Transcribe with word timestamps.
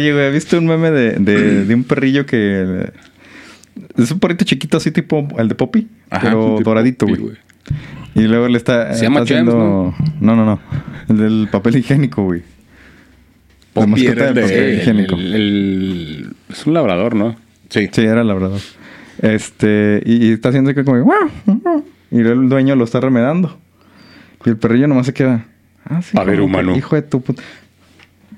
Oye, 0.00 0.12
güey, 0.14 0.32
¿viste 0.32 0.56
un 0.56 0.66
meme 0.66 0.90
de, 0.90 1.12
de, 1.18 1.64
de 1.66 1.74
un 1.74 1.84
perrillo 1.84 2.24
que... 2.26 2.90
Es 3.96 4.10
un 4.10 4.18
perrito 4.18 4.44
chiquito 4.44 4.76
así 4.78 4.90
tipo 4.90 5.26
el 5.38 5.48
de 5.48 5.54
Poppy, 5.54 5.88
Ajá, 6.10 6.22
pero 6.28 6.58
doradito, 6.62 7.06
Poppy, 7.06 7.18
güey. 7.20 7.36
Y 8.14 8.22
luego 8.22 8.48
le 8.48 8.56
está, 8.56 8.86
Se 8.88 8.92
está 8.94 9.04
llama 9.04 9.16
James, 9.20 9.30
haciendo... 9.30 9.94
no, 10.20 10.36
no, 10.36 10.44
no. 10.44 10.60
El 11.08 11.16
del 11.18 11.48
papel 11.50 11.76
higiénico, 11.76 12.24
güey. 12.24 12.42
La 13.74 13.86
mascota 13.86 14.24
del 14.26 14.34
de- 14.34 14.40
papel 14.42 14.58
el- 14.58 14.78
higiénico. 14.80 15.14
el- 15.14 15.34
el- 15.34 16.30
es 16.50 16.66
un 16.66 16.74
labrador, 16.74 17.14
¿no? 17.14 17.36
Sí. 17.68 17.88
Sí, 17.92 18.00
era 18.02 18.24
labrador. 18.24 18.60
Este, 19.22 20.02
y, 20.04 20.26
y 20.28 20.32
está 20.32 20.48
haciendo 20.48 20.74
que 20.74 20.82
como... 20.84 20.96
Y 22.10 22.18
luego 22.18 22.40
el 22.42 22.48
dueño 22.48 22.74
lo 22.74 22.84
está 22.84 23.00
remedando. 23.00 23.58
Y 24.44 24.48
el 24.50 24.56
perrillo 24.56 24.88
nomás 24.88 25.06
se 25.06 25.14
queda... 25.14 25.46
Ah, 25.84 26.02
sí, 26.02 26.16
A 26.18 26.24
ver, 26.24 26.40
humano. 26.40 26.76
Hijo 26.76 26.96
de 26.96 27.02
tu 27.02 27.20
puta. 27.22 27.42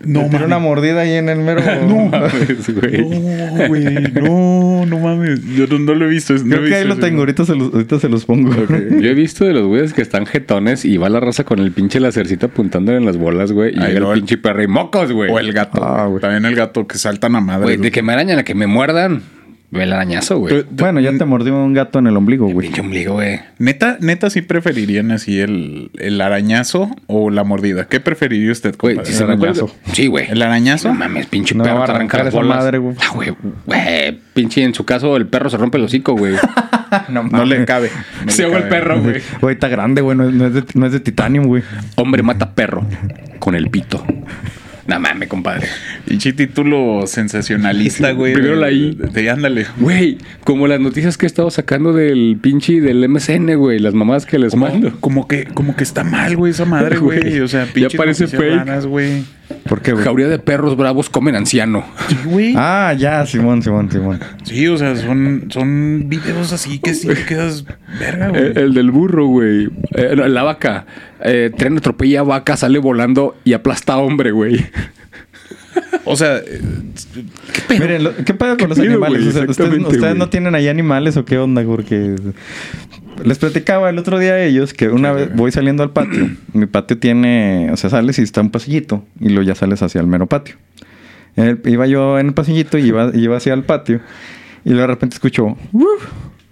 No, 0.05 0.29
tira 0.29 0.47
una 0.47 0.59
mordida 0.59 1.01
ahí 1.01 1.13
en 1.13 1.29
el 1.29 1.39
mero... 1.39 1.63
No, 1.87 2.07
Mames, 2.11 2.75
güey. 2.75 3.03
No, 3.03 3.69
güey. 3.69 3.85
No, 4.13 4.87
no 4.87 4.99
mames. 4.99 5.45
Yo 5.57 5.67
no, 5.67 5.79
no 5.79 5.95
lo 5.95 6.07
he 6.07 6.09
visto. 6.09 6.35
no 6.35 6.41
he 6.41 6.43
Creo 6.43 6.59
que 6.59 6.65
visto 6.65 6.77
ahí 6.77 6.85
lo 6.85 6.97
tengo. 6.97 7.21
Ahorita 7.21 7.45
se 7.45 7.55
los, 7.55 7.73
ahorita 7.73 7.99
se 7.99 8.09
los 8.09 8.25
pongo. 8.25 8.51
Yo 8.67 9.11
he 9.11 9.15
visto 9.15 9.45
de 9.45 9.53
los 9.53 9.67
güeyes 9.67 9.93
que 9.93 10.03
están 10.03 10.27
jetones 10.27 10.85
y 10.85 10.97
va 10.97 11.09
la 11.09 11.21
raza 11.21 11.45
con 11.45 11.59
el 11.59 11.73
pinche 11.73 12.01
lacercito 12.01 12.47
apuntándole 12.47 12.99
en 12.99 13.05
las 13.05 13.17
bolas, 13.17 13.53
güey. 13.53 13.75
Y 13.75 13.79
llega 13.81 14.01
no, 14.01 14.13
el 14.13 14.21
pinche 14.21 14.39
perro 14.39 14.63
y 14.63 14.69
mocos, 14.69 15.13
güey. 15.13 15.31
O 15.31 15.39
el 15.39 15.53
gato. 15.53 15.83
Ah, 15.83 16.07
güey. 16.07 16.21
También 16.21 16.45
el 16.45 16.55
gato 16.55 16.87
que 16.87 16.99
saltan 16.99 17.37
a 17.37 17.41
madre. 17.41 17.65
Güey, 17.65 17.77
de 17.77 17.91
que 17.91 18.03
me 18.03 18.13
arañan 18.13 18.39
a 18.39 18.45
que 18.45 18.55
me 18.55 18.67
muerdan. 18.67 19.23
Ve 19.73 19.85
el 19.85 19.93
arañazo, 19.95 20.39
güey. 20.39 20.67
Bueno, 20.71 21.01
ya 21.01 21.17
te 21.17 21.25
mordió 21.25 21.57
un 21.57 21.73
gato 21.73 21.99
en 21.99 22.07
el 22.07 22.15
ombligo, 22.17 22.47
güey. 22.47 22.67
Pinche 22.67 22.83
ombligo, 22.83 23.15
güey. 23.15 23.41
Neta, 23.59 23.97
neta, 24.01 24.29
sí 24.29 24.43
preferirían 24.43 25.11
así 25.13 25.41
el, 25.41 25.91
el 25.99 26.21
arañazo 26.21 26.95
o 27.07 27.31
la 27.31 27.43
mordida. 27.43 27.89
¿Qué 27.89 27.99
preferiría 27.99 28.53
usted, 28.53 28.77
Güey, 28.79 28.99
si 29.05 29.15
me 29.25 29.33
arañazo. 29.33 29.75
Sí, 29.95 30.09
güey. 30.09 30.27
¿El 30.31 30.43
arañazo? 30.43 30.89
No 30.89 30.95
mames, 30.95 31.25
pinche 31.27 31.55
No, 31.55 31.65
perro 31.65 31.79
va 31.79 31.85
a 31.85 31.87
te 31.87 31.93
arranca 31.93 32.19
arrancar 32.19 32.25
las 32.27 32.35
esa 32.47 32.55
madre, 32.57 32.79
güey. 32.79 32.97
Ah, 33.01 33.11
güey, 33.15 33.31
güey. 33.67 34.21
Pinche, 34.35 34.63
en 34.63 34.75
su 34.75 34.85
caso, 34.85 35.17
el 35.17 35.27
perro 35.27 35.49
se 35.49 35.57
rompe 35.57 35.79
el 35.79 35.85
hocico, 35.85 36.15
güey. 36.15 36.35
No 37.09 37.47
le 37.47 37.65
cabe. 37.65 37.91
No 38.27 38.31
se 38.31 38.45
ahoga 38.45 38.59
el 38.59 38.69
perro, 38.69 39.01
güey. 39.01 39.23
Güey, 39.41 39.55
está 39.55 39.69
grande, 39.69 40.03
güey. 40.03 40.15
No, 40.15 40.29
es- 40.29 40.35
no 40.35 40.47
es 40.49 40.53
de, 40.53 40.65
no 40.75 40.85
es 40.87 40.93
de 40.93 41.01
titanium, 41.01 41.47
güey. 41.47 41.63
Hombre 41.97 42.23
mata 42.23 42.51
perro 42.55 42.85
con 43.39 43.55
el 43.55 43.71
pito. 43.71 44.05
No 44.87 44.99
mames, 44.99 45.29
compadre. 45.29 45.69
Pinche 46.07 46.33
título 46.33 47.07
sensacionalista, 47.07 48.11
güey. 48.13 48.33
Primero 48.35 48.57
la 48.57 48.71
I. 48.71 48.97
De, 49.13 49.31
ándale. 49.31 49.67
Güey, 49.79 50.19
como 50.45 50.67
las 50.67 50.81
noticias 50.81 51.17
que 51.17 51.27
he 51.27 51.29
estado 51.29 51.51
sacando 51.51 51.93
del 51.93 52.37
pinche 52.41 52.81
del 52.81 53.09
MSN, 53.09 53.55
güey. 53.57 53.79
Las 53.79 53.95
mamadas 53.95 54.27
que 54.27 54.39
les 54.39 54.51
Como, 54.51 54.69
mando. 54.69 54.93
como 55.01 55.29
que, 55.29 55.45
como 55.45 55.77
que 55.77 55.85
está 55.85 56.03
mal, 56.05 56.37
güey, 56.37 56.51
esa 56.51 56.65
madre, 56.65 56.97
güey. 56.99 57.41
O 57.41 57.49
sea, 57.49 57.69
ya 57.75 57.89
parece 57.97 58.27
fake. 58.27 58.57
raras, 58.57 58.87
güey. 58.87 59.23
¿Por 59.69 59.81
qué, 59.83 59.93
güey? 59.93 60.05
Jauría 60.05 60.29
de 60.29 60.39
perros 60.39 60.77
bravos 60.77 61.09
comen 61.11 61.35
anciano. 61.37 61.85
Sí, 62.09 62.17
güey. 62.25 62.55
Ah, 62.57 62.95
ya, 62.99 63.25
Simón, 63.27 63.63
Simón, 63.63 63.91
Simón. 63.91 64.21
Sí, 64.45 64.67
o 64.69 64.77
sea, 64.77 64.97
son, 64.97 65.47
son 65.51 66.09
videos 66.09 66.53
así 66.53 66.79
que 66.79 66.95
sí 66.95 67.07
te 67.09 67.25
quedas 67.25 67.65
verga, 68.01 68.29
güey. 68.29 68.43
El, 68.47 68.59
el 68.59 68.75
del 68.75 68.91
burro, 68.91 69.27
güey. 69.27 69.69
Eh, 69.95 70.15
no, 70.17 70.27
la 70.27 70.43
vaca. 70.43 70.87
Eh, 71.25 71.51
tren 71.57 71.77
atropella 71.79 72.21
a 72.21 72.25
vaca, 72.25 72.57
sale 72.57 72.79
volando 72.79 73.37
y 73.45 73.53
aplasta 73.53 73.95
a 73.95 73.99
hombre, 73.99 74.31
güey. 74.33 74.65
O 76.05 76.17
sea, 76.17 76.39
eh, 76.39 76.61
Miren, 77.71 78.05
lo- 78.05 78.17
¿qué 78.17 78.35
pedo 78.35 78.57
con 78.57 78.69
los 78.71 78.79
pedo, 78.79 78.91
animales? 78.91 79.19
güey? 79.19 79.29
O 79.29 79.33
sea, 79.55 79.67
¿Ustedes, 79.79 80.17
no 80.17 80.29
tienen 80.29 80.55
ahí 80.55 80.69
animales 80.69 81.17
o 81.17 81.25
qué 81.25 81.39
onda? 81.39 81.63
Porque 81.63 82.17
les 83.25 83.39
platicaba 83.39 83.91
el 83.91 83.99
otro 83.99 84.19
día 84.19 84.33
a 84.35 84.43
ellos 84.45 84.75
que 84.75 84.89
una 84.89 85.13
vez 85.13 85.35
voy 85.35 85.51
saliendo 85.53 85.83
al 85.83 85.91
patio. 85.91 86.29
Mi 86.53 86.67
patio 86.67 86.99
tiene, 86.99 87.71
o 87.73 87.77
sea, 87.77 87.91
sales 87.91 88.19
y 88.19 88.23
está 88.23 88.41
un 88.41 88.51
pasillito 88.51 89.05
y 89.21 89.29
luego 89.29 89.43
ya 89.43 89.55
sales 89.55 89.83
hacia 89.83 90.01
el 90.01 90.07
mero 90.07 90.27
patio. 90.27 90.57
El- 91.37 91.61
iba 91.65 91.87
yo 91.87 92.19
en 92.19 92.27
el 92.29 92.35
pasillito 92.35 92.79
y 92.79 92.83
iba, 92.87 93.11
iba 93.15 93.37
hacia 93.37 93.55
el 93.55 93.63
patio 93.65 94.01
y 94.65 94.71
luego 94.71 94.83
de 94.83 94.87
repente 94.89 95.15
escucho 95.15 95.57
"Wuf, 95.73 96.09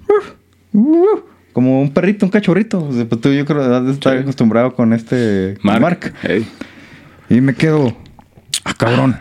wuf, 0.09 0.32
wuf", 0.72 1.20
como 1.53 1.80
un 1.82 1.92
perrito, 1.92 2.25
un 2.26 2.30
cachorrito. 2.30 2.84
O 2.84 2.92
sea, 2.92 3.04
pues 3.06 3.20
tú 3.20 3.30
yo 3.32 3.44
creo 3.44 3.84
que 3.84 3.92
Sí. 3.94 4.09
acostumbrado 4.09 4.75
con 4.75 4.92
este 4.92 5.56
Mark. 5.62 6.12
Y 7.28 7.41
me 7.41 7.54
quedo, 7.54 7.97
ah, 8.64 8.75
cabrón. 8.75 9.16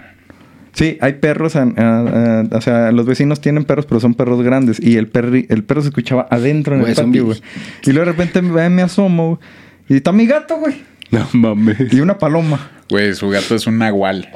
Sí, 0.80 0.98
hay 1.02 1.14
perros, 1.16 1.56
o 1.58 2.62
sea, 2.62 2.92
los 2.94 3.06
vecinos 3.06 3.42
tienen 3.42 3.66
perros, 3.66 3.86
pero 3.86 4.00
son 4.00 4.14
perros 4.14 4.42
grandes. 4.42 4.80
Y 4.80 4.96
el, 4.96 5.12
perri- 5.12 5.46
el 5.50 5.64
perro 5.66 5.82
se 5.82 5.90
escuchaba 5.90 6.26
adentro 6.32 6.74
en 6.76 6.86
el 6.88 6.96
patio, 6.96 7.26
güey. 7.26 7.42
Y 7.84 7.92
luego 7.92 8.06
de 8.06 8.12
repente 8.14 8.42
me, 8.42 8.70
me 8.70 8.82
asomo, 8.82 9.42
y 9.90 9.96
está 9.98 10.14
mi 10.14 10.26
gato, 10.26 10.58
güey. 10.58 10.76
No 11.12 11.28
mames. 11.34 11.92
Y 11.92 12.00
una 12.00 12.18
paloma. 12.18 12.70
güey, 12.90 13.14
su 13.14 13.28
gato 13.30 13.56
es 13.56 13.68
un 13.68 13.78
nahual. 13.80 14.30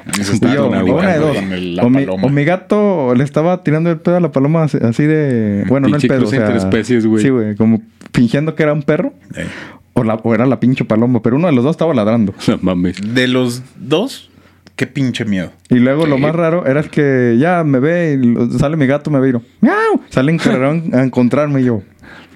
Yo, 0.54 0.68
una 0.68 0.82
de 1.14 1.20
dos. 1.20 1.38
O 1.82 1.90
mi, 1.90 2.04
paloma. 2.06 2.24
o 2.24 2.30
mi 2.30 2.44
gato 2.44 3.16
le 3.16 3.24
estaba 3.24 3.64
tirando 3.64 3.90
el 3.90 4.00
pedo 4.00 4.18
a 4.18 4.20
la 4.20 4.32
paloma 4.32 4.64
así, 4.64 5.04
de... 5.04 5.64
Bueno, 5.70 5.88
no 5.88 5.96
el 5.96 6.02
pedo, 6.06 6.24
o 6.26 6.28
sea... 6.28 6.42
interespecies, 6.42 7.06
güey. 7.06 7.24
Sí, 7.24 7.30
güey, 7.30 7.56
como 7.56 7.82
fingiendo 8.12 8.56
que 8.56 8.64
era 8.64 8.74
un 8.74 8.84
perro. 8.84 9.14
Eh. 9.36 9.46
O, 9.94 10.04
la, 10.04 10.16
o 10.16 10.34
era 10.34 10.46
la 10.48 10.60
pinche 10.60 10.84
paloma, 10.84 11.22
pero 11.22 11.36
uno 11.36 11.48
de 11.48 11.54
los 11.54 11.64
dos 11.64 11.72
estaba 11.72 11.94
ladrando. 11.94 12.34
No 12.48 12.58
mames. 12.62 12.98
De 13.14 13.28
los 13.28 13.62
dos, 13.76 14.32
qué 14.76 14.88
pinche 14.88 15.26
miedo. 15.26 15.52
Y 15.70 15.76
luego 15.76 16.06
lo 16.06 16.18
más 16.18 16.36
raro 16.36 16.66
era 16.66 16.84
que 16.84 17.38
ya 17.40 17.64
me 17.64 17.80
ve 17.80 18.20
y 18.22 18.58
sale 18.58 18.78
mi 18.78 18.88
gato, 18.88 19.12
me 19.12 19.20
ve 19.20 19.30
y 19.30 19.32
lo, 19.34 19.42
¡miau! 19.62 20.02
Sale 20.10 20.32
en 20.32 20.38
carrerón 20.38 20.90
a 20.94 21.04
encontrarme 21.04 21.62
y 21.62 21.66
yo, 21.66 21.84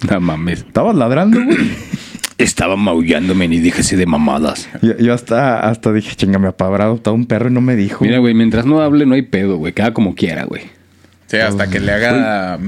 No 0.09 0.19
mames. 0.19 0.59
¿estabas 0.59 0.95
ladrando, 0.95 1.43
güey? 1.43 1.57
Estaba 2.37 2.75
maullándome 2.75 3.47
ni 3.47 3.57
díjese 3.57 3.97
de 3.97 4.05
mamadas. 4.05 4.69
yo, 4.83 4.95
yo 4.97 5.13
hasta, 5.15 5.59
hasta 5.61 5.91
dije, 5.91 6.15
chinga, 6.15 6.37
me 6.37 6.47
apabrado, 6.47 6.93
estaba 6.93 7.15
un 7.15 7.25
perro 7.25 7.49
y 7.49 7.53
no 7.53 7.61
me 7.61 7.75
dijo. 7.75 8.05
Mira, 8.05 8.19
güey, 8.19 8.35
mientras 8.35 8.67
no 8.67 8.79
hable, 8.79 9.07
no 9.07 9.15
hay 9.15 9.23
pedo, 9.23 9.57
güey. 9.57 9.73
Queda 9.73 9.91
como 9.91 10.13
quiera, 10.13 10.43
güey. 10.43 10.61
Sí, 11.25 11.37
hasta 11.37 11.67
que 11.67 11.79
le 11.79 11.91
haga... 11.91 12.59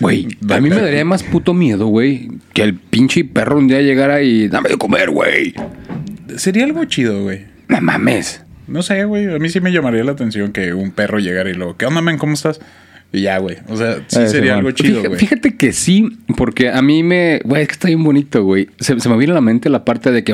Güey, 0.00 0.28
a 0.50 0.60
mí 0.60 0.70
me 0.70 0.76
daría 0.80 1.04
más 1.04 1.22
puto 1.22 1.54
miedo, 1.54 1.86
güey, 1.86 2.28
que 2.52 2.62
el 2.62 2.74
pinche 2.74 3.24
perro 3.24 3.58
un 3.58 3.68
día 3.68 3.80
llegara 3.80 4.22
y 4.22 4.48
dame 4.48 4.68
de 4.70 4.76
comer, 4.76 5.10
güey. 5.10 5.54
Sería 6.36 6.64
algo 6.64 6.84
chido, 6.84 7.22
güey. 7.22 7.46
No 7.68 7.80
mames. 7.80 8.42
No 8.68 8.82
sé, 8.82 9.04
güey. 9.04 9.34
A 9.34 9.38
mí 9.38 9.48
sí 9.48 9.60
me 9.60 9.72
llamaría 9.72 10.04
la 10.04 10.12
atención 10.12 10.52
que 10.52 10.72
un 10.74 10.90
perro 10.92 11.18
llegara 11.18 11.50
y 11.50 11.54
lo... 11.54 11.76
¿Qué 11.76 11.86
onda, 11.86 12.00
men? 12.02 12.18
¿Cómo 12.18 12.34
estás? 12.34 12.60
Y 13.10 13.22
ya, 13.22 13.38
güey. 13.38 13.56
O 13.68 13.76
sea, 13.76 13.96
sí 14.06 14.20
Eh, 14.20 14.28
sería 14.28 14.56
algo 14.56 14.70
chido, 14.72 14.90
Fíjate, 14.96 15.08
güey. 15.08 15.18
fíjate 15.20 15.56
que 15.56 15.72
sí, 15.72 16.18
porque 16.36 16.68
a 16.68 16.82
mí 16.82 17.02
me. 17.02 17.40
Güey, 17.42 17.62
es 17.62 17.68
que 17.68 17.72
está 17.72 17.88
bien 17.88 18.04
bonito, 18.04 18.44
güey. 18.44 18.68
Se, 18.78 19.00
se 19.00 19.08
me 19.08 19.16
viene 19.16 19.32
a 19.32 19.36
la 19.36 19.40
mente 19.40 19.70
la 19.70 19.82
parte 19.82 20.10
de 20.12 20.22
que. 20.24 20.32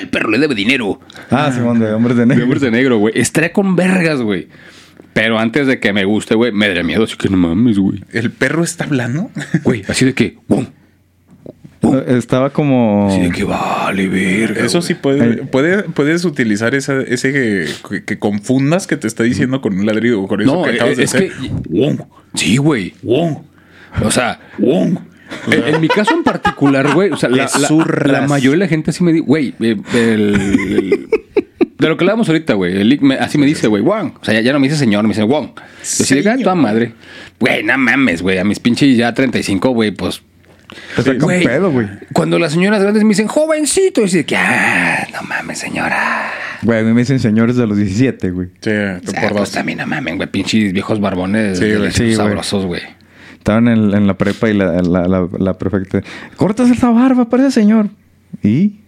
El 0.00 0.08
perro 0.10 0.28
le 0.28 0.38
debe 0.38 0.54
dinero. 0.54 1.00
Ah, 1.30 1.50
Simón, 1.50 1.78
de 1.80 1.90
hombres 1.94 2.16
de 2.16 2.22
De 2.22 2.26
negro. 2.26 2.44
hombres 2.44 2.60
de 2.60 2.70
negro, 2.70 2.98
güey. 2.98 3.14
Estaría 3.18 3.50
con 3.52 3.76
vergas, 3.76 4.20
güey. 4.20 4.48
Pero 5.14 5.38
antes 5.38 5.66
de 5.66 5.80
que 5.80 5.94
me 5.94 6.04
guste, 6.04 6.34
güey, 6.34 6.52
me 6.52 6.68
daría 6.68 6.82
miedo. 6.82 7.04
Así 7.04 7.16
que 7.16 7.30
no 7.30 7.38
mames, 7.38 7.78
güey. 7.78 8.04
¿El 8.12 8.30
perro 8.30 8.62
está 8.62 8.84
hablando? 8.84 9.30
Güey, 9.64 9.82
así 9.88 10.04
de 10.04 10.12
que. 10.12 10.36
¡Bum! 10.48 10.66
Eh, 11.94 12.16
Estaba 12.18 12.50
como... 12.50 13.08
De 13.20 13.30
que 13.30 13.44
vale, 13.44 14.08
verga. 14.08 14.64
Eso 14.64 14.82
sí 14.82 14.94
puede, 14.94 15.44
puede- 15.44 15.84
puedes 15.84 16.24
utilizar 16.24 16.74
esa, 16.74 17.00
ese 17.02 17.66
que, 18.06 18.18
confundas 18.18 18.86
que 18.86 18.96
te 18.96 19.06
está 19.06 19.22
diciendo 19.22 19.60
con 19.60 19.78
un 19.78 19.86
ladrido 19.86 20.22
o 20.22 20.26
con 20.28 20.40
eso 20.40 20.54
No, 20.54 20.62
que 20.64 20.70
acabas 20.72 20.92
es, 20.92 20.96
de 20.98 21.04
es 21.04 21.14
hacer. 21.14 21.28
que. 21.32 21.50
¡Wong! 21.68 22.00
Sí, 22.34 22.56
güey. 22.56 22.94
¡Wong! 23.02 23.38
O 24.04 24.10
sea, 24.10 24.40
¡Wong! 24.58 24.98
En, 25.50 25.74
en 25.74 25.80
mi 25.80 25.88
caso 25.88 26.14
en 26.14 26.22
particular, 26.22 26.92
güey, 26.94 27.10
o 27.10 27.16
sea, 27.16 27.28
la, 27.28 27.48
la- 27.58 28.20
la 28.20 28.26
mayoría 28.28 28.52
de 28.52 28.56
la 28.58 28.68
gente 28.68 28.90
así 28.90 29.02
me 29.02 29.12
dice, 29.12 29.24
güey, 29.26 29.54
eh, 29.60 29.76
el- 29.94 30.34
el- 30.34 31.08
de 31.78 31.88
lo 31.88 31.96
que 31.96 32.04
hablábamos 32.04 32.28
ahorita, 32.28 32.54
güey, 32.54 32.80
el- 32.80 33.00
me- 33.00 33.16
así 33.16 33.36
me 33.36 33.44
dice, 33.46 33.66
güey, 33.66 33.82
Wong. 33.82 34.12
O 34.20 34.24
sea, 34.24 34.34
ya, 34.34 34.40
ya 34.40 34.52
no 34.52 34.60
me 34.60 34.68
dice 34.68 34.78
señor, 34.78 35.02
me 35.02 35.08
dice 35.10 35.24
Wong. 35.24 35.48
Yo 35.48 35.56
de, 35.56 35.62
"Ah, 35.62 35.84
Señor. 35.84 36.42
toda 36.42 36.54
madre. 36.54 36.92
Güey, 37.40 37.62
no 37.64 37.76
mames, 37.76 38.22
güey, 38.22 38.38
a 38.38 38.44
mis 38.44 38.60
pinches 38.60 38.96
ya 38.96 39.12
35, 39.12 39.70
güey, 39.70 39.90
pues. 39.90 40.22
Te 40.96 41.02
saca 41.02 41.12
un 41.12 41.18
güey, 41.22 41.44
pedo, 41.44 41.70
güey. 41.70 41.86
Cuando 42.12 42.38
las 42.38 42.52
señoras 42.52 42.82
grandes 42.82 43.02
me 43.04 43.10
dicen, 43.10 43.26
jovencito, 43.28 44.04
y 44.04 44.10
de 44.10 44.24
que, 44.26 44.36
ah, 44.36 45.06
no 45.12 45.22
mames, 45.28 45.58
señora. 45.58 46.30
Güey, 46.62 46.80
a 46.80 46.82
mí 46.82 46.92
me 46.92 47.00
dicen 47.02 47.18
señores 47.20 47.56
de 47.56 47.66
los 47.66 47.76
17, 47.76 48.30
güey. 48.30 48.48
Sí, 48.48 48.60
te 48.62 48.96
O 48.96 49.10
sea, 49.10 49.22
por 49.22 49.32
pues 49.38 49.52
también 49.52 49.78
no 49.78 49.86
mames, 49.86 50.16
güey, 50.16 50.28
pinches 50.28 50.72
viejos 50.72 51.00
barbones 51.00 51.58
Sí, 51.58 51.64
güey. 51.64 51.72
deliciosos, 51.74 51.96
Sí, 51.96 52.04
güey. 52.04 52.16
sabrosos, 52.16 52.66
güey. 52.66 52.82
Estaban 53.38 53.68
en, 53.68 53.94
en 53.94 54.06
la 54.08 54.14
prepa 54.14 54.48
y 54.50 54.54
la, 54.54 54.82
la, 54.82 55.06
la, 55.06 55.28
la 55.38 55.54
prefecta... 55.58 56.00
Cortas 56.36 56.68
esa 56.70 56.90
barba, 56.90 57.28
parece 57.28 57.52
señor. 57.52 57.88
¿Y? 58.42 58.80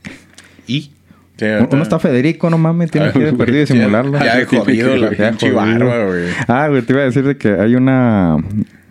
Y 0.67 0.93
Sí, 1.39 1.45
Uno 1.71 1.85
está 1.85 2.01
Federico, 2.01 2.51
no 2.51 2.59
mames, 2.59 2.91
tiene 2.91 3.07
Ah, 3.07 3.13
que 3.13 3.21
ir 3.21 3.37
perdido 3.37 3.63
y 3.63 3.67
ya- 3.67 3.73
simularlo. 3.73 4.19
ya 4.19 4.41
he 4.41 4.45
jodido 4.47 4.97
la 4.97 5.11
pinche 5.11 5.53
barba, 5.53 6.07
güey. 6.07 6.25
Ah, 6.49 6.67
güey, 6.69 6.83
te 6.83 6.93
iba 6.93 7.03
a 7.03 7.05
decir 7.05 7.23
de 7.25 7.37
que 7.37 7.51
hay 7.53 7.77
una... 7.77 8.39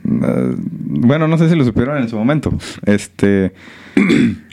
uh, 0.07 0.55
bueno, 0.57 1.27
no 1.27 1.37
sé 1.37 1.49
si 1.49 1.55
lo 1.55 1.63
supieron 1.63 1.97
en 1.97 2.09
su 2.09 2.15
momento. 2.15 2.57
Este... 2.85 3.53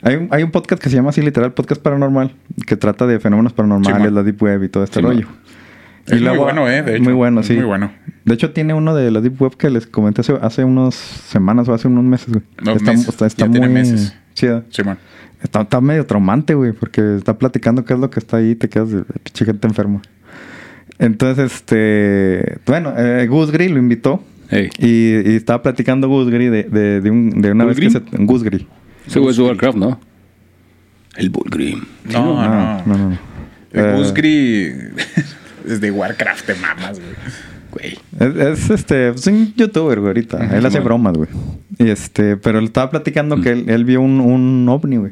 hay, 0.03 0.15
un, 0.15 0.27
hay 0.31 0.43
un 0.43 0.51
podcast 0.51 0.81
que 0.81 0.89
se 0.89 0.95
llama 0.95 1.09
así 1.09 1.21
literal 1.21 1.53
Podcast 1.53 1.81
Paranormal, 1.81 2.33
que 2.65 2.75
trata 2.77 3.07
de 3.07 3.19
fenómenos 3.19 3.53
paranormales, 3.53 4.11
la 4.11 4.23
Deep 4.23 4.41
Web 4.41 4.63
y 4.63 4.69
todo 4.69 4.83
este 4.83 5.01
rollo. 5.01 5.27
Es 6.07 6.21
muy 6.21 6.37
bueno, 6.37 6.69
eh, 6.69 6.83
de 6.83 6.95
hecho. 6.95 7.03
Muy 7.03 7.13
bueno, 7.13 7.41
sí. 7.41 7.53
muy 7.55 7.63
bueno. 7.65 7.91
De 8.25 8.33
hecho, 8.33 8.51
tiene 8.51 8.73
uno 8.73 8.93
de 8.95 9.09
la 9.09 9.21
Deep 9.21 9.41
Web 9.41 9.57
que 9.57 9.69
les 9.69 9.87
comenté 9.87 10.21
hace, 10.21 10.33
hace 10.41 10.63
unas 10.63 10.93
semanas 10.95 11.67
o 11.67 11.73
hace 11.73 11.87
unos 11.87 12.03
meses, 12.03 12.29
güey. 12.29 12.43
Está 12.57 12.91
meses. 12.91 13.09
está, 13.09 13.25
está 13.25 13.43
Ya 13.43 13.49
muy... 13.49 13.59
tiene 13.59 13.73
meses. 13.73 14.15
chida. 14.33 14.63
Simón. 14.69 14.97
Está, 15.41 15.61
está 15.61 15.81
medio 15.81 16.05
traumante, 16.05 16.53
güey, 16.53 16.73
porque 16.73 17.17
está 17.17 17.37
platicando 17.37 17.85
qué 17.85 17.93
es 17.93 17.99
lo 17.99 18.09
que 18.09 18.19
está 18.19 18.37
ahí 18.37 18.51
y 18.51 18.55
te 18.55 18.69
quedas 18.69 18.91
de 18.91 19.03
pinche 19.03 19.45
gente 19.45 19.67
enferma. 19.67 20.01
Entonces, 20.97 21.53
este... 21.53 22.59
Bueno, 22.65 22.93
eh, 22.97 23.27
Gus 23.27 23.51
Gris 23.51 23.69
lo 23.69 23.79
invitó. 23.79 24.23
Y, 24.51 25.31
y 25.31 25.35
estaba 25.35 25.61
platicando 25.61 26.07
Gus 26.07 26.29
Gris 26.29 26.51
de, 26.51 26.63
de, 26.63 27.01
de, 27.01 27.09
un- 27.11 27.41
de 27.41 27.51
una 27.51 27.65
¿Gus 27.65 27.75
vez 27.79 27.93
que 27.93 27.99
se... 27.99 28.23
Gus 28.25 28.43
Gris. 28.43 28.65
Ese 29.07 29.19
güey 29.19 29.31
es 29.31 29.37
de 29.37 29.43
Warcraft, 29.43 29.77
¿no? 29.77 29.99
El 31.17 31.29
Bullgrim. 31.29 31.83
No, 32.11 32.35
Ah, 32.41 32.83
no. 32.85 32.93
no, 32.93 33.03
no, 33.03 33.09
no. 33.11 33.17
El 33.71 33.85
Eh, 33.85 33.93
Busgri 33.95 34.71
es 35.67 35.81
de 35.81 35.91
Warcraft, 35.91 36.45
te 36.45 36.55
mamas, 36.55 36.99
güey. 36.99 37.13
Güey. 37.71 37.99
Es, 38.19 38.59
es, 38.63 38.69
este, 38.69 39.09
es 39.09 39.27
un 39.27 39.53
youtuber, 39.55 39.99
güey, 39.99 40.07
ahorita. 40.09 40.57
Él 40.57 40.65
hace 40.65 40.79
bromas, 40.79 41.13
güey. 41.17 41.29
Y 41.77 41.89
este, 41.89 42.37
pero 42.37 42.59
él 42.59 42.65
estaba 42.65 42.89
platicando 42.89 43.41
que 43.41 43.51
él, 43.51 43.69
él 43.69 43.83
vio 43.85 44.01
un, 44.01 44.19
un 44.21 44.67
ovni, 44.69 44.95
güey. 44.97 45.11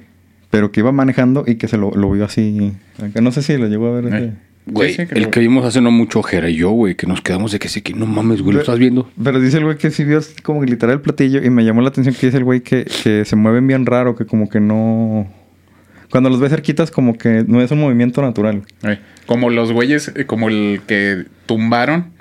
Pero 0.50 0.71
que 0.71 0.80
iba 0.81 0.91
manejando 0.91 1.44
y 1.47 1.56
que 1.56 1.68
se 1.68 1.77
lo, 1.77 1.91
lo 1.91 2.09
vio 2.12 2.25
así. 2.25 2.74
No 3.21 3.31
sé 3.31 3.41
si 3.41 3.57
lo 3.57 3.68
llegó 3.68 3.88
a 3.88 4.00
ver. 4.01 4.06
ese- 4.13 4.25
Eh. 4.25 4.33
Güey, 4.65 4.94
Sí, 4.94 5.01
sí, 5.01 5.07
que 5.07 5.19
el 5.19 5.30
que 5.30 5.39
vimos 5.42 5.65
hace 5.65 5.81
no 5.81 5.92
mucho, 5.92 6.24
Jera 6.24 6.50
y 6.50 6.56
yo, 6.56 6.69
güey, 6.71 6.95
que 6.95 7.06
nos 7.06 7.21
quedamos 7.21 7.51
de 7.51 7.60
que 7.60 7.68
sí, 7.68 7.81
que 7.81 7.94
no 7.94 8.06
mames, 8.06 8.42
güey, 8.42 8.56
¿lo 8.56 8.62
estás 8.62 8.80
viendo? 8.80 9.10
Pero 9.21 9.39
dice 9.39 9.57
el 9.57 9.65
güey 9.65 9.77
que 9.77 9.92
sí 9.92 10.04
vio 10.06 10.19
así 10.19 10.42
como 10.42 10.62
que 10.62 10.68
literal 10.68 10.95
el 10.95 11.01
platillo 11.01 11.44
y 11.44 11.50
me 11.50 11.65
llamó 11.65 11.81
la 11.81 11.89
atención 11.89 12.15
que 12.15 12.27
dice 12.27 12.38
el 12.38 12.45
güey 12.45 12.62
que, 12.62 12.86
que 13.04 13.25
se 13.25 13.36
mueven 13.36 13.68
bien 13.68 13.86
raro, 13.86 14.15
que 14.15 14.25
como 14.25 14.50
que 14.50 14.60
no... 14.60 15.30
Cuando 16.10 16.30
los 16.30 16.39
ves 16.39 16.51
cerquitas 16.51 16.92
como 16.92 17.18
que 17.18 17.44
no 17.48 17.62
es 17.62 17.71
un 17.71 17.80
movimiento 17.80 18.21
natural. 18.21 18.62
Como 19.25 19.50
los 19.50 19.71
güeyes, 19.71 20.12
eh, 20.15 20.25
como 20.25 20.48
el 20.48 20.81
que 20.88 21.25
tumbaron 21.48 22.13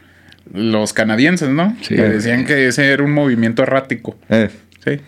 los 0.52 0.92
canadienses, 0.92 1.50
¿no? 1.50 1.76
Sí. 1.82 1.94
Que 1.94 2.02
decían 2.02 2.44
que 2.44 2.66
ese 2.66 2.90
era 2.90 3.02
un 3.02 3.12
movimiento 3.12 3.62
errático. 3.62 4.16
Eh. 4.28 4.48
Sí. 4.84 4.98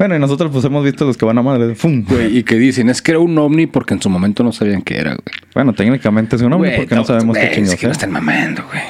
Bueno, 0.00 0.16
y 0.16 0.18
nosotros 0.18 0.50
pues 0.50 0.64
hemos 0.64 0.82
visto 0.82 1.04
los 1.04 1.16
que 1.18 1.26
van 1.26 1.36
a 1.36 1.42
madre. 1.42 1.74
¡Fum! 1.74 2.04
Güey, 2.08 2.38
y 2.38 2.42
que 2.42 2.54
dicen, 2.56 2.88
es 2.88 3.02
que 3.02 3.10
era 3.12 3.20
un 3.20 3.36
ovni 3.36 3.66
porque 3.66 3.92
en 3.92 4.00
su 4.00 4.08
momento 4.08 4.42
no 4.42 4.50
sabían 4.50 4.80
qué 4.80 4.96
era, 4.96 5.10
güey. 5.10 5.22
Bueno, 5.54 5.74
técnicamente 5.74 6.36
es 6.36 6.42
un 6.42 6.54
Güey, 6.56 6.74
porque 6.76 6.94
no, 6.94 7.04
sabemos 7.04 7.36
güey, 7.36 7.48
qué 7.50 7.54
chingados 7.56 7.74
Es 7.74 7.80
que 7.80 7.86
no 7.86 7.92
es. 7.92 7.98
están 7.98 8.10
mamando, 8.10 8.64
güey. 8.66 8.80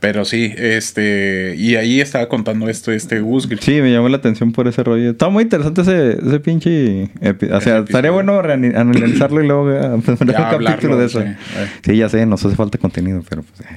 Pero 0.00 0.24
sí, 0.24 0.54
este... 0.56 1.54
Y 1.58 1.74
ahí 1.74 2.00
estaba 2.00 2.28
contando 2.28 2.68
esto, 2.68 2.92
este 2.92 3.20
Busgri. 3.20 3.58
Sí, 3.60 3.82
me 3.82 3.90
llamó 3.92 4.08
la 4.08 4.16
atención 4.18 4.52
por 4.52 4.68
ese 4.68 4.82
rollo. 4.84 5.10
Está 5.10 5.28
muy 5.28 5.42
interesante 5.42 5.80
ese, 5.82 6.12
ese 6.26 6.40
pinche... 6.40 7.10
epi- 7.20 7.50
O 7.52 7.60
sea, 7.60 7.78
Ese 7.78 7.84
estaría 7.84 8.10
episodio. 8.10 8.12
bueno 8.14 8.40
reani- 8.42 8.74
analizarlo 8.74 9.42
y 9.42 9.46
luego 9.48 9.70
eh, 9.70 9.80
poner 10.04 10.18
un 10.22 10.28
Ya 10.28 10.34
capítulo 10.34 10.54
hablarlo, 10.54 10.96
de 10.98 11.06
eso. 11.06 11.20
sí, 11.20 11.26
eh. 11.26 11.36
Sí, 11.84 11.96
ya 11.96 12.08
sé, 12.08 12.24
nos 12.26 12.42
hace 12.46 12.56
falta 12.56 12.78
contenido, 12.78 13.22
pero 13.28 13.42
pues... 13.42 13.68
eh. 13.68 13.74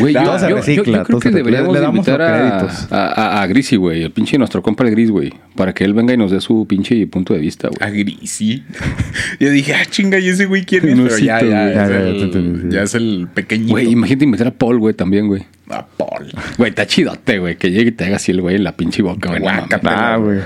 Güey, 0.00 0.14
yo, 0.14 0.22
yo- 0.22 0.84
yo- 0.84 1.04
creo 1.04 1.20
que 1.20 1.30
deberíamos 1.30 1.72
le- 1.72 1.80
le 1.80 1.86
de 1.86 1.92
invitar 1.92 2.20
a, 2.22 2.58
créditos. 2.58 2.92
a, 2.92 3.06
a, 3.38 3.42
a 3.42 3.46
Grisi, 3.46 3.76
güey, 3.76 4.02
el 4.02 4.10
pinche 4.10 4.36
nuestro 4.38 4.60
compa 4.62 4.84
el 4.84 4.90
Gris, 4.90 5.10
güey, 5.10 5.32
para 5.54 5.72
que 5.72 5.84
él 5.84 5.94
venga 5.94 6.12
y 6.14 6.16
nos 6.16 6.30
dé 6.30 6.40
su 6.40 6.66
pinche 6.66 7.06
punto 7.06 7.34
de 7.34 7.40
vista, 7.40 7.68
A 7.68 7.88
güey. 7.88 8.02
Grisi. 8.04 8.64
Yo 9.40 9.50
dije, 9.50 9.74
ah, 9.74 9.84
chinga, 9.88 10.18
¿y 10.18 10.28
ese 10.28 10.46
güey 10.46 10.64
quién 10.64 10.88
es? 10.88 10.96
No, 10.96 11.04
Pero 11.04 11.16
sí, 11.16 11.24
ya, 11.26 11.40
ya, 11.40 11.46
güey. 11.46 11.68
es 11.68 11.74
Ya, 11.74 11.88
ya, 11.88 11.98
el, 12.00 12.22
entendí, 12.22 12.74
ya 12.74 12.82
es 12.82 12.94
el 12.94 13.28
pequeñito. 13.32 13.70
Güey, 13.72 13.90
imagínate 13.90 14.24
invitar 14.24 14.46
a 14.48 14.50
Paul, 14.52 14.78
güey, 14.78 14.94
también, 14.94 15.26
güey. 15.28 15.42
A 15.70 15.86
Paul. 15.86 16.26
Güey, 16.56 16.70
está 16.70 16.86
chidote, 16.86 17.38
güey, 17.38 17.56
que 17.56 17.70
llegue 17.70 17.90
y 17.90 17.92
te 17.92 18.04
haga 18.06 18.16
así 18.16 18.32
el 18.32 18.40
güey 18.40 18.56
en 18.56 18.64
la 18.64 18.72
pinche 18.76 19.02
boca, 19.02 19.28
güey. 19.28 19.40
Guácatela, 19.42 20.14
Ah, 20.14 20.16
güey. 20.16 20.40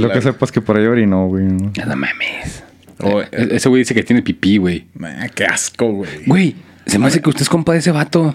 Lo 0.00 0.10
que 0.10 0.20
sepas 0.20 0.52
que 0.52 0.60
por 0.60 0.76
ahí 0.76 0.84
orinó, 0.86 1.26
güey. 1.28 1.44
¿no? 1.44 1.72
Ya 1.72 1.84
No 1.86 1.96
mames. 1.96 2.64
Oh, 2.98 3.20
E- 3.20 3.28
ese 3.52 3.68
güey 3.68 3.80
dice 3.80 3.94
que 3.94 4.02
tiene 4.02 4.22
pipí, 4.22 4.56
güey. 4.56 4.84
Ah, 5.02 5.26
qué 5.34 5.44
asco, 5.44 5.92
güey. 5.92 6.10
Güey, 6.26 6.54
se 6.86 6.98
me 6.98 7.06
hace 7.06 7.20
que 7.20 7.28
usted 7.28 7.42
es 7.42 7.48
compa 7.48 7.72
de 7.72 7.78
ese 7.78 7.90
vato. 7.90 8.34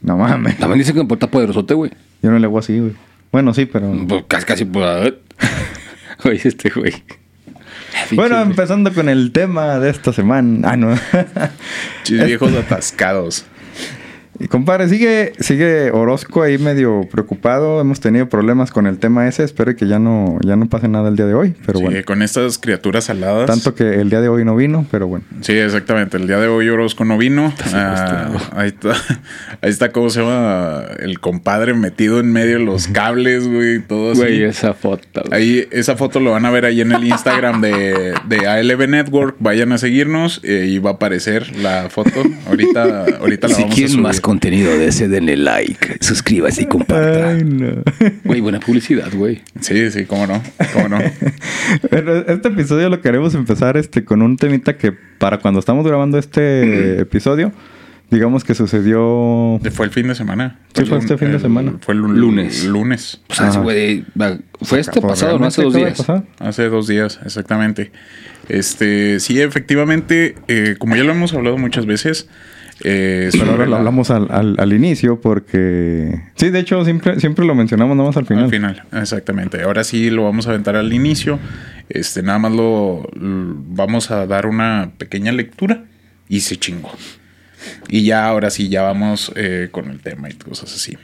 No 0.00 0.16
mames. 0.16 0.56
También 0.58 0.78
dice 0.78 0.94
que 0.94 1.00
está 1.00 1.30
poderosote, 1.30 1.74
güey. 1.74 1.90
Yo 2.22 2.30
no 2.30 2.38
le 2.38 2.46
hago 2.46 2.58
así, 2.58 2.78
güey. 2.78 2.92
Bueno, 3.32 3.52
sí, 3.52 3.66
pero... 3.66 3.92
Pues 4.08 4.24
casi, 4.28 4.46
casi, 4.46 4.64
pues. 4.64 5.14
Güey, 6.22 6.40
este 6.42 6.70
güey. 6.70 6.92
Bueno, 8.12 8.40
empezando 8.40 8.92
con 8.92 9.08
el 9.08 9.30
tema 9.30 9.78
de 9.78 9.90
esta 9.90 10.12
semana. 10.12 10.72
Ah, 10.72 10.76
no. 10.76 10.98
Chis 12.02 12.24
viejos 12.24 12.52
atascados. 12.54 13.44
Y 14.40 14.46
compadre, 14.48 14.88
sigue, 14.88 15.32
sigue 15.40 15.90
Orozco 15.90 16.42
ahí 16.42 16.58
medio 16.58 17.02
preocupado. 17.10 17.80
Hemos 17.80 17.98
tenido 18.00 18.28
problemas 18.28 18.70
con 18.70 18.86
el 18.86 18.98
tema 18.98 19.26
ese. 19.26 19.42
Espero 19.44 19.74
que 19.74 19.86
ya 19.88 19.98
no, 19.98 20.38
ya 20.44 20.54
no 20.56 20.68
pase 20.68 20.86
nada 20.88 21.08
el 21.08 21.16
día 21.16 21.26
de 21.26 21.34
hoy. 21.34 21.54
Pero 21.66 21.78
Sí, 21.80 21.84
bueno. 21.84 22.00
con 22.04 22.22
estas 22.22 22.58
criaturas 22.58 23.10
aladas. 23.10 23.46
Tanto 23.46 23.74
que 23.74 24.00
el 24.00 24.10
día 24.10 24.20
de 24.20 24.28
hoy 24.28 24.44
no 24.44 24.54
vino, 24.54 24.86
pero 24.90 25.08
bueno. 25.08 25.24
Sí, 25.40 25.52
exactamente. 25.54 26.16
El 26.18 26.26
día 26.28 26.38
de 26.38 26.46
hoy 26.46 26.68
Orozco 26.68 27.04
no 27.04 27.18
vino. 27.18 27.52
Ah, 27.74 28.30
ahí 28.54 28.68
está. 28.68 28.92
Ahí 29.60 29.70
está 29.70 29.90
cómo 29.90 30.08
se 30.08 30.20
llama 30.20 30.84
el 31.00 31.18
compadre 31.18 31.74
metido 31.74 32.20
en 32.20 32.32
medio 32.32 32.58
de 32.58 32.64
los 32.64 32.86
cables, 32.86 33.48
güey. 33.48 33.80
Todo 33.80 34.12
así. 34.12 34.20
Güey, 34.20 34.44
esa 34.44 34.72
foto. 34.72 35.22
güey. 35.26 35.32
Ahí, 35.40 35.68
esa 35.72 35.96
foto 35.96 36.20
lo 36.20 36.30
van 36.30 36.44
a 36.46 36.50
ver 36.52 36.64
ahí 36.64 36.80
en 36.80 36.92
el 36.92 37.02
Instagram 37.04 37.60
de, 37.60 38.14
de 38.28 38.46
ALB 38.46 38.86
Network. 38.88 39.34
Vayan 39.40 39.72
a 39.72 39.78
seguirnos 39.78 40.40
eh, 40.44 40.66
y 40.68 40.78
va 40.78 40.90
a 40.90 40.92
aparecer 40.94 41.56
la 41.56 41.88
foto. 41.90 42.22
Ahorita, 42.46 43.06
ahorita 43.20 43.48
la 43.48 43.54
Si 43.54 43.62
vamos 43.62 43.74
a 43.78 43.88
subir. 43.88 44.00
más 44.00 44.20
contenido 44.28 44.76
de 44.76 44.88
ese, 44.88 45.08
denle 45.08 45.38
like, 45.38 45.96
suscríbase 46.02 46.64
y 46.64 46.66
comparta. 46.66 47.30
Ay, 47.30 47.44
no. 47.44 47.82
Güey, 48.24 48.42
buena 48.42 48.60
publicidad, 48.60 49.10
güey. 49.14 49.40
Sí, 49.58 49.90
sí, 49.90 50.04
cómo 50.04 50.26
no, 50.26 50.42
cómo 50.74 50.88
no. 50.90 50.98
Pero 51.90 52.28
este 52.28 52.48
episodio 52.48 52.90
lo 52.90 53.00
queremos 53.00 53.34
empezar 53.34 53.78
este 53.78 54.04
con 54.04 54.20
un 54.20 54.36
temita 54.36 54.76
que 54.76 54.92
para 54.92 55.38
cuando 55.38 55.60
estamos 55.60 55.86
grabando 55.86 56.18
este 56.18 57.00
episodio, 57.00 57.52
digamos 58.10 58.44
que 58.44 58.54
sucedió. 58.54 59.58
Fue 59.72 59.86
el 59.86 59.92
fin 59.92 60.08
de 60.08 60.14
semana. 60.14 60.58
Sí, 60.74 60.84
fue 60.84 60.98
el 60.98 61.04
este 61.04 61.16
fin 61.16 61.28
de 61.28 61.36
el- 61.36 61.40
semana. 61.40 61.72
Fue 61.80 61.94
el 61.94 62.00
lun- 62.02 62.14
Lunes. 62.20 62.64
Lunes. 62.66 63.22
Pues 63.28 63.40
va- 64.20 64.36
Fue 64.60 64.78
este 64.80 65.00
pasado, 65.00 65.38
no 65.38 65.46
hace 65.46 65.62
dos 65.62 65.72
días. 65.72 66.04
Hace 66.38 66.68
dos 66.68 66.86
días, 66.86 67.18
exactamente. 67.24 67.92
Este, 68.50 69.20
sí, 69.20 69.40
efectivamente, 69.40 70.34
eh, 70.48 70.76
como 70.78 70.96
ya 70.96 71.04
lo 71.04 71.12
hemos 71.12 71.32
hablado 71.32 71.56
muchas 71.56 71.86
veces, 71.86 72.28
eh, 72.84 73.28
Pero 73.32 73.44
ahora 73.44 73.52
sobre 73.54 73.64
lo 73.66 73.70
la- 73.72 73.76
hablamos 73.78 74.10
al, 74.10 74.28
al- 74.30 74.56
al 74.58 74.72
inicio 74.72 75.20
porque... 75.20 76.20
Sí, 76.36 76.50
de 76.50 76.60
hecho 76.60 76.84
siempre, 76.84 77.18
siempre 77.20 77.44
lo 77.44 77.54
mencionamos 77.54 77.96
nada 77.96 78.08
más 78.08 78.16
al 78.16 78.26
final. 78.26 78.44
Al 78.44 78.50
final, 78.50 78.82
exactamente. 78.92 79.62
Ahora 79.62 79.84
sí 79.84 80.10
lo 80.10 80.24
vamos 80.24 80.46
a 80.46 80.50
aventar 80.50 80.76
al 80.76 80.92
inicio. 80.92 81.38
Este, 81.88 82.22
nada 82.22 82.38
más 82.38 82.52
lo, 82.52 83.08
vamos 83.14 84.10
a 84.10 84.26
dar 84.26 84.46
una 84.46 84.92
pequeña 84.98 85.32
lectura 85.32 85.84
y 86.28 86.40
se 86.40 86.56
chingó. 86.56 86.92
Y 87.88 88.04
ya 88.04 88.26
ahora 88.26 88.50
sí, 88.50 88.68
ya 88.68 88.82
vamos 88.82 89.32
eh, 89.34 89.68
con 89.72 89.90
el 89.90 90.00
tema 90.00 90.28
y 90.30 90.34
cosas 90.34 90.72
así. 90.74 90.96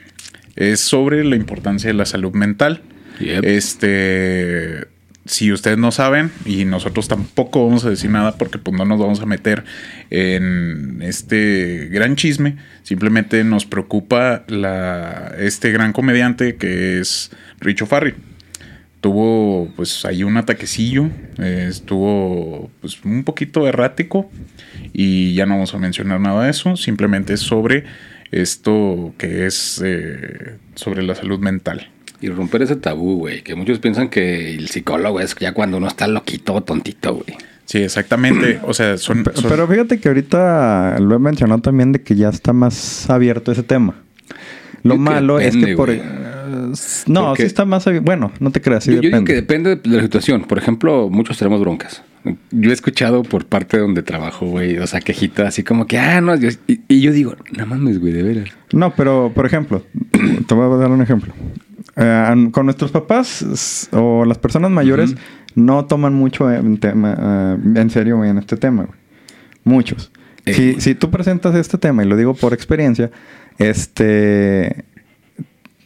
Es 0.56 0.80
sobre 0.80 1.24
la 1.24 1.34
importancia 1.36 1.88
de 1.88 1.94
la 1.94 2.04
salud 2.06 2.32
mental. 2.34 2.82
Yep. 3.20 3.44
Este, 3.44 4.84
si 5.26 5.52
ustedes 5.52 5.78
no 5.78 5.90
saben 5.90 6.30
y 6.44 6.64
nosotros 6.64 7.08
tampoco 7.08 7.66
vamos 7.66 7.84
a 7.84 7.90
decir 7.90 8.10
nada 8.10 8.36
porque 8.36 8.58
pues 8.58 8.76
no 8.76 8.84
nos 8.84 8.98
vamos 8.98 9.20
a 9.20 9.26
meter 9.26 9.64
en 10.10 11.00
este 11.02 11.88
gran 11.90 12.16
chisme, 12.16 12.56
simplemente 12.82 13.42
nos 13.44 13.64
preocupa 13.64 14.44
la, 14.48 15.34
este 15.38 15.72
gran 15.72 15.92
comediante 15.92 16.56
que 16.56 17.00
es 17.00 17.30
Richo 17.60 17.86
Farri. 17.86 18.14
Tuvo 19.00 19.70
pues 19.76 20.06
ahí 20.06 20.24
un 20.24 20.38
ataquecillo, 20.38 21.10
estuvo 21.38 22.70
pues 22.80 23.04
un 23.04 23.22
poquito 23.24 23.68
errático 23.68 24.30
y 24.94 25.34
ya 25.34 25.44
no 25.44 25.54
vamos 25.54 25.74
a 25.74 25.78
mencionar 25.78 26.20
nada 26.20 26.44
de 26.44 26.50
eso, 26.50 26.76
simplemente 26.76 27.36
sobre 27.36 27.84
esto 28.30 29.14
que 29.18 29.46
es 29.46 29.80
eh, 29.84 30.56
sobre 30.74 31.02
la 31.02 31.14
salud 31.14 31.38
mental. 31.38 31.90
Y 32.24 32.28
romper 32.28 32.62
ese 32.62 32.76
tabú, 32.76 33.18
güey. 33.18 33.42
Que 33.42 33.54
muchos 33.54 33.78
piensan 33.80 34.08
que 34.08 34.54
el 34.54 34.68
psicólogo 34.68 35.20
es 35.20 35.34
ya 35.38 35.52
cuando 35.52 35.76
uno 35.76 35.88
está 35.88 36.06
loquito 36.06 36.54
o 36.54 36.62
tontito, 36.62 37.14
güey. 37.16 37.36
Sí, 37.66 37.78
exactamente. 37.78 38.60
O 38.66 38.72
sea, 38.72 38.96
son. 38.96 39.24
Son- 39.34 39.50
Pero 39.50 39.68
fíjate 39.68 40.00
que 40.00 40.08
ahorita 40.08 40.98
lo 41.00 41.16
he 41.16 41.18
mencionado 41.18 41.60
también 41.60 41.92
de 41.92 42.00
que 42.02 42.14
ya 42.14 42.30
está 42.30 42.52
más 42.54 43.10
abierto 43.10 43.52
ese 43.52 43.62
tema. 43.62 43.94
Lo 44.82 44.94
Yo 44.94 44.98
que 44.98 45.10
malo 45.10 45.38
es 45.38 45.54
que 45.56 45.76
por... 45.76 45.90
eh, 45.90 46.02
no, 47.06 47.26
Porque- 47.28 47.42
sí 47.42 47.46
está 47.46 47.64
más 47.66 47.86
abierto. 47.86 48.04
Bueno, 48.06 48.32
no 48.40 48.50
te 48.50 48.60
creas, 48.62 48.84
sí 48.84 48.90
yo, 48.90 48.96
yo 48.96 49.00
digo 49.02 49.10
depende. 49.20 49.28
que 49.28 49.34
depende 49.34 49.76
de 49.76 49.96
la 49.96 50.02
situación. 50.02 50.44
Por 50.44 50.56
ejemplo, 50.58 51.08
muchos 51.10 51.36
tenemos 51.38 51.60
broncas. 51.60 52.02
Yo 52.52 52.70
he 52.70 52.72
escuchado 52.72 53.22
por 53.22 53.44
parte 53.44 53.76
de 53.76 53.82
donde 53.82 54.02
trabajo, 54.02 54.46
güey, 54.46 54.78
o 54.78 54.86
sea, 54.86 55.00
quejitas 55.00 55.46
así 55.48 55.62
como 55.62 55.86
que, 55.86 55.98
ah, 55.98 56.22
no, 56.22 56.34
Dios. 56.38 56.58
Y, 56.66 56.80
y 56.88 57.02
yo 57.02 57.12
digo, 57.12 57.36
no 57.54 57.66
mames, 57.66 58.00
güey, 58.00 58.14
de 58.14 58.22
veras. 58.22 58.48
No, 58.72 58.94
pero 58.94 59.30
por 59.34 59.44
ejemplo, 59.44 59.84
te 60.46 60.54
voy 60.54 60.72
a 60.72 60.76
dar 60.78 60.90
un 60.90 61.02
ejemplo. 61.02 61.34
Eh, 61.96 62.48
con 62.50 62.66
nuestros 62.66 62.90
papás 62.90 63.88
o 63.92 64.24
las 64.24 64.38
personas 64.38 64.70
mayores 64.70 65.14
no 65.54 65.84
toman 65.84 66.12
mucho 66.14 66.50
en, 66.52 66.78
tema, 66.78 67.16
eh, 67.56 67.80
en 67.80 67.90
serio 67.90 68.24
en 68.24 68.38
este 68.38 68.56
tema. 68.56 68.84
güey. 68.84 68.98
Muchos. 69.64 70.10
Eh. 70.44 70.54
Si, 70.54 70.80
si 70.80 70.94
tú 70.94 71.10
presentas 71.10 71.54
este 71.54 71.78
tema, 71.78 72.02
y 72.04 72.06
lo 72.08 72.16
digo 72.16 72.34
por 72.34 72.52
experiencia, 72.52 73.10
este 73.58 74.84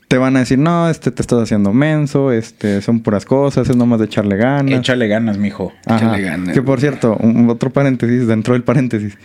te 0.08 0.16
van 0.16 0.36
a 0.36 0.38
decir, 0.38 0.58
no, 0.58 0.88
este 0.88 1.10
te 1.10 1.20
estás 1.20 1.42
haciendo 1.42 1.74
menso, 1.74 2.32
este 2.32 2.80
son 2.80 3.00
puras 3.00 3.26
cosas, 3.26 3.68
es 3.68 3.76
nomás 3.76 3.98
de 3.98 4.06
echarle 4.06 4.36
ganas. 4.36 4.80
Échale 4.80 5.06
ganas, 5.06 5.36
mijo. 5.36 5.72
Ajá. 5.84 5.98
Échale 5.98 6.22
ganas, 6.22 6.54
Que 6.54 6.62
por 6.62 6.80
cierto, 6.80 7.16
un- 7.20 7.50
otro 7.50 7.68
paréntesis, 7.70 8.26
dentro 8.26 8.54
del 8.54 8.62
paréntesis. 8.64 9.18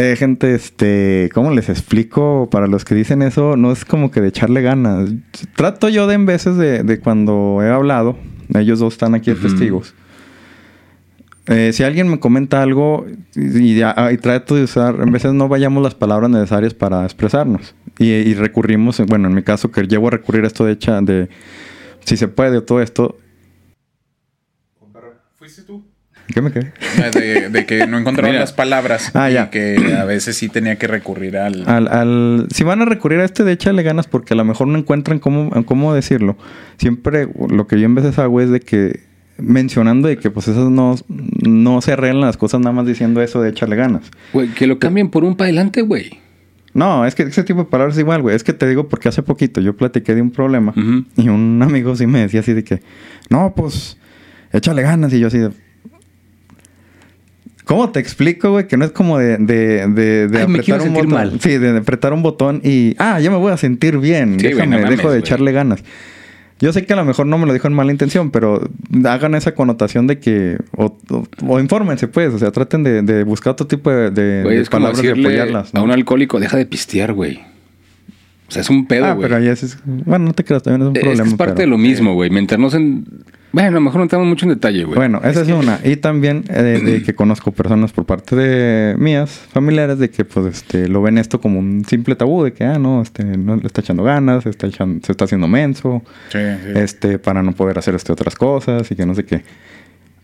Eh, 0.00 0.14
gente, 0.14 0.54
este, 0.54 1.28
¿cómo 1.34 1.50
les 1.50 1.68
explico? 1.68 2.48
Para 2.52 2.68
los 2.68 2.84
que 2.84 2.94
dicen 2.94 3.20
eso, 3.20 3.56
no 3.56 3.72
es 3.72 3.84
como 3.84 4.12
que 4.12 4.20
de 4.20 4.28
echarle 4.28 4.62
ganas. 4.62 5.10
Trato 5.56 5.88
yo 5.88 6.06
de 6.06 6.14
en 6.14 6.24
veces 6.24 6.56
de, 6.56 6.84
de 6.84 7.00
cuando 7.00 7.58
he 7.62 7.68
hablado, 7.68 8.16
ellos 8.54 8.78
dos 8.78 8.94
están 8.94 9.16
aquí 9.16 9.32
de 9.32 9.36
testigos. 9.40 9.94
Eh, 11.48 11.72
si 11.72 11.82
alguien 11.82 12.08
me 12.08 12.20
comenta 12.20 12.62
algo 12.62 13.06
y, 13.34 13.80
y- 13.80 13.82
y 13.82 14.16
trato 14.18 14.54
de 14.54 14.62
usar, 14.62 15.00
en 15.00 15.10
veces 15.10 15.32
no 15.32 15.48
vayamos 15.48 15.82
las 15.82 15.96
palabras 15.96 16.30
necesarias 16.30 16.74
para 16.74 17.02
expresarnos. 17.04 17.74
Y, 17.98 18.10
y 18.12 18.34
recurrimos, 18.34 19.00
bueno, 19.06 19.26
en 19.26 19.34
mi 19.34 19.42
caso 19.42 19.72
que 19.72 19.82
llevo 19.88 20.06
a 20.08 20.10
recurrir 20.12 20.44
a 20.44 20.46
esto 20.46 20.64
de 20.64 20.72
hecha, 20.74 21.00
de 21.00 21.28
si 22.04 22.16
se 22.16 22.28
puede 22.28 22.58
o 22.58 22.62
todo 22.62 22.80
esto. 22.80 23.18
¿Fuiste 25.34 25.62
tú? 25.62 25.84
¿Qué 26.32 26.42
me 26.42 26.52
quedé? 26.52 26.72
De, 27.14 27.48
de 27.48 27.66
que 27.66 27.86
no 27.86 27.98
encontraba 27.98 28.28
Mira. 28.28 28.40
las 28.40 28.52
palabras. 28.52 29.10
Ah, 29.14 29.30
y 29.30 29.34
ya. 29.34 29.50
que 29.50 29.94
a 29.98 30.04
veces 30.04 30.36
sí 30.36 30.48
tenía 30.48 30.76
que 30.76 30.86
recurrir 30.86 31.36
al... 31.38 31.66
Al, 31.68 31.88
al- 31.88 32.46
si 32.52 32.64
van 32.64 32.82
a 32.82 32.84
recurrir 32.84 33.20
a 33.20 33.24
este 33.24 33.44
de 33.44 33.52
échale 33.52 33.82
ganas 33.82 34.06
porque 34.06 34.34
a 34.34 34.36
lo 34.36 34.44
mejor 34.44 34.68
no 34.68 34.78
encuentran 34.78 35.18
cómo, 35.20 35.50
cómo 35.64 35.94
decirlo, 35.94 36.36
siempre 36.76 37.28
lo 37.48 37.66
que 37.66 37.80
yo 37.80 37.86
en 37.86 37.94
veces 37.94 38.18
hago 38.18 38.40
es 38.40 38.50
de 38.50 38.60
que 38.60 39.00
mencionando 39.38 40.08
de 40.08 40.18
que 40.18 40.30
pues 40.30 40.48
esas 40.48 40.68
no, 40.68 40.96
no 41.08 41.80
se 41.80 41.92
arreglan 41.92 42.20
las 42.22 42.36
cosas 42.36 42.60
nada 42.60 42.72
más 42.72 42.86
diciendo 42.86 43.22
eso 43.22 43.40
de 43.40 43.50
échale 43.50 43.76
ganas. 43.76 44.10
Güey, 44.32 44.48
que 44.48 44.66
lo 44.66 44.78
cambien 44.78 45.08
por 45.10 45.24
un 45.24 45.36
para 45.36 45.46
adelante, 45.46 45.80
güey. 45.82 46.18
No, 46.74 47.06
es 47.06 47.14
que 47.14 47.22
ese 47.22 47.42
tipo 47.44 47.60
de 47.60 47.64
palabras 47.70 47.96
es 47.96 48.00
igual, 48.00 48.20
güey. 48.22 48.36
Es 48.36 48.44
que 48.44 48.52
te 48.52 48.68
digo 48.68 48.88
porque 48.88 49.08
hace 49.08 49.22
poquito 49.22 49.60
yo 49.60 49.76
platiqué 49.76 50.14
de 50.14 50.20
un 50.22 50.30
problema 50.30 50.74
y 51.16 51.28
un 51.28 51.60
amigo 51.62 51.96
sí 51.96 52.06
me 52.06 52.20
decía 52.20 52.40
así 52.40 52.52
de 52.52 52.62
que, 52.62 52.82
no, 53.30 53.54
pues, 53.56 53.96
échale 54.52 54.82
ganas. 54.82 55.12
Y 55.14 55.18
yo 55.20 55.28
así 55.28 55.38
de, 55.38 55.50
¿cómo 57.68 57.90
te 57.90 58.00
explico, 58.00 58.50
güey? 58.50 58.66
Que 58.66 58.76
no 58.76 58.84
es 58.84 58.90
como 58.90 59.18
de, 59.18 59.36
de, 59.36 59.86
de, 59.86 60.26
de 60.26 60.38
Ay, 60.40 60.48
me 60.48 60.58
quiero 60.60 60.80
un 60.82 60.86
sentir 60.86 61.04
botón. 61.04 61.18
mal. 61.18 61.40
Sí, 61.40 61.58
de 61.58 61.76
apretar 61.78 62.12
un 62.14 62.22
botón 62.22 62.60
y, 62.64 62.96
ah, 62.98 63.20
ya 63.20 63.30
me 63.30 63.36
voy 63.36 63.52
a 63.52 63.56
sentir 63.58 63.98
bien. 63.98 64.40
Sí, 64.40 64.46
güey, 64.46 64.54
Déjame, 64.54 64.76
no 64.76 64.82
mames, 64.82 64.96
dejo 64.98 65.10
de 65.12 65.18
echarle 65.20 65.52
ganas. 65.52 65.84
Yo 66.60 66.72
sé 66.72 66.84
que 66.84 66.92
a 66.92 66.96
lo 66.96 67.04
mejor 67.04 67.26
no 67.26 67.38
me 67.38 67.46
lo 67.46 67.52
dijo 67.52 67.68
en 67.68 67.74
mala 67.74 67.92
intención, 67.92 68.32
pero 68.32 68.68
hagan 69.04 69.36
esa 69.36 69.54
connotación 69.54 70.08
de 70.08 70.18
que, 70.18 70.56
o, 70.76 70.96
o, 71.10 71.28
o 71.46 71.60
infórmense, 71.60 72.08
pues, 72.08 72.34
o 72.34 72.38
sea, 72.40 72.50
traten 72.50 72.82
de, 72.82 73.02
de 73.02 73.22
buscar 73.22 73.52
otro 73.52 73.68
tipo 73.68 73.90
de, 73.90 74.10
de- 74.10 74.60
es 74.60 74.68
palabras 74.68 74.96
de 75.00 75.06
decirle 75.08 75.28
apoyarlas. 75.28 75.72
a 75.72 75.78
¿no? 75.78 75.84
un 75.84 75.92
alcohólico, 75.92 76.40
deja 76.40 76.56
de 76.56 76.66
pistear, 76.66 77.12
güey. 77.12 77.36
O 78.48 78.50
sea, 78.50 78.62
es 78.62 78.70
un 78.70 78.86
pedo, 78.86 79.04
Ah, 79.04 79.12
güey. 79.12 79.28
pero 79.28 79.36
ahí 79.40 79.46
es, 79.46 79.62
es- 79.62 79.78
Bueno, 79.84 80.24
no 80.24 80.32
te 80.32 80.42
creas, 80.42 80.62
también 80.64 80.82
es 80.82 80.88
un 80.88 80.96
Es, 80.96 81.02
problema. 81.02 81.28
es 81.28 81.34
parte 81.34 81.52
pero- 81.54 81.60
de 81.66 81.66
lo 81.68 81.78
mismo, 81.78 82.14
güey. 82.14 82.30
Meternos 82.30 82.74
en... 82.74 83.04
Bueno, 83.50 83.68
a 83.68 83.72
lo 83.72 83.80
mejor 83.80 83.96
no 83.98 84.02
entramos 84.02 84.28
mucho 84.28 84.44
en 84.44 84.50
detalle, 84.50 84.84
güey. 84.84 84.96
Bueno, 84.96 85.20
esa 85.24 85.40
es, 85.40 85.48
una. 85.48 85.80
Y 85.82 85.96
también 85.96 86.44
eh, 86.50 86.80
de 86.84 87.02
que 87.02 87.14
conozco 87.14 87.50
personas 87.50 87.92
por 87.92 88.04
parte 88.04 88.36
de 88.36 88.94
mías, 88.98 89.30
familiares, 89.52 89.98
de 89.98 90.10
que 90.10 90.24
pues 90.26 90.46
este 90.46 90.86
lo 90.88 91.00
ven 91.00 91.16
esto 91.16 91.40
como 91.40 91.58
un 91.58 91.84
simple 91.86 92.14
tabú, 92.14 92.44
de 92.44 92.52
que 92.52 92.64
ah, 92.64 92.78
no, 92.78 93.00
este, 93.00 93.24
no 93.24 93.56
le 93.56 93.66
está 93.66 93.80
echando 93.80 94.02
ganas, 94.04 94.44
se 94.44 94.50
está, 94.50 94.66
echan- 94.66 95.02
se 95.02 95.12
está 95.12 95.24
haciendo 95.24 95.48
menso, 95.48 96.02
Sí, 96.30 96.38
sí. 96.38 96.72
este, 96.78 97.18
para 97.18 97.42
no 97.42 97.52
poder 97.52 97.78
hacer 97.78 97.94
este 97.94 98.12
otras 98.12 98.34
cosas 98.36 98.90
y 98.90 98.94
que 98.94 99.06
no 99.06 99.14
sé 99.14 99.24
qué. 99.24 99.42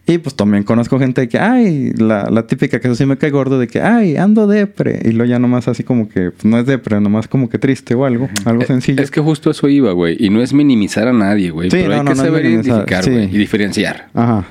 Y 0.06 0.18
pues 0.18 0.34
también 0.34 0.64
conozco 0.64 0.99
gente 0.99 1.23
de 1.23 1.28
que, 1.28 1.38
ay, 1.38 1.92
la, 1.96 2.28
la 2.30 2.46
típica 2.46 2.78
que 2.78 2.88
eso 2.88 2.94
sí 2.94 3.06
me 3.06 3.16
cae 3.16 3.30
gordo, 3.30 3.58
de 3.58 3.68
que, 3.68 3.80
ay, 3.80 4.18
ando 4.18 4.46
depre. 4.46 5.00
Y 5.02 5.12
luego 5.12 5.30
ya 5.30 5.38
nomás 5.38 5.66
así 5.66 5.82
como 5.82 6.11
que, 6.11 6.30
pues, 6.30 6.44
no 6.44 6.58
es 6.58 6.66
depre, 6.66 7.00
nomás 7.00 7.26
como 7.26 7.49
que 7.49 7.58
triste 7.58 7.94
o 7.94 8.04
algo, 8.04 8.28
algo 8.44 8.62
Eh, 8.62 8.66
sencillo. 8.66 9.02
Es 9.02 9.11
que 9.11 9.23
justo 9.23 9.50
eso 9.50 9.66
iba, 9.66 9.92
güey. 9.92 10.16
Y 10.18 10.28
no 10.28 10.42
es 10.42 10.52
minimizar 10.52 11.08
a 11.08 11.14
nadie, 11.14 11.50
güey. 11.50 11.70
Sí, 11.70 11.78
pero 11.78 11.88
no, 11.88 11.94
hay 11.94 11.99
no, 12.00 12.11
que 12.11 12.16
no 12.16 12.23
saber 12.23 12.44
identificar, 12.44 13.02
sí. 13.02 13.11
güey. 13.11 13.25
Y 13.34 13.38
diferenciar. 13.38 14.08
Ajá. 14.12 14.44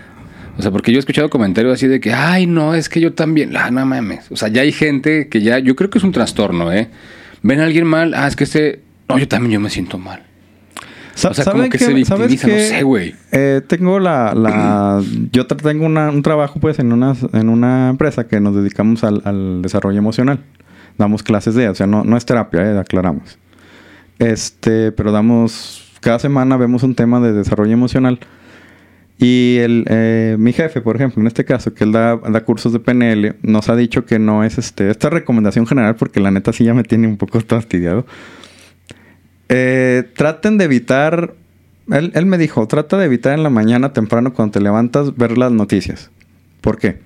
O 0.57 0.61
sea, 0.61 0.71
porque 0.71 0.91
yo 0.91 0.97
he 0.97 0.99
escuchado 0.99 1.29
comentarios 1.29 1.73
así 1.73 1.87
de 1.87 1.99
que, 1.99 2.13
ay, 2.13 2.47
no, 2.47 2.73
es 2.73 2.89
que 2.89 2.99
yo 2.99 3.13
también. 3.13 3.55
Ah, 3.55 3.69
no 3.69 3.85
mames. 3.85 4.31
O 4.31 4.35
sea, 4.35 4.47
ya 4.49 4.61
hay 4.61 4.71
gente 4.71 5.27
que 5.27 5.41
ya, 5.41 5.59
yo 5.59 5.75
creo 5.75 5.91
que 5.91 5.99
es 5.99 6.03
un 6.03 6.11
trastorno, 6.11 6.71
¿eh? 6.73 6.89
Ven 7.43 7.59
a 7.59 7.65
alguien 7.65 7.85
mal, 7.85 8.13
ah, 8.15 8.27
es 8.27 8.35
que 8.35 8.45
este. 8.45 8.79
No, 9.07 9.19
yo 9.19 9.27
también 9.27 9.51
yo 9.51 9.59
me 9.59 9.69
siento 9.69 9.99
mal. 9.99 10.23
O 11.15 11.17
sea, 11.17 11.29
como 11.31 11.43
¿saben 11.57 11.69
que 11.69 11.77
qué? 11.77 11.85
se 11.85 12.05
¿Sabes 12.05 12.29
victimiza, 12.31 12.47
no 12.47 12.77
sé, 12.77 12.83
güey. 12.83 13.15
Eh, 13.31 13.61
tengo 13.67 13.99
la, 13.99 14.33
la 14.33 15.01
yo 15.31 15.45
tengo 15.47 15.85
una- 15.85 16.09
un 16.09 16.21
trabajo 16.23 16.59
pues 16.59 16.79
en 16.79 16.91
una 16.91 17.15
en 17.33 17.49
una 17.49 17.89
empresa 17.89 18.27
que 18.27 18.39
nos 18.39 18.55
dedicamos 18.55 19.03
al, 19.03 19.21
al 19.25 19.61
desarrollo 19.61 19.97
emocional. 19.99 20.39
Damos 20.97 21.23
clases 21.23 21.55
de, 21.55 21.69
o 21.69 21.75
sea, 21.75 21.87
no, 21.87 22.03
no 22.03 22.17
es 22.17 22.25
terapia, 22.25 22.61
eh, 22.71 22.77
aclaramos. 22.77 23.37
Este, 24.19 24.91
pero 24.91 25.11
damos 25.11 25.91
cada 26.01 26.19
semana 26.19 26.57
vemos 26.57 26.83
un 26.83 26.95
tema 26.95 27.19
de 27.19 27.33
desarrollo 27.33 27.71
emocional. 27.73 28.19
Y 29.19 29.57
el, 29.59 29.85
eh, 29.89 30.35
mi 30.39 30.51
jefe, 30.53 30.81
por 30.81 30.95
ejemplo, 30.97 31.21
en 31.21 31.27
este 31.27 31.45
caso, 31.45 31.73
que 31.73 31.83
él 31.83 31.91
da, 31.93 32.17
da 32.17 32.43
cursos 32.43 32.73
de 32.73 32.79
PNL, 32.79 33.35
nos 33.43 33.69
ha 33.69 33.75
dicho 33.75 34.05
que 34.05 34.19
no 34.19 34.43
es 34.43 34.57
este, 34.57 34.89
esta 34.89 35.09
recomendación 35.09 35.65
general, 35.65 35.95
porque 35.95 36.19
la 36.19 36.31
neta 36.31 36.51
sí 36.51 36.65
ya 36.65 36.73
me 36.73 36.83
tiene 36.83 37.07
un 37.07 37.17
poco 37.17 37.39
fastidiado. 37.39 38.05
Eh, 39.55 40.03
traten 40.15 40.57
de 40.57 40.65
evitar. 40.65 41.35
Él, 41.91 42.11
él 42.15 42.25
me 42.25 42.37
dijo: 42.37 42.67
trata 42.67 42.97
de 42.97 43.05
evitar 43.05 43.33
en 43.33 43.43
la 43.43 43.49
mañana 43.49 43.93
temprano 43.93 44.33
cuando 44.33 44.53
te 44.53 44.61
levantas 44.61 45.15
ver 45.15 45.37
las 45.37 45.51
noticias. 45.51 46.09
¿Por 46.61 46.79
qué? 46.79 46.97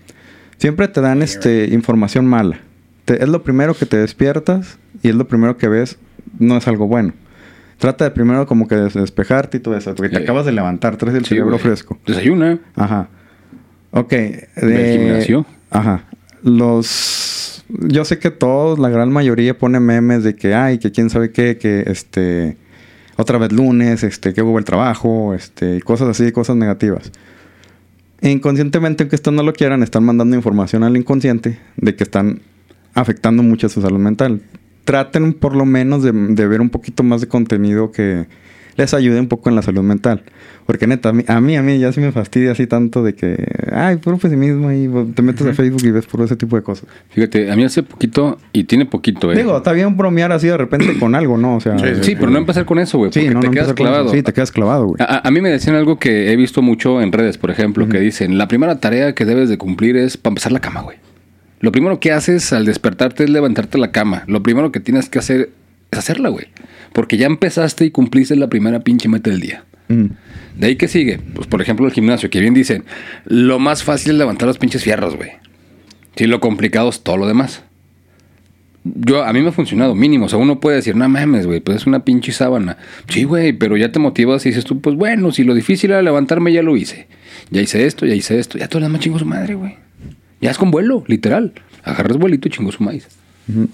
Siempre 0.58 0.88
te 0.88 1.02
dan 1.02 1.22
este, 1.22 1.66
información 1.74 2.26
mala. 2.26 2.60
Te- 3.06 3.22
es 3.22 3.28
lo 3.30 3.44
primero 3.44 3.74
que 3.74 3.86
te 3.86 3.98
despiertas 3.98 4.78
y 5.04 5.10
es 5.10 5.16
lo 5.16 5.28
primero 5.28 5.58
que 5.58 5.68
ves. 5.68 5.98
No 6.40 6.58
es 6.58 6.68
algo 6.68 6.88
bueno. 6.88 7.14
Trata 7.80 8.06
de 8.06 8.12
primero 8.12 8.48
como 8.48 8.68
que 8.68 8.76
des- 8.76 8.94
despejarte 8.94 9.58
y 9.58 9.60
todo 9.60 9.76
eso. 9.76 9.94
Porque 9.96 10.10
te 10.10 10.24
acabas 10.24 10.46
de 10.46 10.52
levantar, 10.52 10.96
traes 10.98 11.16
el 11.16 11.24
Sí, 11.26 11.30
cerebro 11.30 11.58
fresco. 11.60 12.00
Desayuna. 12.08 12.60
Ajá. 12.76 13.10
Ok. 13.92 14.14
Gimnasio. 14.60 15.46
Ajá. 15.70 16.06
Los... 16.44 17.57
Yo 17.70 18.06
sé 18.06 18.20
que 18.20 18.32
todos, 18.32 18.80
la 18.80 18.90
gran 18.90 19.12
mayoría 19.12 19.58
pone 19.58 19.80
memes 19.80 20.24
de 20.24 20.36
que, 20.36 20.54
ay, 20.54 20.78
que 20.78 20.92
quién 20.92 21.10
sabe 21.10 21.32
qué, 21.32 21.58
que 21.58 21.84
este... 21.88 22.58
Otra 23.20 23.40
vez 23.40 23.52
lunes, 23.52 24.04
este, 24.04 24.32
que 24.34 24.44
hubo 24.44 24.60
el 24.60 24.66
trabajo, 24.66 25.34
este, 25.34 25.82
cosas 25.82 26.10
así, 26.10 26.32
cosas 26.32 26.56
negativas. 26.56 27.12
Inconscientemente, 28.22 29.04
aunque 29.04 29.16
esto 29.16 29.32
no 29.32 29.42
lo 29.42 29.54
quieran, 29.54 29.82
están 29.82 30.04
mandando 30.04 30.36
información 30.36 30.84
al 30.84 30.96
inconsciente 30.96 31.60
de 31.78 31.96
que 31.96 32.04
están 32.04 32.42
afectando 32.94 33.42
mucho 33.42 33.70
su 33.70 33.82
salud 33.82 33.98
mental. 33.98 34.42
Traten 34.86 35.34
por 35.34 35.56
lo 35.56 35.66
menos 35.66 36.04
de 36.04 36.48
ver 36.48 36.62
un 36.62 36.70
poquito 36.70 37.02
más 37.02 37.22
de 37.22 37.28
contenido 37.28 37.92
que 37.92 38.28
les 38.78 38.94
ayude 38.94 39.20
un 39.20 39.28
poco 39.28 39.50
en 39.50 39.56
la 39.56 39.62
salud 39.62 39.82
mental. 39.84 40.24
Porque 40.66 40.86
neta, 40.86 41.10
a 41.10 41.14
mí, 41.14 41.24
a 41.28 41.40
mí, 41.42 41.56
a 41.56 41.62
mí 41.64 41.80
ya 41.80 41.92
sí 41.94 42.00
me 42.02 42.12
fastidia 42.12 42.52
así 42.52 42.68
tanto 42.68 43.02
de 43.04 43.14
que, 43.16 43.38
ay, 43.72 43.96
puro 43.98 44.18
pesimismo 44.18 44.72
y 44.72 44.90
te 45.14 45.22
metes 45.22 45.48
a 45.48 45.54
Facebook 45.54 45.82
y 45.84 45.92
ves 45.92 46.06
puro 46.06 46.26
ese 46.26 46.36
tipo 46.36 46.56
de 46.58 46.62
cosas. 46.64 46.88
Fíjate, 47.10 47.50
a 47.52 47.56
mí 47.56 47.64
hace 47.64 47.84
poquito, 47.84 48.38
y 48.54 48.66
tiene 48.66 48.86
poquito, 48.86 49.32
¿eh? 49.32 49.36
Digo, 49.38 49.56
está 49.58 49.72
bien 49.72 49.96
bromear 49.96 50.32
así 50.34 50.48
de 50.48 50.58
repente 50.58 50.98
con 51.00 51.16
algo, 51.16 51.38
¿no? 51.38 51.56
O 51.56 51.60
sea, 51.62 51.80
Sí, 51.80 51.86
sí, 51.96 52.04
sí, 52.04 52.16
pero 52.16 52.30
no 52.32 52.38
empezar 52.38 52.66
con 52.66 52.80
eso, 52.80 52.98
güey. 52.98 53.12
Sí, 53.14 53.20
porque 53.22 53.34
no, 53.34 53.40
te 53.40 53.48
no 53.48 53.54
quedas 53.54 53.74
clavado. 53.74 54.10
Sí, 54.12 54.22
te 54.24 54.34
quedas 54.34 54.52
clavado, 54.52 54.88
güey. 54.88 54.98
A, 55.00 55.06
a- 55.16 55.28
a 55.28 55.32
mí 55.32 55.40
me 55.42 55.50
decían 55.50 55.76
algo 55.78 56.00
que 56.00 56.32
he 56.32 56.36
visto 56.36 56.62
mucho 56.62 57.02
en 57.02 57.12
redes, 57.14 57.38
por 57.38 57.50
ejemplo, 57.50 57.88
que 57.88 58.00
dicen, 58.00 58.38
la 58.38 58.48
primera 58.50 58.80
tarea 58.82 59.16
que 59.16 59.24
debes 59.26 59.48
de 59.50 59.58
cumplir 59.58 59.96
es 59.96 60.18
para 60.18 60.32
empezar 60.32 60.52
la 60.52 60.60
cama, 60.60 60.82
güey. 60.82 60.98
Lo 61.62 61.72
primero 61.72 62.00
que 62.00 62.12
haces 62.12 62.52
al 62.54 62.66
despertarte 62.66 63.24
es 63.24 63.30
levantarte 63.30 63.78
la 63.78 63.92
cama. 63.92 64.24
Lo 64.28 64.44
primero 64.44 64.72
que 64.72 64.80
tienes 64.80 65.10
que 65.10 65.18
hacer 65.20 65.50
es 65.92 65.98
hacerla, 65.98 66.30
güey. 66.30 66.48
Porque 66.94 67.18
ya 67.18 67.28
empezaste 67.28 67.86
y 67.86 67.92
cumpliste 67.92 68.36
la 68.36 68.48
primera 68.48 68.80
pinche 68.80 69.10
meta 69.10 69.30
del 69.30 69.40
día. 69.40 69.64
Mm. 69.90 70.08
De 70.58 70.68
ahí 70.68 70.76
que 70.76 70.88
sigue, 70.88 71.20
pues 71.36 71.48
por 71.48 71.62
ejemplo 71.62 71.86
el 71.86 71.94
gimnasio, 71.94 72.30
que 72.30 72.40
bien 72.40 72.54
dicen, 72.54 72.84
lo 73.26 73.60
más 73.60 73.84
fácil 73.84 74.14
es 74.14 74.18
levantar 74.18 74.48
los 74.48 74.58
pinches 74.58 74.84
fierros, 74.84 75.16
güey. 75.16 75.32
Sí, 76.16 76.26
lo 76.26 76.40
complicado 76.40 76.90
es 76.90 77.02
todo 77.02 77.18
lo 77.18 77.28
demás. 77.28 77.64
Yo, 78.84 79.24
a 79.24 79.34
mí 79.34 79.42
me 79.42 79.50
ha 79.50 79.52
funcionado, 79.52 79.96
mínimo. 79.96 80.26
O 80.26 80.30
sea, 80.30 80.40
uno 80.40 80.60
puede 80.60 80.78
decir, 80.78 80.96
no 80.96 81.08
mames, 81.08 81.46
güey, 81.46 81.60
pues 81.60 81.78
es 81.78 81.88
una 81.88 82.04
pinche 82.06 82.32
sábana. 82.32 82.78
Sí, 83.10 83.24
güey, 83.24 83.54
pero 83.54 83.78
ya 83.78 83.92
te 83.92 84.00
motivas 84.00 84.46
y 84.46 84.50
dices 84.50 84.64
tú, 84.64 84.82
pues 84.82 84.96
bueno, 84.96 85.32
si 85.32 85.44
lo 85.44 85.54
difícil 85.54 85.92
era 85.92 86.02
levantarme, 86.02 86.54
ya 86.54 86.64
lo 86.64 86.76
hice. 86.76 87.08
Ya 87.52 87.62
hice 87.62 87.86
esto, 87.86 88.06
ya 88.06 88.16
hice 88.16 88.40
esto. 88.40 88.58
Ya 88.58 88.68
todo 88.68 88.80
lo 88.80 88.88
demás 88.88 89.02
chingo 89.02 89.20
su 89.20 89.26
madre, 89.26 89.56
güey. 89.56 89.76
Ya 90.42 90.52
es 90.52 90.58
con 90.58 90.72
vuelo, 90.72 91.04
literal. 91.08 91.54
Agarras 91.84 92.18
vuelito 92.18 92.48
y 92.48 92.52
chingo 92.52 92.72
su 92.72 92.84
maíz. 92.84 93.08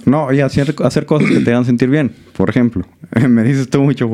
No, 0.05 0.31
y 0.31 0.39
hacer, 0.41 0.75
hacer 0.83 1.05
cosas 1.07 1.29
que 1.29 1.39
te 1.39 1.49
hagan 1.51 1.65
sentir 1.65 1.89
bien. 1.89 2.11
Por 2.37 2.49
ejemplo, 2.49 2.85
me 3.27 3.43
dices 3.43 3.69
tú 3.69 3.81
mucho. 3.83 4.09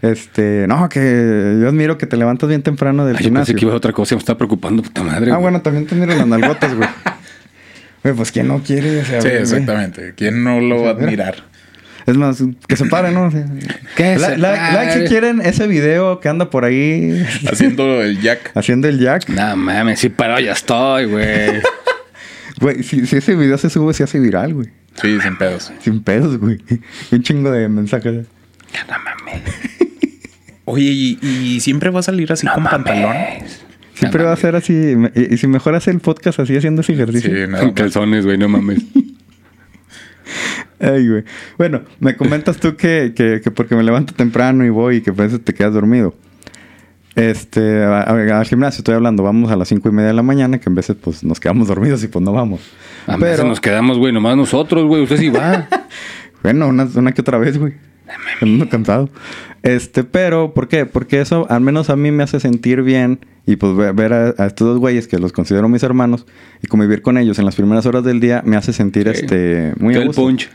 Este, 0.00 0.66
no, 0.66 0.88
que 0.88 1.58
yo 1.60 1.68
admiro 1.68 1.98
que 1.98 2.06
te 2.06 2.16
levantas 2.16 2.48
bien 2.48 2.62
temprano 2.62 3.04
del 3.04 3.16
Ay, 3.16 3.24
yo 3.24 3.28
pensé 3.28 3.28
gimnasio. 3.28 3.56
que 3.56 3.64
iba 3.66 3.74
a 3.74 3.76
otra 3.76 3.92
cosa, 3.92 4.14
me 4.14 4.18
estaba 4.20 4.38
preocupando, 4.38 4.82
puta 4.82 5.02
madre. 5.02 5.26
Ah, 5.30 5.34
güey. 5.34 5.42
bueno, 5.42 5.60
también 5.62 5.86
te 5.86 5.94
miro 5.94 6.14
las 6.14 6.26
nalgotas, 6.26 6.74
güey. 6.74 6.88
Güey, 8.02 8.14
pues 8.16 8.32
quién 8.32 8.48
no 8.48 8.62
quiere, 8.62 9.00
o 9.00 9.04
sea, 9.06 9.22
Sí, 9.22 9.28
güey. 9.28 9.40
exactamente. 9.40 10.12
¿Quién 10.14 10.44
no 10.44 10.60
lo 10.60 10.82
va 10.82 10.90
a 10.90 10.94
Mira. 10.94 11.06
admirar? 11.06 11.34
Es 12.04 12.18
más, 12.18 12.42
que 12.68 12.76
se 12.76 12.84
pare, 12.84 13.12
¿no? 13.12 13.30
Que 13.96 14.18
la- 14.18 14.36
la- 14.36 14.72
like 14.74 14.92
si 14.92 15.04
quieren 15.08 15.40
ese 15.40 15.66
video 15.66 16.20
que 16.20 16.28
anda 16.28 16.50
por 16.50 16.66
ahí 16.66 17.24
Haciendo 17.50 18.02
el 18.02 18.20
jack. 18.20 18.50
haciendo 18.54 18.88
el 18.88 18.98
jack. 18.98 19.30
No 19.30 19.56
mames, 19.56 20.00
sí, 20.00 20.10
pero 20.10 20.38
ya 20.38 20.52
estoy, 20.52 21.06
güey. 21.06 21.62
Güey, 22.60 22.82
si, 22.82 23.06
si 23.06 23.16
ese 23.16 23.34
video 23.36 23.56
se 23.56 23.70
sube, 23.70 23.94
se 23.94 24.04
hace 24.04 24.20
viral, 24.20 24.52
güey. 24.52 24.68
Sí, 25.00 25.20
sin 25.20 25.36
pedos. 25.36 25.72
Sin 25.80 26.02
pedos, 26.02 26.38
güey. 26.38 26.60
Un 27.12 27.22
chingo 27.22 27.50
de 27.50 27.68
mensajes. 27.68 28.14
no 28.88 28.94
mames. 28.98 29.42
Oye, 30.66 30.84
¿y, 30.90 31.18
y 31.22 31.60
siempre 31.60 31.90
va 31.90 32.00
a 32.00 32.02
salir 32.02 32.32
así 32.32 32.46
con 32.46 32.64
pantalón? 32.64 33.14
Siempre 33.94 34.22
No 34.22 34.26
va 34.28 34.32
a 34.32 34.36
mames. 34.36 34.40
ser 34.40 34.56
así. 34.56 34.94
Y, 35.14 35.34
y 35.34 35.36
si 35.36 35.46
mejor 35.46 35.74
hace 35.74 35.90
el 35.90 36.00
podcast 36.00 36.40
así 36.40 36.56
haciendo 36.56 36.80
ese 36.82 36.94
Sí, 36.94 37.00
ejercicio. 37.00 37.30
Con 37.42 37.50
más. 37.50 37.72
calzones, 37.74 38.24
güey, 38.24 38.38
no 38.38 38.48
mames. 38.48 38.80
Ay, 40.80 41.08
güey. 41.08 41.24
Bueno, 41.58 41.82
me 42.00 42.16
comentas 42.16 42.56
tú 42.58 42.76
que, 42.76 43.12
que, 43.14 43.40
que 43.42 43.50
porque 43.50 43.74
me 43.76 43.82
levanto 43.82 44.12
temprano 44.14 44.64
y 44.64 44.70
voy 44.70 44.96
y 44.96 45.00
que 45.02 45.10
a 45.10 45.14
veces 45.14 45.42
te 45.42 45.54
quedas 45.54 45.72
dormido. 45.74 46.14
Este, 47.14 47.82
a- 47.84 48.02
a- 48.02 48.38
al 48.40 48.44
gimnasio 48.46 48.78
estoy 48.78 48.94
hablando, 48.94 49.22
vamos 49.22 49.50
a 49.52 49.56
las 49.56 49.68
cinco 49.68 49.88
y 49.88 49.92
media 49.92 50.08
de 50.08 50.14
la 50.14 50.22
mañana, 50.22 50.58
que 50.58 50.68
en 50.68 50.74
veces 50.74 50.96
pues 51.00 51.22
nos 51.22 51.38
quedamos 51.40 51.68
dormidos 51.68 52.02
y 52.02 52.08
pues 52.08 52.24
no 52.24 52.32
vamos. 52.32 52.60
A 53.06 53.16
veces 53.16 53.36
Pero, 53.38 53.48
nos 53.48 53.60
quedamos, 53.60 53.98
güey, 53.98 54.12
nomás 54.12 54.36
nosotros, 54.36 54.86
güey. 54.86 55.02
Usted 55.02 55.16
sí 55.18 55.28
va. 55.28 55.68
bueno, 56.42 56.68
una, 56.68 56.88
una 56.94 57.12
que 57.12 57.20
otra 57.20 57.38
vez, 57.38 57.58
güey. 57.58 57.74
Ando 58.40 58.68
cansado. 58.68 59.08
Este, 59.62 60.04
pero, 60.04 60.52
¿por 60.54 60.68
qué? 60.68 60.84
Porque 60.86 61.20
eso 61.20 61.46
al 61.50 61.60
menos 61.62 61.88
a 61.90 61.96
mí 61.96 62.10
me 62.10 62.22
hace 62.22 62.38
sentir 62.40 62.82
bien 62.82 63.18
y 63.46 63.56
pues 63.56 63.74
ve- 63.76 63.92
ver 63.92 64.12
a, 64.12 64.34
a 64.38 64.46
estos 64.46 64.68
dos 64.68 64.78
güeyes 64.78 65.08
que 65.08 65.18
los 65.18 65.32
considero 65.32 65.68
mis 65.68 65.82
hermanos 65.82 66.26
y 66.62 66.66
convivir 66.66 67.00
con 67.02 67.16
ellos 67.16 67.38
en 67.38 67.46
las 67.46 67.54
primeras 67.56 67.86
horas 67.86 68.04
del 68.04 68.20
día 68.20 68.42
me 68.44 68.56
hace 68.56 68.72
sentir 68.74 69.08
este 69.08 69.72
muy 69.78 69.94
el 69.94 70.10
punch. 70.10 70.50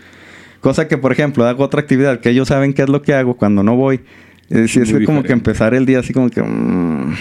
Cosa 0.61 0.87
que, 0.87 0.97
por 0.97 1.11
ejemplo, 1.11 1.45
hago 1.47 1.63
otra 1.63 1.79
actividad 1.81 2.19
que 2.19 2.29
ellos 2.29 2.49
saben 2.49 2.73
qué 2.73 2.83
es 2.83 2.89
lo 2.89 3.01
que 3.01 3.13
hago 3.15 3.35
cuando 3.35 3.63
no 3.63 3.75
voy. 3.75 4.01
Sí, 4.67 4.79
es 4.81 4.91
Muy 4.93 5.05
como 5.05 5.23
que 5.23 5.31
empezar 5.33 5.73
el 5.73 5.85
día 5.85 5.99
así 5.99 6.13
como 6.13 6.29
que... 6.29 6.41
mm, 6.43 7.13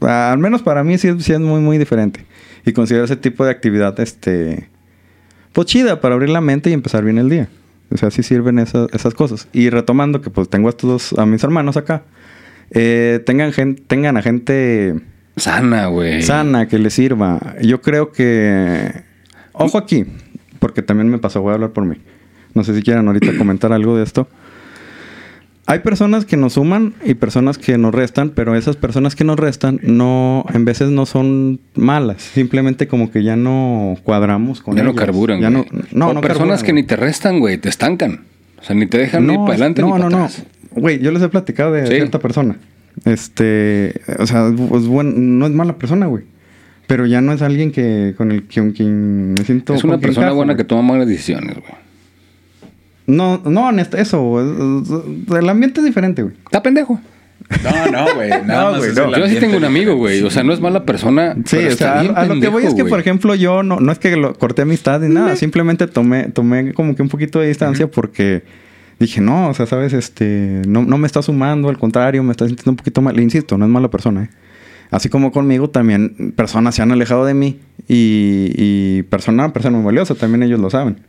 al 0.00 0.38
menos 0.38 0.62
para 0.62 0.84
mí 0.84 0.98
sí, 0.98 1.08
es- 1.08 1.22
sí 1.24 1.32
es 1.32 1.40
muy, 1.40 1.60
muy 1.60 1.78
diferente. 1.78 2.24
Y 2.64 2.72
considero 2.72 3.04
ese 3.04 3.16
tipo 3.16 3.44
de 3.44 3.50
actividad, 3.50 3.98
este... 4.00 4.68
Pues 5.52 5.66
chida 5.68 6.00
para 6.00 6.14
abrir 6.14 6.30
la 6.30 6.40
mente 6.40 6.70
y 6.70 6.72
empezar 6.72 7.04
bien 7.04 7.18
el 7.18 7.28
día. 7.28 7.48
O 7.90 7.96
sea, 7.96 8.10
sí 8.10 8.22
sirven 8.22 8.58
esas, 8.58 8.88
esas 8.92 9.14
cosas. 9.14 9.46
Y 9.52 9.70
retomando 9.70 10.20
que 10.20 10.30
pues 10.30 10.48
tengo 10.48 10.68
a 10.68 10.70
estos 10.70 10.90
dos, 11.12 11.18
a 11.18 11.26
mis 11.26 11.44
hermanos 11.44 11.76
acá. 11.76 12.02
eh, 12.70 13.22
tengan, 13.24 13.52
gen- 13.52 13.76
tengan 13.86 14.16
a 14.16 14.22
gente 14.22 14.94
Sana, 15.36 15.86
güey. 15.86 16.22
sana, 16.22 16.66
que 16.66 16.78
les 16.78 16.94
sirva. 16.94 17.54
Yo 17.62 17.80
creo 17.82 18.10
que... 18.10 19.02
Ojo 19.52 19.78
aquí, 19.78 20.04
porque 20.58 20.82
también 20.82 21.08
me 21.08 21.18
pasó, 21.18 21.40
voy 21.42 21.52
a 21.52 21.54
hablar 21.54 21.70
por 21.70 21.84
mí. 21.84 21.96
No 22.54 22.64
sé 22.64 22.74
si 22.74 22.82
quieran 22.82 23.06
ahorita 23.06 23.36
comentar 23.38 23.72
algo 23.72 23.96
de 23.96 24.02
esto. 24.02 24.26
Hay 25.66 25.78
personas 25.78 26.26
que 26.26 26.36
nos 26.36 26.52
suman 26.54 26.92
y 27.06 27.14
personas 27.14 27.56
que 27.56 27.78
nos 27.78 27.94
restan, 27.94 28.30
pero 28.30 28.54
esas 28.54 28.76
personas 28.76 29.16
que 29.16 29.24
nos 29.24 29.38
restan 29.38 29.80
no, 29.82 30.44
en 30.52 30.64
veces 30.66 30.90
no 30.90 31.06
son 31.06 31.58
malas. 31.74 32.20
Simplemente 32.22 32.86
como 32.86 33.10
que 33.10 33.22
ya 33.22 33.34
no 33.36 33.96
cuadramos 34.02 34.60
con 34.60 34.76
Ya 34.76 34.82
no 34.82 34.90
ellas. 34.90 35.00
carburan, 35.04 35.40
Ya 35.40 35.48
güey. 35.48 35.64
no, 35.72 35.82
no, 35.92 36.08
O 36.10 36.12
no 36.14 36.20
personas 36.20 36.60
carburan, 36.60 36.66
que 36.66 36.72
güey. 36.72 36.82
ni 36.82 36.86
te 36.86 36.96
restan, 36.96 37.40
güey. 37.40 37.56
Te 37.56 37.70
estancan. 37.70 38.20
O 38.60 38.62
sea, 38.62 38.76
ni 38.76 38.86
te 38.86 38.98
dejan 38.98 39.26
ni 39.26 39.36
para 39.36 39.50
adelante 39.52 39.80
no, 39.80 39.86
ni 39.88 39.92
para 39.92 40.04
no, 40.04 40.10
no. 40.10 40.16
atrás. 40.24 40.44
Güey, 40.72 40.98
yo 41.00 41.10
les 41.12 41.22
he 41.22 41.28
platicado 41.30 41.72
de 41.72 41.86
Sí. 41.86 41.94
cierta 41.94 42.18
persona. 42.18 42.56
Este, 43.06 44.00
o 44.18 44.26
sea, 44.26 44.48
es 44.48 44.86
buen, 44.86 45.38
no 45.38 45.46
es 45.46 45.52
mala 45.52 45.76
persona, 45.78 46.06
güey. 46.06 46.24
Pero 46.86 47.06
ya 47.06 47.20
no 47.22 47.32
es 47.32 47.40
alguien 47.42 47.72
que 47.72 48.14
con 48.16 48.30
el 48.32 48.42
con 48.44 48.72
quien 48.72 49.32
me 49.32 49.44
siento. 49.44 49.74
Es 49.74 49.84
una 49.84 49.96
persona 49.98 50.26
encajo, 50.26 50.36
buena 50.36 50.52
güey. 50.52 50.62
que 50.62 50.68
toma 50.68 50.82
malas 50.82 51.08
decisiones, 51.08 51.54
güey. 51.56 51.83
No, 53.06 53.40
no, 53.44 53.70
en 53.70 53.78
eso. 53.80 53.92
es- 54.40 54.88
es- 54.90 55.36
el 55.36 55.48
ambiente 55.48 55.80
es 55.80 55.86
diferente, 55.86 56.22
güey. 56.22 56.34
Está 56.46 56.62
pendejo. 56.62 57.00
No, 57.62 57.90
no, 57.92 58.14
güey. 58.14 58.30
No, 58.46 58.78
güey, 58.78 58.94
no. 58.94 59.16
Yo 59.18 59.28
sí 59.28 59.36
tengo 59.36 59.56
un 59.58 59.64
amigo, 59.64 59.96
güey. 59.96 60.22
O 60.22 60.30
sea, 60.30 60.42
no 60.42 60.52
es 60.52 60.60
mala 60.60 60.84
persona. 60.84 61.34
Sí, 61.44 61.56
pero 61.56 61.66
o 61.68 61.70
está 61.70 61.84
sea, 61.84 61.98
a, 61.98 62.02
bien 62.02 62.14
a 62.16 62.24
lo 62.26 62.40
que 62.40 62.48
voy 62.48 62.64
es 62.64 62.74
que, 62.74 62.84
por 62.84 62.98
ejemplo, 63.00 63.34
yo 63.34 63.62
no, 63.62 63.80
no 63.80 63.92
es 63.92 63.98
que 63.98 64.16
lo 64.16 64.34
corté 64.34 64.62
amistad 64.62 65.00
ni 65.00 65.12
nada, 65.12 65.36
simplemente 65.36 65.86
tomé, 65.86 66.24
tomé 66.30 66.72
como 66.72 66.94
que 66.96 67.02
un 67.02 67.08
poquito 67.08 67.40
de 67.40 67.48
distancia 67.48 67.86
porque 67.90 68.44
dije, 68.98 69.20
no, 69.20 69.48
o 69.50 69.54
sea, 69.54 69.66
sabes, 69.66 69.92
este, 69.92 70.62
no, 70.66 70.82
no 70.84 70.96
me 70.96 71.06
está 71.06 71.20
sumando, 71.20 71.68
al 71.68 71.76
contrario, 71.78 72.22
me 72.22 72.30
está 72.30 72.46
sintiendo 72.46 72.70
un 72.70 72.76
poquito 72.76 73.02
mal. 73.02 73.14
Le 73.16 73.22
insisto, 73.22 73.58
no 73.58 73.66
es 73.66 73.70
mala 73.70 73.90
persona, 73.90 74.24
¿eh? 74.24 74.28
Así 74.90 75.08
como 75.08 75.32
conmigo, 75.32 75.68
también 75.68 76.32
personas 76.36 76.74
se 76.76 76.82
han 76.82 76.92
alejado 76.92 77.26
de 77.26 77.34
mí 77.34 77.58
y, 77.88 78.52
y 78.56 79.02
persona, 79.04 79.52
persona 79.52 79.76
muy 79.76 79.84
valiosa, 79.84 80.14
también 80.14 80.42
ellos 80.44 80.60
lo 80.60 80.70
saben. 80.70 81.00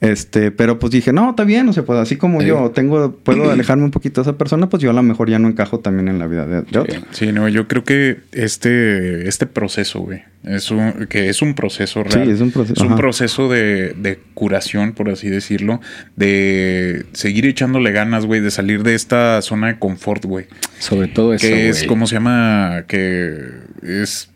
Este, 0.00 0.50
pero 0.50 0.78
pues 0.78 0.90
dije, 0.92 1.12
no, 1.12 1.28
está 1.30 1.44
bien, 1.44 1.68
o 1.68 1.74
sea, 1.74 1.82
pues 1.84 1.98
así 1.98 2.16
como 2.16 2.40
Sí. 2.40 2.46
yo 2.46 2.70
tengo, 2.70 3.12
puedo 3.16 3.50
alejarme 3.50 3.84
un 3.84 3.90
poquito 3.90 4.22
de 4.22 4.30
esa 4.30 4.38
persona, 4.38 4.70
pues 4.70 4.82
yo 4.82 4.88
a 4.88 4.94
lo 4.94 5.02
mejor 5.02 5.28
ya 5.28 5.38
no 5.38 5.46
encajo 5.48 5.80
también 5.80 6.08
en 6.08 6.18
la 6.18 6.26
vida 6.26 6.46
de, 6.46 6.62
de 6.62 6.78
otro. 6.78 7.00
Sí, 7.10 7.32
no, 7.32 7.46
yo 7.50 7.68
creo 7.68 7.84
que 7.84 8.20
este, 8.32 9.28
este 9.28 9.44
proceso, 9.44 10.00
güey, 10.00 10.22
es 10.44 10.70
un, 10.70 11.06
que 11.10 11.28
es 11.28 11.42
un 11.42 11.52
proceso 11.52 12.02
Sí, 12.08 12.14
real. 12.16 12.30
es 12.30 12.40
un 12.40 12.50
proceso, 12.50 12.72
Es 12.74 12.80
un 12.80 12.86
ajá. 12.94 12.96
proceso 12.96 13.50
de, 13.50 13.92
de 13.94 14.18
curación, 14.32 14.92
por 14.92 15.10
así 15.10 15.28
decirlo, 15.28 15.82
de 16.16 17.04
seguir 17.12 17.44
echándole 17.44 17.92
ganas, 17.92 18.24
güey, 18.24 18.40
de 18.40 18.50
salir 18.50 18.82
de 18.82 18.94
esta 18.94 19.42
zona 19.42 19.66
de 19.68 19.78
confort, 19.78 20.24
güey. 20.24 20.46
Sobre 20.78 21.08
todo 21.08 21.34
eso, 21.34 21.46
que 21.46 21.68
es. 21.68 21.84
¿cómo 21.84 22.06
se 22.06 22.14
llama? 22.14 22.84
Que 22.88 23.44
es, 23.82 24.30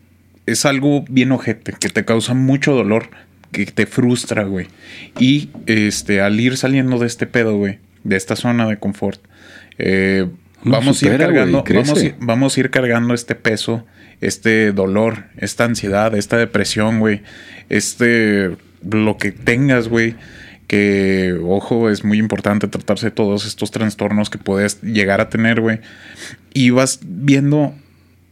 es 0.45 0.65
algo 0.67 1.05
bien 1.09 1.31
ojete, 1.31 1.73
que 1.79 1.89
te 1.89 2.05
causa 2.05 2.35
mucho 2.35 2.73
dolor, 2.73 3.07
que 3.55 3.65
te 3.65 3.85
frustra, 3.85 4.43
güey. 4.43 4.67
Y 5.17 5.49
este, 5.65 6.19
al 6.19 6.37
ir 6.41 6.57
saliendo 6.57 6.99
de 6.99 7.07
este 7.07 7.25
pedo, 7.25 7.55
güey, 7.55 7.79
de 8.03 8.17
esta 8.17 8.35
zona 8.35 8.67
de 8.67 8.77
confort, 8.77 9.21
eh, 9.77 10.27
vamos 10.63 11.01
a 11.01 11.05
ir 11.05 11.17
cargando, 11.17 11.63
vamos, 11.63 12.03
vamos 12.19 12.57
a 12.57 12.59
ir 12.59 12.69
cargando 12.69 13.13
este 13.13 13.33
peso, 13.33 13.85
este 14.19 14.73
dolor, 14.73 15.27
esta 15.37 15.63
ansiedad, 15.63 16.13
esta 16.15 16.35
depresión, 16.35 16.99
güey, 16.99 17.21
este, 17.69 18.57
lo 18.83 19.17
que 19.17 19.31
tengas, 19.31 19.87
güey. 19.87 20.15
Que, 20.67 21.39
ojo, 21.43 21.91
es 21.91 22.03
muy 22.03 22.17
importante 22.17 22.67
tratarse 22.67 23.05
de 23.05 23.11
todos 23.11 23.45
estos 23.45 23.69
trastornos 23.69 24.31
que 24.31 24.39
puedes 24.39 24.81
llegar 24.81 25.21
a 25.21 25.29
tener, 25.29 25.61
güey. 25.61 25.79
Y 26.53 26.71
vas 26.71 26.99
viendo 27.03 27.75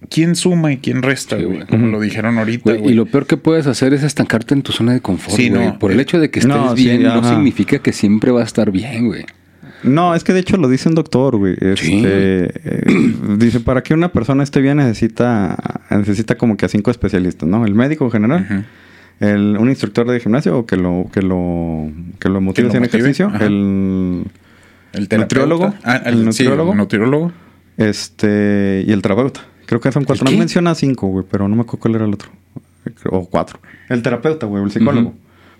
quién 0.09 0.35
suma 0.35 0.71
y 0.71 0.77
quién 0.77 1.01
resta, 1.01 1.37
Sí, 1.37 1.43
güey. 1.43 1.65
Como 1.67 1.87
lo 1.87 1.99
dijeron 1.99 2.37
ahorita, 2.37 2.63
Güey, 2.71 2.77
güey. 2.81 2.91
y 2.93 2.95
lo 2.95 3.05
peor 3.05 3.25
que 3.27 3.37
puedes 3.37 3.67
hacer 3.67 3.93
es 3.93 4.03
estancarte 4.03 4.53
en 4.53 4.61
tu 4.61 4.71
zona 4.71 4.93
de 4.93 5.01
confort, 5.01 5.35
Sí, 5.37 5.49
güey. 5.49 5.65
no. 5.67 5.79
Por 5.79 5.91
el 5.91 5.99
hecho 5.99 6.19
de 6.19 6.29
que 6.31 6.39
estés 6.39 6.55
No, 6.55 6.75
sí, 6.75 6.83
bien, 6.85 7.03
no 7.03 7.13
ajá. 7.13 7.29
significa 7.29 7.79
que 7.79 7.93
siempre 7.93 8.31
va 8.31 8.41
a 8.41 8.45
estar 8.45 8.71
bien, 8.71 9.07
güey. 9.07 9.25
No, 9.83 10.15
es 10.15 10.23
que 10.23 10.31
de 10.31 10.39
hecho 10.39 10.55
lo 10.55 10.69
dice 10.69 10.87
un 10.87 10.95
doctor, 10.95 11.35
güey. 11.35 11.55
Este, 11.59 11.75
Sí. 11.75 12.01
eh, 12.05 12.83
dice, 13.37 13.59
para 13.59 13.83
que 13.83 13.93
una 13.93 14.11
persona 14.13 14.41
esté 14.43 14.61
bien 14.61 14.77
necesita, 14.77 15.57
necesita 15.89 16.35
como 16.37 16.55
que 16.55 16.65
a 16.65 16.69
cinco 16.69 16.89
especialistas, 16.89 17.49
¿no? 17.49 17.65
El 17.65 17.73
médico 17.75 18.05
en 18.05 18.11
general, 18.11 18.65
el, 19.19 19.57
un 19.59 19.67
instructor 19.69 20.09
de 20.09 20.19
gimnasio 20.21 20.57
o 20.59 20.65
que 20.65 20.77
lo, 20.77 21.07
que 21.11 21.21
lo, 21.21 21.91
que 22.19 22.29
lo 22.29 22.39
motive 22.39 22.69
en 22.77 22.85
ejercicio, 22.85 23.27
ajá. 23.27 23.45
el, 23.45 24.23
El 24.93 25.07
nutriólogo, 25.19 25.73
Ah, 25.83 25.97
el, 26.05 26.13
el 26.13 26.33
sí, 26.33 26.43
nutriólogo. 26.43 26.71
el 26.71 26.77
nutriólogo. 26.77 27.31
este, 27.77 28.83
y 28.87 28.91
el 28.91 29.01
terapeuta. 29.01 29.41
Creo 29.65 29.79
que 29.81 29.91
son 29.91 30.03
cuatro. 30.03 30.25
¿El 30.27 30.33
No 30.33 30.39
menciona 30.39 30.75
cinco, 30.75 31.07
güey, 31.07 31.25
pero 31.29 31.47
no 31.47 31.55
me 31.55 31.61
acuerdo 31.61 31.79
cuál 31.79 31.95
era 31.95 32.05
el 32.05 32.13
otro. 32.13 32.29
O 33.09 33.25
cuatro. 33.29 33.59
El 33.89 34.01
terapeuta, 34.01 34.45
güey, 34.45 34.61
o 34.61 34.65
el 34.65 34.71
psicólogo. 34.71 35.13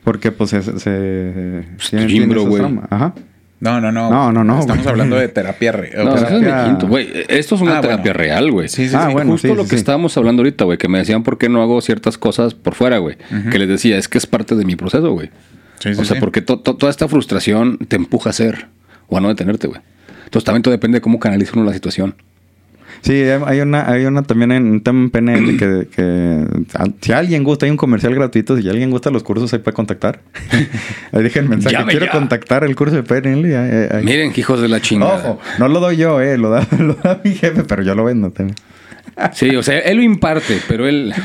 Porque 0.03 0.31
pues 0.31 0.49
se... 0.49 0.61
se, 0.79 1.63
Pues, 1.77 2.07
Jimbro, 2.11 2.43
güey. 2.45 2.57
traumas. 2.59 2.85
Ajá. 2.89 3.13
No, 3.61 3.79
no, 3.79 3.93
no. 3.93 4.09
No, 4.09 4.31
no, 4.33 4.43
no, 4.43 4.59
Estamos 4.59 4.85
hablando 4.87 5.15
de 5.15 5.29
terapia 5.29 5.71
real. 5.71 6.03
No, 6.03 6.15
eso 6.15 6.25
es 6.25 6.31
terapia- 6.33 6.63
mi 6.63 6.69
quinto, 6.69 6.87
güey. 6.87 7.07
Esto 7.29 7.55
es 7.55 7.61
una 7.61 7.77
Ah, 7.77 7.81
terapia 7.81 8.11
bueno. 8.11 8.17
real, 8.19 8.51
güey. 8.51 8.67
Sí, 8.67 8.89
sí, 8.89 8.95
Ah, 8.97 9.05
sí. 9.07 9.13
bueno. 9.13 9.31
Justo 9.31 9.47
sí, 9.47 9.55
lo 9.55 9.63
sí, 9.63 9.69
que 9.69 9.75
sí. 9.77 9.79
estábamos 9.79 10.17
hablando 10.17 10.41
ahorita, 10.41 10.65
güey, 10.65 10.77
que 10.77 10.89
me 10.89 10.97
decían 10.97 11.23
por 11.23 11.37
qué 11.37 11.47
no 11.47 11.61
hago 11.61 11.79
ciertas 11.79 12.17
cosas 12.17 12.53
por 12.55 12.75
fuera, 12.75 12.97
güey. 12.97 13.15
Que 13.51 13.57
les 13.59 13.69
decía, 13.69 13.97
es 13.97 14.09
que 14.09 14.17
es 14.17 14.27
parte 14.27 14.55
de 14.55 14.65
mi 14.65 14.75
proceso, 14.75 15.09
güey. 15.13 15.29
Sí, 15.79 15.93
sí, 15.95 16.01
o 16.01 16.03
sea, 16.03 16.15
sí. 16.15 16.19
porque 16.19 16.41
to- 16.41 16.59
to- 16.59 16.75
toda 16.75 16.89
esta 16.89 17.07
frustración 17.07 17.77
te 17.87 17.95
empuja 17.95 18.29
a 18.29 18.31
hacer 18.31 18.67
o 19.07 19.17
a 19.17 19.21
no 19.21 19.29
detenerte, 19.29 19.67
güey. 19.67 19.79
Entonces 20.25 20.43
también 20.43 20.61
todo 20.63 20.73
depende 20.73 20.97
de 20.97 21.01
cómo 21.01 21.19
canaliza 21.19 21.53
uno 21.55 21.63
la 21.63 21.73
situación. 21.73 22.15
Sí, 23.03 23.13
hay 23.45 23.59
una, 23.59 23.89
hay 23.91 24.05
una 24.05 24.23
también 24.23 24.53
en 24.53 24.65
un 24.65 24.81
tema 24.81 25.01
en 25.01 25.09
PNL 25.11 25.57
que, 25.57 25.87
que 25.93 26.45
a- 26.73 26.87
si 27.01 27.11
alguien 27.11 27.43
gusta, 27.43 27.65
hay 27.65 27.69
un 27.71 27.77
comercial 27.77 28.15
gratuito, 28.15 28.55
si 28.57 28.67
alguien 28.69 28.89
gusta 28.91 29.09
los 29.11 29.23
cursos, 29.23 29.51
ahí 29.53 29.59
puede 29.59 29.75
contactar. 29.75 30.21
ahí 31.11 31.21
dejen 31.21 31.49
mensaje, 31.49 31.75
Llame 31.75 31.91
quiero 31.91 32.05
ya. 32.05 32.11
contactar 32.13 32.63
el 32.63 32.75
curso 32.77 32.95
de 32.95 33.03
PNL. 33.03 33.49
ya, 33.49 33.97
ahí. 33.97 34.05
Miren, 34.05 34.31
hijos 34.35 34.61
de 34.61 34.69
la 34.69 34.79
chingada. 34.79 35.15
Ojo, 35.15 35.39
no 35.59 35.67
lo 35.67 35.81
doy 35.81 35.97
yo, 35.97 36.21
eh, 36.21 36.37
lo 36.37 36.49
da, 36.49 36.65
lo 36.79 36.93
da 36.95 37.19
mi 37.23 37.35
jefe, 37.35 37.63
pero 37.65 37.83
yo 37.83 37.93
lo 37.93 38.05
vendo 38.05 38.31
también. 38.31 38.55
Sí, 39.33 39.53
o 39.55 39.61
sea, 39.61 39.79
él 39.79 39.97
lo 39.97 40.03
imparte, 40.03 40.57
pero 40.67 40.87
él. 40.87 41.13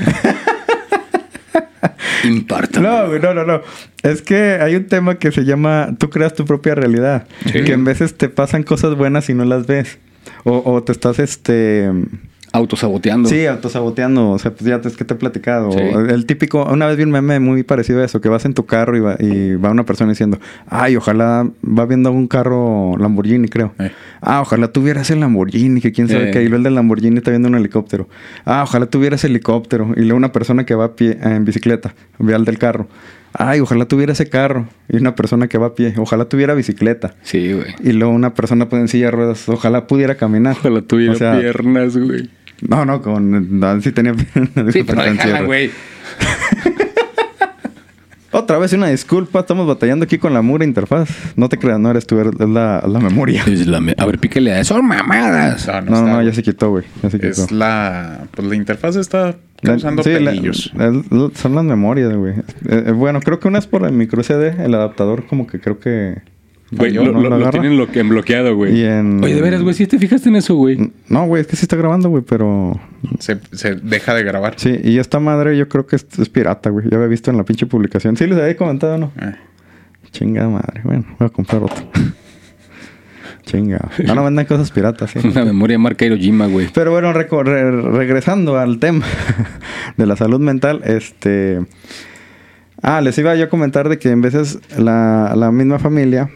Imparta. 2.24 2.80
No, 2.80 3.06
no, 3.18 3.34
no, 3.34 3.44
no. 3.44 3.60
Es 4.02 4.22
que 4.22 4.58
hay 4.60 4.74
un 4.74 4.86
tema 4.86 5.14
que 5.18 5.30
se 5.30 5.44
llama 5.44 5.94
tú 5.98 6.10
creas 6.10 6.34
tu 6.34 6.44
propia 6.44 6.74
realidad. 6.74 7.26
Sí. 7.46 7.62
Que 7.62 7.72
en 7.72 7.84
veces 7.84 8.16
te 8.16 8.28
pasan 8.28 8.64
cosas 8.64 8.96
buenas 8.96 9.28
y 9.30 9.34
no 9.34 9.44
las 9.44 9.66
ves. 9.66 9.98
O, 10.44 10.62
o 10.72 10.82
te 10.82 10.92
estás, 10.92 11.18
este... 11.18 11.90
Autosaboteando. 12.50 13.28
Sí, 13.28 13.44
autosaboteando. 13.44 14.30
O 14.30 14.38
sea, 14.38 14.52
pues 14.52 14.64
ya 14.64 14.76
es 14.82 14.96
que 14.96 15.04
te 15.04 15.12
he 15.12 15.16
platicado. 15.18 15.70
Sí. 15.70 15.80
El 15.80 16.24
típico... 16.24 16.64
Una 16.64 16.86
vez 16.86 16.96
vi 16.96 17.02
un 17.02 17.10
meme 17.10 17.38
muy 17.40 17.62
parecido 17.62 18.00
a 18.00 18.06
eso. 18.06 18.22
Que 18.22 18.30
vas 18.30 18.46
en 18.46 18.54
tu 18.54 18.64
carro 18.64 18.96
y 18.96 19.00
va, 19.00 19.16
y 19.20 19.56
va 19.56 19.70
una 19.70 19.84
persona 19.84 20.10
diciendo... 20.10 20.38
Ay, 20.66 20.96
ojalá... 20.96 21.46
Va 21.62 21.84
viendo 21.84 22.10
un 22.10 22.26
carro 22.26 22.96
Lamborghini, 22.96 23.48
creo. 23.48 23.74
Eh. 23.78 23.90
Ah, 24.22 24.40
ojalá 24.40 24.72
tuvieras 24.72 25.10
el 25.10 25.20
Lamborghini. 25.20 25.82
Que 25.82 25.92
quién 25.92 26.08
sabe 26.08 26.30
Eh. 26.30 26.32
qué. 26.32 26.40
Y 26.42 26.44
luego 26.44 26.56
el 26.56 26.62
del 26.62 26.74
Lamborghini 26.76 27.18
está 27.18 27.30
viendo 27.30 27.48
un 27.48 27.54
helicóptero. 27.54 28.08
Ah, 28.46 28.62
ojalá 28.62 28.86
tuvieras 28.86 29.22
helicóptero. 29.24 29.92
Y 29.94 30.00
luego 30.00 30.16
una 30.16 30.32
persona 30.32 30.64
que 30.64 30.74
va 30.74 30.86
a 30.86 30.92
pie, 30.96 31.18
en 31.20 31.44
bicicleta. 31.44 31.94
Ve 32.18 32.34
al 32.34 32.46
del 32.46 32.58
carro. 32.58 32.88
Ay, 33.40 33.60
ojalá 33.60 33.86
tuviera 33.86 34.12
ese 34.12 34.28
carro. 34.28 34.68
Y 34.88 34.96
una 34.96 35.14
persona 35.14 35.46
que 35.46 35.58
va 35.58 35.68
a 35.68 35.74
pie. 35.76 35.94
Ojalá 35.96 36.24
tuviera 36.24 36.54
bicicleta. 36.54 37.14
Sí, 37.22 37.52
güey. 37.52 37.72
Y 37.84 37.92
luego 37.92 38.12
una 38.12 38.34
persona 38.34 38.68
pues, 38.68 38.82
en 38.82 38.88
silla 38.88 39.06
de 39.06 39.10
ruedas. 39.12 39.48
Ojalá 39.48 39.86
pudiera 39.86 40.16
caminar. 40.16 40.56
Ojalá 40.58 40.82
tuviera 40.82 41.12
O 41.12 41.16
sea, 41.16 41.38
piernas, 41.38 41.96
güey. 41.96 42.28
No, 42.68 42.84
no, 42.84 43.00
con... 43.00 43.60
No, 43.60 43.80
sí 43.80 43.92
tenía... 43.92 44.14
Sí, 44.72 44.82
pero 44.82 45.04
déjala, 45.04 45.42
güey. 45.42 45.70
Otra 48.30 48.58
vez 48.58 48.72
una 48.74 48.88
disculpa, 48.88 49.40
estamos 49.40 49.66
batallando 49.66 50.04
aquí 50.04 50.18
con 50.18 50.34
la 50.34 50.42
mugre 50.42 50.64
interfaz. 50.66 51.08
No 51.36 51.48
te 51.48 51.56
creas, 51.58 51.80
no 51.80 51.90
eres 51.90 52.06
tú, 52.06 52.20
es 52.20 52.26
la, 52.38 52.84
la 52.86 53.00
memoria. 53.00 53.42
Es 53.46 53.66
la 53.66 53.80
me- 53.80 53.94
a 53.96 54.04
ver, 54.04 54.18
píquele 54.18 54.52
a 54.52 54.60
eso. 54.60 54.74
Son 54.74 54.86
mamadas. 54.86 55.66
No, 55.86 56.02
no, 56.06 56.22
ya 56.22 56.32
se 56.34 56.42
quitó, 56.42 56.70
güey. 56.70 56.84
Ya 57.02 57.08
se 57.10 57.18
quitó. 57.18 57.28
Es 57.30 57.50
la... 57.50 58.26
Pues 58.32 58.46
la 58.46 58.54
interfaz 58.54 58.96
está 58.96 59.34
causando 59.62 60.02
sí, 60.02 60.10
la- 60.10 60.30
pelillos. 60.30 60.70
el- 60.78 61.04
son 61.34 61.54
las 61.54 61.64
memorias, 61.64 62.14
güey. 62.14 62.34
Eh, 62.68 62.84
eh, 62.88 62.92
bueno, 62.92 63.20
creo 63.20 63.40
que 63.40 63.48
una 63.48 63.58
es 63.58 63.66
por 63.66 63.84
el 63.86 63.92
micro 63.92 64.22
CD, 64.22 64.54
el 64.62 64.74
adaptador 64.74 65.26
como 65.26 65.46
que 65.46 65.58
creo 65.58 65.78
que... 65.78 66.16
Güey, 66.70 66.92
lo, 66.92 67.04
¿no? 67.04 67.12
lo- 67.12 67.20
¿Lo 67.22 67.28
lo 67.30 67.34
agarra? 67.36 67.50
tienen 67.52 67.78
lo 67.78 67.86
que 67.90 68.02
bloqueado, 68.02 68.54
güey. 68.54 68.78
Y 68.80 68.84
en- 68.84 69.24
Oye, 69.24 69.34
de 69.34 69.40
veras, 69.40 69.62
güey, 69.62 69.74
¿sí 69.74 69.86
te 69.86 69.98
fijaste 69.98 70.28
en 70.28 70.36
eso, 70.36 70.54
güey? 70.54 70.92
No, 71.08 71.26
güey, 71.26 71.40
es 71.40 71.46
que 71.46 71.56
sí 71.56 71.64
está 71.64 71.76
grabando, 71.76 72.10
güey, 72.10 72.22
pero... 72.28 72.78
Se, 73.20 73.38
se 73.52 73.74
deja 73.76 74.14
de 74.14 74.22
grabar. 74.22 74.54
Sí, 74.58 74.78
y 74.84 74.98
esta 74.98 75.18
madre 75.18 75.56
yo 75.56 75.68
creo 75.68 75.86
que 75.86 75.96
es, 75.96 76.06
es 76.18 76.28
pirata, 76.28 76.68
güey. 76.70 76.86
Ya 76.90 76.96
había 76.98 77.08
visto 77.08 77.30
en 77.30 77.38
la 77.38 77.44
pinche 77.44 77.64
publicación. 77.66 78.16
Sí, 78.18 78.26
les 78.26 78.38
había 78.38 78.56
comentado, 78.56 78.98
¿no? 78.98 79.12
Eh. 79.20 79.32
Chingada 80.10 80.48
madre. 80.48 80.80
Bueno, 80.84 81.04
voy 81.18 81.26
a 81.26 81.30
comprar 81.30 81.62
otro. 81.62 81.82
Chingada. 83.44 83.88
No, 84.04 84.14
no 84.14 84.24
venden 84.24 84.44
cosas 84.44 84.70
piratas, 84.70 85.10
sí. 85.12 85.20
Una 85.26 85.44
memoria 85.46 85.78
marca 85.78 86.04
Hirojima, 86.04 86.46
güey. 86.48 86.68
Pero 86.74 86.90
bueno, 86.90 87.12
re- 87.14 87.26
regresando 87.92 88.58
al 88.58 88.78
tema 88.78 89.06
de 89.96 90.06
la 90.06 90.16
salud 90.16 90.40
mental, 90.40 90.82
este... 90.84 91.60
Ah, 92.82 93.00
les 93.00 93.16
iba 93.18 93.34
yo 93.34 93.44
a 93.44 93.48
comentar 93.48 93.88
de 93.88 93.98
que 93.98 94.10
en 94.10 94.20
veces 94.20 94.58
la, 94.78 95.34
la 95.36 95.50
misma 95.50 95.78
familia, 95.78 96.30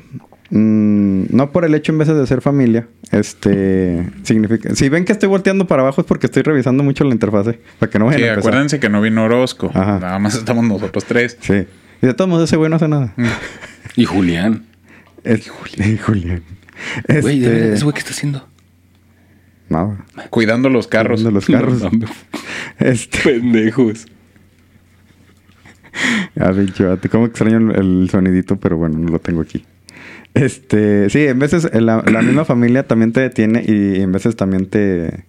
mm, 0.51 1.25
no 1.31 1.51
por 1.53 1.65
el 1.65 1.75
hecho 1.75 1.93
en 1.93 1.99
veces 1.99 2.17
de 2.17 2.27
ser 2.27 2.41
familia, 2.41 2.89
este, 3.13 4.05
significa... 4.23 4.75
Si 4.75 4.89
ven 4.89 5.05
que 5.05 5.13
estoy 5.13 5.29
volteando 5.29 5.67
para 5.67 5.83
abajo 5.83 6.01
es 6.01 6.07
porque 6.07 6.27
estoy 6.27 6.43
revisando 6.43 6.83
mucho 6.83 7.05
la 7.05 7.13
interfase, 7.13 7.61
para 7.79 7.91
que 7.91 7.99
no 7.99 8.07
vayan 8.07 8.19
Sí, 8.21 8.25
a 8.25 8.29
empezar. 8.31 8.49
acuérdense 8.51 8.81
que 8.81 8.89
no 8.89 9.01
vino 9.01 9.25
Orozco. 9.25 9.71
Ajá. 9.73 9.99
Nada 10.01 10.19
más 10.19 10.35
estamos 10.35 10.65
nosotros 10.65 11.05
tres. 11.05 11.37
Sí. 11.41 11.65
Y 12.03 12.07
de 12.07 12.15
todos 12.15 12.29
modos 12.29 12.49
ese 12.51 12.57
güey 12.57 12.69
no 12.71 12.77
hace 12.77 12.89
nada. 12.89 13.15
Y 13.97 14.05
Julián. 14.07 14.65
Es 15.23 15.49
Julián. 15.49 15.99
Julián. 15.99 16.43
Güey, 17.21 17.41
de 17.41 17.47
Este, 17.47 17.73
¿ese 17.75 17.85
güey 17.85 17.93
qué 17.95 17.99
está 18.01 18.11
haciendo? 18.13 18.49
Nada. 19.69 20.05
Cuidando 20.31 20.69
los 20.71 20.87
carros. 20.89 21.23
De 21.23 21.31
los 21.31 21.47
carros. 21.47 21.83
No. 21.93 22.07
Este... 22.79 23.19
Pendejos. 23.23 24.07
Ah, 26.39 26.53
pinche 26.53 26.85
vato. 26.85 27.09
Cómo 27.11 27.27
extraño 27.27 27.73
el, 27.73 28.09
sonidito, 28.11 28.57
pero 28.57 28.77
bueno, 28.77 28.99
no 28.99 29.11
lo 29.11 29.19
tengo 29.19 29.43
aquí. 29.43 29.65
Este, 30.35 31.11
sí, 31.11 31.27
en 31.27 31.39
veces 31.39 31.69
en 31.71 31.87
la, 31.87 32.03
la 32.03 32.23
misma 32.23 32.45
familia 32.45 32.87
también 32.87 33.13
te 33.13 33.21
detiene 33.21 33.63
y 33.67 34.01
en 34.01 34.13
veces 34.13 34.37
también 34.37 34.67
te... 34.67 35.25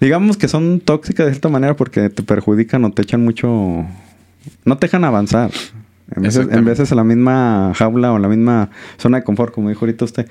Digamos 0.00 0.36
que 0.36 0.48
son 0.48 0.80
tóxicas 0.80 1.26
de 1.26 1.32
cierta 1.32 1.48
manera 1.48 1.76
porque 1.76 2.08
te 2.10 2.22
perjudican 2.22 2.84
o 2.84 2.92
te 2.92 3.02
echan 3.02 3.22
mucho... 3.22 3.86
No 4.64 4.78
te 4.78 4.86
dejan 4.86 5.04
avanzar. 5.04 5.50
En 6.14 6.22
veces, 6.22 6.46
en 6.50 6.64
veces 6.64 6.90
la 6.92 7.04
misma 7.04 7.72
jaula 7.74 8.12
o 8.12 8.18
la 8.18 8.28
misma 8.28 8.70
zona 8.98 9.18
de 9.18 9.24
confort, 9.24 9.54
como 9.54 9.68
dijo 9.68 9.84
ahorita 9.84 10.04
usted, 10.04 10.28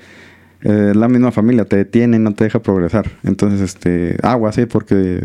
eh, 0.62 0.92
la 0.94 1.08
misma 1.08 1.32
familia, 1.32 1.64
te 1.64 1.76
detiene, 1.76 2.18
no 2.18 2.32
te 2.34 2.44
deja 2.44 2.60
progresar. 2.60 3.10
Entonces, 3.22 3.60
este, 3.60 4.16
agua, 4.22 4.52
sí, 4.52 4.66
porque... 4.66 5.22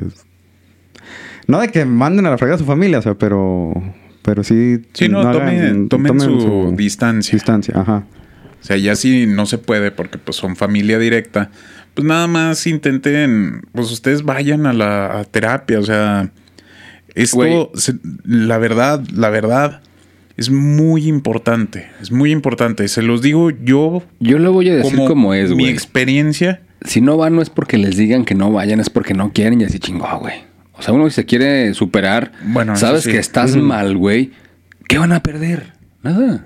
No 1.47 1.59
de 1.59 1.69
que 1.69 1.85
manden 1.85 2.25
a 2.25 2.31
la 2.31 2.37
fregada 2.37 2.55
a 2.55 2.59
su 2.59 2.65
familia, 2.65 2.99
o 2.99 3.01
sea, 3.01 3.15
pero... 3.15 3.73
Pero 4.21 4.43
sí... 4.43 4.81
Sí, 4.93 5.07
no, 5.09 5.21
tomen- 5.23 5.87
tomen 5.89 6.19
su 6.19 6.73
distancia. 6.77 7.33
Distancia, 7.33 7.73
ajá. 7.77 8.05
O 8.61 8.63
sea, 8.63 8.75
ya 8.77 8.95
si 8.95 9.25
no 9.25 9.45
se 9.45 9.57
puede 9.57 9.91
porque 9.91 10.17
pues 10.17 10.35
son 10.37 10.55
familia 10.55 10.99
directa, 10.99 11.49
pues 11.93 12.05
nada 12.05 12.27
más 12.27 12.67
intenten, 12.67 13.61
pues 13.73 13.89
ustedes 13.91 14.23
vayan 14.23 14.65
a 14.65 14.73
la 14.73 15.19
a 15.19 15.23
terapia, 15.23 15.79
o 15.79 15.83
sea, 15.83 16.31
esto, 17.15 17.37
Güey. 17.37 17.67
se- 17.75 17.95
la 18.25 18.57
verdad, 18.57 19.01
la 19.15 19.29
verdad, 19.29 19.81
es 20.35 20.49
muy 20.51 21.07
importante, 21.07 21.87
es 22.01 22.11
muy 22.11 22.31
importante. 22.31 22.87
Se 22.89 23.01
los 23.01 23.21
digo 23.21 23.49
yo 23.51 24.03
Yo 24.19 24.39
lo 24.39 24.51
voy 24.53 24.69
a 24.69 24.75
decir 24.75 24.91
como, 24.95 25.07
como, 25.07 25.33
es, 25.33 25.49
mi 25.51 25.63
güey. 25.63 25.69
experiencia. 25.73 26.61
Si 26.85 27.01
no 27.01 27.17
van, 27.17 27.35
no 27.35 27.41
es 27.41 27.49
porque 27.49 27.77
les 27.77 27.97
digan 27.97 28.23
que 28.25 28.35
no 28.35 28.51
vayan, 28.51 28.79
es 28.79 28.89
porque 28.89 29.13
no 29.13 29.31
quieren 29.33 29.59
y 29.61 29.63
así 29.65 29.79
chingó, 29.79 30.07
güey. 30.19 30.35
O 30.79 30.81
sea, 30.81 30.93
uno 30.93 31.09
se 31.09 31.25
quiere 31.25 31.73
superar, 31.73 32.31
Bueno, 32.43 32.75
sabes 32.77 33.03
sí. 33.03 33.11
que 33.11 33.17
estás 33.17 33.55
mal, 33.55 33.97
güey. 33.97 34.31
¿Qué 34.87 34.97
van 34.97 35.11
a 35.11 35.21
perder? 35.21 35.73
Nada. 36.01 36.45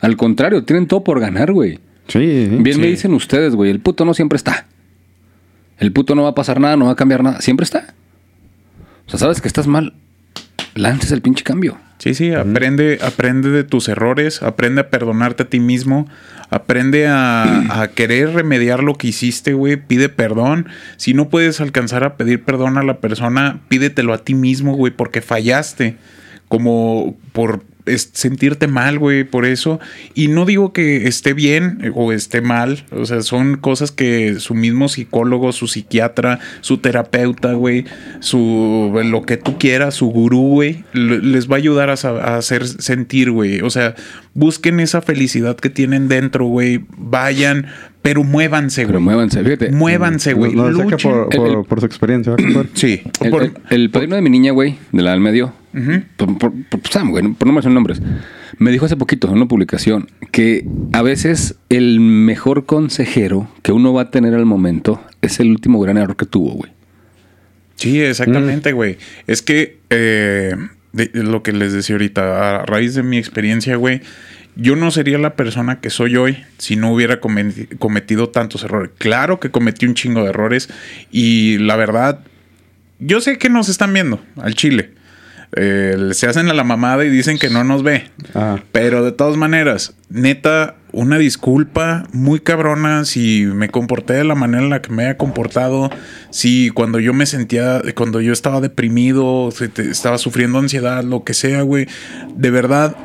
Al 0.00 0.16
contrario, 0.16 0.64
tienen 0.64 0.86
todo 0.86 1.02
por 1.02 1.18
ganar, 1.20 1.52
güey. 1.52 1.78
Sí, 2.08 2.48
sí. 2.50 2.56
Bien 2.60 2.80
me 2.80 2.88
dicen 2.88 3.14
ustedes, 3.14 3.54
güey, 3.54 3.70
el 3.70 3.80
puto 3.80 4.04
no 4.04 4.12
siempre 4.14 4.36
está. 4.36 4.66
El 5.78 5.92
puto 5.92 6.14
no 6.14 6.22
va 6.24 6.30
a 6.30 6.34
pasar 6.34 6.60
nada, 6.60 6.76
no 6.76 6.86
va 6.86 6.92
a 6.92 6.96
cambiar 6.96 7.22
nada. 7.22 7.40
Siempre 7.40 7.64
está. 7.64 7.94
O 9.06 9.10
sea, 9.10 9.18
sabes 9.18 9.40
que 9.40 9.48
estás 9.48 9.66
mal. 9.66 9.94
Lances 10.74 11.10
el 11.12 11.22
pinche 11.22 11.42
cambio. 11.42 11.78
Sí, 12.02 12.14
sí, 12.14 12.34
aprende, 12.34 12.98
aprende 13.00 13.50
de 13.50 13.62
tus 13.62 13.86
errores, 13.86 14.42
aprende 14.42 14.80
a 14.80 14.90
perdonarte 14.90 15.44
a 15.44 15.48
ti 15.48 15.60
mismo, 15.60 16.08
aprende 16.50 17.06
a, 17.06 17.80
a 17.80 17.86
querer 17.92 18.32
remediar 18.32 18.82
lo 18.82 18.96
que 18.96 19.06
hiciste, 19.06 19.52
güey, 19.52 19.76
pide 19.76 20.08
perdón. 20.08 20.66
Si 20.96 21.14
no 21.14 21.28
puedes 21.28 21.60
alcanzar 21.60 22.02
a 22.02 22.16
pedir 22.16 22.42
perdón 22.42 22.76
a 22.76 22.82
la 22.82 22.98
persona, 22.98 23.60
pídetelo 23.68 24.14
a 24.14 24.18
ti 24.18 24.34
mismo, 24.34 24.74
güey, 24.74 24.92
porque 24.92 25.20
fallaste. 25.20 25.94
Como 26.48 27.16
por 27.32 27.62
es- 27.86 28.10
sentirte 28.12 28.66
mal, 28.68 28.98
güey, 28.98 29.24
por 29.24 29.44
eso. 29.44 29.80
Y 30.14 30.28
no 30.28 30.44
digo 30.44 30.72
que 30.72 31.06
esté 31.08 31.34
bien 31.34 31.78
eh, 31.82 31.90
o 31.94 32.12
esté 32.12 32.40
mal, 32.40 32.84
o 32.92 33.06
sea, 33.06 33.22
son 33.22 33.56
cosas 33.56 33.90
que 33.90 34.36
su 34.38 34.54
mismo 34.54 34.88
psicólogo, 34.88 35.52
su 35.52 35.66
psiquiatra, 35.66 36.38
su 36.60 36.78
terapeuta, 36.78 37.52
güey, 37.54 37.84
su 38.20 38.92
lo 39.04 39.22
que 39.22 39.36
tú 39.36 39.58
quieras, 39.58 39.94
su 39.94 40.06
gurú, 40.06 40.48
güey, 40.48 40.84
le- 40.92 41.18
les 41.20 41.50
va 41.50 41.56
a 41.56 41.58
ayudar 41.58 41.90
a, 41.90 42.36
hacer 42.36 42.66
sentir, 42.66 43.30
güey. 43.30 43.60
O 43.60 43.70
sea, 43.70 43.94
busquen 44.34 44.80
esa 44.80 45.02
felicidad 45.02 45.56
que 45.56 45.70
tienen 45.70 46.08
dentro, 46.08 46.46
güey, 46.46 46.80
vayan, 46.96 47.66
pero 48.00 48.24
muévanse, 48.24 48.82
Pero 48.86 48.94
güey. 48.94 49.04
muévanse, 49.04 49.42
fíjate. 49.44 49.70
Muévanse, 49.70 50.32
güey. 50.34 50.52
Saca 50.52 50.70
luchen. 50.70 50.98
por, 51.02 51.28
por, 51.28 51.46
El- 51.48 51.54
el- 51.58 51.64
por 51.64 51.80
su 51.80 51.86
experiencia. 51.86 52.34
Sí. 52.74 53.02
El, 53.20 53.30
por- 53.30 53.42
el- 53.44 53.52
el 53.70 53.90
padrino 53.90 54.16
de 54.16 54.22
mi 54.22 54.30
niña, 54.30 54.52
güey, 54.52 54.76
de 54.92 55.02
la 55.02 55.10
del 55.12 55.20
medio, 55.72 55.98
Ujú. 55.98 56.04
por, 56.16 56.38
por- 56.38 56.52
por- 56.80 56.90
Sam, 56.90 57.10
güey, 57.10 57.26
por 57.32 57.46
no 57.46 57.52
mencionar 57.54 57.74
nombres, 57.74 58.00
me 58.58 58.70
dijo 58.70 58.86
hace 58.86 58.96
poquito 58.96 59.28
en 59.28 59.34
una 59.34 59.46
publicación 59.46 60.08
que 60.30 60.66
a 60.92 61.02
veces 61.02 61.56
el 61.68 62.00
mejor 62.00 62.66
consejero 62.66 63.48
que 63.62 63.72
uno 63.72 63.92
va 63.92 64.02
a 64.02 64.10
tener 64.10 64.34
al 64.34 64.46
momento 64.46 65.02
es 65.22 65.40
el 65.40 65.50
último 65.50 65.80
gran 65.80 65.96
error 65.98 66.16
que 66.16 66.26
tuvo, 66.26 66.52
güey. 66.54 66.72
Sí, 67.76 68.00
exactamente, 68.00 68.72
güey. 68.72 68.98
Es 69.26 69.42
que 69.42 69.78
eh, 69.90 70.54
de- 70.92 71.06
de 71.06 71.22
lo 71.24 71.42
que 71.42 71.52
les 71.52 71.72
decía 71.72 71.94
ahorita, 71.96 72.60
a 72.60 72.66
raíz 72.66 72.94
de 72.94 73.02
mi 73.02 73.18
experiencia, 73.18 73.76
güey, 73.76 74.02
yo 74.54 74.76
no 74.76 74.90
sería 74.90 75.16
la 75.18 75.34
persona 75.34 75.80
que 75.80 75.88
soy 75.88 76.16
hoy 76.16 76.36
si 76.58 76.76
no 76.76 76.92
hubiera 76.92 77.20
cometi- 77.20 77.66
cometido 77.78 78.28
tantos 78.28 78.62
errores. 78.64 78.90
Claro 78.98 79.40
que 79.40 79.50
cometí 79.50 79.86
un 79.86 79.94
chingo 79.94 80.22
de 80.22 80.28
errores 80.28 80.68
y 81.10 81.56
la 81.58 81.74
verdad, 81.76 82.20
yo 82.98 83.20
sé 83.22 83.38
que 83.38 83.48
nos 83.48 83.68
están 83.70 83.94
viendo 83.94 84.22
al 84.36 84.54
chile. 84.54 84.90
Eh, 85.54 86.10
se 86.12 86.26
hacen 86.26 86.48
a 86.48 86.54
la 86.54 86.64
mamada 86.64 87.04
y 87.04 87.10
dicen 87.10 87.38
que 87.38 87.50
no 87.50 87.62
nos 87.64 87.82
ve. 87.82 88.10
Ajá. 88.34 88.62
Pero 88.72 89.04
de 89.04 89.12
todas 89.12 89.36
maneras, 89.36 89.94
neta, 90.08 90.76
una 90.92 91.18
disculpa 91.18 92.04
muy 92.12 92.40
cabrona 92.40 93.04
si 93.04 93.44
me 93.46 93.68
comporté 93.68 94.14
de 94.14 94.24
la 94.24 94.34
manera 94.34 94.62
en 94.62 94.70
la 94.70 94.80
que 94.82 94.90
me 94.90 95.04
haya 95.04 95.16
comportado. 95.18 95.90
Si 96.30 96.70
cuando 96.70 97.00
yo 97.00 97.12
me 97.12 97.26
sentía, 97.26 97.82
cuando 97.94 98.20
yo 98.20 98.32
estaba 98.32 98.60
deprimido, 98.60 99.50
si 99.50 99.68
te- 99.68 99.90
estaba 99.90 100.16
sufriendo 100.18 100.58
ansiedad, 100.58 101.04
lo 101.04 101.22
que 101.24 101.34
sea, 101.34 101.62
güey. 101.62 101.86
De 102.34 102.50
verdad, 102.50 102.96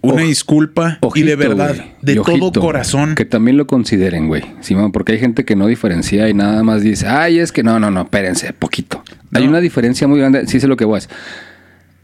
una 0.00 0.22
disculpa 0.22 0.98
y 1.14 1.22
de 1.22 1.34
verdad, 1.36 1.74
de 2.02 2.14
todo 2.16 2.22
ojito, 2.34 2.60
corazón. 2.60 3.14
Que 3.14 3.24
también 3.24 3.56
lo 3.56 3.66
consideren, 3.66 4.28
güey. 4.28 4.44
Simón, 4.60 4.92
porque 4.92 5.12
hay 5.12 5.18
gente 5.18 5.44
que 5.44 5.56
no 5.56 5.66
diferencia 5.66 6.28
y 6.28 6.34
nada 6.34 6.62
más 6.62 6.82
dice, 6.82 7.06
ay, 7.08 7.38
es 7.40 7.52
que 7.52 7.62
no, 7.62 7.80
no, 7.80 7.90
no, 7.90 8.02
espérense, 8.02 8.52
poquito. 8.52 9.02
Hay 9.32 9.46
una 9.46 9.60
diferencia 9.60 10.08
muy 10.08 10.18
grande, 10.18 10.46
sí 10.46 10.60
sé 10.60 10.66
lo 10.68 10.76
que 10.76 10.84
voy 10.84 11.00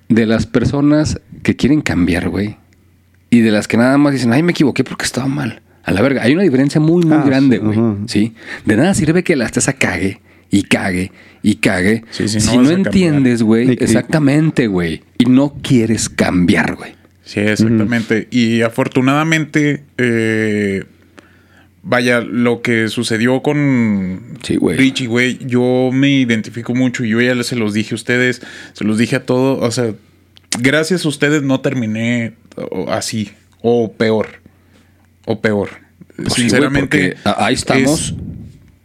De 0.09 0.27
las 0.27 0.47
personas 0.47 1.21
que 1.43 1.57
quieren 1.57 1.81
cambiar, 1.81 2.29
güey. 2.29 2.57
Y 3.31 3.41
de 3.41 3.51
las 3.51 3.67
que 3.67 3.77
nada 3.77 3.99
más 3.99 4.13
dicen, 4.13 4.33
ay, 4.33 4.43
me 4.43 4.53
equivoqué 4.53 4.85
porque 4.85 5.05
estaba 5.05 5.27
mal. 5.27 5.61
A 5.83 5.93
la 5.93 6.01
verga. 6.01 6.23
Hay 6.23 6.33
una 6.33 6.43
diferencia 6.43 6.81
muy, 6.81 7.05
muy 7.05 7.19
Ah, 7.19 7.25
grande, 7.27 7.57
sí, 7.59 7.63
güey. 7.63 7.79
¿Sí? 8.07 8.35
De 8.65 8.77
nada 8.77 8.95
sirve 8.95 9.23
que 9.23 9.37
la 9.37 9.45
estés 9.45 9.69
a 9.69 9.75
cague 9.75 10.21
y 10.51 10.63
cague 10.63 11.13
y 11.43 11.57
cague. 11.57 12.05
Sí, 12.11 12.29
sí, 12.29 12.37
no 12.37 12.41
si 12.43 12.57
vas 12.57 12.67
no 12.67 12.71
entiendes, 12.71 13.43
güey, 13.43 13.73
exactamente, 13.81 14.67
güey. 14.67 15.03
Y 15.19 15.27
no 15.27 15.55
quieres 15.63 16.09
cambiar, 16.09 16.77
güey. 16.77 16.93
Sí, 17.25 17.41
exactamente. 17.41 18.29
Y 18.31 18.63
afortunadamente, 18.63 19.83
eh, 19.99 20.85
vaya, 21.85 22.21
lo 22.21 22.63
que 22.63 22.89
sucedió 22.89 23.43
con 23.43 24.39
Sí, 24.43 24.57
güey. 24.57 24.77
Richie, 24.77 25.07
güey, 25.07 25.39
yo 25.47 25.91
me 25.93 26.11
identifico 26.11 26.75
mucho 26.75 27.05
y 27.05 27.11
yo 27.11 27.21
ya 27.21 27.41
se 27.45 27.55
los 27.57 27.75
dije 27.75 27.95
a 27.95 27.97
ustedes, 27.97 28.43
se 28.73 28.85
los 28.85 28.99
dije 28.99 29.17
a 29.17 29.25
todos, 29.27 29.63
o 29.63 29.71
sea, 29.71 29.93
gracias 30.59 31.05
a 31.05 31.09
ustedes 31.09 31.43
no 31.43 31.61
terminé 31.61 32.35
así, 32.89 33.31
o 33.63 33.93
peor, 33.93 34.29
o 35.27 35.41
peor. 35.41 35.69
Pues 36.17 36.33
sí, 36.35 36.43
güey, 36.43 36.51
Sinceramente, 36.51 37.17
ahí 37.25 37.55
estamos. 37.55 38.09
es- 38.11 38.15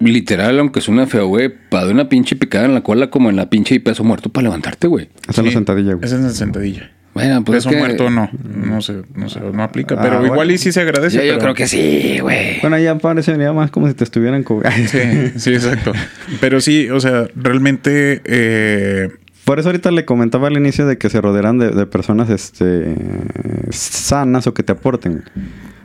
Literal, 0.02 0.58
aunque 0.60 0.80
suena 0.80 1.08
feo, 1.08 1.28
güey, 1.28 1.52
para 1.70 1.86
de 1.88 1.92
una 1.92 2.08
pinche 2.08 2.38
picada 2.38 2.64
en 2.66 2.74
la 2.74 2.82
cola 2.84 3.10
como 3.10 3.30
en 3.30 3.36
la 3.36 3.50
pinche 3.50 3.76
y 3.76 3.80
peso 3.80 4.06
muerto 4.06 4.30
para 4.30 4.44
levantarte, 4.44 4.88
güey. 4.88 5.10
Esa 5.28 5.42
es 5.42 5.48
la 5.48 5.52
sentadilla, 5.52 5.94
güey. 5.96 6.06
Esa 6.06 6.16
es 6.16 6.22
la 6.22 6.30
sentadilla. 6.30 6.90
Bueno, 7.14 7.44
pues 7.44 7.58
Peso 7.58 7.70
es 7.70 7.76
que- 7.76 7.80
muerto 7.80 8.10
no, 8.10 8.30
no 8.44 8.82
sé, 8.82 9.02
no 9.16 9.30
sé, 9.30 9.40
no 9.40 9.64
aplica, 9.64 9.96
Ah, 9.96 10.00
pero 10.02 10.20
bueno. 10.20 10.34
igual 10.34 10.52
y 10.52 10.58
sí 10.58 10.72
se 10.72 10.82
agradece. 10.82 11.18
Yo, 11.18 11.24
yo 11.24 11.30
pero- 11.34 11.42
creo 11.42 11.54
que 11.56 11.68
sí, 11.68 12.20
güey. 12.22 12.60
Bueno, 12.62 12.78
ya 12.78 12.98
parecería 12.98 13.52
más 13.52 13.72
como 13.72 13.88
si 13.88 13.94
te 13.94 14.04
estuvieran 14.04 14.44
cobrando. 14.44 14.78
Sí, 14.88 15.00
sí, 15.38 15.54
exacto. 15.54 15.92
Pero 16.40 16.62
sí, 16.62 16.90
o 16.90 17.00
sea, 17.00 17.28
realmente 17.36 18.22
eh, 18.26 19.10
Por 19.46 19.60
eso 19.60 19.70
ahorita 19.70 19.90
le 19.92 20.06
comentaba 20.06 20.48
al 20.48 20.58
inicio 20.58 20.86
de 20.86 20.98
que 21.00 21.10
se 21.10 21.20
rodearán 21.20 21.58
de, 21.58 21.72
de 21.72 21.86
personas 21.88 22.30
este, 22.30 22.96
sanas 23.72 24.46
o 24.48 24.54
que 24.54 24.64
te 24.64 24.72
aporten. 24.74 25.24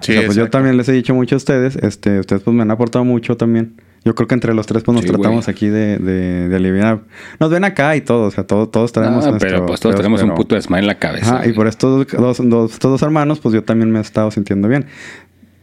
Sí, 0.00 0.12
o 0.12 0.16
sea, 0.16 0.26
pues 0.26 0.36
yo 0.36 0.50
también 0.50 0.76
les 0.76 0.88
he 0.88 0.92
dicho 0.92 1.14
mucho 1.14 1.36
a 1.36 1.38
ustedes, 1.38 1.76
este, 1.76 2.20
ustedes 2.20 2.42
pues 2.42 2.54
me 2.54 2.62
han 2.62 2.70
aportado 2.70 3.04
mucho 3.06 3.36
también. 3.38 3.72
Yo 4.04 4.14
creo 4.14 4.28
que 4.28 4.34
entre 4.34 4.52
los 4.54 4.66
tres 4.66 4.82
pues 4.82 4.94
nos 4.94 5.02
Sí, 5.04 5.10
tratamos 5.10 5.46
güey. 5.46 5.54
aquí 5.56 5.68
de, 5.68 5.96
de, 5.98 6.48
de 6.48 6.56
aliviar. 6.56 7.00
Nos 7.40 7.50
ven 7.50 7.64
acá 7.64 7.96
y 7.96 8.02
todo, 8.02 8.24
o 8.26 8.30
sea, 8.30 8.44
todo- 8.46 8.68
todos 8.68 8.92
traemos 8.92 9.24
nuestro 9.26 9.38
pero 9.48 9.64
pues 9.66 9.80
todos 9.80 9.96
tenemos 9.96 10.22
un 10.22 10.34
puto 10.34 10.54
desmadre 10.54 10.82
en 10.82 10.86
la 10.88 10.98
cabeza. 10.98 11.36
Ajá, 11.38 11.46
y 11.48 11.52
por 11.54 11.66
estos 11.66 12.06
dos, 12.12 12.38
dos- 12.38 12.72
estos 12.72 12.90
dos 12.90 13.02
hermanos, 13.02 13.40
pues 13.40 13.54
yo 13.54 13.64
también 13.64 13.90
me 13.90 13.98
he 13.98 14.02
estado 14.02 14.30
sintiendo 14.30 14.68
bien. 14.68 14.86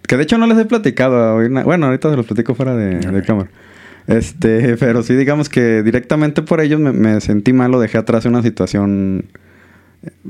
Que 0.07 0.17
de 0.17 0.23
hecho 0.23 0.37
no 0.39 0.47
les 0.47 0.57
he 0.57 0.65
platicado. 0.65 1.35
Bueno, 1.63 1.85
ahorita 1.85 2.09
se 2.09 2.17
los 2.17 2.25
platico 2.25 2.55
fuera 2.55 2.75
de, 2.75 3.21
cámara. 3.23 3.49
Este, 4.07 4.75
pero 4.79 5.03
sí, 5.03 5.13
digamos 5.13 5.47
que 5.47 5.83
directamente 5.83 6.41
por 6.41 6.59
ellos 6.61 6.79
me, 6.79 6.91
me 6.91 7.21
sentí 7.21 7.53
mal, 7.53 7.69
lo 7.71 7.79
dejé 7.79 7.99
atrás 7.99 8.25
una 8.25 8.41
situación 8.41 9.25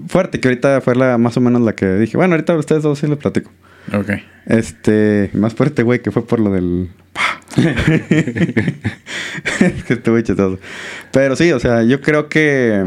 fuerte, 0.08 0.40
que 0.42 0.50
ahorita 0.50 0.82
fue 0.82 0.96
la 0.96 1.18
más 1.18 1.38
o 1.38 1.42
menos 1.42 1.62
la 1.62 1.74
que 1.74 1.88
dije. 1.96 2.18
Bueno, 2.18 2.34
ahorita 2.36 2.54
a 2.54 2.58
ustedes 2.58 2.84
dos 2.84 3.00
sí 3.00 3.08
les 3.08 3.18
platico. 3.18 3.50
ok. 3.94 4.10
Este, 4.48 5.30
más 5.34 5.54
fuerte, 5.54 5.84
güey, 5.84 6.02
que 6.02 6.12
fue 6.12 6.26
por 6.26 6.40
lo 6.40 6.52
del. 6.52 6.90
que 9.88 9.94
estuvo 9.94 10.20
chistoso. 10.22 10.60
Pero 11.12 11.36
sí, 11.36 11.52
o 11.52 11.60
sea, 11.60 11.84
yo 11.84 12.02
creo 12.02 12.30
que. 12.30 12.84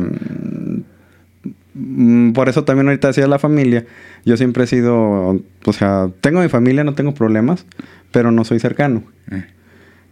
mm, 1.75 2.33
Por 2.33 2.49
eso 2.49 2.65
también 2.65 2.89
ahorita 2.89 3.09
decía 3.09 3.27
la 3.27 3.39
familia. 3.39 3.85
Yo 4.25 4.37
siempre 4.37 4.65
he 4.65 4.67
sido. 4.67 5.41
O 5.65 5.73
sea, 5.73 6.09
tengo 6.21 6.41
mi 6.41 6.49
familia, 6.49 6.85
no 6.85 6.95
tengo 6.95 7.15
problemas, 7.15 7.67
pero 8.13 8.31
no 8.31 8.45
soy 8.45 8.59
cercano. 8.61 9.03
Mm. 9.31 9.37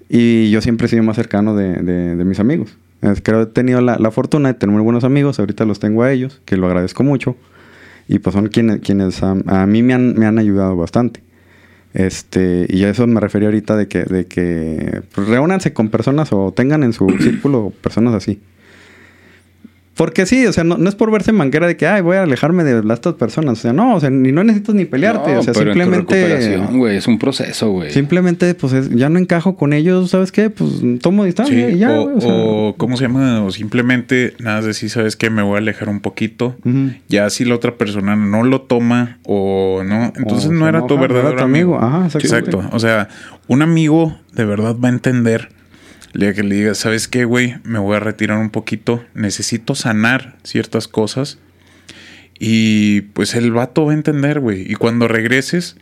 Y 0.08 0.50
yo 0.50 0.60
siempre 0.60 0.86
he 0.86 0.90
sido 0.90 1.02
más 1.02 1.16
cercano 1.16 1.56
de, 1.56 1.74
de- 1.82 2.16
de 2.16 2.24
mis 2.24 2.40
amigos. 2.40 2.76
Es- 3.00 3.20
Creo 3.22 3.44
que 3.44 3.50
he 3.50 3.54
tenido 3.54 3.80
la, 3.80 3.98
la 3.98 4.10
fortuna 4.10 4.52
de 4.52 4.58
tener 4.58 4.74
muy 4.74 4.82
buenos 4.82 5.04
amigos. 5.04 5.38
Ahorita 5.38 5.64
los 5.64 5.80
tengo 5.80 6.02
a 6.02 6.12
ellos, 6.12 6.40
que 6.44 6.56
lo 6.56 6.66
agradezco 6.66 7.02
mucho. 7.02 7.36
Y 8.08 8.18
pues 8.18 8.34
son 8.34 8.48
quienes, 8.48 8.80
quienes 8.80 9.22
a, 9.22 9.36
a 9.46 9.66
mí 9.66 9.82
me 9.82 9.94
han, 9.94 10.14
me 10.18 10.26
han 10.26 10.38
ayudado 10.38 10.76
bastante. 10.76 11.22
Este, 11.94 12.66
y 12.68 12.85
a 12.85 12.90
eso 12.90 13.07
me 13.07 13.20
refería 13.20 13.48
ahorita 13.48 13.76
de 13.76 13.87
que, 13.87 14.05
de 14.05 14.26
que 14.26 15.02
pues, 15.14 15.28
reúnanse 15.28 15.72
con 15.72 15.90
personas 15.90 16.33
o 16.33 16.52
tengan 16.52 16.83
en 16.83 16.92
su 16.92 17.09
círculo 17.20 17.72
personas 17.83 18.14
así. 18.14 18.40
Porque 19.94 20.24
sí, 20.24 20.46
o 20.46 20.52
sea, 20.55 20.64
no, 20.64 20.78
no 20.78 20.88
es 20.88 20.94
por 20.94 21.11
verse 21.11 21.33
manguera 21.33 21.66
de 21.66 21.76
que, 21.76 21.87
ay, 21.87 22.00
voy 22.00 22.16
a 22.16 22.22
alejarme 22.22 22.64
de 22.64 22.83
las- 22.83 22.96
estas 22.98 23.12
personas. 23.14 23.59
O 23.59 23.62
sea, 23.62 23.74
no, 23.74 23.94
o 23.94 24.00
sea, 24.00 24.09
ni 24.09 24.33
no 24.33 24.42
necesitas 24.42 24.74
ni 24.74 24.87
pelearte. 24.87 25.35
No, 25.35 25.40
o 25.40 25.42
sea, 25.42 25.52
pero 25.52 25.72
en 25.72 25.76
tu 25.78 25.83
simplemente. 25.85 26.14
recuperación, 26.28 26.78
güey, 26.78 26.96
es 26.96 27.07
un 27.07 27.18
proceso, 27.18 27.70
güey. 27.72 27.90
Simplemente, 27.90 28.55
pues 28.55 28.72
es- 28.72 28.88
ya 28.90 29.11
no 29.11 29.18
encajo 29.18 29.55
con 29.55 29.74
ellos, 29.74 30.09
¿sabes 30.11 30.33
qué? 30.33 30.48
Pues 30.48 30.70
tomo 31.02 31.24
distancia 31.26 31.68
Sí, 31.68 31.74
y 31.74 31.78
ya, 31.78 31.90
o, 31.92 32.05
güey, 32.05 32.16
o 32.16 32.20
sea. 32.22 32.33
o, 32.33 32.74
¿cómo 32.78 32.96
se 32.96 33.02
llama? 33.05 33.42
O 33.44 33.50
simplemente 33.50 34.35
nada 34.40 34.57
más 34.57 34.64
decir, 34.64 34.88
¿sabes 34.88 35.14
qué? 35.16 35.28
Me 35.28 35.42
voy 35.42 35.57
a 35.57 35.59
alejar 35.59 35.90
un 35.90 36.00
poquito. 36.00 36.57
Ya 37.09 37.28
si 37.28 37.44
la 37.44 37.55
otra 37.55 37.76
persona 37.76 38.16
no 38.16 38.44
lo 38.44 38.62
toma 38.62 39.18
o 39.24 39.83
no, 39.85 40.12
entonces 40.16 40.48
O 40.48 40.52
no 40.52 40.68
era 40.68 40.87
tu 40.87 40.96
no 40.96 41.05
era 41.05 41.12
verdadero 41.14 41.37
tu 41.37 41.44
amigo. 41.44 41.76
amigo. 41.78 41.96
Ajá. 42.07 42.18
Exacto. 42.18 42.62
O 42.72 42.78
sea, 42.78 43.09
un 43.46 43.61
amigo 43.61 44.16
de 44.33 44.44
verdad 44.46 44.74
va 44.83 44.88
a 44.88 44.92
entender. 44.92 45.48
El 46.14 46.20
día 46.20 46.35
que 46.35 46.42
le 46.42 46.55
diga, 46.57 46.75
¿sabes 46.75 47.09
qué, 47.09 47.25
güey? 47.25 47.57
Me 47.64 47.79
voy 47.79 47.96
a 47.96 48.01
retirar 48.01 48.38
un 48.38 48.51
poquito. 48.51 49.03
Necesito 49.14 49.75
sanar 49.75 50.37
ciertas 50.42 50.87
cosas. 50.88 51.38
Y 52.38 53.03
pues 53.12 53.35
el 53.35 53.53
vato 53.53 53.87
va 53.87 53.92
a 53.92 53.94
entender, 53.94 54.40
güey. 54.40 54.70
Y 54.70 54.75
cuando 54.75 55.07
regreses, 55.09 55.77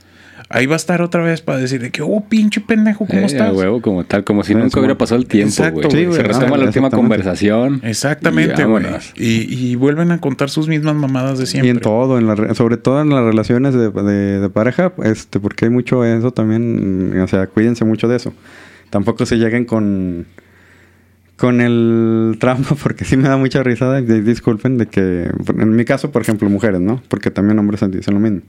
ahí 0.50 0.66
va 0.66 0.74
a 0.74 0.76
estar 0.76 1.00
otra 1.00 1.22
vez 1.22 1.40
para 1.40 1.58
decir 1.58 1.80
de 1.80 1.90
que, 1.90 2.02
oh, 2.02 2.24
pinche 2.28 2.60
pendejo, 2.60 3.06
¿cómo 3.06 3.20
Eh, 3.20 3.24
estás? 3.26 3.54
huevo, 3.54 3.80
como 3.80 4.04
tal, 4.04 4.24
como 4.24 4.44
si 4.44 4.54
nunca 4.54 4.78
hubiera 4.78 4.98
pasado 4.98 5.20
el 5.20 5.26
tiempo, 5.26 5.48
Exacto, 5.48 5.88
güey. 5.88 6.06
Sí. 6.06 6.12
Se 6.12 6.22
retoma 6.22 6.58
la 6.58 6.66
última 6.66 6.90
conversación. 6.90 7.80
Exactamente, 7.82 8.60
y 8.62 8.64
güey. 8.66 8.84
Y, 9.16 9.70
y 9.70 9.74
vuelven 9.76 10.12
a 10.12 10.18
contar 10.20 10.50
sus 10.50 10.68
mismas 10.68 10.94
mamadas 10.96 11.38
de 11.38 11.44
Y 11.44 11.46
siempre. 11.46 11.70
en 11.70 11.80
todo, 11.80 12.18
en 12.18 12.26
la 12.26 12.34
re- 12.34 12.54
sobre 12.54 12.76
todo 12.76 13.00
en 13.00 13.08
las 13.10 13.24
relaciones 13.24 13.72
de, 13.74 13.90
de- 13.90 14.40
de 14.40 14.50
pareja, 14.50 14.92
este, 15.02 15.40
porque 15.40 15.64
hay 15.64 15.70
mucho 15.70 16.04
eso 16.04 16.30
también, 16.30 17.18
o 17.20 17.26
sea, 17.26 17.46
cuídense 17.46 17.84
mucho 17.84 18.06
de 18.06 18.16
eso. 18.16 18.34
Tampoco 18.90 19.24
se 19.26 19.36
lleguen 19.38 19.64
con 19.64 20.26
con 21.36 21.62
el 21.62 22.36
trampa, 22.38 22.74
porque 22.82 23.06
sí 23.06 23.16
me 23.16 23.26
da 23.28 23.38
mucha 23.38 23.62
risa, 23.62 23.98
y 23.98 24.02
disculpen, 24.20 24.76
de 24.76 24.86
que, 24.86 25.30
en 25.56 25.74
mi 25.74 25.86
caso, 25.86 26.10
por 26.12 26.20
ejemplo, 26.20 26.50
mujeres, 26.50 26.80
¿no? 26.82 27.00
Porque 27.08 27.30
también 27.30 27.58
hombres 27.58 27.80
dicen 27.90 28.12
lo 28.14 28.20
mismo. 28.20 28.42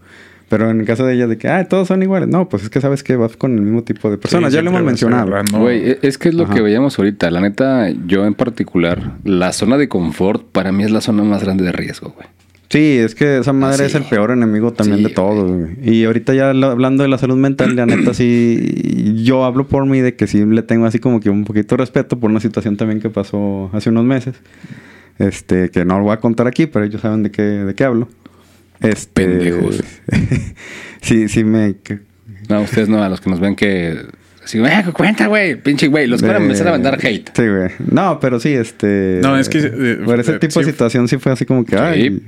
Pero 0.50 0.70
en 0.70 0.82
el 0.82 0.86
caso 0.86 1.06
de 1.06 1.14
ellas, 1.14 1.30
de 1.30 1.38
que, 1.38 1.48
ah, 1.48 1.64
todos 1.70 1.88
son 1.88 2.04
iguales. 2.04 2.28
No, 2.28 2.50
pues 2.50 2.64
es 2.64 2.70
que 2.70 2.82
sabes 2.82 3.04
que 3.04 3.16
vas 3.16 3.38
con 3.38 3.54
el 3.54 3.62
mismo 3.62 3.84
tipo 3.84 4.12
de 4.12 4.18
personas. 4.18 4.52
Sí, 4.52 4.58
ya 4.58 4.62
lo 4.62 4.72
hemos 4.72 4.84
mencionado. 4.84 5.32
Güey, 5.58 5.92
e- 5.92 6.00
es 6.02 6.18
que 6.18 6.28
es 6.28 6.36
lo 6.36 6.44
Ajá. 6.44 6.54
que 6.54 6.62
veíamos 6.62 7.00
ahorita. 7.00 7.32
La 7.32 7.40
neta, 7.40 7.90
yo 8.06 8.26
en 8.26 8.34
particular, 8.34 9.14
la 9.24 9.54
zona 9.54 9.78
de 9.78 9.88
confort 9.88 10.44
para 10.52 10.74
mí 10.74 10.84
es 10.84 10.92
la 10.92 11.00
zona 11.00 11.24
más 11.24 11.42
grande 11.46 11.64
de 11.64 11.72
riesgo, 11.72 12.10
güey. 12.14 12.28
Sí, 12.72 12.98
es 12.98 13.16
que 13.16 13.40
esa 13.40 13.52
madre 13.54 13.86
Así. 13.86 13.96
es 13.96 13.96
el 13.96 14.04
peor 14.10 14.32
enemigo 14.32 14.72
también 14.72 15.00
Sí, 15.00 15.04
de 15.04 15.10
todos. 15.10 15.52
güey. 15.52 15.72
Y 15.82 16.06
ahorita 16.06 16.34
ya 16.34 16.50
hablando 16.52 17.04
de 17.04 17.10
la 17.10 17.18
salud 17.18 17.36
mental, 17.36 17.76
la 17.76 17.86
neta 17.86 18.14
sí, 18.14 19.14
yo 19.24 19.44
hablo 19.44 19.68
por 19.68 19.86
mí 19.86 20.00
de 20.00 20.16
que 20.16 20.26
sí 20.26 20.46
le 20.46 20.62
tengo 20.64 20.86
así 20.86 21.00
como 21.00 21.20
que 21.20 21.30
un 21.30 21.44
poquito 21.44 21.76
de 21.76 21.82
respeto 21.82 22.18
por 22.20 22.30
una 22.30 22.40
situación 22.40 22.78
también 22.78 23.02
que 23.02 23.10
pasó 23.10 23.70
hace 23.74 23.90
unos 23.90 24.06
meses. 24.06 24.36
Este, 25.20 25.70
que 25.70 25.84
no 25.86 25.98
lo 25.98 26.06
voy 26.06 26.14
a 26.14 26.18
contar 26.18 26.48
aquí, 26.48 26.66
pero 26.66 26.86
ellos 26.86 27.02
saben 27.02 27.24
de 27.24 27.32
qué, 27.32 27.42
de 27.42 27.76
qué 27.76 27.84
hablo. 27.84 28.08
Este, 28.80 29.26
Pendejos. 29.26 29.84
sí, 31.02 31.28
sí 31.28 31.44
me... 31.44 31.76
No, 32.50 32.62
ustedes 32.62 32.90
no, 32.90 33.04
a 33.04 33.10
los 33.10 33.22
que 33.22 33.30
nos 33.30 33.40
ven 33.40 33.56
que... 33.56 33.98
Así, 34.44 34.58
eh, 34.58 34.84
cuenta, 34.94 35.28
güey, 35.28 35.56
pinche 35.56 35.88
güey. 35.88 36.08
Los 36.08 36.22
van 36.22 36.36
a 36.36 36.38
empezar 36.38 36.68
a 36.68 36.72
mandar 36.72 36.98
hate. 37.06 37.30
Sí, 37.36 37.48
güey. 37.48 37.70
No, 37.92 38.20
pero 38.20 38.40
sí, 38.40 38.54
este... 38.54 39.20
No, 39.22 39.38
es 39.38 39.50
que, 39.50 39.60
eh, 39.60 40.00
por 40.04 40.20
ese 40.20 40.32
eh, 40.32 40.40
tipo 40.40 40.60
de 40.60 40.66
sí. 40.66 40.72
situación 40.72 41.08
sí 41.08 41.18
fue 41.18 41.32
así 41.32 41.46
como 41.46 41.64
que... 41.64 41.78
Ay, 41.78 42.22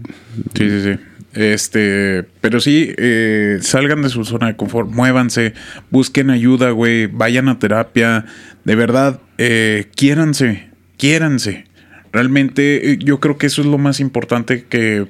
Sí, 0.53 0.69
sí, 0.69 0.81
sí. 0.83 0.99
Este, 1.33 2.23
pero 2.41 2.59
sí, 2.59 2.93
eh, 2.97 3.57
salgan 3.61 4.03
de 4.03 4.09
su 4.09 4.23
zona 4.23 4.47
de 4.47 4.55
confort, 4.55 4.89
muévanse, 4.89 5.53
busquen 5.89 6.29
ayuda, 6.29 6.69
güey, 6.69 7.07
vayan 7.07 7.49
a 7.49 7.57
terapia, 7.57 8.25
de 8.63 8.75
verdad, 8.75 9.19
eh, 9.39 9.87
quiéranse, 9.95 10.69
quiéranse. 10.97 11.65
Realmente 12.11 12.91
eh, 12.91 12.99
yo 12.99 13.19
creo 13.19 13.39
que 13.39 13.47
eso 13.47 13.61
es 13.61 13.67
lo 13.67 13.79
más 13.79 13.99
importante 13.99 14.65
que, 14.65 15.07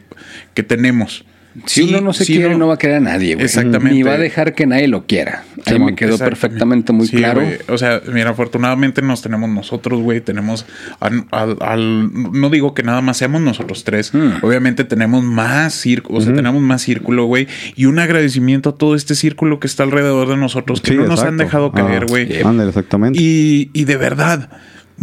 que 0.53 0.63
tenemos. 0.63 1.25
Si 1.67 1.83
Sí, 1.83 1.89
uno 1.89 2.01
no 2.01 2.13
se 2.13 2.25
sí, 2.25 2.33
quiere, 2.35 2.55
no 2.57 2.67
va 2.67 2.73
a 2.75 2.77
querer 2.77 2.97
a 2.97 2.99
nadie, 2.99 3.35
güey. 3.35 3.45
Exactamente. 3.45 3.93
Ni 3.95 4.01
va 4.03 4.13
a 4.13 4.17
dejar 4.17 4.55
que 4.55 4.65
nadie 4.65 4.87
lo 4.87 5.05
quiera. 5.05 5.43
Ahí 5.65 5.73
Simón, 5.73 5.85
me 5.91 5.95
quedó 5.95 6.17
perfectamente 6.17 6.93
muy 6.93 7.05
Sí, 7.07 7.17
claro. 7.17 7.41
güey. 7.41 7.57
O 7.69 7.77
sea, 7.77 8.01
mira, 8.11 8.31
afortunadamente 8.31 9.01
nos 9.03 9.21
tenemos 9.21 9.49
nosotros, 9.49 10.01
güey. 10.01 10.19
Tenemos 10.21 10.65
al, 10.99 11.25
al- 11.31 11.57
al- 11.61 12.09
no 12.33 12.49
digo 12.49 12.73
que 12.73 12.81
nada 12.83 13.01
más 13.01 13.17
seamos 13.17 13.41
nosotros 13.41 13.83
tres. 13.83 14.13
Mm. 14.13 14.43
Obviamente 14.43 14.83
tenemos 14.83 15.23
más 15.23 15.73
círculo, 15.73 16.19
o 16.19 16.21
sea, 16.21 16.33
tenemos 16.33 16.61
más 16.61 16.81
círculo, 16.81 17.25
güey. 17.25 17.47
Y 17.75 17.85
un 17.85 17.99
agradecimiento 17.99 18.69
a 18.71 18.75
todo 18.75 18.95
este 18.95 19.13
círculo 19.13 19.59
que 19.59 19.67
está 19.67 19.83
alrededor 19.83 20.29
de 20.29 20.37
nosotros, 20.37 20.81
que 20.81 20.91
Sí, 20.91 20.97
no 20.97 21.05
nos 21.07 21.21
han 21.23 21.37
dejado 21.37 21.71
caer, 21.71 22.03
Ah, 22.03 22.07
güey. 22.09 22.41
ándale, 22.41 22.69
exactamente. 22.69 23.19
Y, 23.21 23.69
y 23.73 23.85
de 23.85 23.97
verdad, 23.97 24.49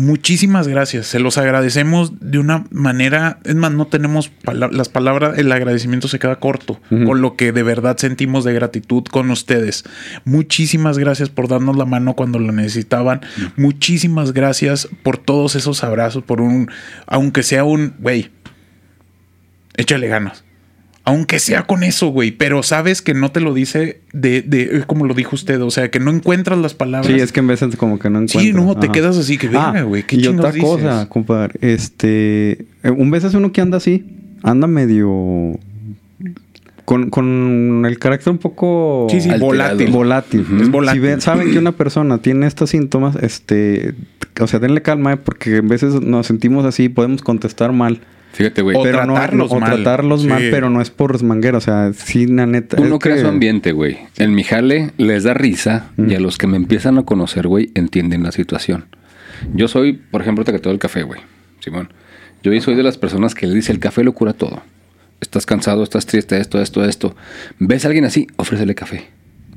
muchísimas 0.01 0.67
gracias. 0.69 1.07
Se 1.07 1.19
los 1.21 1.39
agradecemos 1.39 2.13
de 2.21 2.39
una 2.39 2.65
manera. 2.71 3.39
Es 3.45 3.55
más, 3.55 3.71
no 3.73 3.87
tenemos 3.87 4.29
pala- 4.29 4.69
las 4.73 4.89
palabras. 4.89 5.39
El 5.39 5.53
agradecimiento 5.53 6.09
se 6.09 6.19
queda 6.19 6.37
corto 6.37 6.81
Ujú. 6.91 7.05
con 7.05 7.21
lo 7.21 7.37
que 7.37 7.53
de 7.53 7.63
verdad 7.63 7.97
sentimos 7.99 8.45
de 8.45 8.53
gratitud 8.55 9.05
con 9.05 9.31
ustedes. 9.31 9.85
Muchísimas 10.25 10.99
gracias 10.99 11.29
por 11.29 11.49
darnos 11.49 11.77
la 11.77 11.85
mano 11.85 12.15
cuando 12.15 12.39
lo 12.39 12.53
necesitaban. 12.53 13.21
Muchísimas 13.57 14.33
gracias 14.33 14.89
por 15.03 15.19
todos 15.19 15.55
esos 15.55 15.85
abrazos. 15.85 16.25
Por 16.25 16.41
un, 16.41 16.71
aunque 17.07 17.43
sea 17.43 17.65
un, 17.65 17.95
güey, 17.99 18.31
échale 19.77 20.09
ganas. 20.09 20.45
Aunque 21.05 21.39
sea 21.39 21.63
con 21.67 21.83
eso, 21.83 22.09
güey, 22.09 22.31
pero 22.31 22.63
sabes 22.63 23.01
que 23.01 23.15
no 23.15 23.33
te 23.33 23.41
lo 23.41 23.55
dice 23.55 24.01
de, 24.13 24.43
de 24.43 24.85
como 24.87 25.07
lo 25.07 25.15
dijo 25.15 25.35
usted, 25.35 25.61
o 25.63 25.71
sea, 25.71 25.91
que 25.91 25.99
no 25.99 26.11
encuentras 26.11 26.59
las 26.59 26.75
palabras. 26.75 27.07
Sí, 27.13 27.19
es 27.21 27.33
que 27.33 27.41
en 27.41 27.47
veces 27.47 27.75
como 27.77 27.99
que 27.99 28.11
no 28.11 28.19
encuentras. 28.19 28.43
Sí, 28.45 28.53
no, 28.53 28.77
te 28.79 28.91
quedas 28.91 29.17
así 29.17 29.39
que 29.39 29.47
Ah, 29.49 29.71
verga, 29.73 29.83
güey. 29.83 30.03
¿Qué 30.05 30.17
y 30.17 30.23
chingados 30.23 30.51
otra 30.51 30.61
cosa, 30.61 31.09
compadre. 31.09 31.55
Este... 31.63 32.53
eh, 32.83 32.91
Un 32.97 33.11
veces 33.11 33.33
uno 33.35 33.51
que 33.51 33.61
anda 33.61 33.79
así, 33.79 34.05
anda 34.43 34.67
medio... 34.67 35.59
Con, 36.85 37.09
con 37.09 37.85
el 37.87 37.99
carácter 38.01 38.33
un 38.33 38.39
poco... 38.39 39.07
Sí, 39.11 39.21
sí, 39.21 39.29
Alterado. 39.31 39.47
volátil. 39.47 39.91
Volátil. 39.93 40.47
Es 40.61 40.71
volátil. 40.71 41.01
Si 41.01 41.07
ven- 41.07 41.21
saben 41.21 41.53
que 41.53 41.59
una 41.59 41.73
persona 41.73 42.19
tiene 42.19 42.47
estos 42.47 42.71
síntomas, 42.71 43.17
este... 43.23 43.95
O 44.41 44.47
sea, 44.49 44.59
denle 44.59 44.83
calma, 44.83 45.13
eh, 45.13 45.17
porque 45.17 45.57
en 45.59 45.69
veces 45.69 45.95
nos 46.01 46.27
sentimos 46.27 46.65
así, 46.65 46.89
podemos 46.89 47.23
contestar 47.23 47.73
mal. 47.73 48.01
Fíjate, 48.33 48.63
güey. 48.63 48.77
O 48.77 48.83
pero 48.83 49.05
no, 49.07 49.15
tratarlos 49.15 49.51
o 49.53 49.59
mal. 49.61 49.71
tratarlos 49.75 50.25
mal, 50.25 50.43
pero 50.51 50.71
no 50.71 50.81
es 50.81 50.91
por 50.91 51.23
manguera. 51.23 51.59
O 51.59 51.61
sea, 51.61 51.93
sí, 51.93 52.27
la 52.27 52.47
neta... 52.47 52.77
Tú 52.77 52.85
es 52.85 52.89
no 52.91 52.99
creas 52.99 53.19
que- 53.19 53.25
su 53.25 53.29
ambiente, 53.29 53.73
güey. 53.73 53.99
En 54.19 54.35
mi 54.35 54.45
jale 54.45 54.93
les 54.99 55.25
da 55.25 55.35
risa 55.35 55.91
y 55.99 56.15
a 56.15 56.21
los 56.21 56.39
que 56.39 56.47
me 56.47 56.57
empiezan 56.57 56.97
a 56.99 57.03
conocer, 57.03 57.49
güey, 57.49 57.71
entienden 57.75 58.23
la 58.23 58.33
situación. 58.33 58.87
Yo 59.55 59.69
soy, 59.69 59.95
por 59.95 60.21
ejemplo, 60.23 60.45
te 60.45 60.53
que 60.53 60.59
todo 60.59 60.73
el 60.73 60.79
café, 60.79 61.03
güey. 61.03 61.21
Simón. 61.61 61.93
Yo 62.43 62.59
soy 62.61 62.75
de 62.75 62.83
las 62.83 62.97
personas 62.99 63.35
que 63.35 63.47
le 63.47 63.55
dice 63.55 63.73
el 63.73 63.79
café 63.81 64.05
lo 64.05 64.13
cura 64.13 64.33
todo. 64.33 64.63
estás 65.21 65.45
cansado, 65.45 65.83
estás 65.83 66.07
triste, 66.07 66.39
esto, 66.41 66.61
esto, 66.63 66.85
esto. 66.85 67.15
¿Ves 67.59 67.85
a 67.85 67.89
alguien 67.89 68.05
así? 68.07 68.27
Ofrécele 68.37 68.75
café. 68.75 69.09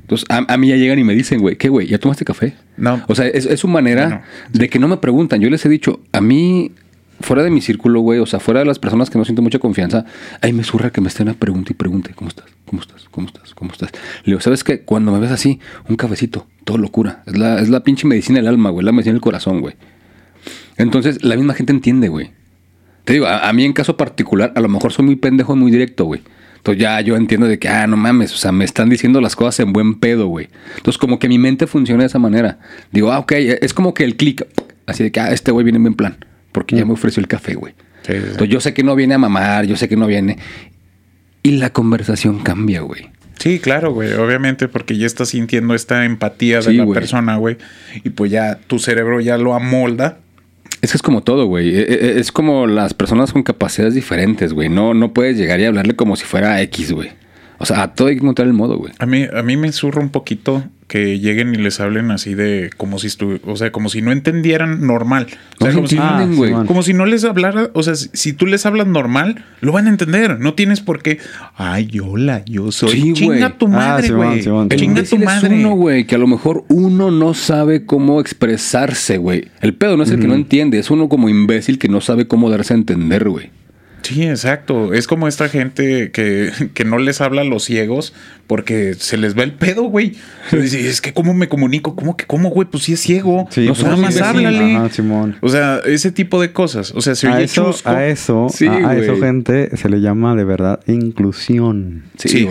Entonces, 0.02 0.26
a, 0.28 0.52
a 0.52 0.56
mí 0.58 0.68
ya 0.68 0.76
llegan 0.76 0.98
y 0.98 1.04
me 1.04 1.14
dicen, 1.14 1.40
güey, 1.40 1.56
¿qué, 1.56 1.70
güey? 1.70 1.86
¿Ya 1.86 1.96
tomaste 1.98 2.26
café? 2.26 2.52
No. 2.76 3.02
O 3.08 3.14
sea, 3.14 3.26
es, 3.26 3.46
es 3.46 3.60
su 3.60 3.68
manera 3.68 4.24
de 4.52 4.68
que 4.68 4.78
no 4.78 4.86
me 4.88 4.98
preguntan. 4.98 5.40
Yo 5.40 5.48
les 5.48 5.64
he 5.64 5.70
dicho, 5.70 6.00
a 6.12 6.20
mí, 6.20 6.72
fuera 7.20 7.42
de 7.42 7.50
mi 7.50 7.60
círculo, 7.60 8.00
güey, 8.00 8.18
o 8.18 8.26
sea, 8.26 8.40
fuera 8.40 8.60
de 8.60 8.66
las 8.66 8.78
personas 8.78 9.10
que 9.10 9.18
no 9.18 9.24
siento 9.24 9.42
mucha 9.42 9.58
confianza, 9.58 10.04
ahí 10.40 10.52
me 10.52 10.64
surra 10.64 10.90
que 10.90 11.00
me 11.00 11.08
estén 11.08 11.28
a 11.28 11.34
pregunta 11.34 11.72
y 11.72 11.74
pregunte, 11.74 12.12
¿cómo 12.14 12.28
estás? 12.28 12.46
¿Cómo 12.66 12.82
estás? 12.82 13.06
¿Cómo 13.10 13.26
estás? 13.26 13.54
¿Cómo 13.54 13.72
estás? 13.72 13.90
Le 14.24 14.32
digo, 14.32 14.40
¿sabes 14.40 14.64
qué? 14.64 14.80
Cuando 14.80 15.12
me 15.12 15.18
ves 15.18 15.30
así, 15.30 15.60
un 15.88 15.96
cafecito, 15.96 16.46
todo 16.64 16.78
locura. 16.78 17.22
Es 17.26 17.36
la, 17.36 17.60
es 17.60 17.68
la 17.68 17.82
pinche 17.82 18.06
medicina 18.06 18.38
del 18.38 18.48
alma, 18.48 18.70
güey, 18.70 18.84
la 18.84 18.92
medicina 18.92 19.14
del 19.14 19.20
corazón, 19.20 19.60
güey. 19.60 19.74
Entonces, 20.76 21.24
la 21.24 21.36
misma 21.36 21.54
gente 21.54 21.72
entiende, 21.72 22.08
güey. 22.08 22.32
Te 23.04 23.12
digo, 23.12 23.26
a, 23.26 23.48
a 23.48 23.52
mí 23.52 23.64
en 23.64 23.72
caso 23.72 23.96
particular, 23.96 24.52
a 24.56 24.60
lo 24.60 24.68
mejor 24.68 24.92
soy 24.92 25.04
muy 25.04 25.16
pendejo 25.16 25.54
y 25.54 25.58
muy 25.58 25.70
directo, 25.70 26.04
güey. 26.04 26.22
Entonces 26.64 26.80
ya 26.80 26.98
yo 27.02 27.14
entiendo 27.16 27.46
de 27.46 27.58
que, 27.58 27.68
ah, 27.68 27.86
no 27.86 27.98
mames, 27.98 28.32
o 28.32 28.38
sea, 28.38 28.50
me 28.50 28.64
están 28.64 28.88
diciendo 28.88 29.20
las 29.20 29.36
cosas 29.36 29.60
en 29.60 29.74
buen 29.74 29.96
pedo, 30.00 30.28
güey. 30.28 30.48
Entonces 30.78 30.96
como 30.96 31.18
que 31.18 31.28
mi 31.28 31.38
mente 31.38 31.66
funciona 31.66 32.04
de 32.04 32.06
esa 32.06 32.18
manera. 32.18 32.58
Digo, 32.90 33.12
ah, 33.12 33.18
ok, 33.18 33.32
es 33.32 33.74
como 33.74 33.92
que 33.92 34.02
el 34.04 34.16
clic, 34.16 34.46
así 34.86 35.02
de 35.02 35.12
que, 35.12 35.20
ah, 35.20 35.30
este 35.30 35.52
güey 35.52 35.62
viene 35.62 35.76
en 35.76 35.82
buen 35.82 35.94
plan, 35.94 36.16
porque 36.54 36.76
ya 36.76 36.84
me 36.84 36.92
ofreció 36.92 37.20
el 37.20 37.26
café, 37.26 37.54
güey. 37.54 37.74
Sí, 38.02 38.12
sí, 38.12 38.18
sí. 38.20 38.24
Entonces 38.26 38.48
yo 38.48 38.60
sé 38.60 38.72
que 38.72 38.84
no 38.84 38.94
viene 38.94 39.14
a 39.14 39.18
mamar, 39.18 39.66
yo 39.66 39.76
sé 39.76 39.88
que 39.88 39.96
no 39.96 40.06
viene. 40.06 40.38
Y 41.42 41.52
la 41.58 41.70
conversación 41.72 42.38
cambia, 42.38 42.80
güey. 42.82 43.08
Sí, 43.38 43.58
claro, 43.58 43.92
güey. 43.92 44.12
Obviamente, 44.14 44.68
porque 44.68 44.96
ya 44.96 45.06
estás 45.06 45.30
sintiendo 45.30 45.74
esta 45.74 46.04
empatía 46.04 46.58
de 46.58 46.62
Sí, 46.62 46.72
la 46.74 46.84
güey. 46.84 46.94
persona, 46.94 47.36
güey. 47.36 47.58
Y 48.04 48.10
pues 48.10 48.30
ya 48.30 48.58
tu 48.66 48.78
cerebro 48.78 49.20
ya 49.20 49.36
lo 49.36 49.54
amolda. 49.54 50.18
Es 50.80 50.92
que 50.92 50.96
es 50.98 51.02
como 51.02 51.22
todo, 51.22 51.46
güey. 51.46 51.74
E- 51.76 51.82
e- 51.82 52.18
Es 52.20 52.30
como 52.30 52.66
las 52.66 52.94
personas 52.94 53.32
con 53.32 53.42
capacidades 53.42 53.94
diferentes, 53.94 54.52
güey. 54.52 54.68
No, 54.68 54.94
no 54.94 55.12
puedes 55.12 55.36
llegar 55.36 55.58
y 55.60 55.64
hablarle 55.64 55.96
como 55.96 56.14
si 56.16 56.24
fuera 56.24 56.62
X, 56.62 56.92
güey. 56.92 57.10
O 57.58 57.66
sea, 57.66 57.82
a 57.82 57.94
todo 57.94 58.08
hay 58.08 58.14
que 58.16 58.20
encontrar 58.22 58.46
el 58.48 58.54
modo, 58.54 58.76
güey. 58.78 58.92
A 58.98 59.06
mí, 59.06 59.26
a 59.32 59.42
mí 59.42 59.56
me 59.56 59.72
surra 59.72 60.00
un 60.00 60.10
poquito 60.10 60.64
que 60.86 61.18
lleguen 61.18 61.54
y 61.54 61.58
les 61.58 61.80
hablen 61.80 62.10
así 62.10 62.34
de 62.34 62.70
como 62.76 62.98
si 62.98 63.06
estu 63.06 63.40
o 63.46 63.56
sea, 63.56 63.72
como 63.72 63.88
si 63.88 64.02
no 64.02 64.12
entendieran 64.12 64.86
normal. 64.86 65.26
O 65.58 65.64
sea, 65.64 65.68
No 65.70 65.74
como, 65.76 65.88
si, 65.88 65.96
entienden, 65.96 66.54
Ah, 66.54 66.64
como 66.66 66.82
si 66.82 66.92
no 66.92 67.06
les 67.06 67.24
hablara, 67.24 67.70
o 67.72 67.82
sea, 67.82 67.94
si, 67.94 68.10
si 68.12 68.32
tú 68.34 68.46
les 68.46 68.66
hablas 68.66 68.86
normal, 68.86 69.44
lo 69.60 69.72
van 69.72 69.86
a 69.86 69.90
entender. 69.90 70.38
No 70.40 70.54
tienes 70.54 70.80
por 70.80 71.02
qué. 71.02 71.18
Ay, 71.56 71.88
hola, 72.02 72.42
yo 72.46 72.70
soy. 72.70 72.90
Sí. 73.00 73.12
Chinga 73.14 73.56
tu 73.56 73.66
Ah, 73.66 73.70
madre, 73.70 74.10
güey. 74.10 74.40
El 74.70 74.78
Chinga 74.78 75.02
tu 75.04 75.18
madre. 75.18 75.54
uno, 75.54 75.70
güey, 75.74 76.04
que 76.06 76.14
a 76.16 76.18
lo 76.18 76.26
mejor 76.26 76.64
uno 76.68 77.10
no 77.10 77.34
sabe 77.34 77.86
cómo 77.86 78.20
expresarse, 78.20 79.16
güey. 79.18 79.48
El 79.60 79.74
pedo 79.74 79.96
no 79.96 80.02
es 80.02 80.10
el 80.10 80.20
que 80.20 80.26
no 80.28 80.34
entiende, 80.34 80.78
es 80.78 80.90
uno 80.90 81.08
como 81.08 81.28
imbécil 81.28 81.78
que 81.78 81.88
no 81.88 82.00
sabe 82.00 82.26
cómo 82.28 82.50
darse 82.50 82.74
a 82.74 82.76
entender, 82.76 83.28
güey. 83.28 83.50
Sí, 84.04 84.22
exacto. 84.22 84.92
Es 84.92 85.06
como 85.06 85.26
esta 85.28 85.48
gente 85.48 86.10
que, 86.12 86.50
que 86.74 86.84
no 86.84 86.98
les 86.98 87.20
habla 87.20 87.40
a 87.40 87.44
los 87.44 87.64
ciegos 87.64 88.12
porque 88.46 88.94
se 88.94 89.16
les 89.16 89.36
va 89.36 89.42
el 89.42 89.52
pedo, 89.54 89.84
güey. 89.84 90.12
Dice, 90.52 90.86
es 90.88 91.00
que 91.00 91.12
cómo 91.14 91.32
me 91.32 91.48
comunico, 91.48 91.96
cómo 91.96 92.14
que 92.16 92.26
cómo, 92.26 92.50
güey, 92.50 92.68
pues 92.70 92.84
sí 92.84 92.92
es 92.92 93.00
ciego. 93.00 93.48
Sí, 93.50 93.62
no, 93.66 93.72
pues 93.72 93.82
nada 93.82 93.96
más 93.96 94.14
sí, 94.14 94.20
háblale. 94.22 94.76
Ajá, 94.76 94.90
Simón. 94.90 95.36
O 95.40 95.48
sea, 95.48 95.80
ese 95.86 96.12
tipo 96.12 96.40
de 96.40 96.52
cosas. 96.52 96.92
O 96.94 97.00
sea, 97.00 97.14
se 97.14 97.26
A 97.28 97.36
oye 97.36 97.44
eso, 97.44 97.64
chusco. 97.72 97.88
a 97.88 98.06
eso, 98.06 98.46
Sí, 98.52 98.66
a, 98.66 98.90
a 98.90 98.96
eso, 98.96 99.16
gente, 99.18 99.74
se 99.76 99.88
le 99.88 100.00
llama 100.02 100.36
de 100.36 100.44
verdad 100.44 100.80
inclusión. 100.86 102.04
Sí, 102.18 102.46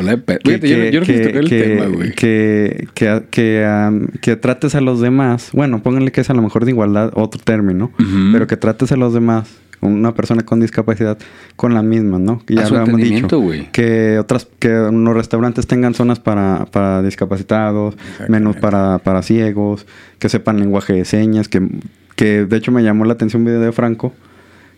que, 3.30 3.66
um, 3.68 4.08
que 4.22 4.36
trates 4.36 4.76
a 4.76 4.82
los 4.82 5.02
demás. 5.02 5.50
Bueno, 5.54 5.82
pónganle 5.84 6.12
que 6.12 6.22
es 6.22 6.30
a 6.30 6.34
lo 6.34 6.42
mejor 6.42 6.66
de 6.66 6.72
igualdad 6.72 7.12
otro 7.16 7.42
término, 7.44 7.92
Ujú. 8.00 8.30
pero 8.32 8.48
que 8.48 8.58
trates 8.58 8.92
a 8.92 8.96
los 8.96 9.14
demás, 9.14 9.48
una 9.88 10.14
persona 10.14 10.44
con 10.44 10.60
discapacidad, 10.60 11.18
con 11.56 11.74
la 11.74 11.82
misma, 11.84 12.20
¿no? 12.20 12.42
Que 12.46 12.56
A 12.60 12.66
su 12.66 12.76
habíamos 12.76 13.00
güey. 13.40 13.72
Que 13.72 14.18
otras, 14.20 14.48
que 14.60 14.70
los 14.70 15.14
restaurantes 15.14 15.68
tengan 15.68 15.94
zonas 15.94 16.20
para, 16.20 16.66
para 16.72 17.02
discapacitados, 17.02 17.96
menús 18.30 18.56
para, 18.58 19.00
para 19.00 19.22
ciegos, 19.22 19.86
que 20.20 20.30
sepan 20.30 20.60
lenguaje 20.60 20.94
de 20.94 21.06
señas, 21.06 21.48
que, 21.48 21.62
que 22.16 22.46
de 22.46 22.58
hecho 22.58 22.72
me 22.72 22.84
llamó 22.84 23.06
la 23.06 23.14
atención 23.14 23.42
un 23.42 23.46
video 23.48 23.62
de 23.62 23.72
Franco 23.72 24.14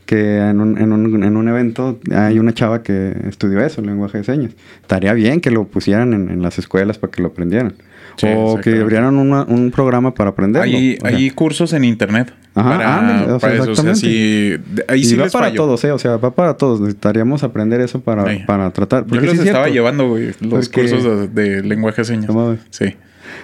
que 0.06 0.38
en 0.38 0.62
un, 0.62 0.78
en, 0.78 0.92
un, 0.94 1.24
en 1.24 1.36
un 1.36 1.48
evento 1.48 2.00
hay 2.12 2.38
una 2.38 2.54
chava 2.54 2.84
que 2.84 3.12
estudió 3.28 3.60
eso, 3.66 3.82
el 3.82 3.88
lenguaje 3.88 4.20
de 4.20 4.24
señas. 4.24 4.52
Estaría 4.82 5.14
bien 5.14 5.42
que 5.42 5.50
lo 5.50 5.64
pusieran 5.64 6.14
en, 6.14 6.30
en 6.30 6.44
las 6.44 6.60
escuelas 6.60 7.00
para 7.00 7.10
que 7.12 7.24
lo 7.24 7.30
aprendieran. 7.30 7.74
Sí, 8.16 8.28
o 8.34 8.60
que 8.62 8.80
abrieran 8.82 9.18
una- 9.18 9.44
un 9.46 9.72
programa 9.72 10.14
para. 10.14 10.32
Hay, 10.62 10.98
sea, 11.02 11.10
hay 11.10 11.32
cursos 11.32 11.74
en 11.74 11.84
internet. 11.86 12.32
Ajá, 12.56 12.70
para, 12.70 13.00
ándale, 13.00 13.24
o 13.34 13.40
sea, 13.40 13.50
para 13.50 13.54
eso. 13.64 13.72
O 13.72 13.76
sea, 13.76 13.96
sí, 13.96 14.56
ahí 14.88 15.02
y 15.02 15.06
sí 15.06 15.16
va 15.16 15.26
les 15.26 15.34
para 15.34 15.48
fallo. 15.48 15.58
todos, 15.58 15.84
¿eh? 15.84 15.92
O 15.92 16.00
sea, 16.00 16.18
va 16.18 16.32
para 16.34 16.56
todos. 16.56 16.80
Necesitaríamos 16.80 17.44
aprender 17.44 17.82
eso 17.82 18.00
para, 18.00 18.26
para 18.48 18.72
tratar. 18.72 19.04
Yo 19.04 19.10
Porque 19.10 19.26
los 19.26 19.36
sí 19.36 19.42
es 19.42 19.46
estaba 19.48 19.66
cierto. 19.66 19.74
llevando, 19.76 20.08
güey, 20.08 20.28
los 20.40 20.68
Porque- 20.70 20.82
cursos 20.90 21.04
de, 21.04 21.28
de 21.28 21.64
lenguaje 21.64 22.02
de 22.02 22.06
señas. 22.06 22.34
No. 22.34 22.58
Sí. 22.70 22.96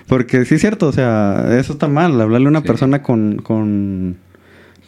Porque 0.08 0.46
sí 0.46 0.56
es 0.56 0.62
cierto, 0.62 0.88
o 0.88 0.92
sea, 0.94 1.46
eso 1.60 1.74
está 1.74 1.88
mal. 1.88 2.20
Hablarle 2.22 2.48
a 2.48 2.50
una 2.50 2.62
Sí. 2.62 2.68
persona 2.68 3.02
con... 3.04 3.38
con 3.38 4.18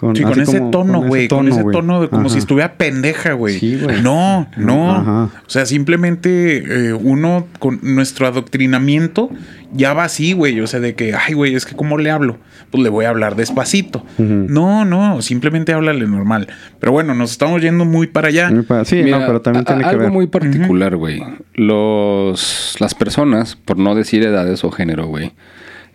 con, 0.04 0.16
Sí, 0.16 0.24
con 0.24 0.40
ese 0.40 0.58
como- 0.60 0.72
tono, 0.72 1.00
con 1.00 1.08
güey. 1.08 1.28
Con 1.28 1.48
ese 1.48 1.64
tono 1.72 2.02
de 2.02 2.10
como 2.10 2.22
Ajá. 2.24 2.30
si 2.30 2.40
estuviera 2.40 2.74
pendeja, 2.74 3.34
güey. 3.34 3.60
Sí, 3.60 3.80
güey. 3.82 4.02
No, 4.02 4.48
no. 4.58 4.92
Ajá. 4.96 5.30
O 5.46 5.50
sea, 5.50 5.66
simplemente 5.66 6.90
eh, 6.90 6.94
uno 6.94 7.48
con 7.60 7.80
nuestro 7.82 8.28
adoctrinamiento 8.28 9.30
ya 9.74 9.94
va 9.94 10.04
así, 10.04 10.34
güey. 10.34 10.60
O 10.62 10.68
sea, 10.68 10.80
de 10.80 10.94
que, 10.96 11.14
ay, 11.16 11.34
güey, 11.34 11.56
es 11.56 11.66
que 11.66 11.76
¿cómo 11.76 11.98
le 11.98 12.12
hablo? 12.12 12.38
Pues 12.70 12.84
le 12.84 12.90
voy 12.90 13.06
a 13.06 13.10
hablar 13.10 13.36
despacito. 13.36 14.04
No, 14.18 14.84
no, 14.86 15.22
simplemente 15.22 15.74
háblale 15.74 16.08
normal. 16.08 16.48
Pero 16.80 16.92
bueno, 16.92 17.14
nos 17.16 17.32
estamos 17.32 17.62
yendo 17.62 17.86
muy 17.86 18.08
para 18.08 18.28
allá. 18.30 18.50
Sí, 18.86 19.02
Mira, 19.04 19.20
no, 19.20 19.26
pero 19.28 19.42
también 19.42 19.62
a- 19.62 19.66
tiene 19.66 19.82
que 19.84 19.90
algo 19.90 20.02
ver. 20.04 20.12
muy 20.12 20.28
particular, 20.28 20.96
güey. 20.96 21.22
Los 21.54 22.76
las 22.80 22.96
personas, 22.96 23.56
por 23.56 23.78
no 23.78 23.96
decir 23.96 24.24
edades 24.24 24.64
o 24.64 24.72
género, 24.72 25.08
güey, 25.08 25.34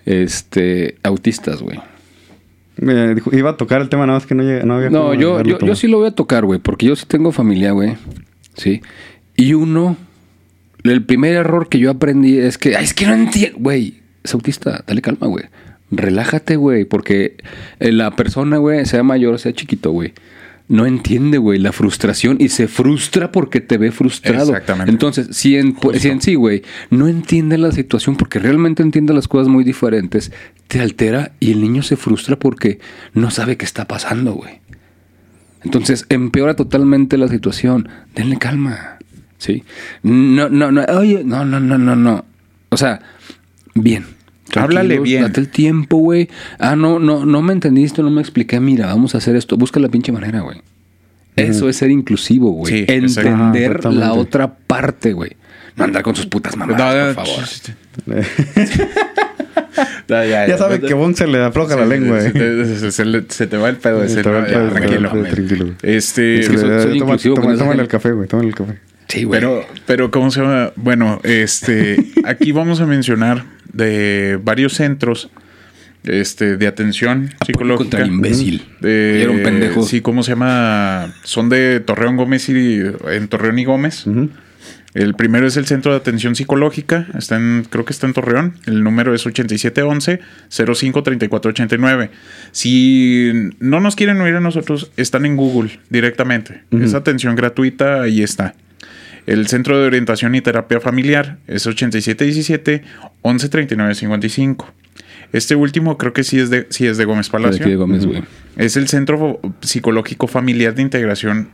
este, 0.07 0.97
autistas, 1.03 1.62
güey. 1.62 1.81
Iba 3.33 3.51
a 3.51 3.57
tocar 3.57 3.81
el 3.81 3.88
tema, 3.88 4.07
nada 4.07 4.19
más 4.19 4.27
que 4.27 4.35
no, 4.35 4.43
llega- 4.43 4.64
no 4.64 4.75
había 4.75 4.91
No, 4.91 5.14
yo, 5.14 5.43
yo, 5.43 5.59
yo 5.59 5.75
sí 5.75 5.88
lo 5.88 5.99
voy 5.99 6.09
a 6.09 6.12
tocar, 6.12 6.45
güey, 6.45 6.61
porque 6.61 6.87
yo 6.87 6.97
sí 6.97 7.05
tengo 7.07 7.33
familia, 7.33 7.73
güey. 7.73 7.97
Sí. 8.57 8.81
Y 9.37 9.55
uno, 9.55 9.97
el 10.85 11.05
primer 11.05 11.35
error 11.35 11.69
que 11.69 11.79
yo 11.79 11.91
aprendí 11.91 12.38
es 12.38 12.59
que, 12.59 12.77
ay, 12.77 12.85
es 12.85 12.95
que 12.95 13.07
no 13.07 13.14
entiendo, 13.14 13.59
güey, 13.61 13.95
es 14.25 14.33
autista, 14.35 14.85
dale 14.87 15.03
calma, 15.03 15.27
güey. 15.27 15.45
Relájate, 15.91 16.57
güey, 16.57 16.85
porque 16.85 17.37
eh, 17.81 17.93
la 17.93 18.11
persona, 18.14 18.59
güey, 18.59 18.85
sea 18.87 19.03
mayor, 19.03 19.38
sea 19.38 19.53
chiquito, 19.53 19.91
güey, 19.91 20.12
no 20.68 20.85
entiende, 20.85 21.38
güey, 21.38 21.59
la 21.59 21.72
frustración 21.72 22.37
y 22.38 22.50
se 22.50 22.68
frustra 22.68 23.33
porque 23.33 23.61
te 23.61 23.78
ve 23.78 23.90
frustrado. 23.90 24.50
Exactamente. 24.50 24.90
Entonces, 24.90 25.28
si 25.33 25.57
en, 25.57 25.74
pues, 25.74 26.02
si 26.02 26.09
en 26.09 26.20
sí, 26.20 26.35
güey, 26.35 26.62
no 26.90 27.09
entiende 27.09 27.57
la 27.57 27.72
situación 27.72 28.16
porque 28.16 28.38
realmente 28.38 28.83
entiende 28.83 29.14
las 29.14 29.28
cosas 29.28 29.48
muy 29.48 29.64
diferentes, 29.64 30.31
te 30.66 30.81
altera 30.81 31.33
y 31.40 31.52
el 31.52 31.62
niño 31.62 31.83
se 31.83 31.96
frustra 31.96 32.38
porque 32.38 32.78
no 33.14 33.31
sabe 33.31 33.57
qué 33.57 33.64
está 33.64 33.87
pasando, 33.87 34.35
güey. 34.35 34.61
Entonces, 35.64 36.07
empeora 36.11 36.54
totalmente 36.54 37.16
la 37.16 37.28
situación. 37.28 37.88
Denle 38.14 38.38
calma. 38.38 38.98
¿Sí? 39.38 39.64
No, 40.02 40.48
no, 40.48 40.70
no. 40.70 40.85
Oye, 40.98 41.22
no, 41.24 41.44
no, 41.44 41.61
no, 41.61 41.78
no, 41.78 41.96
no. 41.96 42.24
O 42.68 42.76
sea, 42.76 43.00
bien. 43.74 44.17
Háblale 44.56 44.98
bien. 45.00 45.22
Date 45.22 45.40
el 45.40 45.48
tiempo, 45.48 45.98
güey. 45.98 46.28
Ah, 46.58 46.76
no, 46.76 46.98
no, 46.98 47.24
no 47.26 47.42
me 47.42 47.52
entendiste, 47.52 48.02
no 48.02 48.11
me 48.11 48.20
expliqué. 48.20 48.61
Mira, 48.61 48.87
vamos 48.87 49.14
a 49.14 49.18
hacer 49.18 49.37
esto. 49.37 49.56
Busca 49.56 49.78
la 49.80 49.88
pinche 49.88 50.12
manera, 50.12 50.40
güey. 50.40 50.61
Eso 51.37 51.68
es 51.68 51.76
ser 51.76 51.90
inclusivo, 51.90 52.50
güey. 52.50 52.72
Sí, 52.72 52.78
Entender 52.88 53.04
exactamente. 53.04 53.92
la 53.92 54.12
otra 54.14 54.52
parte, 54.54 55.12
güey. 55.12 55.37
No 55.76 55.84
andar 55.84 56.02
con 56.02 56.16
sus 56.16 56.26
putas 56.26 56.56
No, 56.56 56.66
mamadas, 56.66 57.16
no, 57.16 57.22
por 57.22 57.26
favor. 57.26 57.44
Ya, 60.08 60.24
ya, 60.24 60.46
Ya 60.48 60.58
sabe 60.58 60.80
que 60.80 60.92
Bon 60.94 61.14
se 61.14 61.26
le 61.28 61.40
afloja 61.44 61.76
la 61.76 61.87
lengua, 61.87 62.20
Se, 62.20 62.28
eh. 62.28 62.32
te- 62.32 62.64
se- 62.78 62.90
se 62.90 63.04
le- 63.04 63.24
se 63.28 63.46
te 63.46 63.56
va 63.56 63.68
el 63.68 63.76
pedo. 63.76 64.08
Se 64.08 64.22
te 64.22 64.28
va 64.28 64.40
¿no? 64.40 64.46
el 64.46 64.52
Ya, 64.52 64.58
pedo, 64.58 64.70
tranquilo. 64.70 65.74
Este, 65.82 66.42
Sí, 66.42 66.48
soy- 66.48 66.58
soy 66.58 66.98
Toma- 66.98 67.12
inclusivo 67.14 67.34
tómale 67.37 67.82
el 67.82 67.88
café, 67.88 68.11
güey. 68.12 68.26
Tómale 68.26 68.48
el 68.48 68.54
café. 68.54 68.78
Sí, 69.09 69.25
güey. 69.25 69.40
Pero, 69.40 69.66
pero, 69.87 70.11
¿cómo 70.11 70.31
se 70.31 70.40
llama? 70.40 70.73
Bueno, 70.77 71.21
este, 71.25 71.97
aquí 72.25 72.53
vamos 72.53 72.81
a 72.81 72.87
mencionar 72.87 73.44
de 73.73 74.38
varios 74.42 74.75
centros 74.75 75.31
este, 76.05 76.57
de 76.57 76.66
atención 76.66 77.30
psicológica. 77.45 77.85
contra 77.85 78.03
el 78.03 78.09
imbécil. 78.09 78.64
De, 78.80 79.22
Era 79.22 79.30
un 79.30 79.43
pendejo. 79.43 79.82
Sí, 79.82 80.01
¿cómo 80.01 80.22
se 80.22 80.32
llama? 80.32 81.14
Son 81.24 81.49
de 81.49 81.80
Torreón 81.80 82.16
Gómez 82.16 82.49
y 82.49 82.80
en 83.11 83.28
Torreón 83.28 83.59
y 83.59 83.64
Gómez. 83.64 84.07
El 84.95 85.14
primero 85.14 85.47
es 85.47 85.57
el 85.59 85.66
Centro 85.66 85.93
de 85.93 85.99
Atención 85.99 86.35
Psicológica, 86.35 87.07
está 87.16 87.37
en, 87.37 87.66
creo 87.68 87.85
que 87.85 87.93
está 87.93 88.07
en 88.07 88.14
Torreón. 88.14 88.55
El 88.66 88.82
número 88.82 89.14
es 89.14 89.26
8711-053489. 89.26 92.09
Si 92.53 93.32
no 93.61 93.80
nos 93.80 93.97
quieren 93.97 94.18
oír 94.20 94.35
a 94.35 94.41
nosotros, 94.41 94.91
están 94.97 95.26
en 95.26 95.37
Google 95.37 95.78
directamente. 95.91 96.62
Es 96.72 96.95
atención 96.95 97.37
gratuita, 97.37 98.03
ahí 98.03 98.22
está. 98.22 98.55
El 99.27 99.49
Centro 99.49 99.81
de 99.81 99.87
Orientación 99.87 100.35
y 100.35 100.41
Terapia 100.41 100.81
Familiar 100.81 101.39
es 101.47 101.66
8717-113955. 101.66 104.64
Este 105.33 105.55
último 105.55 105.99
creo 105.99 106.12
que 106.12 106.25
sí 106.25 106.39
es 106.39 106.51
de, 106.51 106.66
sí 106.71 106.87
es 106.87 106.97
de 106.97 107.05
Gómez 107.05 107.29
Palacio. 107.29 107.66
de 107.66 107.77
Gómez. 107.77 108.07
Es 108.57 108.77
el 108.77 108.89
Centro 108.89 109.41
Psicológico 109.61 110.27
Familiar 110.27 110.75
de 110.75 110.83
Integración 110.83 111.51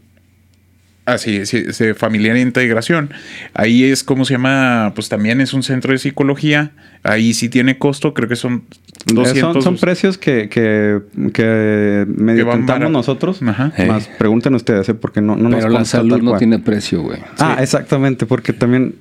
Ah, 1.06 1.18
sí, 1.18 1.44
sí, 1.44 1.64
sí, 1.72 1.92
familiar 1.94 2.34
e 2.36 2.40
integración. 2.40 3.10
Ahí 3.52 3.84
es 3.84 4.02
como 4.02 4.24
se 4.24 4.34
llama, 4.34 4.92
pues 4.94 5.10
también 5.10 5.40
es 5.42 5.52
un 5.52 5.62
centro 5.62 5.92
de 5.92 5.98
psicología. 5.98 6.72
Ahí 7.02 7.34
sí 7.34 7.50
tiene 7.50 7.76
costo, 7.76 8.14
creo 8.14 8.26
que 8.26 8.36
son 8.36 8.64
200. 9.12 9.36
Eh, 9.36 9.40
Son, 9.40 9.62
son 9.62 9.76
precios 9.76 10.16
que, 10.16 10.48
que, 10.48 11.00
que 11.34 12.06
medio 12.08 12.50
Que 12.50 12.88
nosotros. 12.88 13.42
Ajá. 13.42 13.70
Más 13.86 14.08
pregunten 14.18 14.54
ustedes, 14.54 14.88
¿eh? 14.88 14.94
porque 14.94 15.20
no, 15.20 15.36
no 15.36 15.50
nos 15.50 15.60
Pero 15.60 15.68
la 15.68 15.84
salud 15.84 16.22
no 16.22 16.38
tiene 16.38 16.58
precio, 16.58 17.02
güey. 17.02 17.18
Ah, 17.38 17.58
exactamente, 17.60 18.24
porque 18.24 18.54
también, 18.54 18.94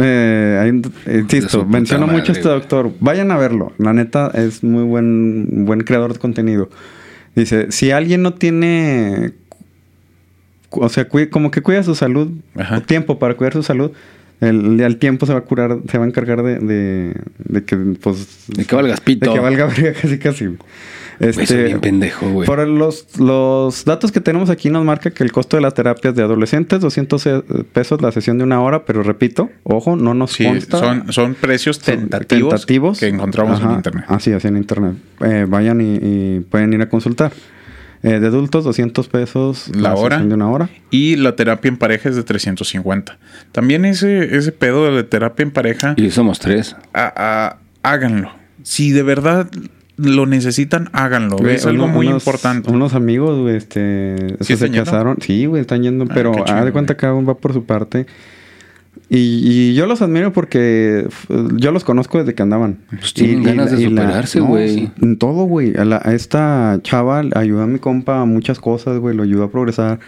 eh, 0.00 0.58
hay- 0.62 0.70
eh, 0.70 1.10
De 1.12 1.18
insisto, 1.20 1.66
menciono 1.66 2.06
madre, 2.06 2.20
mucho 2.20 2.32
a 2.32 2.36
este 2.36 2.48
doctor. 2.48 2.92
Vayan 3.00 3.30
a 3.32 3.36
verlo. 3.36 3.72
La 3.76 3.92
neta 3.92 4.30
es 4.34 4.64
muy 4.64 4.84
buen, 4.84 5.66
buen 5.66 5.80
creador 5.82 6.14
de 6.14 6.18
contenido. 6.20 6.70
Dice, 7.36 7.70
si 7.70 7.90
alguien 7.90 8.22
no 8.22 8.32
tiene, 8.34 9.32
o 10.70 10.88
sea, 10.88 11.08
como 11.30 11.50
que 11.50 11.62
cuida 11.62 11.82
su 11.82 11.94
salud, 11.94 12.30
Ajá. 12.56 12.78
o 12.78 12.80
tiempo 12.82 13.18
para 13.18 13.34
cuidar 13.34 13.52
su 13.52 13.62
salud, 13.62 13.92
el, 14.40 14.82
al 14.82 14.96
tiempo 14.96 15.26
se 15.26 15.32
va 15.34 15.40
a 15.40 15.42
curar, 15.42 15.78
se 15.90 15.98
va 15.98 16.04
a 16.04 16.08
encargar 16.08 16.42
de, 16.42 16.58
de, 16.58 17.14
de 17.38 17.64
que, 17.64 17.76
pues... 17.76 18.46
De 18.48 18.64
que 18.64 18.74
valgas 18.74 19.00
pito. 19.00 19.28
De 19.28 19.34
que 19.34 19.40
valga 19.40 19.68
casi 20.00 20.18
casi. 20.18 20.48
Este, 21.18 21.64
bien 21.64 21.80
pendejo, 21.80 22.30
güey. 22.30 22.46
por 22.46 22.66
los, 22.66 23.18
los 23.20 23.84
datos 23.84 24.10
que 24.10 24.20
tenemos 24.22 24.48
aquí 24.48 24.70
nos 24.70 24.86
marca 24.86 25.10
que 25.10 25.22
el 25.22 25.32
costo 25.32 25.58
de 25.58 25.60
las 25.62 25.74
terapias 25.74 26.14
de 26.14 26.22
adolescentes, 26.22 26.80
200 26.80 27.26
eh, 27.26 27.42
pesos 27.74 28.00
la 28.00 28.10
sesión 28.10 28.38
de 28.38 28.44
una 28.44 28.62
hora, 28.62 28.86
pero 28.86 29.02
repito, 29.02 29.50
ojo, 29.64 29.96
no 29.96 30.14
nos 30.14 30.32
Sí, 30.32 30.44
consta. 30.46 30.78
son, 30.78 31.12
son 31.12 31.34
precios 31.34 31.78
tentativos, 31.78 32.54
tentativos. 32.54 32.98
que 33.00 33.08
encontramos 33.08 33.60
en 33.60 33.72
internet. 33.72 34.04
Así, 34.08 34.32
así 34.32 34.48
en 34.48 34.56
internet. 34.56 34.94
Eh, 35.20 35.44
vayan 35.46 35.82
y, 35.82 35.98
y 36.00 36.40
pueden 36.48 36.72
ir 36.72 36.80
a 36.80 36.88
consultar. 36.88 37.32
Eh, 38.02 38.18
de 38.18 38.26
adultos, 38.28 38.64
200 38.64 39.08
pesos 39.08 39.68
La 39.76 39.94
hora. 39.94 40.16
sesión 40.16 40.30
de 40.30 40.34
una 40.34 40.50
hora. 40.50 40.70
Y 40.90 41.16
la 41.16 41.36
terapia 41.36 41.68
en 41.68 41.76
pareja 41.76 42.08
es 42.08 42.16
de 42.16 42.22
350. 42.22 43.18
También 43.52 43.84
ese, 43.84 44.36
ese 44.36 44.52
pedo 44.52 44.86
de 44.86 44.92
la 44.92 45.02
terapia 45.04 45.42
en 45.42 45.50
pareja, 45.50 45.94
Y 45.98 46.10
somos 46.10 46.38
tres. 46.38 46.76
a- 46.94 47.12
a- 47.14 47.56
háganlo. 47.82 48.30
Si 48.62 48.90
de 48.92 49.02
verdad 49.02 49.50
lo 49.98 50.24
necesitan, 50.24 50.88
háganlo. 50.92 51.36
Güey, 51.36 51.56
es 51.56 51.66
algo 51.66 51.88
muy 51.88 52.06
unos- 52.06 52.22
importante. 52.22 52.70
Unos 52.70 52.94
amigos, 52.94 53.38
güey, 53.38 53.56
este, 53.56 54.36
¿Sí 54.40 54.56
se 54.56 54.70
casaron. 54.70 55.18
Sí, 55.20 55.44
güey, 55.44 55.60
están 55.60 55.82
yendo, 55.82 56.04
Ah, 56.08 56.12
pero 56.14 56.32
haz 56.46 56.64
de 56.64 56.72
cuenta 56.72 56.96
cada 56.96 57.12
uno 57.12 57.26
va 57.26 57.34
por 57.38 57.52
su 57.52 57.64
parte. 57.64 58.06
Y, 59.12 59.16
y 59.72 59.74
yo 59.74 59.86
los 59.86 60.02
admiro 60.02 60.32
porque 60.32 61.08
yo 61.56 61.72
los 61.72 61.82
conozco 61.82 62.18
desde 62.18 62.34
que 62.34 62.42
andaban. 62.44 62.78
Pues 62.90 63.12
tienen 63.12 63.42
Y- 63.42 63.44
ganas 63.44 63.72
de 63.72 63.84
superarse, 63.84 64.38
güey. 64.38 64.92
en 65.02 65.18
todo, 65.18 65.44
güey. 65.46 65.76
A, 65.76 65.84
la- 65.84 66.00
a 66.04 66.14
esta 66.14 66.78
chava 66.82 67.24
ayudó 67.34 67.62
a 67.62 67.66
mi 67.66 67.80
compa 67.80 68.20
a 68.20 68.24
muchas 68.24 68.60
cosas, 68.60 68.98
güey. 69.00 69.16
Lo 69.16 69.24
ayudó 69.24 69.42
a 69.44 69.50
progresar. 69.50 69.98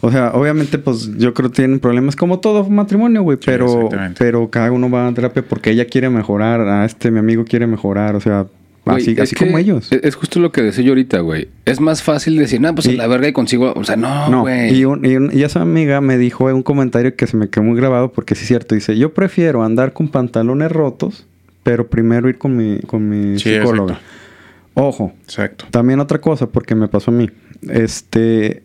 O 0.00 0.10
sea, 0.12 0.32
obviamente, 0.34 0.78
pues 0.78 1.16
yo 1.16 1.32
creo 1.32 1.50
que 1.50 1.56
tienen 1.56 1.78
problemas 1.80 2.16
como 2.16 2.40
todo 2.40 2.68
matrimonio, 2.68 3.22
güey. 3.22 3.38
Pero, 3.44 3.88
pero 4.18 4.50
cada 4.50 4.70
uno 4.72 4.90
va 4.90 5.06
a 5.06 5.14
terapia 5.14 5.44
porque 5.48 5.70
ella 5.70 5.86
quiere 5.86 6.10
mejorar. 6.10 6.60
A 6.62 6.84
este, 6.84 7.12
mi 7.12 7.20
amigo 7.20 7.44
quiere 7.44 7.68
mejorar. 7.68 8.16
O 8.16 8.20
sea, 8.20 8.46
Güey, 8.94 9.02
así, 9.02 9.20
así 9.20 9.34
que 9.36 9.46
como 9.46 9.58
ellos. 9.58 9.90
Es, 9.92 10.00
es 10.04 10.14
justo 10.14 10.40
lo 10.40 10.52
que 10.52 10.62
decía 10.62 10.84
yo 10.84 10.92
ahorita, 10.92 11.20
güey. 11.20 11.48
Es 11.64 11.80
más 11.80 12.02
fácil 12.02 12.36
decir, 12.36 12.60
no, 12.60 12.74
pues 12.74 12.86
Y- 12.86 12.90
a 12.90 12.96
la 12.98 13.06
verga 13.06 13.28
y 13.28 13.32
consigo. 13.32 13.72
O 13.76 13.84
sea, 13.84 13.96
no, 13.96 14.28
No, 14.28 14.40
güey. 14.42 14.74
y, 14.74 14.84
un- 14.84 15.04
y, 15.04 15.16
un- 15.16 15.30
y 15.32 15.42
esa 15.42 15.60
amiga 15.62 16.00
me 16.00 16.18
dijo 16.18 16.44
un 16.46 16.62
comentario 16.62 17.14
que 17.16 17.26
se 17.26 17.36
me 17.36 17.48
quedó 17.48 17.64
muy 17.64 17.76
grabado 17.76 18.12
porque 18.12 18.34
sí 18.34 18.42
es 18.42 18.48
cierto. 18.48 18.74
Dice, 18.74 18.96
yo 18.98 19.12
prefiero 19.14 19.62
andar 19.62 19.92
con 19.92 20.08
pantalones 20.08 20.70
rotos, 20.72 21.26
pero 21.62 21.88
primero 21.88 22.28
ir 22.28 22.38
con 22.38 22.56
mi, 22.56 22.78
con 22.80 23.08
mi 23.08 23.38
Sí, 23.38 23.54
psicóloga. 23.54 23.94
exacto. 23.94 24.14
Ojo, 24.74 25.12
Exacto. 25.24 25.64
también 25.70 25.98
otra 26.00 26.20
cosa, 26.20 26.46
porque 26.46 26.74
me 26.74 26.86
pasó 26.88 27.10
a 27.10 27.14
mí. 27.14 27.28
Este, 27.68 28.62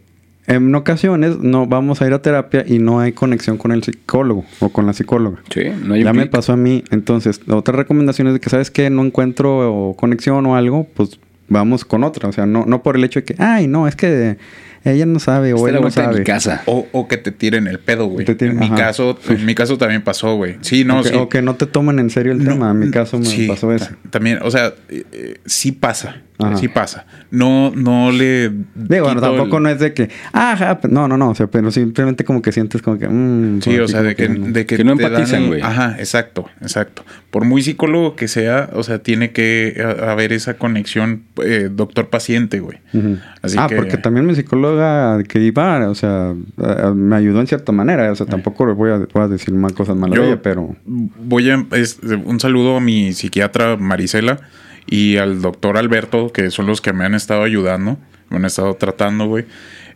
en 0.47 0.73
ocasiones 0.75 1.39
no 1.39 1.67
vamos 1.67 2.01
a 2.01 2.07
ir 2.07 2.13
a 2.13 2.21
terapia 2.21 2.65
y 2.67 2.79
no 2.79 2.99
hay 2.99 3.13
conexión 3.13 3.57
con 3.57 3.71
el 3.71 3.83
psicólogo 3.83 4.43
o 4.59 4.69
con 4.69 4.85
la 4.85 4.93
psicóloga. 4.93 5.37
Sí, 5.53 5.61
no 5.83 5.93
hay 5.93 6.03
Ya 6.03 6.11
me 6.13 6.25
pasó 6.27 6.53
a 6.53 6.57
mí. 6.57 6.83
Entonces, 6.91 7.41
la 7.47 7.55
otra 7.55 7.75
recomendación 7.77 8.27
es 8.27 8.33
de 8.33 8.39
que, 8.39 8.49
¿sabes 8.49 8.69
qué? 8.71 8.89
No 8.89 9.03
encuentro 9.05 9.73
o 9.89 9.95
conexión 9.95 10.45
o 10.45 10.55
algo, 10.55 10.87
pues 10.95 11.19
vamos 11.47 11.85
con 11.85 12.03
otra. 12.03 12.27
O 12.29 12.31
sea, 12.33 12.45
no, 12.45 12.65
no 12.65 12.83
por 12.83 12.95
el 12.97 13.03
hecho 13.05 13.19
de 13.21 13.23
que, 13.25 13.35
ay, 13.37 13.67
no, 13.67 13.87
es 13.87 13.95
que 13.95 14.37
ella 14.85 15.05
no 15.05 15.19
sabe 15.19 15.53
o 15.53 15.55
Está 15.55 15.67
a 15.67 15.69
él 15.69 15.75
la 15.75 15.81
no 15.81 15.91
sabe. 15.91 16.19
mi 16.19 16.25
casa. 16.25 16.61
O, 16.65 16.87
o 16.91 17.07
que 17.07 17.15
te 17.15 17.31
tiren 17.31 17.67
el 17.67 17.79
pedo, 17.79 18.07
güey. 18.07 18.25
Te 18.25 18.35
tiren- 18.37 18.51
en 18.51 18.59
mi 18.59 18.65
ajá. 18.65 18.75
caso, 18.75 19.17
en 19.29 19.45
mi 19.45 19.55
caso 19.55 19.77
también 19.77 20.01
pasó, 20.01 20.35
güey. 20.35 20.57
Sí, 20.59 20.83
no, 20.83 20.99
o, 20.99 21.03
que, 21.03 21.09
sí. 21.09 21.15
o 21.15 21.29
que 21.29 21.41
no 21.41 21.55
te 21.55 21.67
tomen 21.67 21.99
en 21.99 22.09
serio 22.09 22.33
el 22.33 22.43
No, 22.43 22.51
tema. 22.51 22.71
En 22.71 22.79
mi 22.79 22.91
caso 22.91 23.17
me 23.17 23.23
sí, 23.25 23.47
pasó 23.47 23.71
eso. 23.71 23.85
ta- 23.85 24.09
También, 24.09 24.39
o 24.41 24.51
sea, 24.51 24.73
eh, 24.89 25.05
eh, 25.13 25.37
sí 25.45 25.71
pasa. 25.71 26.17
Ajá. 26.39 26.57
Sí 26.57 26.67
pasa. 26.67 27.05
No, 27.31 27.71
no 27.75 28.11
le. 28.11 28.49
Digo, 28.75 29.07
quito 29.09 29.21
tampoco 29.21 29.57
el- 29.57 29.63
no 29.63 29.69
es 29.69 29.79
de 29.79 29.93
que, 29.93 30.09
ajá, 30.31 30.79
pe- 30.81 30.87
no, 30.87 31.07
no, 31.07 31.15
no, 31.15 31.29
o 31.29 31.35
sea, 31.35 31.47
pero 31.47 31.69
simplemente 31.71 32.23
como 32.25 32.41
que 32.41 32.51
sientes 32.51 32.81
como 32.81 32.97
que, 32.97 33.07
mm, 33.07 33.61
Sí, 33.61 33.77
o 33.77 33.83
así 33.83 33.93
sea, 33.93 34.01
de 34.01 34.15
que, 34.15 34.29
no. 34.29 34.47
de 34.47 34.65
que, 34.65 34.77
Que 34.77 34.83
no 34.83 34.93
empatizan, 34.93 35.47
güey. 35.47 35.61
Ajá, 35.61 35.95
exacto, 35.99 36.45
exacto. 36.61 37.03
Por 37.29 37.45
muy 37.45 37.61
psicólogo 37.61 38.15
que 38.15 38.27
sea, 38.27 38.69
o 38.73 38.81
sea, 38.83 38.99
tiene 38.99 39.31
que 39.31 39.81
a- 39.85 40.11
haber 40.11 40.33
esa 40.33 40.55
conexión 40.55 41.23
eh, 41.43 41.69
doctor-paciente, 41.71 42.59
güey. 42.59 42.79
Ujú. 42.93 43.17
Así 43.41 43.55
ah, 43.59 43.67
que- 43.67 43.75
porque 43.75 43.97
también 43.97 44.25
mi 44.25 44.33
psicóloga 44.35 45.23
que 45.23 45.39
iba, 45.39 45.87
o 45.89 45.95
sea, 45.95 46.33
eh, 46.57 46.91
me 46.95 47.15
ayudó 47.15 47.41
en 47.41 47.47
cierta 47.47 47.71
manera. 47.71 48.11
O 48.11 48.15
sea, 48.15 48.25
tampoco 48.25 48.65
le 48.65 48.73
voy 48.73 48.89
a, 48.91 48.97
voy 48.97 49.23
a 49.23 49.27
decir 49.27 49.53
mal 49.53 49.73
cosas 49.73 49.95
malas 49.95 50.17
de 50.17 50.23
Yo 50.25 50.31
ella, 50.31 50.41
pero... 50.41 50.75
voy 50.85 51.49
a 51.51 51.63
es- 51.73 51.99
un 52.25 52.39
saludo 52.39 52.77
a 52.77 52.79
mi 52.79 53.13
psiquiatra 53.13 53.77
Marisela 53.77 54.39
y 54.87 55.17
al 55.17 55.41
doctor 55.41 55.77
Alberto, 55.77 56.31
que 56.31 56.51
son 56.51 56.65
los 56.67 56.81
que 56.81 56.93
me 56.93 57.05
han 57.05 57.15
estado 57.15 57.43
ayudando, 57.43 57.97
me 58.29 58.37
han 58.37 58.45
estado 58.45 58.73
tratando, 58.75 59.25
güey. 59.27 59.45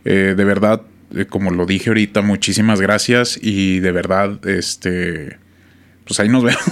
Eh, 0.04 0.34
de 0.36 0.44
verdad, 0.44 0.82
eh, 1.14 1.24
como 1.26 1.50
lo 1.50 1.66
dije 1.66 1.90
ahorita, 1.90 2.22
muchísimas 2.22 2.80
gracias 2.80 3.38
y 3.40 3.80
de 3.80 3.92
verdad, 3.92 4.46
este, 4.48 5.36
pues 6.04 6.20
ahí 6.20 6.28
nos 6.28 6.42
vemos. 6.44 6.62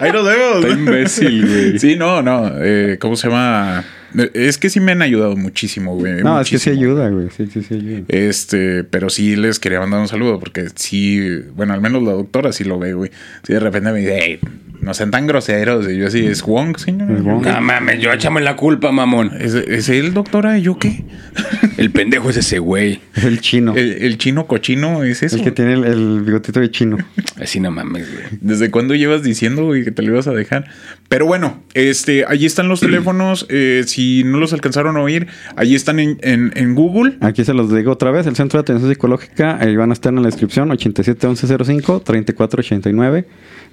ahí 0.00 0.12
nos 0.12 0.26
vemos. 0.26 0.64
Está 0.64 0.68
imbécil, 0.70 1.46
güey. 1.46 1.78
Sí, 1.78 1.96
no, 1.96 2.22
no. 2.22 2.50
eh, 2.60 2.96
¿Cómo 3.00 3.16
se 3.16 3.28
llama? 3.28 3.84
Eh, 4.18 4.30
Es 4.34 4.58
que 4.58 4.70
sí 4.70 4.80
me 4.80 4.92
han 4.92 5.02
ayudado 5.02 5.36
muchísimo, 5.36 5.94
güey. 5.96 6.22
No, 6.22 6.40
es 6.40 6.50
que 6.50 6.58
sí 6.58 6.70
ayuda, 6.70 7.08
güey. 7.10 7.28
Sí, 7.36 7.46
sí, 7.52 7.62
sí 7.62 7.74
ayuda. 7.74 8.02
Este, 8.08 8.84
pero 8.84 9.10
sí 9.10 9.36
les 9.36 9.58
quería 9.58 9.80
mandar 9.80 10.00
un 10.00 10.08
saludo 10.08 10.38
porque 10.38 10.68
sí, 10.74 11.20
bueno, 11.54 11.74
al 11.74 11.80
menos 11.80 12.02
la 12.02 12.12
doctora 12.12 12.52
sí 12.52 12.64
lo 12.64 12.78
ve, 12.78 12.94
güey. 12.94 13.10
Sí, 13.42 13.52
de 13.52 13.60
repente 13.60 13.92
me 13.92 14.00
dice, 14.00 14.18
hey, 14.20 14.38
no 14.82 14.92
sean 14.94 15.10
tan 15.10 15.26
groseros. 15.26 15.88
Y 15.88 15.96
yo 15.96 16.08
así, 16.08 16.26
¿es 16.26 16.42
Wong, 16.42 16.76
señor? 16.76 17.10
Es 17.12 17.22
Wong. 17.22 17.46
No 17.46 17.60
mames, 17.60 18.00
yo 18.00 18.12
échame 18.12 18.40
la 18.40 18.56
culpa, 18.56 18.92
mamón. 18.92 19.32
¿Es, 19.40 19.54
es 19.54 19.88
él, 19.88 20.12
doctora? 20.12 20.58
¿Y 20.58 20.62
yo 20.62 20.78
qué? 20.78 21.04
El 21.76 21.90
pendejo 21.90 22.30
es 22.30 22.36
ese 22.36 22.58
güey. 22.58 23.00
Es 23.14 23.24
el 23.24 23.40
chino. 23.40 23.74
¿El, 23.76 23.92
el 24.02 24.18
chino 24.18 24.46
cochino 24.46 25.02
es 25.04 25.22
eso? 25.22 25.36
el 25.36 25.44
que 25.44 25.50
tiene 25.50 25.74
el, 25.74 25.84
el 25.84 26.20
bigotito 26.22 26.60
de 26.60 26.70
chino. 26.70 26.98
Así 27.40 27.60
no 27.60 27.70
mames, 27.70 28.10
güey. 28.12 28.24
¿Desde 28.40 28.70
cuándo 28.70 28.94
llevas 28.94 29.22
diciendo, 29.22 29.64
güey, 29.64 29.84
que 29.84 29.90
te 29.90 30.02
lo 30.02 30.12
ibas 30.12 30.26
a 30.26 30.32
dejar? 30.32 30.66
Pero 31.08 31.26
bueno, 31.26 31.62
este, 31.74 32.24
allí 32.26 32.46
están 32.46 32.68
los 32.68 32.80
teléfonos. 32.80 33.46
eh, 33.48 33.84
si 33.86 34.22
no 34.24 34.38
los 34.38 34.52
alcanzaron 34.52 34.96
a 34.96 35.02
oír, 35.02 35.26
allí 35.56 35.74
están 35.74 35.98
en, 35.98 36.18
en, 36.22 36.52
en 36.56 36.74
Google. 36.74 37.16
Aquí 37.20 37.44
se 37.44 37.54
los 37.54 37.74
digo 37.74 37.92
otra 37.92 38.10
vez. 38.10 38.26
El 38.26 38.36
Centro 38.36 38.58
de 38.58 38.62
Atención 38.62 38.90
Psicológica, 38.90 39.58
ahí 39.60 39.76
van 39.76 39.90
a 39.90 39.92
estar 39.92 40.12
en 40.12 40.20
la 40.22 40.26
descripción, 40.26 40.70
871105-3489. 40.70 43.24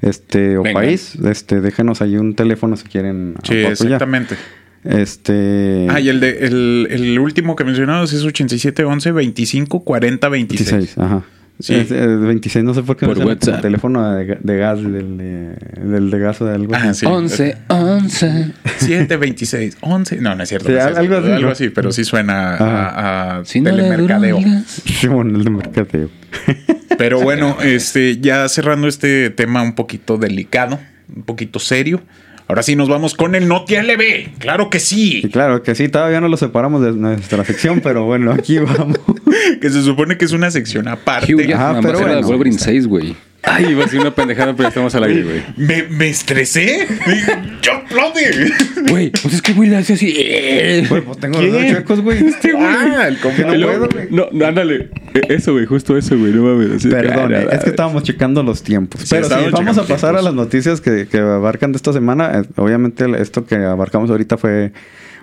este 0.00 0.56
o 0.58 0.62
Venga. 0.62 0.80
país, 0.80 1.16
este 1.24 1.60
déjenos 1.60 2.00
ahí 2.02 2.16
un 2.16 2.34
teléfono 2.34 2.76
si 2.76 2.84
quieren 2.84 3.34
Sí, 3.42 3.54
exactamente. 3.56 4.36
Este... 4.84 5.86
Ah, 5.90 6.00
y 6.00 6.08
el, 6.08 6.18
de, 6.20 6.38
el, 6.46 6.88
el 6.90 7.18
último 7.18 7.54
que 7.54 7.64
mencionabas 7.64 8.12
es 8.12 8.24
8711 8.24 9.12
25 9.12 9.84
40 9.84 10.28
26. 10.28 10.70
26, 10.72 10.98
ajá. 10.98 11.22
Sí. 11.60 11.74
Es, 11.76 11.92
eh, 11.92 12.04
26, 12.06 12.64
no 12.64 12.74
sé 12.74 12.82
por 12.82 12.96
qué 12.96 13.06
Por 13.06 13.16
me 13.18 13.24
WhatsApp. 13.26 13.60
teléfono 13.62 14.12
de, 14.14 14.38
de 14.40 14.56
gas, 14.56 14.82
del 14.82 15.16
de, 15.18 15.54
del 15.84 16.10
de 16.10 16.18
gas 16.18 16.40
o 16.40 16.46
de 16.46 16.54
algo. 16.56 16.74
Ah, 16.74 16.88
así. 16.88 17.00
sí. 17.00 17.06
11, 17.06 17.56
11. 17.68 18.52
7, 18.78 19.16
26, 19.16 19.76
11. 19.82 20.16
No, 20.20 20.34
no 20.34 20.42
es 20.42 20.48
cierto. 20.48 20.66
Sí, 20.66 20.72
no 20.74 20.78
es 20.80 20.84
algo 20.86 20.98
cierto. 21.00 21.16
así, 21.18 21.30
Algo 21.32 21.46
¿no? 21.46 21.52
así, 21.52 21.68
pero 21.68 21.92
sí 21.92 22.04
suena 22.04 22.56
a, 22.56 23.38
a 23.38 23.44
Si 23.44 23.60
no 23.60 23.70
le 23.70 23.84
telemercadeo. 23.84 24.40
drogas. 24.40 24.82
Sí, 24.84 25.06
bueno, 25.06 25.38
el 25.38 25.44
de 25.44 25.50
mercadeo. 25.50 26.08
Pero 26.98 27.20
bueno, 27.20 27.56
este, 27.62 28.18
ya 28.20 28.48
cerrando 28.48 28.88
este 28.88 29.30
tema 29.30 29.62
un 29.62 29.74
poquito 29.74 30.18
delicado, 30.18 30.78
un 31.14 31.22
poquito 31.22 31.58
serio. 31.58 32.02
Ahora 32.48 32.62
sí 32.62 32.76
nos 32.76 32.88
vamos 32.88 33.14
con 33.14 33.34
el 33.34 33.48
Noti 33.48 33.76
LB. 33.76 34.38
Claro 34.38 34.68
que 34.68 34.78
Y 34.78 34.80
sí. 34.80 35.28
claro 35.32 35.62
que 35.62 35.74
sí, 35.74 35.88
todavía 35.88 36.20
no 36.20 36.28
lo 36.28 36.36
separamos 36.36 36.82
de 36.82 36.92
nuestra 36.92 37.44
sección, 37.44 37.80
pero 37.80 38.04
bueno, 38.04 38.32
aquí 38.32 38.58
vamos. 38.58 38.98
Que 39.60 39.70
se 39.70 39.82
supone 39.82 40.16
que 40.16 40.24
es 40.24 40.32
una 40.32 40.50
sección 40.50 40.88
aparte. 40.88 41.34
Hugh 41.34 41.40
Jackman 41.40 41.60
Ajá, 41.60 41.72
va 41.72 41.78
a 41.78 41.82
pero 41.82 41.98
ser 41.98 42.06
la 42.06 42.14
de 42.14 42.20
bueno. 42.22 42.28
Wolverine 42.28 42.58
6, 42.58 42.86
güey. 42.86 43.16
Ay, 43.44 43.66
iba 43.72 43.84
a 43.84 43.88
ser 43.88 43.98
una 44.00 44.14
pendejada, 44.14 44.54
pero 44.54 44.68
estamos 44.68 44.94
al 44.94 45.02
aire, 45.02 45.24
güey. 45.24 45.42
Me, 45.56 45.82
me 45.90 46.08
estresé. 46.08 46.86
Dije, 47.06 47.32
Yo 47.60 47.72
aplaude. 47.72 48.52
Güey, 48.88 49.10
pues 49.10 49.34
es 49.34 49.42
que 49.42 49.52
güey 49.52 49.68
le 49.68 49.78
hace 49.78 49.94
así. 49.94 50.14
eh. 50.16 50.86
Güey, 50.88 51.02
pues 51.02 51.18
tengo 51.18 51.40
¿Quién? 51.40 51.52
los 51.52 51.60
dos 51.62 51.70
chuecos, 51.72 52.00
güey. 52.02 52.18
Ah, 52.56 53.08
el 53.08 53.16
Que 53.18 53.28
no 53.44 53.52
compa- 53.52 53.64
puedo, 53.64 53.88
güey. 53.88 54.06
No, 54.10 54.28
no, 54.30 54.46
ándale. 54.46 54.90
Eso, 55.28 55.54
güey, 55.54 55.66
justo 55.66 55.96
eso, 55.98 56.16
güey, 56.16 56.32
no 56.32 56.42
mames. 56.44 56.70
así 56.76 56.88
Perdón, 56.88 57.34
ah, 57.34 57.40
es 57.52 57.64
que 57.64 57.70
estábamos 57.70 58.04
checando 58.04 58.44
los 58.44 58.62
tiempos. 58.62 59.00
Sí, 59.00 59.08
Pero 59.10 59.24
sí, 59.24 59.32
estábamos 59.34 59.52
vamos 59.52 59.78
a 59.78 59.82
pasar 59.82 60.10
a 60.10 60.18
tiempos. 60.20 60.24
las 60.24 60.34
noticias 60.34 60.80
que, 60.80 61.08
que 61.10 61.18
abarcan 61.18 61.72
de 61.72 61.76
esta 61.78 61.92
semana. 61.92 62.30
Eh, 62.38 62.42
Obviamente, 62.56 63.06
esto 63.20 63.44
que 63.44 63.56
abarcamos 63.56 64.08
ahorita 64.10 64.36
fue 64.38 64.72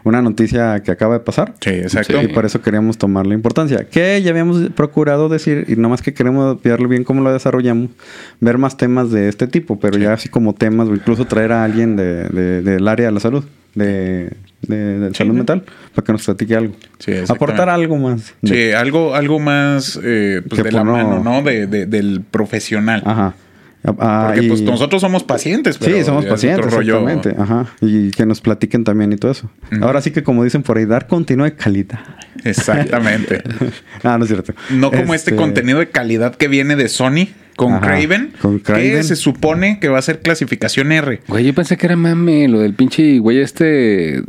una 0.04 0.22
noticia 0.22 0.82
que 0.84 0.92
acaba 0.92 1.16
de 1.16 1.20
pasar. 1.22 1.54
Sí, 1.62 1.70
exacto. 1.72 2.22
Y 2.22 2.28
por 2.28 2.46
eso 2.46 2.62
queríamos 2.62 2.98
tomar 2.98 3.26
la 3.28 3.34
importancia. 3.34 3.86
Que 3.90 4.22
ya 4.22 4.32
habíamos 4.32 4.70
procurado 4.72 5.30
decir, 5.30 5.66
y 5.68 5.76
nomás 5.76 6.02
que 6.02 6.14
queremos 6.14 6.62
verlo 6.62 6.88
bien 6.88 7.04
cómo 7.04 7.22
lo 7.22 7.32
desarrollamos, 7.34 7.90
ver 8.40 8.58
más 8.58 8.78
temas 8.78 9.12
de 9.12 9.30
este 9.30 9.48
tipo, 9.48 9.80
pero 9.80 9.98
ya 9.98 10.14
así 10.14 10.30
como 10.30 10.54
temas, 10.54 10.88
o 10.88 10.94
incluso 10.96 11.26
traer 11.26 11.52
a 11.52 11.64
alguien 11.64 11.96
de, 11.96 12.24
de- 12.30 12.62
del 12.62 12.88
área 12.88 13.08
de 13.08 13.12
la 13.12 13.20
salud, 13.20 13.44
de, 13.76 14.32
de, 14.64 15.00
de 15.00 15.14
salud 15.14 15.34
mental, 15.36 15.64
para 15.94 16.06
que 16.06 16.12
nos 16.12 16.26
platique 16.26 16.56
algo. 16.56 16.74
Sí. 17.00 17.14
Aportar 17.28 17.70
algo 17.70 17.98
más. 17.98 18.34
Sí, 18.44 18.72
algo, 18.72 19.16
algo 19.16 19.40
más 19.40 20.00
eh, 20.04 20.42
pues 20.50 20.64
de 20.64 20.72
la 20.72 20.84
mano, 20.84 21.24
¿no? 21.24 21.42
De, 21.42 21.68
de- 21.68 21.86
del 21.86 22.22
profesional. 22.30 23.04
Ajá. 23.06 23.36
Ah, 24.00 24.26
Porque 24.34 24.46
y- 24.46 24.50
pues 24.50 24.62
nosotros 24.62 25.02
somos 25.02 25.24
pacientes, 25.24 25.78
pero 25.78 25.96
Sí, 25.98 26.04
somos 26.04 26.26
pacientes, 26.26 26.72
rollo. 26.72 27.00
exactamente. 27.00 27.42
Ajá. 27.42 27.68
Y 27.82 28.12
que 28.12 28.26
nos 28.26 28.42
platiquen 28.42 28.84
también 28.84 29.14
y 29.14 29.16
todo 29.16 29.32
eso. 29.32 29.50
Ahora 29.82 30.02
sí 30.02 30.12
que 30.12 30.22
como 30.22 30.44
dicen 30.44 30.64
por 30.64 30.78
ahí, 30.78 30.86
dar 30.86 31.08
contenido 31.08 31.46
de 31.46 31.54
calidad. 31.56 32.00
Exactamente. 32.44 33.42
ah, 34.04 34.18
no 34.18 34.26
es 34.26 34.30
cierto. 34.30 34.54
No 34.72 34.92
como 34.92 35.14
este, 35.14 35.36
contenido 35.36 35.80
de 35.80 35.90
calidad 35.90 36.36
que 36.36 36.48
viene 36.48 36.76
de 36.76 36.90
Sony 36.90 37.28
con 37.56 37.74
Ajá, 37.74 37.82
Craven, 37.88 38.34
con 38.42 38.58
que 38.58 38.64
Kraven. 38.64 39.04
se 39.04 39.16
supone 39.16 39.80
que 39.80 39.90
va 39.90 40.00
a 40.00 40.02
ser 40.02 40.20
clasificación 40.22 40.92
R. 40.92 41.22
Güey, 41.28 41.46
yo 41.46 41.54
pensé 41.54 41.78
que 41.78 41.86
era 41.88 41.96
mame 41.96 42.48
lo 42.48 42.60
del 42.60 42.74
pinche 42.74 43.20
güey 43.20 43.40
este 43.40 44.24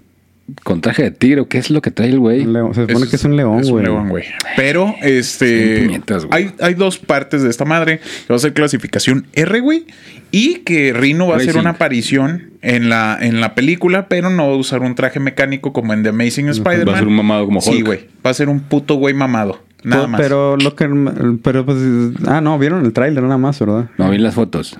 con 0.65 0.81
traje 0.81 1.03
de 1.05 1.11
tiro. 1.11 1.49
¿Qué 1.49 1.59
es 1.59 1.71
lo 1.71 1.81
que 1.83 1.91
trae 1.91 2.09
el 2.09 2.19
güey? 2.19 2.41
Se 2.75 2.87
supone 2.87 3.09
que 3.09 3.17
es 3.17 3.25
un 3.25 3.37
león, 3.37 3.61
Es 3.61 3.67
un 3.67 3.73
güey. 3.73 3.85
león, 3.85 4.09
güey. 4.09 4.25
Pero, 4.57 4.95
este. 5.03 6.01
Hay, 6.31 6.53
hay 6.61 6.75
dos 6.75 6.99
partes 6.99 7.43
de 7.43 7.51
esta 7.51 7.65
madre. 7.65 7.99
Que 7.99 8.33
va 8.33 8.37
a 8.37 8.39
ser 8.39 8.53
clasificación 8.53 9.27
R, 9.33 9.61
güey. 9.61 9.87
Y 10.31 10.57
que 10.61 10.93
Rino 10.93 11.27
va 11.27 11.35
a 11.35 11.39
hacer 11.39 11.57
una 11.57 11.71
aparición 11.71 12.51
en 12.63 12.89
la, 12.89 13.19
en 13.21 13.41
la 13.41 13.55
película, 13.55 14.07
pero 14.09 14.31
no 14.31 14.47
va 14.49 14.55
a 14.55 14.57
usar 14.57 14.81
un 14.83 14.95
traje 14.95 15.19
mecánico 15.21 15.73
como 15.73 15.93
en 15.93 16.03
The 16.03 16.11
Amazing 16.11 16.49
Spider-Man. 16.51 16.89
Va 16.89 16.93
a 16.95 16.99
ser 16.99 17.09
un 17.09 17.17
mamado 17.17 17.47
como 17.47 17.61
Sí, 17.61 17.71
Hulk. 17.71 17.87
güey. 17.87 18.01
Va 18.25 18.31
a 18.31 18.35
ser 18.35 18.49
un 18.49 18.61
puto 18.61 18.95
güey 18.95 19.15
mamado. 19.15 19.61
Nada 19.83 20.03
Pues, 20.03 20.11
más. 20.11 20.21
Pero 20.21 20.57
lo 20.57 20.77
que. 20.77 20.89
Pero 21.43 21.65
pues. 21.65 21.79
Ah, 22.27 22.41
no, 22.41 22.59
vieron 22.59 22.85
el 22.85 22.93
tráiler 22.93 23.23
nada 23.25 23.39
más, 23.39 23.59
¿verdad? 23.59 23.87
No 23.99 24.11
vi 24.11 24.19
las 24.19 24.35
fotos. 24.35 24.77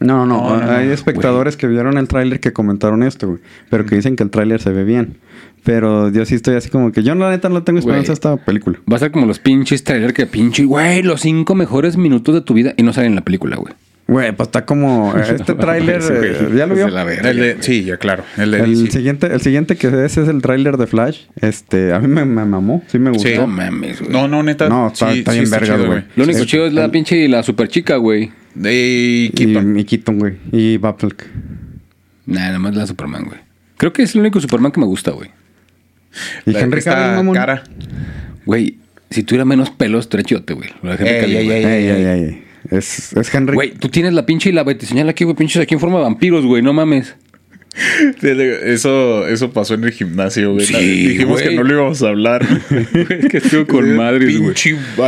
No, 0.00 0.26
no, 0.26 0.26
no. 0.26 0.56
No, 0.58 0.66
no, 0.66 0.70
Hay 0.72 0.86
no, 0.86 0.92
espectadores 0.92 1.56
que 1.56 1.66
vieron 1.66 1.98
el 1.98 2.08
tráiler 2.08 2.40
que 2.40 2.52
comentaron 2.52 3.02
esto, 3.02 3.28
güey. 3.28 3.40
Pero 3.70 3.86
que 3.86 3.94
dicen 3.96 4.16
que 4.16 4.22
el 4.22 4.30
tráiler 4.30 4.60
se 4.60 4.70
ve 4.70 4.84
bien. 4.84 5.16
Pero 5.62 6.10
yo 6.10 6.24
sí 6.26 6.34
estoy 6.34 6.56
así 6.56 6.68
como 6.68 6.92
que 6.92 7.02
yo 7.02 7.14
la 7.14 7.30
neta 7.30 7.48
no 7.48 7.62
tengo 7.62 7.78
esperanza 7.78 8.12
a 8.12 8.14
esta 8.14 8.36
película. 8.36 8.78
Va 8.90 8.96
a 8.96 8.98
ser 8.98 9.10
como 9.12 9.24
los 9.26 9.38
pinches 9.38 9.82
trailer 9.82 10.12
que 10.12 10.26
pinche, 10.26 10.64
güey, 10.64 11.02
los 11.02 11.22
cinco 11.22 11.54
mejores 11.54 11.96
minutos 11.96 12.34
de 12.34 12.40
tu 12.42 12.52
vida 12.54 12.74
y 12.76 12.82
no 12.82 12.92
salen 12.92 13.12
en 13.12 13.16
la 13.16 13.22
película, 13.22 13.56
güey. 13.56 13.72
Güey, 14.06 14.32
pues 14.36 14.48
está 14.48 14.66
como. 14.66 15.14
Este 15.18 15.54
tráiler. 15.54 16.02
Sí, 16.02 16.12
eh, 16.14 16.50
¿Ya 16.54 16.66
lo 16.66 16.74
vio? 16.74 16.88
La 16.88 17.04
verga, 17.04 17.30
El 17.30 17.38
de- 17.38 17.56
sí, 17.62 17.84
ya 17.84 17.96
claro. 17.96 18.22
El 18.36 18.50
de 18.50 18.60
El 18.60 18.74
DC. 18.84 18.90
siguiente, 18.98 19.28
el 19.28 19.40
siguiente 19.40 19.76
que 19.76 19.86
es 20.04 20.18
es 20.18 20.28
el 20.28 20.42
tráiler 20.42 20.76
de 20.76 20.86
Flash. 20.86 21.20
Este, 21.40 21.94
a 21.94 22.00
mí 22.00 22.08
me, 22.08 22.26
me 22.26 22.44
mamó, 22.44 22.82
sí 22.88 22.98
me 22.98 23.08
gustó. 23.10 23.26
Sí. 23.30 23.34
No 23.36 23.46
mames, 23.46 24.00
güey. 24.00 24.12
No, 24.12 24.28
no, 24.28 24.42
neta. 24.42 24.68
No, 24.68 24.88
está- 24.88 25.10
sí, 25.12 25.20
está 25.20 25.32
sí 25.32 25.38
bien 25.40 25.50
chido, 25.62 25.86
güey. 25.86 26.04
Lo 26.16 26.24
único 26.24 26.40
Sí. 26.40 26.46
chido 26.46 26.66
es 26.66 26.74
la 26.74 26.84
El- 26.84 26.90
pinche 26.90 27.16
y 27.16 27.28
la 27.28 27.42
super 27.42 27.68
chica, 27.68 27.96
güey. 27.96 28.30
De 28.54 29.30
Keaton. 29.34 29.76
Y, 29.76 29.80
y 29.80 29.84
Keaton, 29.84 30.18
güey. 30.18 30.34
Y 30.52 30.76
Batfleck. 30.76 31.26
Nah, 32.26 32.40
nada 32.46 32.58
más 32.58 32.74
la 32.74 32.86
Superman, 32.86 33.24
güey. 33.24 33.38
Creo 33.76 33.92
que 33.92 34.02
es 34.02 34.14
el 34.14 34.20
único 34.20 34.40
Superman 34.40 34.72
que 34.72 34.80
me 34.80 34.86
gusta, 34.86 35.10
güey. 35.10 35.30
Y 36.46 36.52
La- 36.52 36.60
Henry 36.60 36.82
Cavill, 36.82 37.16
mamón. 37.16 37.34
cara. 37.34 37.64
Güey, 38.46 38.78
si 39.10 39.22
tuviera 39.24 39.44
menos 39.44 39.70
pelos, 39.70 40.04
estaría 40.04 40.24
chidote, 40.24 40.54
güey. 40.54 40.70
Lo 40.82 40.90
de 40.90 40.96
Henry 40.96 41.08
Ey, 41.08 41.20
Cavill, 41.20 41.36
ey, 41.36 41.44
güey. 41.44 41.64
Ey, 41.64 41.86
ey, 41.86 42.04
ey, 42.04 42.24
ey. 42.24 42.44
Es, 42.70 43.12
es 43.12 43.34
Henry. 43.34 43.54
Güey, 43.54 43.74
tú 43.74 43.88
tienes 43.88 44.14
la 44.14 44.24
pinche 44.24 44.48
y 44.48 44.52
la 44.52 44.64
te 44.64 44.86
señala 44.86 45.10
aquí, 45.10 45.24
güey, 45.24 45.36
pinches 45.36 45.60
aquí 45.60 45.74
en 45.74 45.80
forma 45.80 45.98
de 45.98 46.04
vampiros, 46.04 46.46
güey, 46.46 46.62
no 46.62 46.72
mames. 46.72 47.14
Eso, 48.22 49.26
eso 49.26 49.50
pasó 49.52 49.74
en 49.74 49.84
el 49.84 49.90
gimnasio, 49.92 50.52
güey. 50.52 50.66
Sí, 50.66 50.74
Dijimos 51.08 51.40
güey. 51.40 51.48
que 51.48 51.54
no 51.56 51.62
lo 51.64 51.74
íbamos 51.74 52.02
a 52.02 52.08
hablar. 52.08 52.46
es 52.70 53.26
que 53.30 53.38
estuvo 53.38 53.66
con 53.66 53.96
madres, 53.96 54.38
güey. 54.38 54.54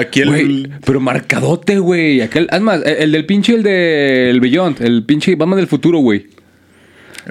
Aquí 0.01 0.21
el... 0.23 0.29
Güey, 0.29 0.71
pero 0.85 1.01
marcadote, 1.01 1.79
güey. 1.79 2.21
Aquel, 2.23 2.49
es 2.51 2.61
más, 2.61 2.83
el, 2.85 2.97
el 2.97 3.13
del 3.13 3.27
pinche, 3.27 3.55
el 3.55 3.63
del 3.63 4.41
Beyond, 4.41 4.83
el 4.83 5.05
pinche 5.05 5.35
Batman 5.37 5.59
del 5.59 5.69
futuro, 5.69 5.99
güey. 5.99 6.27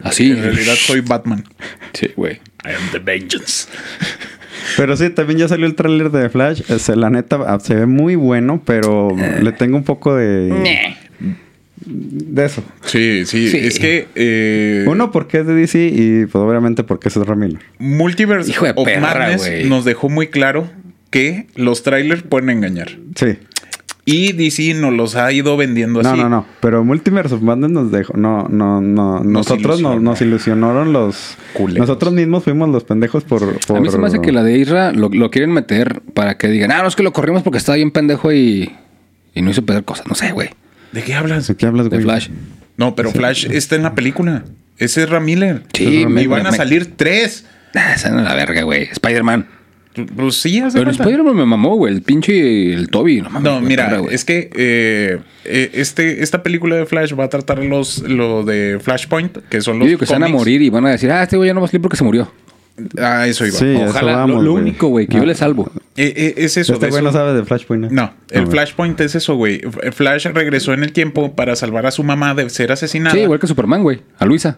Así. 0.03 0.31
En 0.31 0.41
realidad 0.43 0.75
soy 0.75 1.01
Batman. 1.01 1.43
Sí, 1.93 2.07
güey. 2.15 2.35
I 2.65 2.69
am 2.69 2.91
the 2.91 2.99
vengeance. 2.99 3.67
Pero 4.77 4.97
sí, 4.97 5.09
también 5.09 5.39
ya 5.39 5.47
salió 5.47 5.65
el 5.67 5.75
tráiler 5.75 6.09
de 6.11 6.29
Flash. 6.29 6.61
Este, 6.69 6.95
la 6.95 7.09
neta, 7.09 7.37
ah, 7.47 7.59
se 7.61 7.75
ve 7.75 7.85
muy 7.85 8.15
bueno, 8.15 8.61
pero 8.65 9.09
Eh. 9.17 9.39
le 9.43 9.51
tengo 9.51 9.77
un 9.77 9.83
poco 9.83 10.15
de... 10.15 10.95
De 11.85 12.45
eso. 12.45 12.63
Sí, 12.85 13.25
sí, 13.25 13.49
Sí. 13.49 13.57
Es 13.57 13.79
que... 13.79 14.07
eh, 14.15 14.85
Uno, 14.87 15.11
porque 15.11 15.39
es 15.39 15.47
de 15.47 15.53
DC 15.55 15.91
y 15.93 16.25
pues 16.25 16.35
obviamente 16.35 16.83
porque 16.83 17.09
es 17.09 17.17
Ezra 17.17 17.35
Miller. 17.35 17.59
Multiverse 17.79 18.49
Hijo 18.49 18.65
de 18.65 18.71
of 18.75 18.85
perra, 18.85 19.01
Madness 19.01 19.65
nos 19.67 19.83
dejó 19.85 20.09
muy 20.09 20.27
claro 20.27 20.69
que 21.09 21.47
los 21.55 21.83
trailers 21.83 22.23
pueden 22.23 22.49
engañar. 22.49 22.97
Sí. 23.15 23.37
Y 24.07 24.33
DC 24.33 24.75
nos 24.75 24.93
los 24.93 25.15
ha 25.15 25.31
ido 25.33 25.57
vendiendo 25.57 26.03
No, 26.03 26.09
así. 26.11 26.19
no, 26.21 26.29
no. 26.29 26.45
Pero 26.61 26.83
Multiverse 26.83 27.33
of 27.35 27.41
Madness 27.41 27.71
nos 27.71 27.91
dejó... 27.91 28.13
No, 28.15 28.47
no, 28.49 28.79
no. 28.79 29.23
Nosotros 29.23 29.79
ilusionó. 29.79 29.95
nos, 29.95 30.03
nos 30.03 30.21
ilusionaron 30.21 30.93
los... 30.93 31.37
Culeros. 31.53 31.79
Nosotros 31.87 32.13
mismos 32.13 32.43
fuimos 32.43 32.69
los 32.69 32.83
pendejos 32.83 33.23
por... 33.23 33.59
por 33.65 33.77
A 33.77 33.79
mí 33.81 33.89
se 33.89 33.97
me 33.97 34.05
hace 34.07 34.21
que 34.21 34.31
la 34.31 34.43
de 34.43 34.57
Isra 34.59 34.91
lo, 34.91 35.09
lo 35.09 35.31
quieren 35.31 35.51
meter 35.51 36.01
para 36.13 36.37
que 36.37 36.47
digan, 36.49 36.71
ah, 36.71 36.83
no, 36.83 36.87
es 36.87 36.95
que 36.95 37.01
lo 37.03 37.13
corrimos 37.13 37.41
porque 37.41 37.57
estaba 37.57 37.77
bien 37.77 37.89
pendejo 37.91 38.31
y, 38.31 38.71
y 39.33 39.41
no 39.41 39.49
hizo 39.49 39.65
perder 39.65 39.83
cosas. 39.85 40.05
No 40.07 40.13
sé, 40.13 40.31
güey. 40.33 40.49
¿De 40.91 41.03
qué 41.03 41.13
hablas? 41.13 41.47
¿De 41.47 41.55
qué 41.55 41.65
hablas, 41.65 41.85
De 41.85 41.97
güey? 41.97 42.03
Flash. 42.03 42.29
No, 42.77 42.95
pero 42.95 43.11
Flash 43.11 43.47
está 43.51 43.75
en 43.75 43.83
la 43.83 43.95
película. 43.95 44.43
Ese 44.77 45.03
es 45.03 45.09
Ramiller. 45.09 45.63
Sí, 45.73 46.01
y 46.01 46.05
me- 46.05 46.27
van 46.27 46.43
me- 46.43 46.49
a 46.49 46.51
me- 46.51 46.57
salir 46.57 46.93
tres. 46.97 47.45
Ah, 47.73 47.93
esa 47.95 48.09
no 48.09 48.19
es 48.19 48.25
la 48.25 48.35
verga, 48.35 48.63
güey. 48.63 48.83
Spider-Man. 48.91 49.47
Pues 50.17 50.35
sí, 50.35 50.59
hace 50.59 50.77
Pero. 50.77 50.91
Spider-Man 50.91 51.35
me 51.37 51.45
mamó, 51.45 51.77
güey. 51.77 51.93
El 51.93 52.01
pinche 52.01 52.73
el 52.73 52.89
Toby. 52.89 53.21
No, 53.21 53.29
mames, 53.29 53.43
No, 53.43 53.61
mira, 53.61 54.01
es 54.11 54.25
que 54.25 54.49
eh, 54.53 55.19
eh, 55.45 55.71
este, 55.73 56.21
esta 56.21 56.43
película 56.43 56.75
de 56.75 56.85
Flash 56.85 57.13
va 57.17 57.23
a 57.25 57.29
tratar 57.29 57.59
los, 57.59 57.99
lo 57.99 58.43
de 58.43 58.79
Flashpoint, 58.81 59.37
que 59.49 59.61
son 59.61 59.75
Yo 59.75 59.79
los 59.79 59.87
digo 59.87 59.99
que 59.99 60.05
se 60.05 60.11
van 60.13 60.23
a 60.23 60.27
morir 60.27 60.61
y 60.61 60.69
van 60.69 60.85
a 60.85 60.89
decir, 60.91 61.09
ah, 61.11 61.23
este 61.23 61.37
güey 61.37 61.47
ya 61.47 61.53
no 61.53 61.61
va 61.61 61.67
a 61.67 61.69
salir 61.69 61.81
porque 61.81 61.95
se 61.95 62.03
murió. 62.03 62.29
Ah, 62.99 63.25
eso 63.27 63.45
iba. 63.45 63.57
Sí, 63.57 63.65
eso 63.73 63.85
Ojalá. 63.85 64.17
vamos, 64.17 64.43
lo, 64.43 64.53
único, 64.53 64.87
güey, 64.87 65.07
que 65.07 65.15
yo 65.17 65.25
le 65.25 65.33
salvo. 65.35 65.71
Eh, 65.95 66.13
eh, 66.15 66.33
es 66.37 66.57
eso. 66.57 66.73
Este 66.73 66.87
de 66.87 66.91
güey 66.91 67.03
no 67.03 67.11
sabe 67.13 67.33
de 67.33 67.43
Flashpoint. 67.45 67.89
No, 67.91 68.13
el. 68.31 68.47
Flashpoint 68.47 68.99
es 69.01 69.15
eso, 69.15 69.35
güey. 69.35 69.61
Flash 69.93 70.27
regresó 70.33 70.73
en 70.73 70.83
el 70.83 70.91
tiempo 70.91 71.35
para 71.35 71.55
salvar 71.55 71.85
a 71.85 71.91
su 71.91 72.03
mamá 72.03 72.33
de 72.35 72.49
ser 72.49 72.71
asesinada. 72.73 73.15
Sí, 73.15 73.21
igual 73.21 73.39
que 73.39 73.47
Superman, 73.47 73.81
güey. 73.83 74.01
A 74.19 74.25
Luisa. 74.25 74.57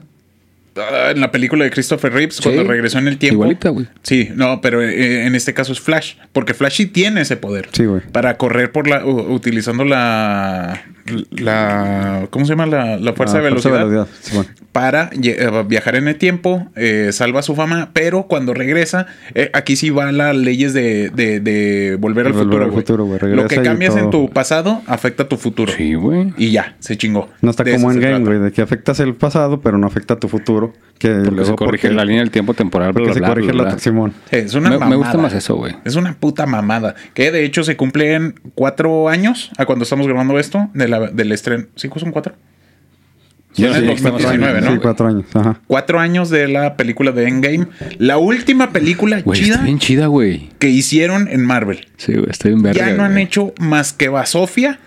Ah, 0.80 1.10
en 1.12 1.22
la 1.22 1.32
película 1.32 1.64
de 1.64 1.72
Christopher 1.72 2.14
Reeves, 2.14 2.36
Sí. 2.36 2.44
cuando 2.44 2.64
regresó 2.64 3.00
en 3.00 3.08
el 3.08 3.18
tiempo. 3.18 3.38
Igualita, 3.38 3.70
güey. 3.70 3.88
Sí, 4.04 4.30
no, 4.36 4.62
pero 4.62 4.84
eh, 4.84 5.26
en 5.26 5.34
este 5.34 5.54
caso 5.56 5.72
es 5.74 5.80
Flash. 5.80 6.16
Porque 6.34 6.54
Flash 6.54 6.76
sí 6.76 6.86
tiene 6.86 7.22
ese 7.22 7.36
poder. 7.38 7.70
Sí, 7.72 7.86
güey. 7.86 8.02
Para 8.12 8.38
correr 8.38 8.72
por 8.72 8.88
la. 8.88 9.04
utilizando 9.06 9.86
la. 9.86 10.84
La. 11.32 12.28
¿Cómo 12.30 12.46
se 12.46 12.52
llama? 12.52 12.66
La, 12.66 12.98
la 12.98 13.14
fuerza 13.14 13.36
Ah, 13.38 13.42
de 13.42 13.44
velocidad. 13.50 13.74
velocidad, 13.88 14.08
sí, 14.22 14.36
bueno. 14.36 14.50
Para 14.78 15.10
eh, 15.24 15.64
viajar 15.68 15.96
en 15.96 16.08
el 16.08 16.18
tiempo, 16.18 16.68
eh, 16.76 17.10
salva 17.12 17.42
su 17.42 17.56
fama, 17.56 17.90
pero 17.94 18.28
cuando 18.28 18.54
regresa, 18.54 19.08
eh, 19.34 19.50
aquí 19.54 19.76
sí 19.76 19.90
van 19.90 20.18
las 20.18 20.36
leyes 20.36 20.72
de, 20.74 21.10
de- 21.10 21.40
de 21.40 21.98
volver 22.00 22.28
al 22.28 22.34
Volver 22.34 22.70
futuro. 22.70 23.10
al. 23.20 23.36
Lo 23.36 23.48
que 23.48 23.60
cambias 23.64 23.96
en 23.96 24.12
tu 24.12 24.30
pasado 24.30 24.84
afecta 24.86 25.24
a 25.24 25.28
tu 25.28 25.38
futuro. 25.38 25.72
Sí, 25.76 25.96
güey. 25.96 26.32
Y 26.38 26.52
ya, 26.52 26.76
se 26.78 26.96
chingó. 26.96 27.28
No 27.42 27.50
está 27.50 27.64
De 27.64 27.74
como 27.74 27.92
en 27.92 28.00
Game, 28.00 28.20
güey, 28.20 28.38
de 28.38 28.52
que 28.52 28.62
afectas 28.62 29.00
el 29.00 29.16
pasado, 29.16 29.62
pero 29.62 29.80
no 29.80 29.88
afecta 29.88 30.14
a 30.14 30.20
tu 30.20 30.28
futuro. 30.28 30.74
Que 31.00 31.10
Porque 31.10 31.32
luego 31.32 31.46
se 31.52 31.56
corrige 31.56 31.88
porque- 31.88 31.96
la 31.96 32.06
línea 32.06 32.22
del 32.22 32.30
tiempo 32.30 32.54
temporal. 32.54 32.94
porque 32.94 33.06
bla, 33.06 33.14
se 33.16 33.20
bla, 33.20 33.28
corrige 33.30 33.52
bla, 33.54 33.64
la 33.64 33.70
bla. 33.72 33.80
Simón. 33.80 34.14
Es 34.30 34.54
una 34.54 34.70
Me- 34.70 34.76
me 34.76 34.80
mamada. 34.82 34.96
gusta 34.98 35.18
más 35.18 35.34
eso, 35.34 35.56
güey. 35.56 35.76
Es 35.86 35.96
una 35.96 36.14
puta 36.14 36.46
mamada. 36.46 36.94
Que 37.16 37.32
de 37.32 37.44
hecho 37.46 37.64
se 37.64 37.76
cumplen 37.78 38.40
cuatro 38.54 39.10
años 39.10 39.50
a 39.58 39.66
cuando 39.66 39.84
estamos 39.84 40.06
grabando 40.06 40.38
esto 40.38 40.70
de 40.76 40.88
la, 40.88 41.00
del 41.10 41.32
estreno. 41.32 41.66
¿Sí 41.76 41.90
son 41.96 42.12
cuatro? 42.12 42.36
Yo 43.58 43.68
en 43.68 43.86
no 43.86 43.92
el 43.92 43.98
sé, 43.98 44.04
2019, 44.10 44.62
Sí, 44.62 44.66
¿no? 44.76 44.82
cuatro 44.82 45.08
años. 45.08 45.26
Ajá. 45.34 45.60
Cuatro 45.68 46.00
años 46.00 46.30
de 46.30 46.48
la 46.48 46.78
película 46.78 47.12
de 47.12 47.28
Endgame. 47.28 47.68
La 47.98 48.18
última 48.18 48.72
película 48.72 49.22
Güey, 49.22 49.40
chida 49.42 49.54
está 49.56 49.66
bien 49.66 49.80
chida, 49.80 50.08
güey. 50.08 50.50
que 50.60 50.70
hicieron 50.70 51.28
en 51.28 51.44
Marvel. 51.46 51.88
Sí, 51.98 52.14
güey, 52.14 52.30
está 52.30 52.48
bien 52.50 52.62
verga, 52.62 52.88
ya 52.88 52.94
no 52.96 53.04
han 53.04 53.14
güey. 53.14 53.24
hecho 53.26 53.54
más 53.60 53.94
que 53.94 54.10
basofia 54.10 54.80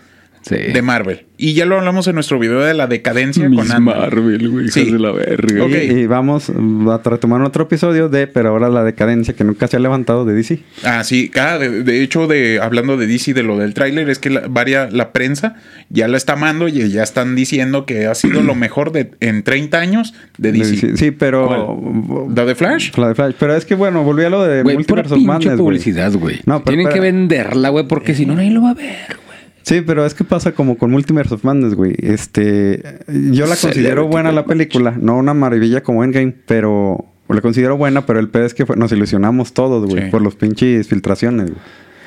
Sí. 0.43 0.57
de 0.57 0.82
Marvel. 0.82 1.26
Y 1.36 1.55
ya 1.55 1.64
lo 1.64 1.78
hablamos 1.78 2.07
en 2.07 2.14
nuestro 2.14 2.38
video 2.38 2.61
de 2.61 2.74
la 2.74 2.86
decadencia 2.86 3.45
con 3.45 3.53
Miss 3.53 3.70
Ant-Man. 3.70 3.99
Marvel, 3.99 4.49
güey. 4.51 4.68
Sí. 4.68 4.91
de 4.91 4.99
la 4.99 5.11
verga. 5.12 5.64
Ok. 5.64 5.72
Y, 5.72 6.01
y 6.01 6.07
vamos 6.07 6.51
a 6.51 7.01
retomar 7.03 7.41
otro 7.43 7.64
episodio 7.64 8.09
de, 8.09 8.26
pero 8.26 8.51
ahora 8.51 8.68
la 8.68 8.84
decadencia 8.84 9.34
que 9.34 9.45
nunca 9.45 9.66
se 9.66 9.76
ha 9.76 9.80
levantado 9.80 10.24
de 10.24 10.34
DC. 10.34 10.61
Ah, 10.84 11.03
sí, 11.05 11.30
ah, 11.41 11.57
de, 11.59 11.82
de 11.82 12.03
hecho, 12.03 12.26
de 12.26 12.61
hablando 12.61 12.97
de 12.97 13.07
DC, 13.07 13.32
de 13.32 13.43
lo 13.43 13.59
del 13.59 13.74
tráiler, 13.74 14.11
es 14.11 14.18
que 14.18 14.30
la, 14.30 14.43
varia, 14.49 14.88
la 14.91 15.12
prensa 15.12 15.57
ya 15.88 16.09
la 16.09 16.16
está 16.16 16.34
amando 16.34 16.68
y 16.68 16.88
ya 16.91 17.03
están 17.03 17.34
diciendo 17.36 17.86
que 17.86 18.07
ha 18.07 18.14
sido 18.14 18.43
lo 18.43 18.55
mejor 18.55 18.93
de, 18.93 19.11
en 19.20 19.43
30 19.43 19.78
años 19.78 20.14
de 20.36 20.53
De 20.53 20.59
DC. 20.59 20.97
Sí, 20.97 21.11
pero... 21.11 22.28
¿La 22.34 22.45
de 22.45 22.55
Flash? 22.55 22.97
La 22.97 23.09
de 23.09 23.14
Flash. 23.14 23.34
Pero 23.38 23.55
es 23.57 23.64
que, 23.64 23.74
bueno, 23.74 24.03
volví 24.03 24.24
a 24.24 24.30
lo 24.30 24.45
de 24.45 24.62
Güey, 24.62 24.76
Multiverse 24.76 25.14
of 25.14 25.22
Madness, 25.22 25.59
publicidad, 25.59 26.12
güey. 26.12 26.41
No, 26.47 26.62
pero 26.62 26.76
Tienen 26.76 26.93
que 26.93 27.01
venderla, 27.01 27.70
güey, 27.70 27.86
porque 27.86 28.14
si 28.14 28.26
no, 28.26 28.34
nadie 28.34 28.51
lo 28.51 28.62
va 28.62 28.70
a 28.70 28.74
ver, 28.74 29.16
güey. 29.26 29.30
Sí, 29.71 29.83
pero 29.83 30.05
es 30.05 30.14
que 30.14 30.25
pasa 30.25 30.53
como 30.53 30.77
con 30.77 30.91
Multiverse 30.91 31.33
of 31.35 31.45
Madness, 31.45 31.75
güey. 31.75 31.95
Este, 31.99 32.83
yo 33.09 33.47
la 33.47 33.55
considero 33.57 34.09
buena 34.09 34.33
la 34.33 34.45
película, 34.45 34.97
no 35.01 35.16
una 35.16 35.33
maravilla 35.33 35.83
como 35.83 36.03
Endgame, 36.03 36.35
pero 36.47 37.05
la 37.29 37.41
considero 37.41 37.77
buena, 37.77 38.05
pero 38.05 38.18
el 38.18 38.29
pedo 38.29 38.45
es 38.47 38.53
que 38.55 38.66
fue- 38.66 38.77
nos 38.77 38.91
ilusionamos 38.91 39.55
todos, 39.55 39.87
güey, 39.89 40.05
Sí. 40.07 40.11
por 40.11 40.23
los 40.23 40.35
pinches 40.35 40.89
filtraciones, 40.89 41.51
güey. 41.51 41.62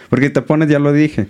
Porque 0.09 0.29
te 0.29 0.41
pones, 0.41 0.67
ya 0.67 0.77
lo 0.79 0.91
dije, 0.91 1.27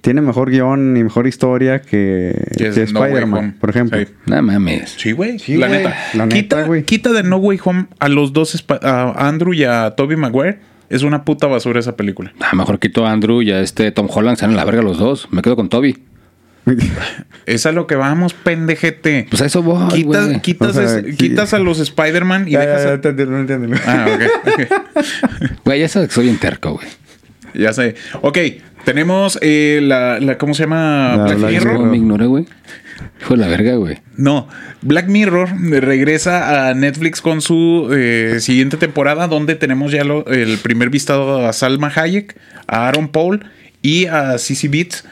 tiene 0.00 0.22
mejor 0.22 0.50
guion 0.50 0.96
y 0.96 1.04
mejor 1.04 1.26
historia 1.26 1.82
que, 1.82 2.32
Que 2.56 2.68
No. 2.70 3.04
Spider-Man, 3.04 3.56
por 3.60 3.68
ejemplo. 3.68 3.98
Sí. 4.00 4.06
No 4.26 4.40
mames. 4.42 4.94
Sí, 4.96 5.12
güey. 5.12 5.38
Sí, 5.38 5.56
la 5.58 5.66
güey. 5.68 5.78
neta. 5.80 5.94
La 6.14 6.24
neta, 6.26 6.66
quita, 6.86 7.12
de 7.12 7.22
No 7.22 7.36
Way 7.36 7.58
Home 7.64 7.86
a 7.98 8.08
los 8.08 8.32
dos, 8.32 8.64
a 8.82 9.28
Andrew 9.28 9.52
y 9.52 9.64
a 9.64 9.90
Toby 9.96 10.16
Maguire. 10.16 10.58
Es 10.90 11.02
una 11.02 11.24
puta 11.24 11.46
basura 11.46 11.80
esa 11.80 11.96
película. 11.96 12.32
A 12.40 12.50
lo 12.52 12.58
mejor 12.58 12.78
quito 12.78 13.06
a 13.06 13.12
Andrew 13.12 13.42
y 13.42 13.50
a 13.52 13.60
este 13.60 13.90
Tom 13.92 14.08
Holland, 14.10 14.36
se 14.38 14.46
dan 14.46 14.54
a 14.54 14.56
la 14.56 14.64
verga 14.64 14.82
los 14.82 14.98
dos. 14.98 15.28
Me 15.30 15.42
quedo 15.42 15.56
con 15.56 15.68
Toby. 15.68 15.98
Es 17.46 17.64
a 17.64 17.70
lo 17.70 17.86
que 17.86 17.94
vamos, 17.94 18.34
pendejete. 18.34 19.28
Pues 19.30 19.40
a 19.40 19.46
eso 19.46 19.62
voy, 19.62 19.86
quitas, 19.88 20.40
quitas, 20.40 20.68
O 20.70 20.72
sea, 20.72 20.98
es- 20.98 21.16
quitas 21.16 21.54
a 21.54 21.60
los 21.60 21.78
Spider-Man 21.78 22.48
y 22.48 22.52
Ya, 22.52 22.60
dejas 22.60 22.78
ya, 22.78 22.82
a... 22.82 22.88
ya, 22.88 22.94
entendí, 22.94 23.24
no 23.24 23.38
entiendo. 23.38 23.76
Ah, 23.86 24.06
ok. 24.44 25.54
Güey, 25.64 25.80
ya 25.80 25.88
sabes 25.88 26.08
que 26.08 26.14
soy 26.16 26.28
interco, 26.28 26.72
güey. 26.72 26.86
Ya 27.54 27.72
sé. 27.72 27.94
Ok, 28.20 28.38
tenemos 28.84 29.38
eh, 29.42 29.78
la, 29.82 30.18
la- 30.18 30.38
¿Cómo 30.38 30.54
se 30.54 30.64
llama? 30.64 31.14
La 31.16 31.34
Black 31.36 31.50
Mirror. 31.52 31.76
¿Cómo 31.76 31.86
me 31.86 31.96
ignoré, 31.98 32.26
güey? 32.26 32.46
De 33.28 33.36
la 33.36 33.48
verga, 33.48 33.74
güey. 33.76 33.98
No, 34.16 34.48
Black 34.82 35.08
Mirror 35.08 35.48
regresa 35.80 36.68
a 36.68 36.74
Netflix 36.74 37.20
con 37.20 37.40
su 37.40 37.90
eh, 37.92 38.38
siguiente 38.40 38.76
temporada, 38.76 39.26
donde 39.26 39.54
tenemos 39.54 39.92
ya 39.92 40.02
el 40.02 40.58
primer 40.62 40.90
vistazo 40.90 41.46
a 41.46 41.52
Salma 41.52 41.92
Hayek, 41.94 42.38
a 42.66 42.88
Aaron 42.88 43.08
Paul 43.08 43.44
y 43.82 44.06
a 44.06 44.38
Sissy 44.38 44.68
Beats. 44.68 45.04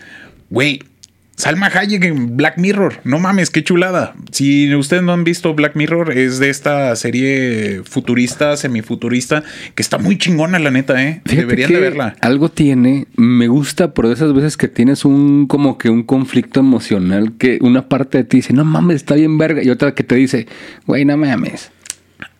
Güey, 0.50 0.82
Salma 1.36 1.66
Hayek 1.66 2.04
en 2.04 2.36
Black 2.36 2.58
Mirror, 2.58 3.00
no 3.02 3.18
mames, 3.18 3.50
qué 3.50 3.64
chulada. 3.64 4.14
Si 4.30 4.72
ustedes 4.74 5.02
no 5.02 5.12
han 5.12 5.24
visto 5.24 5.52
Black 5.54 5.74
Mirror, 5.74 6.12
es 6.16 6.38
de 6.38 6.48
esta 6.48 6.94
serie 6.94 7.82
futurista, 7.84 8.56
semifuturista, 8.56 9.42
que 9.74 9.82
está 9.82 9.98
muy 9.98 10.16
chingona, 10.16 10.60
la 10.60 10.70
neta, 10.70 11.02
¿eh? 11.02 11.22
Fíjate 11.24 11.40
Deberían 11.40 11.72
de 11.72 11.80
verla. 11.80 12.16
Algo 12.20 12.50
tiene, 12.50 13.08
me 13.16 13.48
gusta, 13.48 13.94
pero 13.94 14.08
de 14.08 14.14
esas 14.14 14.32
veces 14.32 14.56
que 14.56 14.68
tienes 14.68 15.04
un 15.04 15.46
como 15.48 15.76
que 15.76 15.90
un 15.90 16.04
conflicto 16.04 16.60
emocional 16.60 17.32
que 17.36 17.58
una 17.60 17.88
parte 17.88 18.18
de 18.18 18.24
ti 18.24 18.36
dice, 18.38 18.52
no 18.52 18.64
mames, 18.64 18.96
está 18.96 19.16
bien 19.16 19.36
verga, 19.36 19.62
y 19.62 19.70
otra 19.70 19.94
que 19.94 20.04
te 20.04 20.14
dice, 20.14 20.46
güey, 20.86 21.04
no 21.04 21.16
mames. 21.16 21.72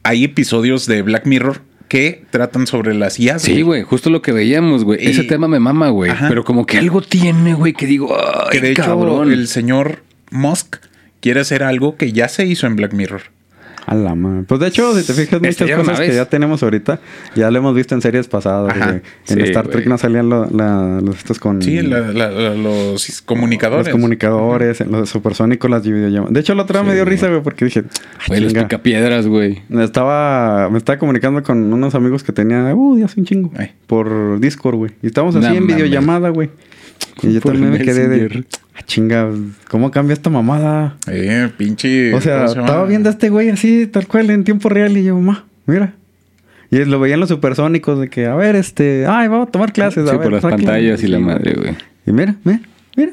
Hay 0.05 0.23
episodios 0.23 0.87
de 0.87 1.03
Black 1.03 1.27
Mirror 1.27 1.63
que 1.89 2.25
tratan 2.31 2.67
sobre 2.67 2.95
las 2.95 3.19
IAs. 3.21 3.43
Sí, 3.43 3.63
güey, 3.63 3.83
justo 3.83 4.11
lo 4.11 4.23
que 4.23 4.33
veíamos, 4.33 4.85
güey. 4.85 5.07
Ese 5.07 5.25
tema 5.25 5.49
me 5.49 5.61
mama, 5.61 5.91
güey. 5.91 6.13
Pero 6.29 6.45
como 6.45 6.67
que 6.67 6.79
algo 6.79 7.01
tiene, 7.03 7.55
güey, 7.55 7.73
que 7.73 7.87
digo, 7.87 8.17
ay, 8.17 8.49
Que 8.51 8.61
de 8.61 8.73
hecho 8.73 8.83
cabrón. 8.83 9.33
el 9.33 9.49
señor 9.49 10.03
Musk 10.31 10.77
quiere 11.21 11.41
hacer 11.41 11.63
algo 11.63 11.97
que 11.97 12.13
ya 12.13 12.29
se 12.29 12.47
hizo 12.47 12.67
en 12.67 12.77
Black 12.77 12.93
Mirror. 12.93 13.23
A 13.87 13.95
la 13.95 14.15
madre. 14.15 14.45
Pues 14.49 14.61
de 14.61 14.69
hecho, 14.69 14.95
si 14.99 15.07
te 15.07 15.13
fijas, 15.13 15.41
muchas 15.41 15.71
cosas 15.79 16.01
que 16.01 16.15
ya 16.15 16.25
tenemos 16.27 16.63
ahorita, 16.63 17.01
ya 17.37 17.51
lo 17.51 17.59
hemos 17.59 17.75
visto 17.75 17.95
en 17.95 18.01
series 18.01 18.29
pasadas, 18.29 18.73
Ajá. 18.75 18.87
güey. 18.93 19.03
En 19.29 19.37
Sí, 19.37 19.43
Star 19.43 19.69
Trek 19.69 19.87
no 19.87 19.99
salían 19.99 20.29
lo- 20.29 20.49
la- 20.51 21.01
los 21.03 21.17
estos 21.19 21.39
con... 21.39 21.61
Sí, 21.63 21.83
la- 21.83 22.01
la- 22.01 22.31
la- 22.31 22.55
los 22.55 23.23
comunicadores. 23.23 23.87
Los 23.87 23.93
comunicadores, 23.93 24.81
los 24.87 25.09
supersónicos, 25.11 25.71
las 25.71 25.83
videollamadas. 25.83 26.33
De 26.33 26.41
hecho, 26.41 26.55
la 26.55 26.63
otra 26.63 26.81
vez 26.81 26.89
me 26.89 26.95
dio 26.95 27.05
risa, 27.05 27.29
güey, 27.29 27.43
porque 27.43 27.67
dije, 27.67 27.85
"Ah, 27.87 28.23
Güey, 28.29 28.41
los 28.41 28.53
chinga". 28.53 28.65
picapiedras, 28.69 29.27
güey. 29.27 29.63
Me 29.69 29.85
estaba, 29.85 30.71
me 30.71 30.79
estaba 30.79 30.99
comunicando 30.99 31.43
con 31.43 31.73
unos 31.73 31.95
amigos 31.95 32.23
que 32.25 32.33
tenía, 32.33 32.75
uh, 32.75 32.99
ya 32.99 33.05
hace 33.07 33.21
un 33.21 33.27
chingo, 33.27 33.53
Ay. 33.57 33.73
por 33.87 34.41
Discord, 34.41 34.77
güey. 34.77 34.93
Y 35.03 35.09
estábamos 35.09 35.37
así 35.37 35.57
en 35.57 35.67
videollamada, 35.67 36.31
güey. 36.31 36.51
Y 37.23 37.33
yo 37.33 37.41
también 37.41 37.71
me 37.71 37.79
quedé 37.79 38.09
de, 38.09 38.45
ah, 38.77 38.83
chinga, 38.85 39.29
¿cómo 39.69 39.91
cambia 39.91 40.15
esta 40.15 40.31
mamada? 40.31 40.97
Eh, 41.07 41.49
pinche. 41.57 42.13
O 42.15 42.21
sea, 42.21 42.47
estaba 42.47 42.85
viendo 42.87 43.09
a 43.09 43.13
este 43.13 43.29
güey 43.31 43.51
así, 43.51 43.87
tal 43.87 44.07
cual, 44.07 44.31
en 44.31 44.45
tiempo 44.45 44.69
real, 44.69 44.97
y 44.97 45.05
yo, 45.05 45.19
ma, 45.19 45.45
mira. 45.67 45.95
Y 46.71 46.85
lo 46.85 46.99
veían 46.99 47.21
los 47.21 47.29
supersónicos 47.29 48.01
de 48.01 48.09
que, 48.09 48.27
a 48.27 48.35
ver, 48.35 48.57
este, 48.57 49.07
ay, 49.07 49.29
vamos 49.29 49.49
a 49.49 49.51
tomar 49.53 49.73
clases. 49.73 50.05
a 50.09 50.11
Sí, 50.11 50.17
ver, 50.17 50.23
por 50.25 50.33
las 50.33 50.43
saquen". 50.43 50.59
pantallas 50.59 51.03
y 51.03 51.07
la 51.07 51.19
Sí, 51.19 51.23
madre, 51.23 51.55
güey. 51.55 51.77
Y 52.07 52.13
mira, 52.13 52.35
mira, 52.43 52.61
mira. 52.97 53.13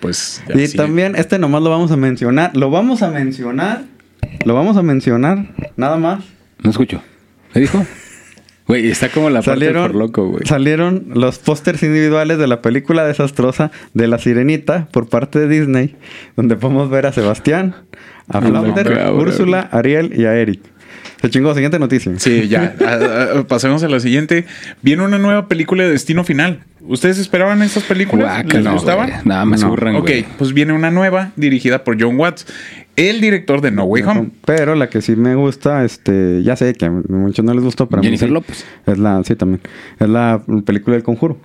Pues. 0.00 0.42
ya 0.48 0.60
Y 0.60 0.66
sí. 0.66 0.76
también, 0.76 1.14
este 1.16 1.38
nomás 1.38 1.62
lo 1.62 1.70
vamos 1.70 1.90
a 1.92 1.96
mencionar. 1.96 2.56
Lo 2.56 2.70
vamos 2.70 3.02
a 3.02 3.10
mencionar. 3.10 3.84
Lo 4.44 4.54
vamos 4.54 4.76
a 4.76 4.82
mencionar, 4.82 5.54
nada 5.76 5.96
más. 5.96 6.24
No 6.62 6.70
escucho. 6.70 7.00
¿Qué 7.52 7.60
dijo? 7.60 7.86
Güey, 8.68 8.88
está 8.90 9.08
como 9.10 9.30
la 9.30 9.42
parte 9.42 9.52
Salieron, 9.60 9.86
por 9.86 9.94
loco, 9.94 10.26
güey. 10.28 10.44
salieron 10.46 11.06
los 11.14 11.38
pósters 11.38 11.82
individuales 11.84 12.38
de 12.38 12.46
la 12.48 12.62
película 12.62 13.06
desastrosa 13.06 13.70
de 13.94 14.08
La 14.08 14.18
Sirenita 14.18 14.88
por 14.90 15.08
parte 15.08 15.38
de 15.38 15.48
Disney, 15.48 15.94
donde 16.36 16.56
podemos 16.56 16.90
ver 16.90 17.06
a 17.06 17.12
Sebastián, 17.12 17.76
a 18.28 18.40
No, 18.40 18.48
Flounder, 18.48 18.92
cabrón. 18.92 19.20
Úrsula, 19.20 19.68
Ariel 19.70 20.12
y 20.18 20.24
a 20.24 20.34
Eric. 20.34 20.60
Se 21.20 21.30
chingó, 21.30 21.54
siguiente 21.54 21.78
noticia. 21.78 22.12
Sí, 22.18 22.48
ya. 22.48 22.74
Pasemos 23.48 23.82
a 23.84 23.88
la 23.88 24.00
siguiente. 24.00 24.44
Viene 24.82 25.02
una 25.04 25.18
nueva 25.18 25.46
película 25.48 25.84
de 25.84 25.90
Destino 25.90 26.24
Final. 26.24 26.60
¿Ustedes 26.80 27.18
esperaban 27.18 27.62
estas 27.62 27.84
películas? 27.84 28.26
Guácala, 28.42 28.64
¿Les 28.64 28.72
gustaban? 28.72 29.12
Nada, 29.24 29.44
me 29.44 29.56
No. 29.56 29.68
zurran, 29.70 29.96
Ok, 29.96 30.10
pues 30.38 30.52
viene 30.52 30.72
una 30.72 30.90
nueva 30.90 31.32
dirigida 31.36 31.84
por 31.84 32.00
John 32.00 32.18
Watts, 32.18 32.46
el 32.96 33.20
director 33.20 33.60
de 33.60 33.70
No 33.70 33.84
Way 33.84 34.02
Home. 34.04 34.30
Pero 34.44 34.74
la 34.74 34.88
que 34.88 35.02
sí 35.02 35.16
me 35.16 35.34
gusta, 35.34 35.84
este, 35.84 36.42
ya 36.42 36.56
sé 36.56 36.74
que 36.74 36.86
a 36.86 36.90
muchos 36.90 37.44
no 37.44 37.54
les 37.54 37.62
gustó, 37.62 37.88
pero 37.88 38.00
a 38.00 38.02
mí 38.02 38.06
Jennifer 38.06 38.28
sí. 38.28 38.34
López. 38.34 38.66
Es 38.86 38.98
la, 38.98 39.22
sí, 39.24 39.36
también. 39.36 39.60
Es 40.00 40.08
la 40.08 40.42
película 40.64 40.96
del 40.96 41.02
conjuro. 41.02 41.38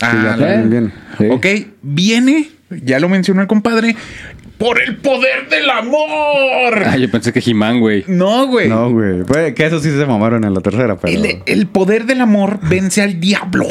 Ah, 0.00 0.10
que 0.10 0.22
ya 0.22 0.36
también 0.36 0.70
viene. 0.70 0.92
Sí. 1.18 1.26
Ok, 1.30 1.46
viene, 1.82 2.48
ya 2.70 2.98
lo 2.98 3.08
mencionó 3.08 3.40
el 3.40 3.46
compadre, 3.46 3.96
por 4.58 4.80
el 4.80 4.96
poder 4.96 5.48
del 5.50 5.68
amor. 5.68 6.82
Ah, 6.84 6.96
yo 6.96 7.10
pensé 7.10 7.32
que 7.32 7.42
He-Man, 7.44 7.80
güey. 7.80 8.04
No, 8.06 8.46
güey. 8.46 8.68
No, 8.68 8.90
güey. 8.90 9.22
Pues, 9.24 9.54
que 9.54 9.66
eso 9.66 9.80
sí 9.80 9.90
se 9.90 10.06
mamaron 10.06 10.44
en 10.44 10.54
la 10.54 10.60
tercera, 10.60 10.96
pero. 10.96 11.18
El, 11.18 11.42
el 11.44 11.66
poder 11.66 12.06
del 12.06 12.20
amor 12.22 12.58
vence 12.62 13.02
al 13.02 13.20
diablo. 13.20 13.66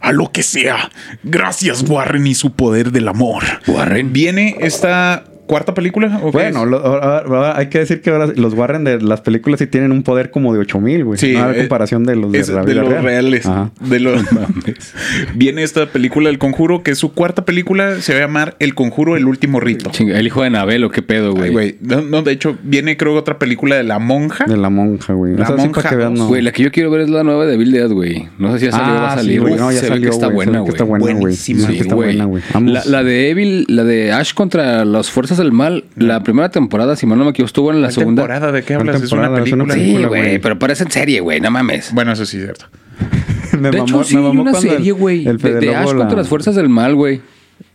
A 0.00 0.12
lo 0.12 0.30
que 0.30 0.44
sea. 0.44 0.90
Gracias, 1.24 1.82
Warren 1.88 2.26
y 2.26 2.34
su 2.34 2.52
poder 2.52 2.92
del 2.92 3.08
amor. 3.08 3.42
Warren. 3.66 4.12
Viene 4.12 4.56
esta 4.60 5.24
cuarta 5.48 5.74
película. 5.74 6.20
¿o 6.22 6.30
Bueno, 6.30 6.64
lo- 6.64 6.78
ahora- 6.78 7.18
ahora 7.26 7.58
hay 7.58 7.66
que 7.66 7.80
decir 7.80 8.00
que 8.00 8.10
ahora 8.10 8.28
los 8.36 8.54
Warren 8.54 8.84
de 8.84 9.00
las 9.00 9.20
películas 9.22 9.58
sí 9.58 9.66
tienen 9.66 9.90
un 9.90 10.04
poder 10.04 10.30
como 10.30 10.52
de 10.54 10.60
8000, 10.60 11.04
güey. 11.04 11.18
Sí, 11.18 11.32
no 11.32 11.42
a 11.46 11.52
eh, 11.52 11.58
comparación 11.58 12.04
de 12.04 12.14
los 12.14 12.30
de, 12.30 12.38
es 12.38 12.48
la 12.48 12.60
de 12.62 12.72
vida 12.72 12.82
los 12.82 12.90
real. 12.92 13.02
reales. 13.04 13.46
Ajá. 13.46 13.72
De 13.80 13.98
los 13.98 14.22
Viene 15.34 15.62
esta 15.62 15.86
película 15.86 16.30
El 16.30 16.38
Conjuro, 16.38 16.82
que 16.82 16.92
es 16.92 16.98
su 16.98 17.12
cuarta 17.12 17.44
película. 17.44 18.00
Se 18.00 18.12
va 18.12 18.18
a 18.18 18.22
llamar 18.22 18.56
El 18.58 18.74
Conjuro, 18.74 19.16
el 19.16 19.26
último 19.26 19.60
rito. 19.60 19.90
Chinga, 19.90 20.18
el 20.18 20.26
hijo 20.26 20.40
de 20.42 20.48
Anabel, 20.48 20.84
¿o 20.84 20.90
qué 20.90 21.02
pedo, 21.02 21.30
Ay, 21.30 21.34
güey? 21.34 21.50
güey. 21.52 21.76
No, 21.80 22.02
no, 22.02 22.22
de 22.22 22.32
hecho, 22.32 22.56
viene 22.62 22.96
creo 22.96 23.14
otra 23.14 23.38
película 23.38 23.76
de 23.76 23.82
La 23.84 23.98
Monja. 23.98 24.44
De 24.46 24.56
la 24.56 24.70
monja, 24.70 25.12
güey. 25.14 25.36
La 25.36 25.50
monja 25.50 25.88
que 25.88 25.96
vean, 25.96 26.14
no. 26.14 26.28
Güey, 26.28 26.42
la 26.42 26.52
que 26.52 26.62
yo 26.62 26.70
quiero 26.70 26.90
ver 26.90 27.02
es 27.02 27.10
la 27.10 27.24
nueva 27.24 27.46
de 27.46 27.56
Bill 27.56 27.72
Dead, 27.72 27.90
güey. 27.90 28.28
No 28.38 28.52
sé 28.52 28.58
si 28.60 28.64
ya 28.66 28.72
salió 28.72 28.92
o 28.92 28.96
va 28.96 29.08
a 29.10 29.12
Ah, 29.12 29.18
sí, 29.18 29.24
salir, 29.24 29.40
güey. 29.40 29.54
No, 29.56 29.70
ya 29.72 29.78
Se 29.78 29.82
ve 29.84 29.88
salió, 29.88 30.10
que 30.10 30.14
está 30.14 30.26
güey. 30.26 30.36
Buena, 30.46 30.60
güey. 30.60 30.72
está 30.72 30.84
buena, 30.84 31.02
güey. 31.04 31.14
Buenísima. 31.16 31.60
Se 31.60 31.66
ve 31.66 31.72
que 31.72 31.78
Sí, 31.78 31.82
está 31.82 31.94
güey. 31.94 32.08
buena, 32.08 32.24
güey. 32.26 32.42
Vamos. 32.52 32.72
La, 32.72 32.84
la 32.84 33.02
de 33.04 33.30
Evil, 33.30 33.64
la 33.68 33.84
de 33.84 34.12
Ash 34.12 34.34
contra 34.34 34.84
las 34.84 35.10
fuerzas 35.10 35.37
del 35.38 35.52
mal, 35.52 35.84
la 35.96 36.22
primera 36.22 36.50
temporada, 36.50 36.94
si 36.96 37.06
mal 37.06 37.18
no 37.18 37.24
me 37.24 37.30
equivoco, 37.30 37.46
estuvo 37.46 37.70
en 37.72 37.80
la 37.80 37.88
¿Cuál 37.88 37.94
segunda. 37.94 38.22
temporada? 38.22 38.52
¿De 38.52 38.60
qué 38.62 38.74
¿Cuál 38.74 38.88
hablas? 38.90 39.02
Es 39.02 39.12
una 39.12 39.22
temporada? 39.22 39.46
Es 39.46 39.52
una 39.52 39.64
película. 39.66 39.98
Sí, 40.00 40.04
güey, 40.06 40.38
pero 40.38 40.58
parece 40.58 40.84
en 40.84 40.90
serie, 40.90 41.20
güey, 41.20 41.40
no 41.40 41.50
mames. 41.50 41.92
Bueno, 41.94 42.12
eso 42.12 42.26
sí 42.26 42.36
es 42.38 42.42
cierto. 42.44 42.66
me 43.58 43.70
de 43.70 43.78
mamó- 43.78 43.82
hecho, 43.88 44.04
sí, 44.04 44.14
me 44.16 44.20
hay 44.22 44.26
mamó 44.28 44.42
una 44.42 44.54
serie, 44.54 44.92
güey. 44.92 45.24
De, 45.24 45.36
de 45.36 45.74
Ash 45.74 45.94
contra 45.94 46.16
las 46.18 46.28
fuerzas 46.28 46.54
del 46.54 46.68
mal, 46.68 46.94
güey. 46.94 47.20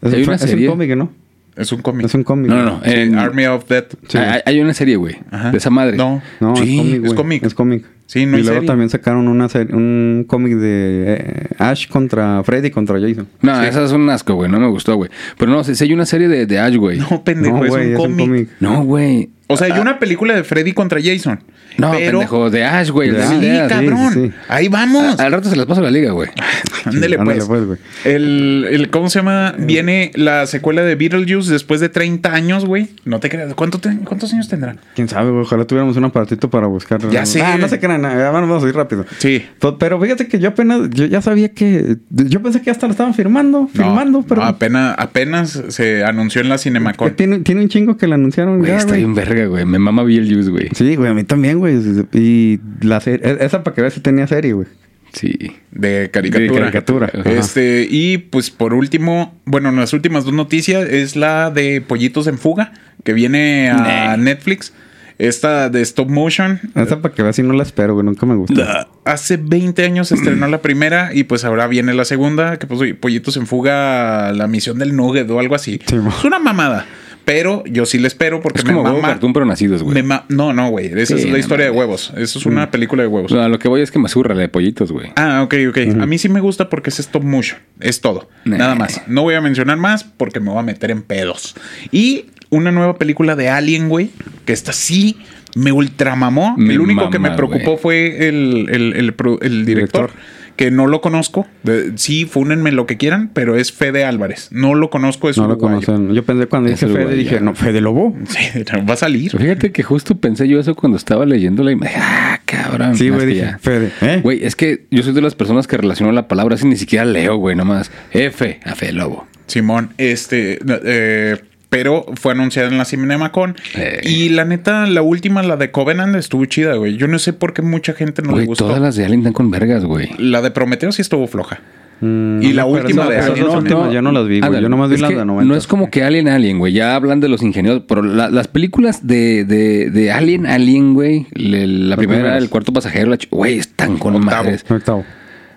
Es, 0.01 0.13
Hay 0.13 0.21
un, 0.21 0.27
una 0.27 0.35
es 0.35 0.41
un 0.43 0.47
serie. 0.49 0.67
cómic, 0.67 0.95
¿no? 0.95 1.11
Es 1.55 1.71
un 1.71 1.81
cómic. 1.81 2.05
Es 2.05 2.13
un 2.15 2.23
cómic. 2.23 2.49
No, 2.49 2.57
no, 2.57 2.63
no. 2.63 2.81
En- 2.83 3.17
Army 3.17 3.45
of 3.45 3.67
Dead. 3.67 3.85
Sí. 4.07 4.17
hay, 4.17 4.41
hay 4.45 4.59
una 4.59 4.73
serie, 4.73 4.95
güey. 4.95 5.17
Ajá. 5.31 5.51
De 5.51 5.57
esa 5.57 5.69
madre. 5.69 5.97
No. 5.97 6.21
No, 6.39 6.55
Sí, 6.55 6.63
es 6.63 6.77
cómic, 6.81 6.93
es 6.95 7.01
güey. 7.01 7.15
cómic. 7.15 7.43
Es 7.45 7.53
cómic. 7.53 7.85
Sí, 8.13 8.27
no 8.27 8.33
y 8.37 8.41
hay 8.41 8.43
luego 8.43 8.57
serie. 8.57 8.67
también 8.67 8.89
sacaron 8.91 9.27
una 9.27 9.49
serie, 9.49 9.73
un 9.75 10.25
cómic 10.27 10.53
de 10.53 11.03
eh, 11.07 11.47
Ash 11.57 11.87
contra 11.87 12.43
Freddy 12.43 12.69
contra 12.69 12.99
Jason. 12.99 13.27
No, 13.41 13.63
esa 13.63 13.83
es 13.85 13.91
un 13.91 14.07
asco, 14.07 14.35
güey. 14.35 14.51
No 14.51 14.59
me 14.59 14.67
gustó, 14.67 14.95
güey. 14.97 15.09
Pero 15.39 15.51
no, 15.51 15.63
si, 15.63 15.73
si 15.73 15.85
hay 15.85 15.93
una 15.93 16.05
serie 16.05 16.27
de, 16.27 16.45
de 16.45 16.59
Ash, 16.59 16.75
güey. 16.75 16.99
No, 16.99 17.23
pendejo, 17.23 17.57
no, 17.57 17.65
es 17.65 17.71
güey, 17.71 17.87
un 17.87 17.93
es 17.93 17.99
un 17.99 18.17
cómic. 18.17 18.49
No, 18.59 18.83
güey. 18.83 19.31
O 19.47 19.57
sea, 19.57 19.73
hay 19.73 19.79
una 19.79 19.99
película 19.99 20.33
de 20.35 20.43
Freddy 20.43 20.71
contra 20.73 20.99
Jason. 21.03 21.39
No, 21.77 21.91
pero... 21.91 22.19
pendejo, 22.19 22.49
de 22.49 22.63
Ash, 22.63 22.89
güey. 22.91 23.09
Sí, 23.11 23.47
cabrón. 23.67 24.13
sí, 24.13 24.27
sí. 24.27 24.31
Ahí 24.47 24.67
vamos. 24.67 25.19
Al 25.19 25.31
rato 25.31 25.49
se 25.49 25.55
las 25.55 25.65
paso 25.65 25.81
a 25.81 25.83
la 25.83 25.91
liga, 25.91 26.11
güey. 26.11 26.29
Ándele, 26.85 27.17
pues. 27.17 27.45
pues, 27.45 27.65
güey. 27.65 27.79
el, 28.03 28.67
el- 28.69 28.89
¿Cómo 28.89 29.09
se 29.09 29.19
llama? 29.19 29.55
Viene 29.57 30.11
la 30.15 30.45
secuela 30.47 30.83
de 30.83 30.95
Beetlejuice 30.95 31.51
después 31.51 31.79
de 31.81 31.89
30 31.89 32.31
años, 32.33 32.65
güey. 32.65 32.89
No 33.05 33.19
te 33.19 33.29
creas. 33.29 33.53
¿Cuánto 33.55 33.79
te- 33.79 33.97
¿Cuántos 34.03 34.33
años 34.33 34.47
tendrá? 34.49 34.75
Quién 34.95 35.07
sabe, 35.09 35.31
güey. 35.31 35.43
Ojalá 35.43 35.65
tuviéramos 35.65 35.97
un 35.97 36.05
aparatito 36.05 36.49
para 36.49 36.67
buscar. 36.67 37.01
Ya 37.09 37.25
sé. 37.25 37.41
Ah, 37.41 37.57
no 37.59 37.67
se 37.67 37.79
crean. 37.79 38.01
nada, 38.01 38.29
Vamos 38.31 38.63
a 38.63 38.67
ir 38.67 38.75
rápido. 38.75 39.05
Sí. 39.17 39.45
Pero- 39.79 39.99
fíjate 39.99 40.27
que 40.27 40.39
yo 40.39 40.49
apenas, 40.49 40.89
yo 40.91 41.05
ya 41.05 41.21
sabía 41.21 41.49
que, 41.53 41.97
yo 42.09 42.41
pensé 42.41 42.61
que 42.61 42.69
hasta 42.71 42.85
lo 42.87 42.91
estaban 42.91 43.13
firmando, 43.13 43.67
firmando, 43.67 44.19
No, 44.19 44.25
pero 44.27 44.41
no, 44.41 44.47
apenas, 44.47 44.95
apenas 44.97 45.63
se 45.69 46.03
anunció 46.03 46.41
en 46.41 46.49
la 46.49 46.57
Cinemacon. 46.57 47.15
tiene, 47.15 47.39
tiene 47.39 47.61
un 47.61 47.69
chingo 47.69 47.97
que 47.97 48.07
le 48.07 48.15
anunciaron 48.15 48.59
Güey, 48.59 48.71
ya, 48.71 48.77
está 48.77 48.89
güey. 48.89 48.99
bien 49.01 49.15
verga, 49.33 49.47
güey. 49.47 49.65
Me 49.65 49.79
mama 49.79 50.03
Beetlejuice, 50.03 50.49
güey. 50.49 50.69
Sí, 50.73 50.95
güey, 50.95 51.09
a 51.11 51.13
mí 51.13 51.23
también, 51.23 51.59
güey. 51.59 51.77
Y 52.13 52.59
la 52.81 52.99
serie, 53.01 53.27
e- 53.27 53.45
esa 53.45 53.63
para 53.63 53.75
que 53.75 53.81
veas 53.81 53.93
si 53.93 53.99
tenía 53.99 54.27
serie, 54.27 54.53
güey. 54.53 54.67
Sí. 55.13 55.37
De 55.71 56.09
caricatura. 56.11 56.53
De 56.53 56.59
caricatura. 56.59 57.11
Este, 57.25 57.87
y 57.89 58.17
pues 58.17 58.49
por 58.49 58.73
último, 58.73 59.39
bueno, 59.45 59.71
las 59.71 59.93
últimas 59.93 60.25
dos 60.25 60.33
noticias 60.33 60.87
es 60.89 61.15
la 61.15 61.51
de 61.51 61.81
Pollitos 61.81 62.25
en 62.27 62.37
Fuga, 62.37 62.73
que 63.03 63.13
viene 63.13 63.69
a. 63.69 64.17
Netflix. 64.17 64.73
Esta 65.19 65.69
de 65.69 65.81
stop 65.83 66.09
motion. 66.09 66.59
Esa 66.73 66.99
para 67.01 67.13
que 67.13 67.21
veas 67.21 67.35
si 67.35 67.43
no 67.43 67.53
la 67.53 67.61
espero, 67.61 67.93
güey. 67.93 68.03
Nunca 68.03 68.25
me 68.25 68.35
gustó. 68.35 68.65
Hace 69.05 69.37
20 69.37 69.85
años 69.85 70.07
se 70.07 70.15
estrenó 70.15 70.47
la 70.47 70.61
primera 70.61 71.13
y 71.13 71.25
pues 71.25 71.45
ahora 71.45 71.67
viene 71.67 71.93
la 71.93 72.03
segunda, 72.03 72.57
que 72.57 72.65
pues 72.65 72.93
Pollitos 72.95 73.37
en 73.37 73.45
Fuga, 73.45 74.33
la 74.33 74.47
misión 74.47 74.79
del 74.79 74.95
Nugget 74.95 75.29
o 75.29 75.39
algo 75.39 75.53
así. 75.53 75.79
Sí, 75.85 75.95
es 75.95 76.23
una 76.25 76.39
mamada. 76.39 76.87
Pero 77.25 77.63
yo 77.65 77.85
sí 77.85 77.99
la 77.99 78.07
espero 78.07 78.41
porque 78.41 78.59
Es 78.59 78.65
me 78.65 78.73
como 78.73 78.83
mama. 78.83 79.01
cartoon, 79.09 79.31
pero 79.33 79.45
nacidos, 79.45 79.81
güey. 79.81 80.03
no, 80.29 80.51
no, 80.53 80.69
güey. 80.69 80.87
Esa 80.87 81.15
Sí, 81.15 81.21
es 81.21 81.25
la 81.25 81.31
no 81.31 81.37
historia 81.37 81.65
de 81.65 81.71
huevos. 81.71 82.11
Eso 82.17 82.37
es 82.39 82.45
una 82.45 82.69
película 82.69 83.01
de 83.03 83.07
huevos. 83.07 83.31
No, 83.31 83.47
lo 83.47 83.59
que 83.59 83.67
voy 83.69 83.81
es 83.81 83.91
que 83.91 83.99
me 83.99 84.09
zurra 84.09 84.35
la 84.35 84.41
de 84.41 84.49
pollitos, 84.49 84.91
güey. 84.91 85.11
Ah, 85.15 85.41
ok, 85.43 85.53
ok. 85.69 85.77
A 86.01 86.05
mí 86.05 86.17
sí 86.17 86.27
me 86.27 86.41
gusta 86.41 86.69
porque 86.69 86.89
es 86.89 86.99
stop 86.99 87.23
motion. 87.23 87.59
Es 87.79 88.01
todo. 88.01 88.29
Nah. 88.43 88.57
Nada 88.57 88.75
más. 88.75 89.01
No 89.07 89.21
voy 89.23 89.35
a 89.35 89.41
mencionar 89.41 89.77
más 89.77 90.03
porque 90.03 90.39
me 90.41 90.49
voy 90.49 90.59
a 90.59 90.63
meter 90.63 90.91
en 90.91 91.01
pedos. 91.01 91.55
Y 91.91 92.25
una 92.49 92.71
nueva 92.71 92.97
película 92.97 93.35
de 93.37 93.47
Alien, 93.49 93.87
güey. 93.89 94.09
Que 94.45 94.51
esta 94.53 94.73
sí 94.73 95.17
me 95.55 95.71
ultramamó. 95.71 96.55
El 96.57 96.81
único 96.81 97.09
que 97.09 97.19
me 97.19 97.31
preocupó 97.31 97.77
fue 97.77 98.27
el, 98.27 98.67
el- 98.69 98.93
el 98.97 99.13
pro- 99.13 99.39
el 99.41 99.65
director. 99.65 100.09
Director. 100.11 100.42
Que 100.55 100.69
no 100.69 100.85
lo 100.87 101.01
conozco. 101.01 101.47
De- 101.63 101.93
sí, 101.97 102.25
fúnenme 102.25 102.71
lo 102.71 102.85
que 102.85 102.97
quieran, 102.97 103.29
pero 103.33 103.55
es 103.55 103.71
Fede 103.71 104.05
Álvarez. 104.05 104.49
No 104.51 104.75
lo 104.75 104.89
conozco, 104.89 105.29
es 105.29 105.37
No 105.37 105.47
lo 105.47 105.53
uruguayo. 105.55 105.81
conocen. 105.85 106.13
Yo 106.13 106.23
pensé 106.23 106.45
cuando 106.47 106.69
Es 106.69 106.75
dije 106.79 106.85
Fede, 106.87 106.99
uruguayo. 107.05 107.17
dije, 107.23 107.39
no, 107.41 107.55
Fede 107.55 107.81
Lobo. 107.81 108.15
Sí, 108.27 108.39
va 108.87 108.93
a 108.93 108.97
salir. 108.97 109.31
Fíjate 109.31 109.71
que 109.71 109.81
justo 109.83 110.15
pensé 110.17 110.47
yo 110.47 110.59
eso 110.59 110.75
cuando 110.75 110.97
estaba 110.97 111.25
leyéndola 111.25 111.71
y 111.71 111.75
me 111.75 111.87
dije, 111.87 111.99
ah, 112.01 112.39
cabrón. 112.45 112.95
Sí, 112.95 113.09
güey, 113.09 113.25
dije. 113.25 113.55
Fede. 113.59 113.91
¿Eh? 114.01 114.19
Güey, 114.21 114.43
es 114.45 114.55
que 114.55 114.85
yo 114.91 115.01
soy 115.03 115.13
de 115.13 115.21
las 115.21 115.35
personas 115.35 115.65
que 115.67 115.77
relaciono 115.77 116.11
la 116.11 116.27
palabra 116.27 116.55
así, 116.55 116.67
ni 116.67 116.75
siquiera 116.75 117.05
leo, 117.05 117.37
güey, 117.37 117.55
nomás. 117.55 117.91
F, 118.11 118.59
a 118.63 118.75
Fe 118.75 118.91
Lobo. 118.93 119.27
Simón, 119.47 119.89
este, 119.97 120.59
eh, 120.85 121.37
pero 121.73 122.05
fue 122.21 122.33
anunciada 122.33 122.67
en 122.69 122.77
la 122.77 122.85
Cinemacon. 122.85 123.55
Eh. 123.75 124.01
Y 124.03 124.29
la 124.29 124.45
neta, 124.45 124.85
la 124.85 125.01
última, 125.01 125.41
la 125.41 125.57
de 125.57 125.71
Covenant, 125.71 126.15
estuvo 126.15 126.45
chida, 126.45 126.75
güey. 126.75 126.97
Yo 126.97 127.07
no 127.07 127.17
sé 127.17 127.33
por 127.33 127.53
qué 127.53 127.63
mucha 127.63 127.93
gente 127.93 128.21
no 128.21 128.27
le 128.29 128.33
Güey, 128.33 128.45
gustó. 128.45 128.65
todas 128.67 128.79
las 128.79 128.95
de 128.95 129.05
Alien 129.05 129.21
están 129.21 129.33
con 129.33 129.49
vergas, 129.49 129.83
güey. 129.83 130.09
La 130.19 130.43
de 130.43 130.51
Prometeo 130.51 130.91
sí 130.91 131.01
estuvo 131.01 131.25
floja. 131.25 131.61
Mm, 132.01 132.43
y 132.43 132.47
no 132.49 132.53
la 132.53 132.65
última 132.65 133.07
de 133.07 133.17
esas 133.17 133.31
Alien 133.31 133.45
no, 133.47 134.01
no 134.03 134.11
las 134.11 134.27
vi, 134.27 134.39
güey. 134.41 134.61
Yo 134.61 134.69
nomás 134.69 134.89
vi 134.91 134.97
las 134.97 135.09
de 135.09 135.25
90. 135.25 135.45
No 135.51 135.55
es 135.57 135.65
como 135.65 135.89
que 135.89 136.03
Alien 136.03 136.27
Alien, 136.27 136.59
güey. 136.59 136.73
Ya 136.73 136.95
hablan 136.95 137.19
de 137.19 137.27
los 137.29 137.41
ingenieros, 137.41 137.83
pero 137.87 138.03
la- 138.03 138.29
las 138.29 138.47
películas 138.47 139.07
de, 139.07 139.43
de, 139.45 139.89
de 139.89 140.11
Alien 140.11 140.45
Alien, 140.45 140.93
güey. 140.93 141.25
le- 141.33 141.65
La 141.65 141.95
primera, 141.97 142.19
primeras. 142.21 142.43
el 142.43 142.49
cuarto 142.49 142.71
pasajero, 142.71 143.09
la 143.09 143.17
güey, 143.31 143.57
están 143.57 143.97
con 143.97 144.15
Octavo. 144.15 144.43
madres. 144.43 144.63
Octavo. 144.69 145.03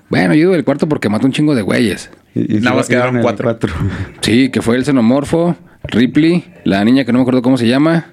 Bueno, 0.09 0.35
yo 0.35 0.41
digo 0.41 0.55
el 0.55 0.65
cuarto 0.65 0.89
porque 0.89 1.09
mata 1.11 1.27
un 1.27 1.33
chingo 1.33 1.55
de 1.55 1.63
güeyes. 1.63 2.11
Y, 2.35 2.57
y 2.59 2.61
Nada 2.61 2.77
más 2.77 2.89
quedaron 2.89 3.21
cuatro. 3.23 3.45
cuatro. 3.45 3.73
Sí, 4.21 4.49
que 4.51 4.63
fue 4.63 4.77
el 4.77 4.85
xenomorfo, 4.85 5.57
Ripley, 5.89 6.45
la 6.65 6.85
niña 6.85 7.05
que 7.05 7.13
no 7.13 7.19
me 7.19 7.23
acuerdo 7.23 7.43
cómo 7.43 7.57
se 7.59 7.67
llama, 7.67 8.07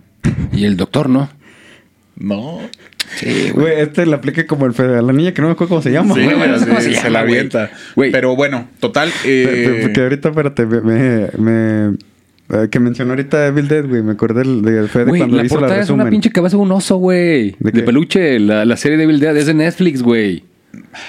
y 0.54 0.66
el 0.66 0.78
doctor, 0.78 1.10
¿no? 1.10 1.30
No. 2.18 2.60
Sí, 3.16 3.52
güey. 3.54 3.80
Este 3.82 4.06
le 4.06 4.16
aplique 4.16 4.46
como 4.46 4.66
el 4.66 4.74
Fede. 4.74 4.98
A 4.98 5.02
la 5.02 5.14
niña 5.14 5.34
que 5.34 5.42
no 5.42 5.48
me 5.48 5.54
acuerdo 5.54 5.70
cómo 5.70 5.82
se 5.82 5.92
llama. 5.92 6.14
Sí, 6.16 6.22
güey, 6.24 6.36
sí, 6.60 6.66
se 6.82 6.92
llama, 6.94 7.10
la 7.10 7.20
avienta. 7.20 7.72
Güey. 7.96 8.12
Pero 8.12 8.36
bueno, 8.36 8.68
total. 8.80 9.12
Eh, 9.26 9.80
Porque 9.84 10.02
ahorita, 10.02 10.30
espérate, 10.30 10.66
me, 10.66 10.82
me, 10.82 11.28
me- 11.38 11.98
eh, 12.50 12.68
que 12.70 12.80
mencionó 12.80 13.12
ahorita 13.12 13.48
Evil 13.48 13.68
Dead, 13.68 13.86
güey. 13.88 14.02
Me 14.04 14.14
acordé 14.14 14.42
del, 14.44 14.62
del 14.62 14.90
Fede 14.90 15.06
Güey, 15.06 15.20
cuando 15.22 15.38
la 15.38 15.46
hizo 15.46 15.56
la 15.56 15.60
portada 15.62 15.82
es 15.82 15.90
una 15.90 16.04
resumen. 16.04 16.12
pinche 16.12 16.32
cabeza 16.32 16.56
de 16.58 16.64
un 16.64 16.72
oso, 16.72 16.98
güey. 16.98 17.56
¿De 17.60 17.72
De, 17.72 17.82
peluche. 17.84 18.40
La, 18.40 18.64
la 18.66 18.78
serie 18.78 18.98
de 18.98 19.04
Evil 19.04 19.20
Dead 19.20 19.36
es 19.38 19.46
de 19.48 19.54
Netflix, 19.54 20.02
güey. 20.02 20.44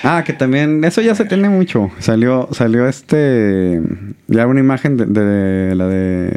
Ah, 0.02 0.22
que 0.26 0.32
también, 0.32 0.84
eso 0.84 1.00
ya 1.00 1.14
se 1.14 1.24
tiene 1.24 1.48
mucho. 1.48 1.90
Salió, 1.98 2.48
salió 2.52 2.86
este, 2.88 3.80
ya 4.28 4.46
una 4.46 4.60
imagen 4.60 4.96
de, 4.96 5.06
de 5.06 5.74
la 5.74 5.86
de 5.88 6.32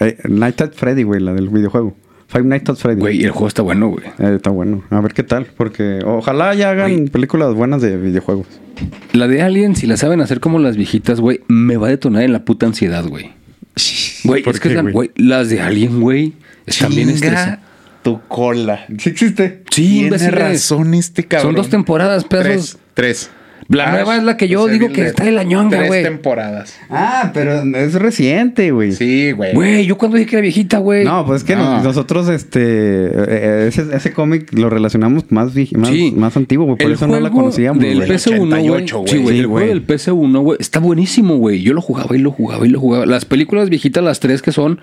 eh, 0.00 0.18
Night 0.28 0.60
at 0.60 0.72
Freddy, 0.74 1.02
güey, 1.02 1.20
la 1.20 1.32
del 1.34 1.48
videojuego. 1.48 1.96
Five 2.28 2.44
Nights 2.44 2.70
at 2.70 2.76
Freddy. 2.76 3.00
Güey, 3.00 3.22
el 3.24 3.30
juego 3.30 3.48
está 3.48 3.62
bueno, 3.62 3.88
güey. 3.88 4.04
Eh, 4.18 4.34
está 4.36 4.50
bueno. 4.50 4.82
A 4.90 5.00
ver 5.00 5.12
qué 5.14 5.22
tal, 5.22 5.46
porque 5.56 6.00
ojalá 6.04 6.52
ya 6.54 6.70
hagan 6.70 6.92
Güey. 6.92 7.08
películas 7.08 7.54
buenas 7.54 7.80
de 7.80 7.96
videojuegos. 7.96 8.46
La 9.12 9.28
de 9.28 9.40
Alien, 9.42 9.76
si 9.76 9.86
la 9.86 9.96
saben 9.96 10.20
hacer 10.20 10.40
como 10.40 10.58
las 10.58 10.76
viejitas, 10.76 11.20
güey, 11.20 11.40
me 11.48 11.76
va 11.76 11.86
a 11.86 11.90
detonar 11.90 12.22
en 12.24 12.32
la 12.32 12.44
puta 12.44 12.66
ansiedad, 12.66 13.04
güey. 13.06 13.30
Güey, 14.24 14.42
¿Por 14.42 14.54
es 14.54 14.60
que 14.60 14.70
qué, 14.70 14.74
la- 14.76 14.82
güey? 14.90 15.10
las 15.16 15.48
de 15.48 15.60
Alien, 15.60 16.00
güey, 16.00 16.32
están 16.66 16.90
bien 16.94 17.08
chinga 17.08 17.14
estresantes. 17.28 17.63
Tu 18.04 18.20
cola. 18.28 18.86
Sí 18.98 19.08
existe. 19.08 19.62
Sí, 19.70 19.82
Tiene 19.88 20.04
imbéciles. 20.06 20.34
razón 20.34 20.94
este 20.94 21.24
cabrón. 21.24 21.48
Son 21.48 21.54
dos 21.56 21.68
temporadas, 21.70 22.22
pedazos. 22.24 22.78
Tres. 22.94 23.28
Tres. 23.28 23.30
La 23.68 23.90
nueva 23.92 24.18
es 24.18 24.22
la 24.24 24.36
que 24.36 24.46
yo 24.46 24.66
digo 24.66 24.84
Evil 24.86 24.94
que 24.94 25.06
está 25.06 25.24
de 25.24 25.32
la 25.32 25.42
ñonga, 25.42 25.78
Tres 25.78 25.88
güey. 25.88 26.02
temporadas. 26.02 26.76
Ah, 26.90 27.30
pero 27.32 27.62
es 27.78 27.94
reciente, 27.94 28.70
güey. 28.72 28.92
Sí, 28.92 29.32
güey. 29.32 29.54
Güey, 29.54 29.86
yo 29.86 29.96
cuando 29.96 30.18
dije 30.18 30.28
que 30.28 30.36
era 30.36 30.42
viejita, 30.42 30.78
güey. 30.78 31.02
No, 31.02 31.24
pues 31.24 31.40
es 31.40 31.44
que 31.46 31.56
No. 31.56 31.82
nosotros, 31.82 32.28
este, 32.28 32.60
eh, 32.62 33.66
ese, 33.68 33.86
ese 33.94 34.12
cómic 34.12 34.52
lo 34.52 34.68
relacionamos 34.68 35.24
más, 35.32 35.52
más, 35.72 35.88
Sí. 35.88 36.12
más 36.14 36.36
antiguo, 36.36 36.66
güey, 36.66 36.76
por 36.76 36.86
El 36.88 36.92
eso 36.92 37.06
no 37.06 37.14
la 37.14 37.20
juego 37.30 37.36
conocíamos, 37.36 37.82
Del 37.82 37.96
güey. 37.96 38.08
PS1, 38.10 38.36
güey. 38.36 38.52
88, 38.68 38.98
güey. 38.98 39.08
Sí, 39.10 39.16
güey. 39.18 39.34
Sí, 39.36 39.40
el 39.40 39.46
juego 39.46 39.66
del 39.68 39.82
PS1, 39.86 40.40
güey. 40.42 40.58
Está 40.60 40.78
buenísimo, 40.80 41.36
güey. 41.38 41.62
Yo 41.62 41.72
lo 41.72 41.80
jugaba 41.80 42.14
y 42.14 42.18
lo 42.18 42.32
jugaba 42.32 42.66
y 42.66 42.68
lo 42.68 42.78
jugaba. 42.80 43.06
Las 43.06 43.24
películas 43.24 43.70
viejitas, 43.70 44.04
las 44.04 44.20
tres 44.20 44.42
que 44.42 44.52
son, 44.52 44.78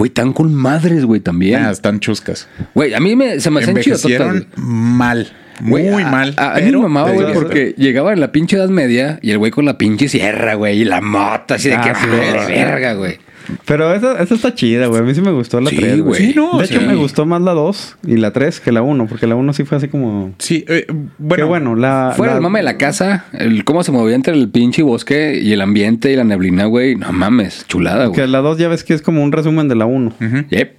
güey, 0.00 0.08
están 0.08 0.32
con 0.32 0.54
madres, 0.54 1.04
güey, 1.04 1.20
también. 1.20 1.62
Ah, 1.62 1.70
están 1.70 2.00
chuscas. 2.00 2.48
Güey, 2.74 2.94
a 2.94 3.00
mí 3.00 3.14
me, 3.16 3.38
se 3.38 3.50
me 3.50 3.60
hacían 3.60 3.76
Envejecieron 3.76 4.46
mal. 4.56 5.30
Muy 5.60 5.82
mal. 5.90 6.32
A, 6.38 6.54
a 6.56 6.60
mí 6.60 6.72
me 6.72 6.78
mamaba, 6.78 7.10
güey, 7.12 7.34
porque 7.34 7.74
llegaba 7.76 8.14
en 8.14 8.20
la 8.20 8.32
pinche 8.32 8.56
edad 8.56 8.70
media 8.70 9.18
y 9.20 9.30
el 9.30 9.36
güey 9.36 9.50
con 9.50 9.66
la 9.66 9.76
pinche 9.76 10.08
sierra, 10.08 10.54
güey, 10.54 10.80
y 10.80 10.84
la 10.86 11.02
mota, 11.02 11.56
así 11.56 11.68
de 11.68 11.74
Ah, 11.74 11.82
que 11.92 12.50
verga, 12.50 12.94
güey. 12.94 13.18
Pero 13.64 13.92
esa, 13.94 14.22
esa 14.22 14.34
está 14.34 14.54
chida, 14.54 14.86
güey. 14.86 15.00
A 15.00 15.04
mí 15.04 15.14
sí 15.14 15.20
me 15.20 15.30
gustó 15.32 15.60
la 15.60 15.70
Sí, 15.70 15.76
3, 15.76 16.00
güey. 16.00 16.02
güey. 16.02 16.20
Sí, 16.20 16.32
no, 16.36 16.58
de 16.58 16.64
hecho, 16.66 16.80
me 16.80 16.94
gustó 16.94 17.26
más 17.26 17.40
la 17.42 17.52
2 17.52 17.96
y 18.06 18.16
la 18.16 18.32
3 18.32 18.60
que 18.60 18.72
la 18.72 18.82
1, 18.82 19.06
porque 19.06 19.26
la 19.26 19.34
1 19.34 19.52
sí 19.52 19.64
fue 19.64 19.78
así 19.78 19.88
como... 19.88 20.32
Sí, 20.38 20.64
eh, 20.68 20.86
Bueno, 21.18 21.46
bueno. 21.48 21.70
bueno 21.70 21.74
la, 21.76 22.12
Fuera 22.16 22.32
la- 22.32 22.36
el 22.38 22.42
mame 22.42 22.60
de 22.60 22.64
la 22.64 22.76
casa, 22.78 23.24
el 23.32 23.64
cómo 23.64 23.82
se 23.82 23.92
movía 23.92 24.14
entre 24.14 24.34
el 24.34 24.48
pinche 24.50 24.82
bosque 24.82 25.40
y 25.42 25.52
el 25.52 25.60
ambiente 25.60 26.12
y 26.12 26.16
la 26.16 26.24
neblina, 26.24 26.66
güey. 26.66 26.96
No 26.96 27.12
mames, 27.12 27.64
chulada, 27.68 28.04
Que 28.12 28.20
güey. 28.22 28.28
la 28.28 28.38
2 28.40 28.58
ya 28.58 28.68
ves 28.68 28.84
que 28.84 28.94
es 28.94 29.02
como 29.02 29.22
un 29.22 29.32
resumen 29.32 29.68
de 29.68 29.74
la 29.74 29.86
1, 29.86 30.12
Ujú. 30.20 30.36
Yep. 30.50 30.72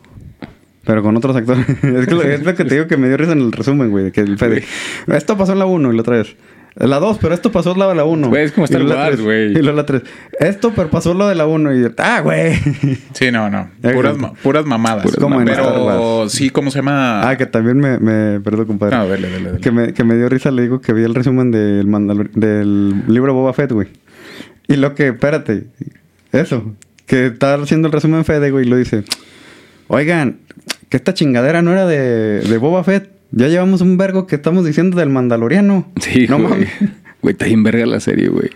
pero 0.85 1.03
con 1.03 1.15
otros 1.17 1.35
actores. 1.35 1.65
es, 1.83 2.07
que 2.07 2.13
lo, 2.15 2.21
es 2.23 2.43
lo 2.43 2.55
que 2.55 2.65
te 2.65 2.75
digo 2.75 2.87
que 2.87 2.97
me 2.97 3.07
dio 3.07 3.17
risa 3.17 3.33
en 3.33 3.39
el 3.41 3.51
resumen, 3.51 3.89
güey. 3.91 4.11
Que 4.11 4.21
el 4.21 4.37
Fede... 4.37 4.63
Esto 5.07 5.37
pasó 5.37 5.53
en 5.53 5.59
la 5.59 5.65
1 5.65 5.91
y 5.91 5.95
la 5.95 6.01
otra 6.01 6.17
vez. 6.17 6.35
La 6.75 6.99
2, 6.99 7.17
pero 7.19 7.33
esto 7.33 7.51
pasó 7.51 7.75
lo 7.75 7.89
de 7.89 7.95
la 7.95 8.05
1. 8.05 8.29
Güey, 8.29 8.45
es 8.45 8.51
como 8.53 8.63
Star 8.65 8.83
Wars, 8.83 9.19
güey. 9.19 9.51
Y 9.51 9.55
luego 9.61 9.73
la 9.73 9.85
3. 9.85 10.01
Esto, 10.39 10.71
pero 10.73 10.89
pasó 10.89 11.13
lo 11.13 11.27
de 11.27 11.35
la 11.35 11.45
1 11.45 11.75
y... 11.75 11.91
Ah, 11.97 12.21
güey. 12.21 12.53
Sí, 13.13 13.29
no, 13.29 13.49
no. 13.49 13.69
Puras, 13.81 14.13
que- 14.15 14.19
ma- 14.21 14.33
puras 14.33 14.65
mamadas. 14.65 15.03
Puras 15.03 15.17
Como 15.19 15.41
en 15.41 15.49
Star 15.49 15.65
pero 15.65 16.21
Wars. 16.21 16.31
sí, 16.31 16.49
¿cómo 16.49 16.71
se 16.71 16.79
llama? 16.79 17.27
Ah, 17.29 17.35
que 17.37 17.45
también 17.45 17.77
me... 17.77 17.99
me 17.99 18.39
perdón, 18.39 18.67
compadre. 18.67 18.95
No, 18.95 19.07
dale, 19.07 19.29
dale, 19.29 19.43
dale. 19.45 19.59
Que 19.59 19.71
me, 19.71 19.93
que 19.93 20.03
me 20.05 20.15
dio 20.15 20.29
risa, 20.29 20.49
le 20.51 20.61
digo 20.61 20.79
que 20.79 20.93
vi 20.93 21.03
el 21.03 21.13
resumen 21.13 21.51
del, 21.51 21.87
Mandalor- 21.87 22.31
del 22.31 23.03
libro 23.07 23.33
Boba 23.33 23.51
Fett, 23.53 23.71
güey. 23.73 23.89
Y 24.69 24.77
lo 24.77 24.95
que, 24.95 25.09
espérate, 25.09 25.65
eso, 26.31 26.73
que 27.05 27.25
está 27.27 27.55
haciendo 27.55 27.87
el 27.89 27.91
resumen 27.91 28.23
Fede, 28.23 28.49
güey, 28.51 28.65
y 28.65 28.69
lo 28.69 28.77
dice, 28.77 29.03
oigan, 29.89 30.37
que 30.87 30.95
esta 30.95 31.13
chingadera 31.13 31.61
no 31.61 31.73
era 31.73 31.85
de, 31.85 32.39
de 32.39 32.57
Boba 32.57 32.83
Fett, 32.85 33.09
ya 33.31 33.47
llevamos 33.47 33.81
un 33.81 33.97
vergo 33.97 34.27
que 34.27 34.35
estamos 34.35 34.65
diciendo 34.65 34.97
del 34.97 35.09
Mandaloriano. 35.09 35.91
Sí, 36.01 36.27
no 36.29 36.37
güey. 36.37 36.49
mames. 36.49 36.69
Güey, 37.21 37.33
está 37.33 37.45
bien 37.45 37.63
verga 37.63 37.85
la 37.85 37.99
serie, 37.99 38.29
güey. 38.29 38.49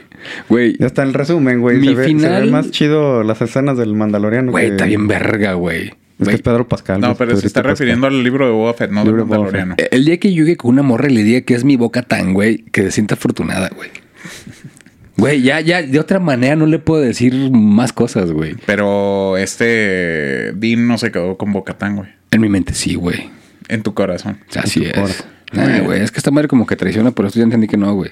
Güey, 0.49 0.75
Ya 0.79 0.87
está 0.87 1.03
el 1.03 1.13
resumen, 1.13 1.61
güey. 1.61 1.77
Mi 1.77 1.87
Se, 1.89 1.93
ve, 1.95 2.03
se 2.03 2.07
final- 2.09 2.45
ve 2.45 2.51
más 2.51 2.71
chido 2.71 3.23
las 3.23 3.39
escenas 3.41 3.77
del 3.77 3.93
Mandaloriano. 3.93 4.51
güey, 4.51 4.65
que- 4.67 4.71
está 4.71 4.85
bien 4.85 5.07
verga, 5.07 5.53
güey. 5.53 5.93
Es 6.17 6.29
que 6.29 6.35
es 6.35 6.41
Pedro 6.41 6.67
Pascal. 6.67 7.01
no, 7.01 7.13
pero 7.15 7.35
se 7.35 7.45
está 7.45 7.59
Pascal. 7.61 7.71
refiriendo 7.73 8.07
al 8.07 8.23
libro 8.23 8.45
de 8.45 8.51
Boba 8.53 8.73
Fett, 8.73 8.89
no 8.89 9.01
del 9.01 9.07
Libro 9.09 9.23
de 9.23 9.27
Boba 9.27 9.37
Mandaloriano. 9.43 9.75
El 9.91 10.05
día 10.05 10.17
que 10.17 10.33
yo 10.33 10.45
llegue 10.45 10.55
con 10.57 10.71
una 10.71 10.81
morra 10.81 11.09
y 11.11 11.13
le 11.13 11.23
diga 11.23 11.41
que 11.41 11.53
es 11.55 11.63
mi 11.65 11.75
boca 11.75 12.03
tan, 12.03 12.33
güey, 12.33 12.59
que 12.71 12.83
se 12.83 12.91
sienta 12.91 13.15
afortunada, 13.15 13.69
güey. 13.75 13.89
Güey, 15.17 15.41
ya, 15.41 15.61
ya, 15.61 15.81
de 15.81 15.99
otra 15.99 16.19
manera 16.19 16.55
no 16.55 16.65
le 16.65 16.79
puedo 16.79 17.01
decir 17.01 17.33
más 17.51 17.93
cosas, 17.93 18.31
güey. 18.31 18.55
Pero 18.65 19.37
este 19.37 20.51
Dean 20.55 20.87
no 20.87 20.97
se 20.97 21.11
quedó 21.11 21.37
con 21.37 21.53
Bocatán, 21.53 21.95
güey. 21.97 22.09
En 22.31 22.41
mi 22.41 22.49
mente 22.49 22.73
sí, 22.73 22.95
güey. 22.95 23.29
En 23.67 23.83
tu 23.83 23.93
corazón. 23.93 24.39
Así 24.55 24.81
tu 24.81 24.85
es. 24.87 24.93
corazón. 24.93 25.35
Ah, 25.57 25.79
güey, 25.83 26.01
es 26.01 26.11
que 26.11 26.17
esta 26.17 26.31
madre 26.31 26.47
como 26.47 26.65
que 26.65 26.75
traiciona, 26.75 27.11
por 27.11 27.25
eso 27.25 27.37
ya 27.37 27.43
entendí 27.43 27.67
que 27.67 27.77
no, 27.77 27.93
güey. 27.93 28.09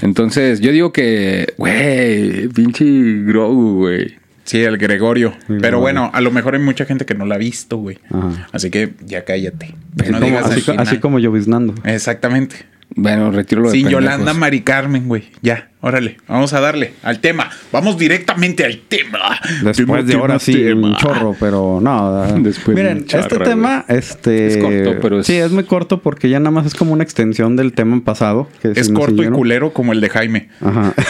Entonces, 0.00 0.60
yo 0.60 0.72
digo 0.72 0.92
que, 0.92 1.52
güey, 1.58 2.48
pinche 2.48 2.84
Grogu, 3.24 3.78
güey. 3.78 4.16
Sí, 4.44 4.62
el 4.62 4.76
Gregorio. 4.76 5.34
Pero 5.60 5.80
bueno, 5.80 6.10
a 6.12 6.20
lo 6.20 6.30
mejor 6.30 6.54
hay 6.54 6.60
mucha 6.60 6.84
gente 6.84 7.06
que 7.06 7.14
no 7.14 7.26
la 7.26 7.36
ha 7.36 7.38
visto, 7.38 7.76
güey. 7.76 7.98
Ajá. 8.10 8.48
Así 8.52 8.70
que 8.70 8.92
ya 9.04 9.24
cállate. 9.24 9.74
Así, 10.00 10.10
no 10.10 10.18
como, 10.18 10.26
digas 10.30 10.50
así, 10.50 10.72
así 10.76 10.98
como 10.98 11.18
lloviznando. 11.18 11.74
Exactamente. 11.84 12.56
Bueno, 12.94 13.30
retiro 13.30 13.62
lo 13.62 13.68
de 13.68 13.74
Sin 13.76 13.84
pendejos. 13.86 14.04
Yolanda 14.04 14.34
Mari 14.34 14.60
Carmen, 14.62 15.08
güey. 15.08 15.24
Ya, 15.40 15.70
órale. 15.80 16.18
Vamos 16.28 16.52
a 16.52 16.60
darle 16.60 16.92
al 17.02 17.20
tema. 17.20 17.48
Vamos 17.72 17.96
directamente 17.98 18.64
al 18.64 18.80
tema. 18.88 19.38
Después 19.62 19.76
Tema, 19.76 20.02
de 20.02 20.14
ahora 20.14 20.38
tema, 20.38 20.58
sí, 20.58 20.64
un 20.72 20.96
chorro, 20.96 21.34
pero 21.38 21.80
no. 21.80 22.22
Después 22.42 22.76
de 22.76 22.82
Miren, 22.82 23.04
este 23.10 23.38
tema, 23.38 23.84
este. 23.88 24.46
Es 24.48 24.56
corto, 24.58 25.00
pero 25.00 25.20
es- 25.20 25.26
Sí, 25.26 25.36
es 25.36 25.50
muy 25.52 25.64
corto 25.64 26.00
porque 26.02 26.28
ya 26.28 26.38
nada 26.38 26.50
más 26.50 26.66
es 26.66 26.74
como 26.74 26.92
una 26.92 27.02
extensión 27.04 27.56
del 27.56 27.72
tema 27.72 28.00
pasado. 28.04 28.48
que 28.60 28.72
Es 28.74 28.88
corto 28.90 29.22
y 29.22 29.28
culero 29.28 29.72
como 29.72 29.92
el 29.92 30.00
de 30.00 30.08
Jaime. 30.10 30.48
Ajá. 30.60 30.92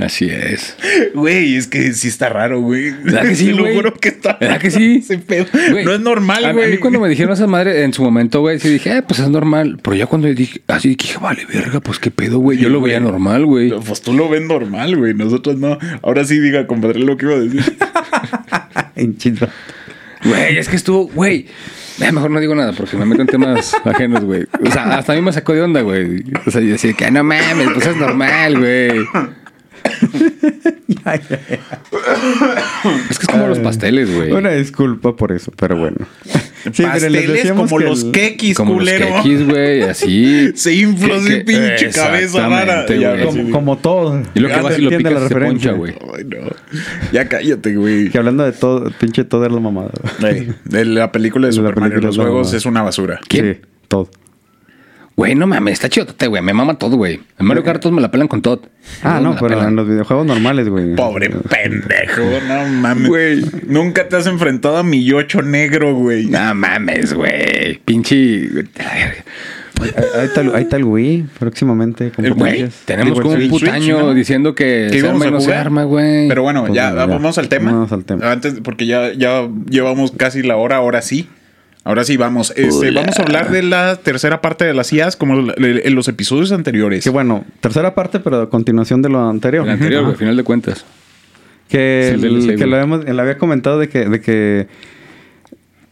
Así 0.00 0.28
es. 0.30 0.76
Güey, 1.14 1.56
es 1.56 1.66
que 1.66 1.92
sí 1.92 2.08
está 2.08 2.28
raro, 2.28 2.60
güey. 2.60 2.90
¿Verdad 3.04 3.22
que 3.22 3.34
sí, 3.36 3.46
Te 3.46 3.52
lo 3.52 3.62
güey? 3.64 3.74
juro 3.76 3.94
que 3.94 4.08
está 4.08 4.38
¿Verdad 4.40 4.58
que 4.60 4.70
sí? 4.70 5.04
Güey, 5.28 5.84
no 5.84 5.92
es 5.92 5.98
a- 5.98 6.02
normal, 6.02 6.44
A, 6.44 6.52
güey. 6.52 6.70
mí 6.72 6.76
cuando 6.78 7.00
me 7.00 7.08
dijeron 7.08 7.32
esa 7.32 7.46
madre 7.46 7.84
en 7.84 7.92
su 7.92 8.02
momento, 8.02 8.40
güey, 8.40 8.58
sí 8.60 8.68
dije, 8.68 8.96
eh, 8.98 9.02
pues 9.02 9.20
es 9.20 9.28
normal. 9.28 9.78
Pero 9.82 9.96
ya 9.96 10.06
cuando 10.06 10.28
dije, 10.28 10.60
así 10.68 10.94
dije, 10.96 11.18
vale, 11.18 11.44
verga, 11.52 11.80
pues 11.80 11.98
qué 11.98 12.10
pedo, 12.10 12.38
güey. 12.38 12.58
Yo 12.58 12.68
lo 12.68 12.80
veía 12.80 13.00
normal, 13.00 13.44
güey. 13.46 13.70
Pues 13.70 14.00
tú 14.00 14.12
lo 14.12 14.28
ves 14.28 14.42
normal, 14.42 14.96
güey. 14.96 15.14
Nosotros 15.14 15.56
no. 15.58 15.78
Ahora 16.02 16.24
sí 16.24 16.38
diga, 16.38 16.66
compadre, 16.66 17.00
lo 17.00 17.16
que 17.16 17.26
iba 17.26 17.34
a 17.34 17.40
decir. 17.40 17.62
En 18.96 19.16
chinga. 19.16 19.48
Güey, 20.24 20.58
es 20.58 20.68
que 20.68 20.76
estuvo, 20.76 21.06
güey. 21.08 21.46
eh, 22.00 22.12
mejor 22.12 22.30
no 22.30 22.40
digo 22.40 22.54
nada 22.54 22.72
porque 22.72 22.96
me 22.96 23.06
meto 23.06 23.22
en 23.22 23.28
temas 23.28 23.74
ajenos, 23.84 24.24
güey. 24.24 24.44
O 24.62 24.70
sea, 24.70 24.98
hasta 24.98 25.12
a 25.12 25.16
mí 25.16 25.22
me 25.22 25.32
sacó 25.32 25.54
de 25.54 25.62
onda, 25.62 25.80
güey. 25.80 26.22
O 26.46 26.50
sea, 26.50 26.60
yo 26.60 26.72
decía 26.72 26.92
que 26.92 27.10
no 27.10 27.24
mames, 27.24 27.68
pues 27.74 27.86
es 27.86 27.96
normal, 27.96 28.58
güey. 28.58 29.00
Es 33.10 33.18
que 33.18 33.24
es 33.24 33.26
como 33.28 33.46
los 33.46 33.58
pasteles, 33.60 34.14
güey. 34.14 34.32
Una 34.32 34.50
disculpa 34.50 35.16
por 35.16 35.32
eso, 35.32 35.52
pero 35.56 35.76
bueno. 35.76 35.96
Sí, 36.72 36.82
Pasteles 36.82 37.52
como 37.52 37.78
que 37.78 37.84
los 37.84 38.04
quequis, 38.04 38.56
Como 38.56 38.74
los 38.74 38.80
culero. 38.90 39.06
quequis, 39.22 39.46
güey, 39.46 39.82
así. 39.82 40.50
Se 40.54 40.74
infló 40.74 41.14
que- 41.24 41.38
pinche 41.38 41.90
cabeza 41.90 42.48
rara. 42.48 42.86
Ya, 42.94 43.24
como, 43.24 43.50
como 43.50 43.78
todo. 43.78 44.22
Y 44.34 44.40
lo 44.40 44.48
que 44.48 44.54
Ya 44.54 44.62
vas 44.62 44.78
y 44.78 44.82
lo 44.82 44.90
entiende 44.90 45.08
picas 45.08 45.22
la 45.22 45.28
se 45.28 45.34
poncha, 45.34 45.72
referencia. 45.72 45.72
güey. 45.72 46.24
No. 46.24 46.50
Ya 47.12 47.28
cállate, 47.28 47.74
güey. 47.76 48.10
Que 48.10 48.18
hablando 48.18 48.44
de 48.44 48.52
todo, 48.52 48.90
pinche 49.00 49.24
todo 49.24 49.46
es 49.46 49.52
la 49.52 49.60
mamada. 49.60 49.90
De 50.64 50.84
la 50.84 51.10
película 51.12 51.46
de 51.48 51.52
De 51.54 51.56
la 51.62 51.68
Super 51.68 51.80
Mario, 51.80 51.94
película 52.00 52.06
los 52.08 52.14
es 52.14 52.18
la 52.18 52.24
juegos 52.24 52.52
es 52.54 52.66
una 52.66 52.82
basura. 52.82 53.20
¿Quién? 53.26 53.54
Sí, 53.62 53.68
todo. 53.88 54.10
Güey, 55.16 55.34
no 55.34 55.46
mames, 55.46 55.74
está 55.74 55.88
chido, 55.90 56.06
güey. 56.28 56.42
Me 56.42 56.54
mama 56.54 56.74
todo, 56.78 56.96
güey. 56.96 57.20
En 57.38 57.44
Mario 57.46 57.62
Kart 57.62 57.82
todos 57.82 57.94
me 57.94 58.00
la 58.00 58.10
pelan 58.10 58.26
con 58.26 58.40
todo. 58.40 58.62
Ah, 59.02 59.20
no, 59.22 59.34
pero 59.34 59.48
pelan. 59.48 59.68
en 59.68 59.76
los 59.76 59.86
videojuegos 59.86 60.24
normales, 60.24 60.68
güey. 60.70 60.94
Pobre 60.94 61.28
pendejo, 61.28 62.22
no 62.48 62.66
mames. 62.68 63.08
Güey. 63.08 63.44
Nunca 63.66 64.08
te 64.08 64.16
has 64.16 64.26
enfrentado 64.26 64.78
a 64.78 64.82
mi 64.82 65.04
yocho 65.04 65.42
negro, 65.42 65.94
güey. 65.94 66.26
No 66.26 66.54
mames, 66.54 67.12
güey. 67.12 67.78
Pinche. 67.84 68.48
Ahí 69.80 70.24
está, 70.26 70.40
ahí 70.42 70.62
está 70.62 70.76
el 70.76 70.84
Wii 70.84 71.26
próximamente. 71.38 72.10
potencias. 72.10 72.82
Tenemos 72.84 73.18
como 73.20 73.34
el 73.34 73.42
un 73.44 73.48
Switch, 73.50 73.62
putaño 73.64 73.98
¿no? 74.00 74.14
diciendo 74.14 74.54
que 74.54 74.88
¿Qué 74.90 74.98
se 75.00 75.06
íbamos 75.06 75.22
arma 75.22 75.24
y 75.24 75.28
a 75.28 75.30
no 75.32 75.40
se 75.40 75.46
jugar? 75.46 75.58
arma, 75.60 75.84
güey. 75.84 76.28
Pero 76.28 76.42
bueno, 76.42 76.62
Pues 76.62 76.74
ya. 76.74 76.92
vamos 76.92 77.36
al 77.38 77.48
tema. 77.48 77.72
Vamos 77.72 77.92
al 77.92 78.04
tema. 78.04 78.30
Antes, 78.30 78.54
porque 78.62 78.86
ya, 78.86 79.12
ya 79.14 79.48
llevamos 79.68 80.12
casi 80.12 80.42
la 80.42 80.56
hora, 80.56 80.76
ahora 80.76 81.00
sí. 81.02 81.28
Ahora 81.84 82.04
sí, 82.04 82.16
vamos. 82.16 82.52
Este, 82.56 82.90
vamos 82.90 83.18
a 83.18 83.22
hablar 83.22 83.50
de 83.50 83.62
la 83.62 83.96
tercera 83.96 84.40
parte 84.42 84.64
de 84.64 84.74
las 84.74 84.92
IAs, 84.92 85.16
como 85.16 85.52
en 85.56 85.94
los 85.94 86.08
episodios 86.08 86.52
anteriores. 86.52 87.02
Que 87.02 87.10
bueno, 87.10 87.44
tercera 87.60 87.94
parte, 87.94 88.20
pero 88.20 88.42
a 88.42 88.50
continuación 88.50 89.00
de 89.02 89.08
lo 89.08 89.28
anterior. 89.28 89.64
El 89.64 89.72
anterior, 89.72 90.04
al 90.04 90.16
final 90.16 90.36
de 90.36 90.44
cuentas. 90.44 90.84
Que, 91.68 92.16
Sí, 92.18 92.26
el 92.26 92.56
que 92.58 92.66
lo 92.66 92.76
hemos, 92.78 93.04
le 93.04 93.20
había 93.20 93.38
comentado 93.38 93.78
de 93.78 93.88
que, 93.88 94.04
de 94.06 94.20
que 94.20 94.66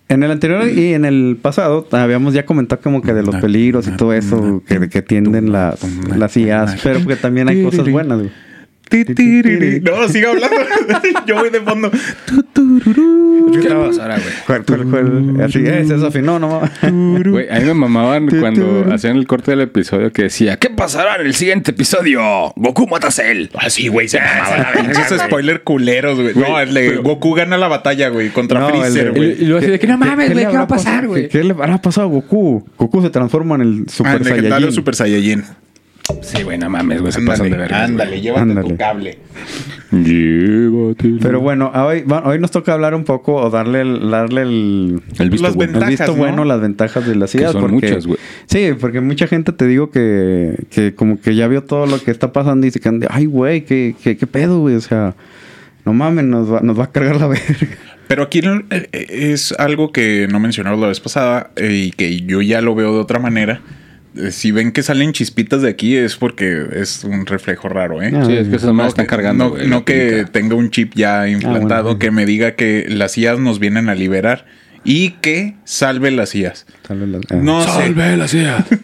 en 0.08 0.22
el 0.22 0.30
anterior 0.30 0.66
y 0.68 0.94
en 0.94 1.04
el 1.04 1.38
pasado 1.40 1.86
habíamos 1.92 2.34
ya 2.34 2.44
comentado 2.44 2.82
como 2.82 3.00
que 3.00 3.14
de 3.14 3.22
los 3.22 3.36
peligros 3.36 3.86
y 3.86 3.92
todo 3.92 4.12
eso 4.12 4.62
que, 4.66 4.88
que 4.88 5.02
tienden 5.02 5.52
las, 5.52 5.78
las 6.16 6.36
IAs, 6.36 6.80
pero 6.82 7.06
que 7.06 7.16
también 7.16 7.48
hay 7.48 7.62
cosas 7.62 7.88
buenas, 7.88 8.18
güey. 8.18 8.30
No, 8.90 10.08
siga 10.08 10.30
hablando. 10.30 10.56
Yo 11.26 11.34
voy 11.36 11.50
de 11.50 11.60
fondo. 11.60 11.90
¿Qué 11.90 13.68
le 13.68 13.74
pasará, 13.74 14.16
güey? 14.16 14.28
¿Cuál- 14.46 14.64
cuál- 14.64 14.84
cuál? 14.90 15.40
Así 15.42 15.58
es, 15.64 15.90
eso 15.90 16.06
afinó, 16.06 16.38
no 16.38 16.60
Güey, 16.82 17.48
a 17.50 17.58
mí 17.60 17.64
me 17.66 17.74
mamaban 17.74 18.28
cuando 18.28 18.86
hacían 18.92 19.16
el 19.16 19.26
corte 19.26 19.52
del 19.52 19.62
episodio 19.62 20.12
que 20.12 20.24
decía, 20.24 20.56
¿qué 20.58 20.70
pasará 20.70 21.16
en 21.20 21.26
el 21.26 21.34
siguiente 21.34 21.70
episodio? 21.72 22.20
Goku 22.56 22.86
mata 22.86 23.08
a 23.08 23.10
Cell. 23.10 23.46
Ah, 23.54 23.70
sí, 23.70 23.88
güey, 23.88 24.08
se 24.08 24.18
mamaba. 24.20 24.90
Esos 24.90 25.20
spoiler 25.22 25.62
culeros, 25.62 26.20
güey. 26.20 26.34
No, 26.34 26.58
el 26.60 26.74
de 26.74 26.96
Goku 26.96 27.34
gana 27.34 27.56
la 27.56 27.68
batalla, 27.68 28.08
güey, 28.08 28.30
contra 28.30 28.68
Freezer, 28.68 29.12
güey. 29.12 29.32
Y 29.42 29.44
luego 29.46 29.58
así 29.58 29.70
de 29.70 29.78
que 29.78 29.86
no 29.86 29.98
mames, 29.98 30.32
güey, 30.32 30.46
¿qué 30.46 30.56
va 30.56 30.62
a 30.62 30.68
pasar, 30.68 31.06
güey? 31.06 31.28
¿Qué, 31.28 31.44
le 31.44 31.52
habrá 31.52 31.80
pasado 31.80 32.06
a 32.06 32.10
Goku? 32.10 32.66
Goku 32.76 33.02
se 33.02 33.10
transforma 33.10 33.54
en 33.56 33.60
el 33.62 33.84
Ah, 33.88 33.90
Super 33.90 34.24
Saiyajin. 34.24 34.72
Super 34.72 34.94
Saiyajin. 34.94 35.44
Sí, 36.22 36.42
güey, 36.42 36.58
no 36.58 36.70
mames, 36.70 37.00
güey, 37.00 37.12
se 37.12 37.20
pasan 37.22 37.50
de 37.50 37.54
Ándale, 37.56 37.62
verga. 37.62 37.84
ándale, 37.84 38.20
llévate 38.20 38.42
Ándale. 38.42 38.68
tu 38.68 38.76
cable. 38.76 39.18
Llévate. 39.90 41.14
Pero 41.20 41.40
bueno, 41.40 41.70
hoy, 41.74 42.04
hoy 42.24 42.38
nos 42.38 42.50
toca 42.50 42.72
hablar 42.74 42.94
un 42.94 43.04
poco 43.04 43.34
o 43.34 43.50
darle 43.50 43.80
el, 43.82 44.10
darle 44.10 44.42
el, 44.42 45.02
el 45.18 45.30
visto 45.30 45.46
las 45.46 45.54
bueno. 45.56 45.78
el 45.78 45.86
visto 45.88 46.06
¿no? 46.08 46.14
bueno, 46.14 46.44
las 46.44 46.60
ventajas 46.60 47.06
de 47.06 47.14
las 47.16 47.32
Que 47.32 47.38
ideas. 47.38 47.52
son 47.52 47.60
porque, 47.62 47.74
muchas, 47.74 48.06
güey. 48.06 48.18
Sí, 48.46 48.70
porque 48.80 49.00
mucha 49.00 49.26
gente 49.26 49.52
te 49.52 49.66
digo 49.66 49.90
que, 49.90 50.54
que 50.70 50.94
como 50.94 51.20
que 51.20 51.34
ya 51.34 51.46
vio 51.48 51.64
todo 51.64 51.86
lo 51.86 52.02
que 52.02 52.10
está 52.10 52.32
pasando 52.32 52.66
y 52.66 52.70
se 52.70 52.80
quedan 52.80 53.00
de, 53.00 53.06
ay, 53.10 53.26
güey, 53.26 53.64
¿qué, 53.64 53.94
qué, 54.02 54.16
qué 54.16 54.26
pedo, 54.26 54.60
güey? 54.60 54.76
O 54.76 54.80
sea, 54.80 55.14
no 55.84 55.92
mames, 55.92 56.24
nos 56.24 56.52
va, 56.52 56.60
nos 56.60 56.78
va 56.78 56.84
a 56.84 56.90
cargar 56.92 57.16
la 57.16 57.26
verga. 57.28 57.44
Pero 58.08 58.22
aquí 58.22 58.38
eh, 58.38 58.88
eh, 58.92 59.06
es 59.32 59.52
algo 59.58 59.92
que 59.92 60.26
no 60.30 60.40
mencionaron 60.40 60.80
la 60.80 60.88
vez 60.88 61.00
pasada 61.00 61.50
eh, 61.56 61.88
y 61.88 61.90
que 61.92 62.20
yo 62.20 62.40
ya 62.42 62.60
lo 62.60 62.74
veo 62.74 62.94
de 62.94 63.00
otra 63.00 63.18
manera. 63.18 63.60
Eh, 64.16 64.30
Si 64.30 64.50
ven 64.52 64.72
que 64.72 64.82
salen 64.82 65.12
chispitas 65.12 65.62
de 65.62 65.68
aquí 65.68 65.96
es 65.96 66.16
porque 66.16 66.66
es 66.72 67.04
un 67.04 67.26
reflejo 67.26 67.68
raro, 67.68 68.02
¿eh? 68.02 68.10
Ah, 68.14 68.24
Sí, 68.26 68.32
es 68.32 68.48
que 68.48 68.56
esas 68.56 68.72
madres 68.72 68.92
están 68.92 69.06
cargando, 69.06 69.44
no, 69.44 69.50
güey, 69.50 69.66
no 69.68 69.84
que 69.84 70.24
tenga 70.30 70.54
un 70.54 70.70
chip 70.70 70.92
ya 70.94 71.28
implantado 71.28 71.84
bueno. 71.84 71.98
que 71.98 72.10
me 72.10 72.26
diga 72.26 72.52
que 72.54 72.86
las 72.88 73.16
IAs 73.18 73.38
nos 73.38 73.58
vienen 73.58 73.88
a 73.88 73.94
liberar 73.94 74.46
y 74.84 75.10
que 75.20 75.56
salve 75.64 76.10
las 76.10 76.34
IAs. 76.34 76.66
Tal 76.86 77.00
vez 77.00 77.08
la- 77.08 77.18
ah. 77.30 77.40
No 77.42 77.62
sé. 77.62 77.68
Salve 77.70 78.16
la 78.16 78.28
CIA. 78.28 78.64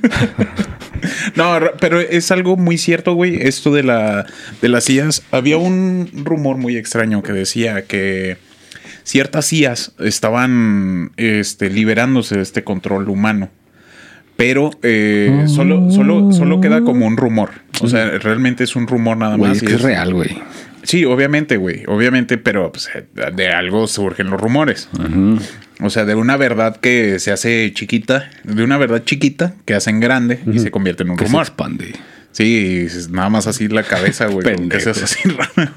No, 1.34 1.56
r- 1.58 1.72
pero 1.80 2.00
es 2.00 2.30
algo 2.30 2.56
muy 2.56 2.78
cierto, 2.78 3.12
güey. 3.14 3.36
Esto 3.42 3.72
de 3.74 3.82
la 3.82 4.24
de 4.62 4.68
las 4.68 4.88
IAs. 4.88 5.22
Había 5.32 5.58
un 5.58 6.08
rumor 6.24 6.56
muy 6.56 6.76
extraño 6.78 7.22
que 7.22 7.32
decía 7.32 7.84
que 7.84 8.38
ciertas 9.02 9.52
IAs 9.52 9.92
estaban 9.98 11.12
este, 11.18 11.68
liberándose 11.68 12.36
de 12.36 12.42
este 12.42 12.64
control 12.64 13.08
humano. 13.10 13.50
Pero 14.36 14.70
eh, 14.82 15.44
solo, 15.46 15.90
solo, 15.90 16.32
solo 16.32 16.60
queda 16.60 16.80
como 16.82 17.06
un 17.06 17.16
rumor. 17.16 17.50
O 17.80 17.88
sea, 17.88 18.10
realmente 18.18 18.64
es 18.64 18.74
un 18.76 18.86
rumor 18.86 19.16
nada 19.16 19.36
más. 19.36 19.58
es 19.58 19.62
que 19.62 19.74
es 19.74 19.82
real, 19.82 20.12
güey. 20.12 20.30
Sí, 20.82 21.04
obviamente, 21.04 21.56
güey. 21.56 21.82
Obviamente, 21.86 22.36
pero 22.36 22.70
pues, 22.72 22.88
de 23.32 23.48
algo 23.50 23.86
surgen 23.86 24.30
los 24.30 24.40
rumores. 24.40 24.88
O 25.80 25.90
sea, 25.90 26.04
de 26.04 26.14
una 26.14 26.36
verdad 26.36 26.76
que 26.76 27.18
se 27.20 27.30
hace 27.32 27.72
chiquita, 27.74 28.28
de 28.44 28.62
una 28.64 28.76
verdad 28.76 29.02
chiquita 29.04 29.54
que 29.64 29.74
hacen 29.74 30.00
grande 30.00 30.40
y 30.52 30.58
se 30.58 30.70
convierte 30.70 31.04
en 31.04 31.10
un 31.10 31.16
Que 31.16 31.24
se 31.24 31.28
rumor. 31.30 31.42
expande. 31.42 31.92
Sí, 32.32 32.86
nada 33.10 33.28
más 33.30 33.46
así 33.46 33.68
la 33.68 33.84
cabeza, 33.84 34.26
güey. 34.26 34.68
que 34.68 34.80
se 34.80 34.90
hace 34.90 35.04
así 35.04 35.28
raro. 35.28 35.70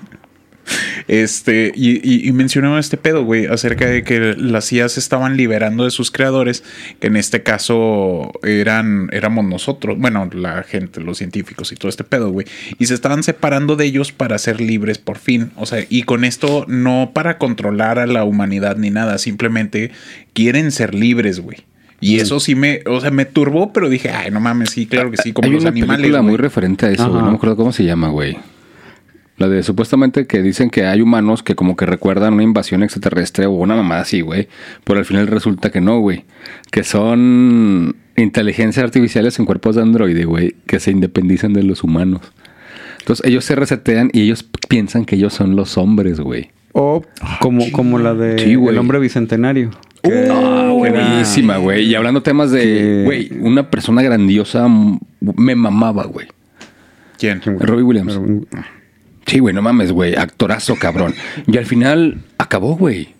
Este, 1.07 1.71
y, 1.75 1.97
y, 2.07 2.27
y 2.27 2.31
mencionaba 2.31 2.79
este 2.79 2.97
pedo, 2.97 3.23
güey, 3.23 3.45
acerca 3.45 3.85
de 3.85 4.03
que 4.03 4.35
las 4.37 4.71
IAs 4.71 4.93
se 4.93 4.99
estaban 4.99 5.37
liberando 5.37 5.85
de 5.85 5.91
sus 5.91 6.11
creadores, 6.11 6.63
que 6.99 7.07
en 7.07 7.15
este 7.15 7.43
caso 7.43 8.31
eran, 8.43 9.09
éramos 9.11 9.45
nosotros, 9.45 9.97
bueno, 9.97 10.29
la 10.33 10.63
gente, 10.63 11.01
los 11.01 11.17
científicos 11.17 11.71
y 11.71 11.75
todo 11.75 11.89
este 11.89 12.03
pedo, 12.03 12.29
güey, 12.31 12.47
y 12.79 12.85
se 12.87 12.93
estaban 12.93 13.23
separando 13.23 13.75
de 13.75 13.85
ellos 13.85 14.11
para 14.11 14.37
ser 14.37 14.59
libres 14.59 14.97
por 14.97 15.17
fin, 15.17 15.51
o 15.55 15.65
sea, 15.65 15.83
y 15.89 16.03
con 16.03 16.25
esto 16.25 16.65
no 16.67 17.11
para 17.13 17.37
controlar 17.37 17.99
a 17.99 18.07
la 18.07 18.23
humanidad 18.23 18.77
ni 18.77 18.89
nada, 18.89 19.17
simplemente 19.17 19.91
quieren 20.33 20.71
ser 20.71 20.93
libres, 20.93 21.39
güey. 21.39 21.57
Y 21.99 22.19
eso 22.19 22.39
sí 22.39 22.53
me, 22.53 22.81
o 22.85 23.01
sea, 23.01 23.09
me 23.09 23.25
turbó, 23.25 23.73
pero 23.73 23.89
dije, 23.89 24.11
ay, 24.11 24.29
no 24.29 24.39
mames, 24.39 24.69
sí, 24.69 24.85
claro 24.85 25.09
que 25.09 25.17
sí, 25.17 25.33
como 25.33 25.47
Hay 25.47 25.53
los 25.53 25.61
una 25.63 25.71
animales. 25.71 25.97
película 26.01 26.19
güey. 26.19 26.29
muy 26.29 26.37
referente 26.37 26.85
a 26.85 26.91
eso, 26.91 27.09
güey. 27.09 27.23
No 27.23 27.31
me 27.31 27.35
acuerdo 27.37 27.55
cómo 27.55 27.71
se 27.71 27.83
llama, 27.85 28.09
güey. 28.09 28.37
La 29.37 29.47
de 29.47 29.61
supuestamente 29.61 30.25
que 30.25 30.41
dicen 30.41 30.69
que 30.71 30.85
hay 30.85 31.01
humanos 31.01 31.43
que 31.43 31.53
como 31.55 31.75
que 31.75 31.85
recuerdan 31.85 32.33
una 32.33 32.43
invasión 32.43 32.81
extraterrestre 32.81 33.45
o 33.45 33.51
una 33.51 33.75
mamada 33.75 34.01
así, 34.01 34.21
güey. 34.21 34.47
Pero 34.83 34.97
al 34.99 35.05
final 35.05 35.27
resulta 35.27 35.69
que 35.71 35.79
no, 35.79 35.99
güey. 35.99 36.25
Que 36.71 36.83
son 36.83 37.95
inteligencias 38.15 38.83
artificiales 38.83 39.37
en 39.37 39.45
cuerpos 39.45 39.75
de 39.75 39.83
androide, 39.83 40.25
güey, 40.25 40.55
que 40.65 40.79
se 40.79 40.89
independizan 40.89 41.53
de 41.53 41.61
los 41.61 41.83
humanos. 41.83 42.21
Entonces 42.99 43.25
ellos 43.27 43.45
se 43.45 43.55
resetean 43.55 44.09
y 44.11 44.21
ellos 44.21 44.43
piensan 44.67 45.05
que 45.05 45.15
ellos 45.15 45.33
son 45.35 45.55
los 45.55 45.77
hombres, 45.77 46.19
güey. 46.19 46.49
O 46.73 47.03
como, 47.39 47.63
como 47.71 47.99
la 47.99 48.13
de 48.15 48.39
Sí. 48.39 48.53
El 48.53 48.77
hombre 48.77 48.99
bicentenario. 48.99 49.69
Ah, 50.31 50.71
buenísima, 50.73 51.57
güey. 51.57 51.85
Y 51.85 51.95
hablando 51.95 52.23
temas 52.23 52.49
de, 52.51 52.61
Que- 52.61 53.01
güey, 53.05 53.31
una 53.39 53.69
persona 53.69 54.01
grandiosa 54.01 54.67
me 55.21 55.55
mamaba, 55.55 56.05
güey. 56.05 56.27
¿Quién? 57.19 57.41
Robbie 57.43 57.83
Williams. 57.83 58.19
Sí, 59.27 59.39
güey, 59.39 59.53
no 59.53 59.61
mames, 59.61 59.91
güey. 59.91 60.15
Actorazo, 60.15 60.75
cabrón. 60.77 61.13
Y 61.45 61.57
al 61.57 61.65
final 61.65 62.17
acabó, 62.37 62.75
güey. 62.75 63.13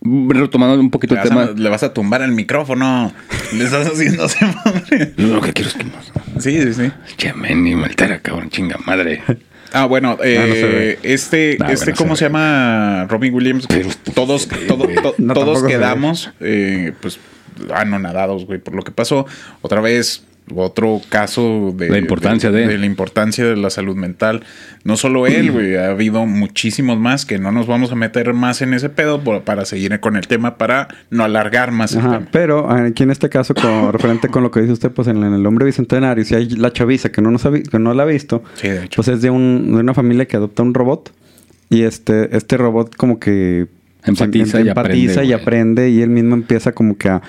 Retomando 0.00 0.78
un 0.80 0.90
poquito 0.90 1.14
Le 1.14 1.20
el 1.22 1.28
vas, 1.28 1.28
tema. 1.28 1.42
a, 1.52 1.60
le 1.60 1.68
vas 1.68 1.82
a 1.82 1.92
tumbar 1.92 2.22
el 2.22 2.32
micrófono. 2.32 3.12
Le 3.52 3.64
estás 3.64 3.86
haciendo 3.88 4.24
ese 4.26 4.44
madre. 4.46 5.12
Lo 5.16 5.40
que 5.40 5.52
quiero 5.52 5.70
es 5.70 5.76
que 5.76 5.84
no. 5.84 5.92
Sí, 6.40 6.60
sí, 6.62 6.72
sí. 6.74 6.90
Che, 7.16 7.32
ni 7.54 7.74
me 7.74 7.84
altera, 7.84 8.20
cabrón, 8.20 8.48
chinga 8.50 8.76
madre. 8.86 9.22
Ah, 9.72 9.84
bueno, 9.84 10.16
eh, 10.24 10.38
Ah, 10.40 10.46
no 10.46 10.54
ve. 10.54 10.98
este, 11.02 11.58
Ah, 11.60 11.72
este 11.72 11.92
¿cómo 11.92 12.16
se 12.16 12.24
llama? 12.24 13.06
Robin 13.10 13.34
Williams. 13.34 13.66
Pero- 13.66 13.90
todos, 14.14 14.48
todo- 14.66 14.86
to- 14.88 15.14
No, 15.18 15.34
todos 15.34 15.62
quedamos, 15.64 16.30
eh, 16.40 16.92
pues, 17.02 17.18
anonadados, 17.74 18.46
güey, 18.46 18.60
por 18.60 18.74
lo 18.74 18.82
que 18.82 18.92
pasó. 18.92 19.26
Otra 19.60 19.80
vez, 19.82 20.24
otro 20.54 21.00
caso 21.08 21.72
de 21.76 21.88
La 21.90 21.98
importancia 21.98 22.50
de- 22.50 22.78
la 22.78 22.86
importancia 22.86 23.44
de 23.44 23.56
la 23.56 23.70
salud 23.70 23.96
mental. 23.96 24.42
No 24.84 24.96
solo 24.96 25.26
él, 25.26 25.50
güey, 25.52 25.76
ha 25.76 25.88
habido 25.90 26.24
muchísimos 26.26 26.98
más 26.98 27.26
que 27.26 27.38
no 27.38 27.52
nos 27.52 27.66
vamos 27.66 27.92
a 27.92 27.94
meter 27.94 28.32
más 28.34 28.62
en 28.62 28.74
ese 28.74 28.88
pedo 28.88 29.22
por- 29.22 29.42
para 29.42 29.64
seguir 29.64 29.98
con 30.00 30.16
el 30.16 30.26
tema, 30.26 30.56
para 30.58 30.88
no 31.10 31.24
alargar 31.24 31.70
más 31.72 31.94
el 31.94 32.00
tema. 32.02 32.26
pero 32.30 32.70
aquí 32.70 33.02
en 33.02 33.10
este 33.10 33.28
caso, 33.28 33.54
con, 33.54 33.92
referente 33.92 34.28
con 34.28 34.42
lo 34.42 34.50
que 34.50 34.60
dice 34.60 34.72
usted, 34.72 34.90
pues 34.90 35.08
en, 35.08 35.22
el 35.22 35.46
hombre 35.46 35.64
bicentenario, 35.66 36.24
si 36.24 36.34
hay 36.34 36.48
la 36.50 36.72
chaviza 36.72 37.10
que 37.10 37.22
no, 37.22 37.30
nos 37.30 37.46
ha, 37.46 37.52
que 37.52 37.78
no 37.78 37.94
la 37.94 38.02
ha 38.02 38.06
visto, 38.06 38.42
Sí, 38.54 38.68
de 38.68 38.84
hecho. 38.84 38.96
pues 38.96 39.08
es 39.08 39.22
de, 39.22 39.30
un, 39.30 39.72
de 39.72 39.80
una 39.80 39.94
familia 39.94 40.26
que 40.26 40.36
adopta 40.36 40.62
un 40.62 40.74
robot 40.74 41.12
y 41.70 41.82
este, 41.82 42.34
este 42.36 42.56
robot 42.56 42.96
como 42.96 43.18
que 43.18 43.66
Empatiza 44.04 44.58
se- 44.58 44.64
y 44.64 44.68
empatiza 44.68 45.12
aprende, 45.20 45.24
y 45.28 45.32
aprende 45.32 45.90
y 45.90 46.02
él 46.02 46.10
mismo 46.10 46.34
empieza 46.34 46.72
como 46.72 46.96
que 46.96 47.08
a, 47.08 47.20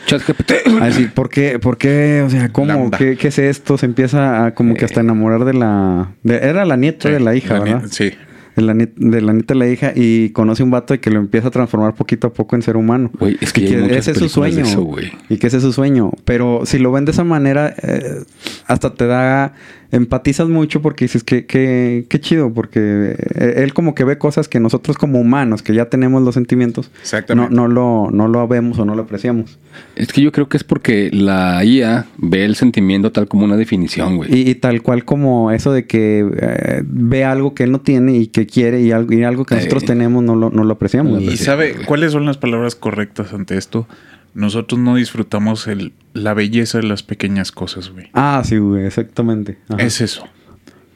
a 0.82 0.86
decir, 0.86 1.11
¿por 1.13 1.30
qué? 1.30 1.59
¿Por 1.59 1.78
qué? 1.78 2.24
O 2.26 2.30
sea, 2.30 2.49
¿cómo? 2.49 2.91
¿Qué, 2.91 3.17
qué 3.17 3.30
es 3.30 3.39
esto? 3.39 3.78
Se 3.78 3.86
empieza 3.86 4.45
a 4.45 4.53
como 4.53 4.76
que 4.76 4.86
hasta 4.86 5.01
enamorar 5.01 5.45
de 5.45 5.53
la... 5.55 6.11
de- 6.24 6.38
era 6.38 6.65
la 6.65 6.78
nieta 6.78 7.09
Sí, 7.09 7.13
de 7.13 7.20
la 7.20 7.36
hija, 7.36 7.55
la 7.55 7.59
¿verdad? 7.61 7.84
Sí. 7.89 8.11
De 8.55 8.61
la, 8.63 8.74
de 8.74 9.22
la 9.22 9.32
nieta 9.34 9.53
de 9.53 9.59
la 9.59 9.67
hija 9.70 9.93
y 9.95 10.30
conoce 10.32 10.63
un 10.63 10.72
vato 10.72 10.93
y 10.93 10.99
que 10.99 11.09
lo 11.11 11.20
empieza 11.20 11.47
a 11.47 11.51
transformar 11.51 11.95
poquito 11.95 12.28
a 12.28 12.34
poco 12.34 12.55
en 12.55 12.61
ser 12.61 12.76
humano. 12.78 13.09
Güey, 13.17 13.38
es 13.39 13.53
que 13.53 13.61
muchas 13.78 13.97
ese 13.99 14.11
es 14.11 14.17
su 14.17 14.28
sueño. 14.30 14.59
eso, 14.65 14.95
y 15.30 15.38
que 15.38 15.47
ese 15.47 15.57
es 15.57 15.63
su 15.63 15.72
sueño. 15.72 16.11
Pero 16.26 16.61
si 16.65 16.78
lo 16.78 16.91
ven 16.91 17.05
de 17.05 17.11
esa 17.11 17.24
manera, 17.24 17.74
eh, 17.82 18.22
hasta 18.67 18.93
te 18.93 19.07
da... 19.07 19.53
Empatizas 19.92 20.48
mucho 20.50 20.82
porque 20.84 21.06
dices 21.06 21.24
que, 21.24 21.46
que, 21.48 22.06
qué 22.10 22.20
chido, 22.20 22.54
porque 22.54 23.16
eh, 23.18 23.54
él 23.58 23.74
como 23.74 23.96
que 23.96 24.04
ve 24.04 24.20
cosas 24.20 24.48
que 24.48 24.60
nosotros 24.60 24.98
como 24.98 25.20
humanos, 25.20 25.64
que 25.64 25.74
ya 25.74 25.86
tenemos 25.86 26.22
los 26.22 26.36
sentimientos, 26.36 26.92
no, 26.94 27.00
Exactamente. 27.02 27.56
no, 27.56 27.68
lo, 27.68 28.10
no 28.12 28.28
lo 28.28 28.48
vemos 28.48 28.78
o 28.78 28.86
no 28.86 28.94
lo 28.94 29.02
apreciamos. 29.04 29.58
Es 29.96 30.14
que 30.14 30.22
yo 30.22 30.32
creo 30.32 30.48
que 30.48 30.58
es 30.58 30.64
porque 30.64 31.10
la 31.12 31.64
IA 31.66 32.06
ve 32.18 32.46
el 32.46 32.56
sentimiento 32.56 33.12
tal 33.12 33.28
como 33.28 33.46
una 33.46 33.58
definición, 33.58 34.18
güey. 34.18 34.30
Y, 34.32 34.50
y 34.52 34.56
tal 34.56 34.84
cual 34.84 35.06
como 35.06 35.50
eso 35.52 35.72
de 35.72 35.86
que 35.86 36.20
eh, 36.40 36.84
ve 36.86 37.24
algo 37.24 37.56
que 37.56 37.64
él 37.64 37.72
no 37.72 37.82
tiene 37.82 38.16
y 38.16 38.28
que 38.28 38.46
quiere 38.46 38.82
y 38.82 38.92
algo, 38.92 39.12
y 39.14 39.24
algo 39.24 39.46
que 39.46 39.56
nosotros 39.56 39.84
Eh. 39.84 39.88
tenemos 39.88 40.24
no 40.24 40.36
lo, 40.36 40.52
no 40.52 40.64
lo 40.64 40.74
apreciamos. 40.74 41.22
¿Y 41.22 41.36
sabe 41.38 41.74
cuáles 41.88 42.12
son 42.12 42.26
las 42.26 42.38
palabras 42.38 42.76
correctas 42.76 43.34
ante 43.34 43.58
esto? 43.58 43.88
Nosotros 44.34 44.80
no 44.80 44.96
disfrutamos 44.96 45.68
el, 45.68 45.94
la 46.14 46.34
belleza 46.34 46.78
de 46.80 46.86
las 46.86 47.04
pequeñas 47.04 47.52
cosas, 47.52 47.90
güey. 47.90 48.10
Ah, 48.14 48.42
sí, 48.46 48.58
güey, 48.58 48.86
exactamente. 48.86 49.58
Ajá. 49.70 49.82
Es 49.84 50.02
eso. 50.02 50.28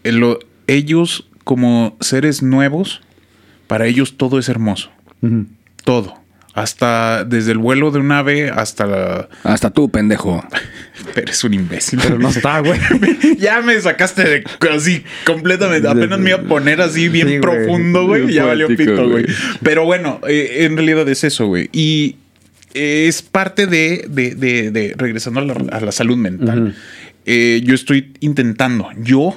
El- 0.04 0.18
lo- 0.18 0.40
ellos, 0.68 1.28
como 1.44 1.98
seres 2.00 2.42
nuevos, 2.44 3.02
para 3.68 3.86
ellos 3.88 4.18
todo 4.18 4.40
es 4.40 4.50
hermoso. 4.50 4.92
Todo. 5.84 6.16
Hasta 6.54 7.24
desde 7.26 7.52
el 7.54 7.58
vuelo 7.58 7.90
de 7.90 7.98
un 8.00 8.12
ave 8.12 8.52
hasta 8.52 8.86
la... 8.86 9.28
Hasta 9.44 9.72
tú, 9.72 9.90
pendejo. 9.90 10.44
Pero 11.16 11.32
es 11.32 11.44
un 11.44 11.56
imbécil. 11.56 12.00
Pero 12.04 12.20
no 12.20 12.30
está, 12.30 12.60
güey. 12.60 12.80
ya 13.40 13.62
me 13.62 13.80
sacaste 13.82 14.24
de 14.24 14.44
así 14.72 15.04
completamente. 15.26 15.88
Apenas 15.88 16.20
me 16.20 16.30
iba 16.30 16.40
a 16.40 16.44
poner 16.44 16.80
así 16.82 17.10
bien 17.10 17.28
Sí, 17.28 17.40
profundo, 17.40 18.06
güey. 18.06 18.30
y 18.30 18.34
Ya 18.36 18.46
valió 18.46 18.68
pito, 18.68 18.94
güey. 19.10 19.24
güey. 19.24 19.26
Pero 19.64 19.86
bueno, 19.86 20.20
eh, 20.28 20.58
en 20.66 20.76
realidad 20.78 21.10
es 21.10 21.24
eso, 21.24 21.48
güey. 21.48 21.70
Y 21.74 22.18
es 22.74 23.22
parte 23.22 23.68
de, 23.68 24.06
de, 24.10 24.36
de- 24.36 24.72
de- 24.72 24.94
regresando 24.98 25.40
a 25.40 25.46
la, 25.46 25.54
a 25.72 25.80
la 25.80 25.92
salud 25.92 26.18
mental. 26.18 26.76
Eh, 27.26 27.62
yo 27.64 27.74
estoy 27.76 28.12
intentando, 28.20 28.88
yo 29.02 29.36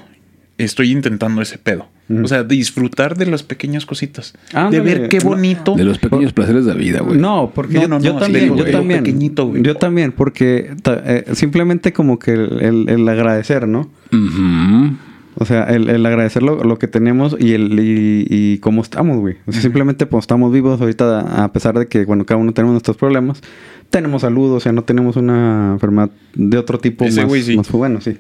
estoy 0.59 0.91
intentando 0.91 1.43
ese 1.43 1.59
pedo. 1.59 1.89
O 2.23 2.29
sea, 2.29 2.45
disfrutar 2.45 3.17
de 3.17 3.27
las 3.27 3.43
pequeñas 3.43 3.85
cositas. 3.85 4.33
de 4.53 4.59
Ándale. 4.59 4.81
ver 4.85 5.09
qué 5.09 5.19
No, 5.19 5.25
bonito. 5.25 5.75
De 5.75 5.83
los 5.83 5.99
pequeños 5.99 6.33
placeres 6.33 6.65
de 6.65 6.73
la 6.73 6.79
vida, 6.79 7.01
güey. 7.01 7.19
No, 7.19 7.51
porque 7.53 7.75
No, 7.75 7.83
yo, 7.83 7.89
no, 7.89 8.01
yo 8.01 8.13
no, 8.13 8.21
también, 8.21 8.45
sí, 8.45 8.49
yo 8.51 8.57
güey, 8.63 8.71
también. 8.73 9.03
pequeñito, 9.03 9.47
güey. 9.49 9.63
Yo 9.65 9.75
también, 9.75 10.13
porque 10.13 10.71
ta- 10.83 11.03
eh, 11.05 11.25
simplemente 11.35 11.93
como 11.93 12.21
que 12.21 12.33
el, 12.35 12.61
el- 12.63 12.89
el 12.91 13.09
agradecer, 13.09 13.67
¿no? 13.67 13.91
Ujú. 14.13 14.97
O 15.39 15.45
sea, 15.45 15.65
el, 15.65 15.91
el 15.91 16.05
agradecer 16.07 16.43
lo, 16.43 16.65
lo 16.65 16.79
que 16.79 16.89
tenemos 16.89 17.37
y 17.39 17.53
el 17.53 17.79
y, 17.79 18.27
y 18.29 18.59
cómo 18.59 18.81
estamos, 18.81 19.19
güey. 19.19 19.37
O 19.47 19.53
sea, 19.53 19.61
simplemente 19.61 20.07
pues 20.07 20.23
estamos 20.23 20.51
vivos 20.53 20.81
ahorita 20.81 21.45
a 21.45 21.53
pesar 21.53 21.79
de 21.79 21.87
que, 21.89 22.05
bueno, 22.07 22.25
cada 22.25 22.41
uno 22.41 22.53
tenemos 22.53 22.73
nuestros 22.73 22.97
problemas. 22.97 23.43
Tenemos 23.91 24.23
salud, 24.23 24.53
o 24.53 24.61
sea, 24.61 24.73
no 24.73 24.83
tenemos 24.85 25.17
una 25.17 25.73
enfermedad 25.75 26.11
de 26.35 26.57
otro 26.59 26.79
tipo 26.79 27.05
Ese 27.05 27.21
más, 27.21 27.29
güey 27.29 27.43
sí. 27.43 27.57
más 27.57 27.71
bueno, 27.71 28.01
sí. 28.01 28.17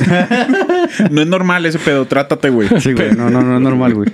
No 1.10 1.20
es 1.20 1.26
normal 1.26 1.66
ese 1.66 1.78
pedo, 1.78 2.06
trátate, 2.06 2.48
güey. 2.50 2.68
Sí, 2.80 2.92
güey, 2.92 3.12
no, 3.16 3.30
no, 3.30 3.42
no 3.42 3.56
es 3.56 3.62
normal, 3.62 3.94
güey. 3.94 4.08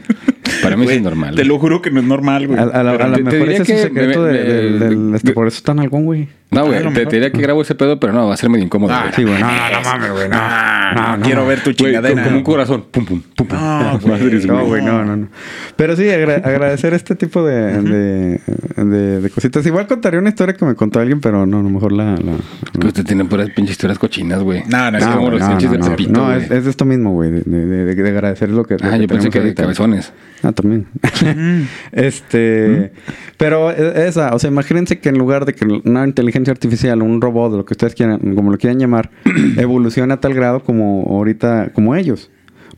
Para 0.62 0.76
mí 0.76 0.82
sí 0.82 0.86
Güey, 0.86 0.96
es 0.98 1.02
normal. 1.02 1.34
Te 1.36 1.44
lo 1.44 1.58
juro 1.58 1.80
que 1.82 1.90
no 1.90 2.00
es 2.00 2.06
normal, 2.06 2.46
güey. 2.48 2.58
A, 2.58 2.62
a 2.64 2.82
la- 2.82 2.90
a 2.92 3.08
lo 3.08 3.16
te- 3.16 3.22
mejor 3.22 3.40
diría 3.40 3.62
ese 3.62 3.74
es 3.74 3.84
el 3.84 3.92
que 3.92 4.00
secreto 4.00 4.22
me- 4.22 4.28
de- 4.28 4.44
del- 4.44 4.72
me- 4.72 4.78
del- 4.86 5.14
este, 5.14 5.28
de- 5.28 5.34
por 5.34 5.46
eso 5.46 5.56
es 5.58 5.62
tan 5.62 5.78
algún, 5.78 6.04
güey. 6.04 6.28
No, 6.52 6.60
Ah, 6.60 6.64
güey, 6.64 6.92
te, 6.92 7.04
diría 7.06 7.30
que 7.30 7.40
grabo 7.40 7.62
ese 7.62 7.76
pedo, 7.76 8.00
pero 8.00 8.12
no, 8.12 8.26
va 8.26 8.34
a 8.34 8.36
ser 8.36 8.50
medio 8.50 8.64
incómodo. 8.64 8.92
Ah, 8.92 9.02
güey. 9.02 9.12
Sí, 9.14 9.22
güey. 9.22 9.40
No, 9.40 9.46
no 9.48 9.80
mames, 9.84 10.10
güey. 10.10 10.28
No, 10.28 10.94
no, 10.94 11.16
no, 11.18 11.22
quiero 11.22 11.42
no. 11.42 11.46
ver 11.46 11.60
tu 11.62 11.72
chingadera. 11.72 12.24
como 12.24 12.36
un 12.38 12.42
corazón. 12.42 12.84
Pum, 12.90 13.04
pum, 13.06 13.22
pum, 13.36 13.46
pum. 13.46 13.58
No, 13.58 13.98
güey. 14.66 14.82
No, 14.82 14.98
no, 14.98 15.04
no, 15.04 15.16
no. 15.16 15.28
Pero 15.76 15.94
sí, 15.94 16.08
agra- 16.10 16.42
agradecer 16.44 16.92
este 16.92 17.14
tipo 17.14 17.44
de, 17.44 17.80
de, 17.82 18.40
de- 18.76 19.20
de 19.20 19.30
cositas. 19.30 19.64
Igual 19.64 19.86
contaría 19.86 20.18
una 20.18 20.30
historia 20.30 20.54
que 20.56 20.64
me 20.64 20.74
contó 20.74 20.98
alguien, 20.98 21.20
pero 21.20 21.46
no, 21.46 21.60
a 21.60 21.62
lo 21.62 21.70
mejor 21.70 21.92
la... 21.92 22.16
la- 22.16 22.80
Que 22.80 22.86
usted 22.88 23.04
tiene 23.04 23.24
puras 23.26 23.48
pinches 23.50 23.72
historias 23.72 24.00
cochinas, 24.00 24.42
güey. 24.42 24.64
No, 24.66 24.90
no, 24.90 24.98
es 24.98 25.06
no, 25.06 25.16
como 25.18 25.30
los 25.30 25.40
no, 25.40 25.48
pinches 25.50 25.70
no, 25.70 25.84
de. 25.84 25.90
Pepito, 25.90 26.10
No, 26.12 26.32
es, 26.34 26.50
esto 26.50 26.84
mismo, 26.84 27.12
güey. 27.12 27.30
De, 27.30 27.40
de- 27.42 27.66
de- 27.66 27.94
de 27.94 28.08
agradecer 28.08 28.48
lo 28.50 28.64
que... 28.64 28.76
lo 28.76 28.90
Ah, 28.90 28.96
yo 28.96 29.06
pensé 29.06 29.30
que 29.30 29.40
de 29.40 29.54
cabezones. 29.54 30.12
Ah, 30.42 30.50
también. 30.52 30.86
este. 31.92 32.92
Pero 33.36 33.70
e- 33.70 34.08
esa, 34.08 34.34
o 34.34 34.38
sea, 34.38 34.50
imagínense 34.50 34.98
que 34.98 35.10
en 35.10 35.18
lugar 35.18 35.44
de 35.44 35.54
que 35.54 35.64
una 35.84 36.04
inteligencia 36.06 36.39
artificial, 36.48 37.02
un 37.02 37.20
robot, 37.20 37.52
lo 37.52 37.64
que 37.64 37.74
ustedes 37.74 37.94
quieran, 37.94 38.34
como 38.34 38.50
lo 38.50 38.58
quieran 38.58 38.78
llamar, 38.78 39.10
evolucione 39.58 40.14
a 40.14 40.20
tal 40.20 40.32
grado 40.34 40.60
como 40.62 41.04
ahorita, 41.08 41.70
como 41.74 41.94
ellos. 41.94 42.30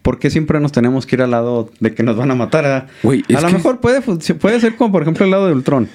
¿Por 0.02 0.18
qué 0.18 0.30
siempre 0.30 0.58
nos 0.58 0.72
tenemos 0.72 1.06
que 1.06 1.14
ir 1.16 1.22
al 1.22 1.30
lado 1.30 1.70
de 1.78 1.94
que 1.94 2.02
nos 2.02 2.16
van 2.16 2.30
a 2.30 2.34
matar? 2.34 2.64
A, 2.66 2.86
Güey, 3.04 3.22
a 3.36 3.40
lo 3.40 3.46
que- 3.48 3.54
mejor 3.54 3.80
puede, 3.80 4.00
puede 4.00 4.58
ser 4.60 4.74
como, 4.74 4.90
por 4.90 5.02
ejemplo, 5.02 5.24
el 5.24 5.30
lado 5.30 5.46
de 5.46 5.52
Ultron. 5.52 5.88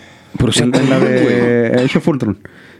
Sí, 0.51 0.61
En, 0.63 0.73
en 0.75 0.89
la 0.89 0.99
de 0.99 1.81
Age 1.83 1.97
of 1.97 2.07
Ultron. 2.07 2.37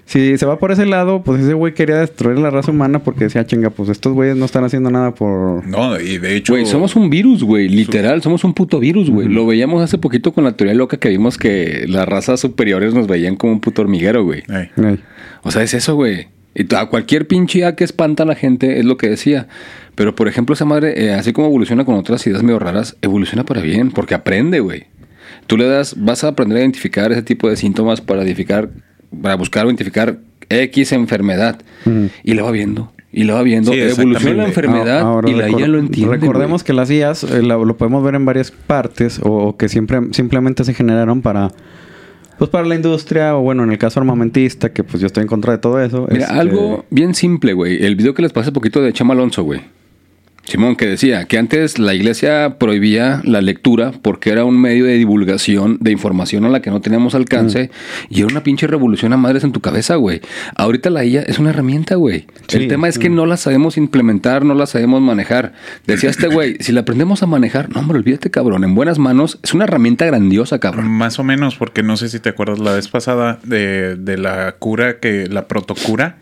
Si 0.08 0.38
se 0.38 0.45
va 0.45 0.58
por 0.58 0.72
ese 0.72 0.86
lado, 0.86 1.22
pues 1.22 1.41
ese 1.41 1.53
güey 1.53 1.74
quería 1.74 1.97
destruir 1.97 2.39
la 2.39 2.49
raza 2.49 2.72
humana 2.72 2.99
porque 2.99 3.26
decía, 3.26 3.45
chinga, 3.45 3.70
pues 3.70 3.89
estos 3.89 4.14
güeyes 4.14 4.38
no 4.38 4.45
están 4.45 4.64
haciendo 4.64 4.89
nada 4.89 5.14
por... 5.14 5.68
No, 5.68 5.99
y 5.99 6.18
de 6.18 6.38
hecho. 6.38 6.53
Güey, 6.53 6.66
somos 6.66 6.95
un 6.95 7.10
virus, 7.10 7.43
güey. 7.43 7.68
Literal, 7.68 8.22
somos 8.22 8.45
un 8.45 8.53
puto 8.53 8.80
virus, 8.80 9.10
güey. 9.10 9.28
Lo 9.28 9.45
veíamos 9.45 9.84
hace 9.84 9.97
poquito 9.97 10.32
con 10.32 10.45
la 10.45 10.53
teoría 10.53 10.74
loca 10.76 10.97
que 10.97 11.10
vimos 11.10 11.38
que 11.38 11.86
las 11.89 12.08
razas 12.08 12.39
superiores 12.39 12.93
nos 12.93 13.05
veían 13.05 13.36
como 13.36 13.51
un 13.51 13.60
puto 13.60 13.82
hormiguero, 13.82 14.24
güey. 14.24 14.43
Ey. 14.47 14.70
Ey. 14.82 14.99
O 15.43 15.51
sea, 15.51 15.62
es 15.62 15.74
eso, 15.74 15.95
güey. 15.95 16.28
Y 16.55 16.74
a 16.74 16.86
cualquier 16.88 17.28
pinche 17.28 17.60
IA 17.60 17.76
que 17.76 17.84
espanta 17.84 18.24
a 18.24 18.26
la 18.26 18.34
gente 18.34 18.80
es 18.80 18.86
lo 18.86 18.97
que 18.97 19.10
decía. 19.10 19.47
Pero, 19.93 20.16
por 20.16 20.28
ejemplo, 20.28 20.53
esa 20.53 20.66
madre, 20.66 21.05
eh, 21.05 21.14
así 21.14 21.34
como 21.34 21.47
evoluciona 21.47 21.86
con 21.86 21.95
otras 21.95 22.26
ideas 22.26 22.41
medio 22.43 22.60
raras, 22.60 22.97
evoluciona 23.01 23.43
para 23.43 23.62
bien, 23.62 23.91
porque 23.91 24.16
aprende, 24.16 24.60
güey. 24.62 24.86
Tú 25.47 25.58
le 25.58 25.68
das, 25.68 25.95
vas 25.97 26.24
a 26.24 26.30
aprender 26.30 26.58
a 26.58 26.62
identificar 26.62 27.12
ese 27.12 27.22
tipo 27.22 27.49
de 27.49 27.58
síntomas 27.58 28.01
para 28.01 28.24
identificar, 28.24 28.70
para 29.22 29.36
buscar 29.36 29.66
o 29.66 29.70
identificar 29.70 30.18
X 30.49 30.91
enfermedad. 30.91 31.60
Y 32.24 32.34
lo 32.34 32.45
va 32.45 32.51
viendo, 32.51 32.91
y 33.12 33.24
lo 33.24 33.34
va 33.36 33.43
viendo. 33.43 33.72
Sí, 33.72 33.80
evoluciona 33.80 34.36
la 34.43 34.45
enfermedad 34.47 34.99
Ah, 34.99 35.01
ahora 35.01 35.30
y 35.30 35.34
la 35.34 35.49
IA 35.49 35.68
lo 35.68 35.80
entiende. 35.80 36.18
Recordemos 36.18 36.64
que 36.64 36.74
las 36.74 36.89
IAs 36.91 37.24
eh, 37.24 37.41
la- 37.43 37.58
lo 37.58 37.78
podemos 37.78 38.03
ver 38.03 38.16
en 38.16 38.26
varias 38.26 38.51
partes 38.51 39.20
o, 39.24 39.30
o 39.49 39.58
que 39.58 39.70
siempre 39.70 39.99
simplemente 40.12 40.64
se 40.64 40.74
generaron 40.74 41.22
para 41.22 41.51
pues 42.38 42.51
para 42.51 42.66
la 42.68 42.76
industria 42.76 43.36
o 43.36 43.41
bueno, 43.41 43.64
en 43.64 43.72
el 43.72 43.78
caso 43.80 43.99
armamentista, 43.99 44.72
que 44.72 44.84
pues 44.84 45.01
yo 45.01 45.08
estoy 45.08 45.24
en 45.24 45.28
contra 45.28 45.53
de 45.53 45.58
todo 45.58 45.82
eso. 45.82 46.08
Mira, 46.12 46.26
este, 46.26 46.36
algo 46.39 46.86
bien 46.91 47.16
simple, 47.16 47.53
güey. 47.53 47.84
El 47.84 47.95
video 47.95 48.14
que 48.14 48.22
les 48.22 48.32
pasé 48.32 48.51
poquito 48.51 48.80
de 48.82 48.93
Chema 48.93 49.14
Alonso, 49.16 49.41
güey. 49.43 49.62
Simón, 50.47 50.77
que 50.77 50.87
decía 50.87 51.25
que 51.25 51.37
antes 51.37 51.77
la 51.77 51.93
iglesia 51.93 52.55
prohibía 52.57 53.21
la 53.25 53.41
lectura 53.41 53.91
porque 54.01 54.29
era 54.29 54.45
un 54.45 54.57
medio 54.57 54.85
de 54.85 54.93
divulgación 54.93 55.77
de 55.81 55.91
información 55.91 56.45
a 56.45 56.49
la 56.49 56.61
que 56.61 56.69
no 56.69 56.79
teníamos 56.79 57.15
alcance 57.15 57.69
y 58.09 58.19
era 58.19 58.27
una 58.27 58.43
pinche 58.43 58.65
revolución 58.65 59.11
a 59.11 59.17
madres 59.17 59.43
en 59.43 59.51
tu 59.51 59.59
cabeza, 59.59 59.95
güey. 59.95 60.21
Ahorita 60.55 60.89
la 60.89 61.03
IA 61.03 61.23
es 61.23 61.37
una 61.37 61.49
herramienta, 61.49 61.95
güey. 61.95 62.27
Sí. 62.47 62.59
El 62.59 62.69
tema 62.69 62.87
es 62.87 62.97
que 62.97 63.09
no 63.09 63.25
la 63.25 63.35
sabemos 63.35 63.75
implementar, 63.75 64.45
no 64.45 64.53
la 64.53 64.67
sabemos 64.67 65.01
manejar. 65.01 65.51
Decía 65.85 66.09
este 66.09 66.27
güey, 66.27 66.55
si 66.61 66.71
la 66.71 66.81
aprendemos 66.81 67.23
a 67.23 67.25
manejar, 67.25 67.69
no, 67.69 67.81
hombre, 67.81 67.97
olvídate, 67.97 68.31
cabrón, 68.31 68.63
en 68.63 68.73
buenas 68.73 68.99
manos 68.99 69.39
es 69.43 69.53
una 69.53 69.65
herramienta 69.65 70.05
grandiosa, 70.05 70.59
cabrón. 70.59 70.87
Más 70.87 71.19
o 71.19 71.25
menos, 71.25 71.57
porque 71.57 71.83
no 71.83 71.97
sé 71.97 72.07
si 72.07 72.21
te 72.21 72.29
acuerdas 72.29 72.59
la 72.59 72.71
vez 72.71 72.87
pasada 72.87 73.37
de, 73.43 73.97
de 73.97 74.17
la 74.17 74.53
cura 74.53 74.99
que 74.99 75.27
la 75.27 75.49
protocura 75.49 76.19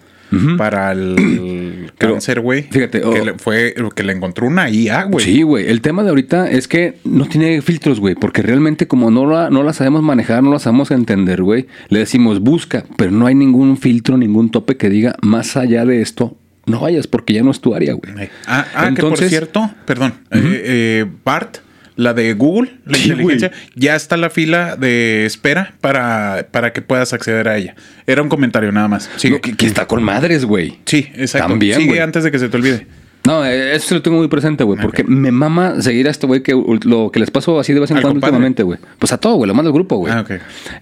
para 0.57 0.91
el 0.91 1.91
cáncer, 1.97 2.41
güey. 2.41 2.63
fíjate, 2.63 3.01
que 3.01 3.05
oh. 3.05 3.25
le 3.25 3.33
fue 3.35 3.75
que 3.95 4.03
le 4.03 4.13
encontró 4.13 4.47
una 4.47 4.69
IA, 4.69 5.03
güey. 5.03 5.25
Sí, 5.25 5.41
güey. 5.41 5.67
El 5.67 5.81
tema 5.81 6.03
de 6.03 6.09
ahorita 6.09 6.49
es 6.49 6.67
que 6.67 6.95
no 7.03 7.25
tiene 7.25 7.61
filtros, 7.61 7.99
güey. 7.99 8.15
Porque 8.15 8.41
realmente 8.41 8.87
como 8.87 9.11
no 9.11 9.25
la, 9.25 9.49
no 9.49 9.63
la 9.63 9.73
sabemos 9.73 10.01
manejar, 10.03 10.43
no 10.43 10.51
la 10.51 10.59
sabemos 10.59 10.91
entender, 10.91 11.41
güey. 11.41 11.67
Le 11.89 11.99
decimos 11.99 12.39
busca, 12.39 12.85
pero 12.97 13.11
no 13.11 13.25
hay 13.25 13.35
ningún 13.35 13.77
filtro, 13.77 14.17
ningún 14.17 14.49
tope 14.51 14.77
que 14.77 14.89
diga 14.89 15.15
más 15.21 15.57
allá 15.57 15.85
de 15.85 16.01
esto. 16.01 16.37
No 16.65 16.79
vayas 16.79 17.05
porque 17.05 17.33
ya 17.33 17.43
no 17.43 17.51
es 17.51 17.61
tu 17.61 17.75
área, 17.75 17.93
güey. 17.93 18.29
Ah, 18.47 18.65
ah, 18.73 18.91
que 18.95 19.01
por 19.01 19.17
cierto, 19.17 19.69
perdón, 19.85 20.15
eh, 20.31 20.61
eh, 20.65 21.05
Bart, 21.23 21.57
la 21.95 22.13
de 22.13 22.33
Google, 22.33 22.73
la 22.85 22.97
Sí, 22.97 23.09
inteligencia, 23.09 23.51
ya 23.75 23.95
está 23.95 24.17
la 24.17 24.29
fila 24.29 24.75
de 24.75 25.25
espera 25.25 25.73
para, 25.81 26.47
para 26.51 26.73
que 26.73 26.81
puedas 26.81 27.13
acceder 27.13 27.47
a 27.47 27.57
ella. 27.57 27.75
Era 28.07 28.21
un 28.21 28.29
comentario 28.29 28.71
nada 28.71 28.87
más. 28.87 29.09
Sigue. 29.15 29.39
Que, 29.41 29.55
que 29.55 29.65
está 29.65 29.87
con 29.87 30.03
madres, 30.03 30.45
güey. 30.45 30.79
Sí, 30.85 31.07
exacto. 31.15 31.47
También, 31.49 31.79
Sigue 31.79 32.01
antes 32.01 32.23
de 32.23 32.31
que 32.31 32.39
se 32.39 32.49
te 32.49 32.57
olvide. 32.57 32.87
No, 33.25 33.43
eh, 33.43 33.75
eso 33.75 33.87
sí 33.87 33.93
lo 33.95 34.03
tengo 34.03 34.17
muy 34.17 34.27
presente, 34.27 34.63
güey. 34.63 34.79
Porque 34.79 35.03
me 35.03 35.31
mama 35.31 35.81
seguir 35.81 36.07
a 36.07 36.11
este 36.11 36.27
güey 36.27 36.43
que 36.43 36.51
lo 36.83 37.09
que 37.11 37.19
les 37.19 37.31
pasó 37.31 37.59
así 37.59 37.73
de 37.73 37.79
vez 37.79 37.89
en 37.89 37.97
Al 37.97 38.03
cuando 38.03 38.15
compadre. 38.15 38.33
últimamente, 38.33 38.61
güey. 38.61 38.77
Pues 38.99 39.11
a 39.13 39.17
todo, 39.17 39.35
güey. 39.37 39.47
Lo 39.47 39.55
manda 39.55 39.69
el 39.69 39.73
grupo, 39.73 39.97
güey. 39.97 40.13
Ah, 40.13 40.21
ok. 40.21 40.31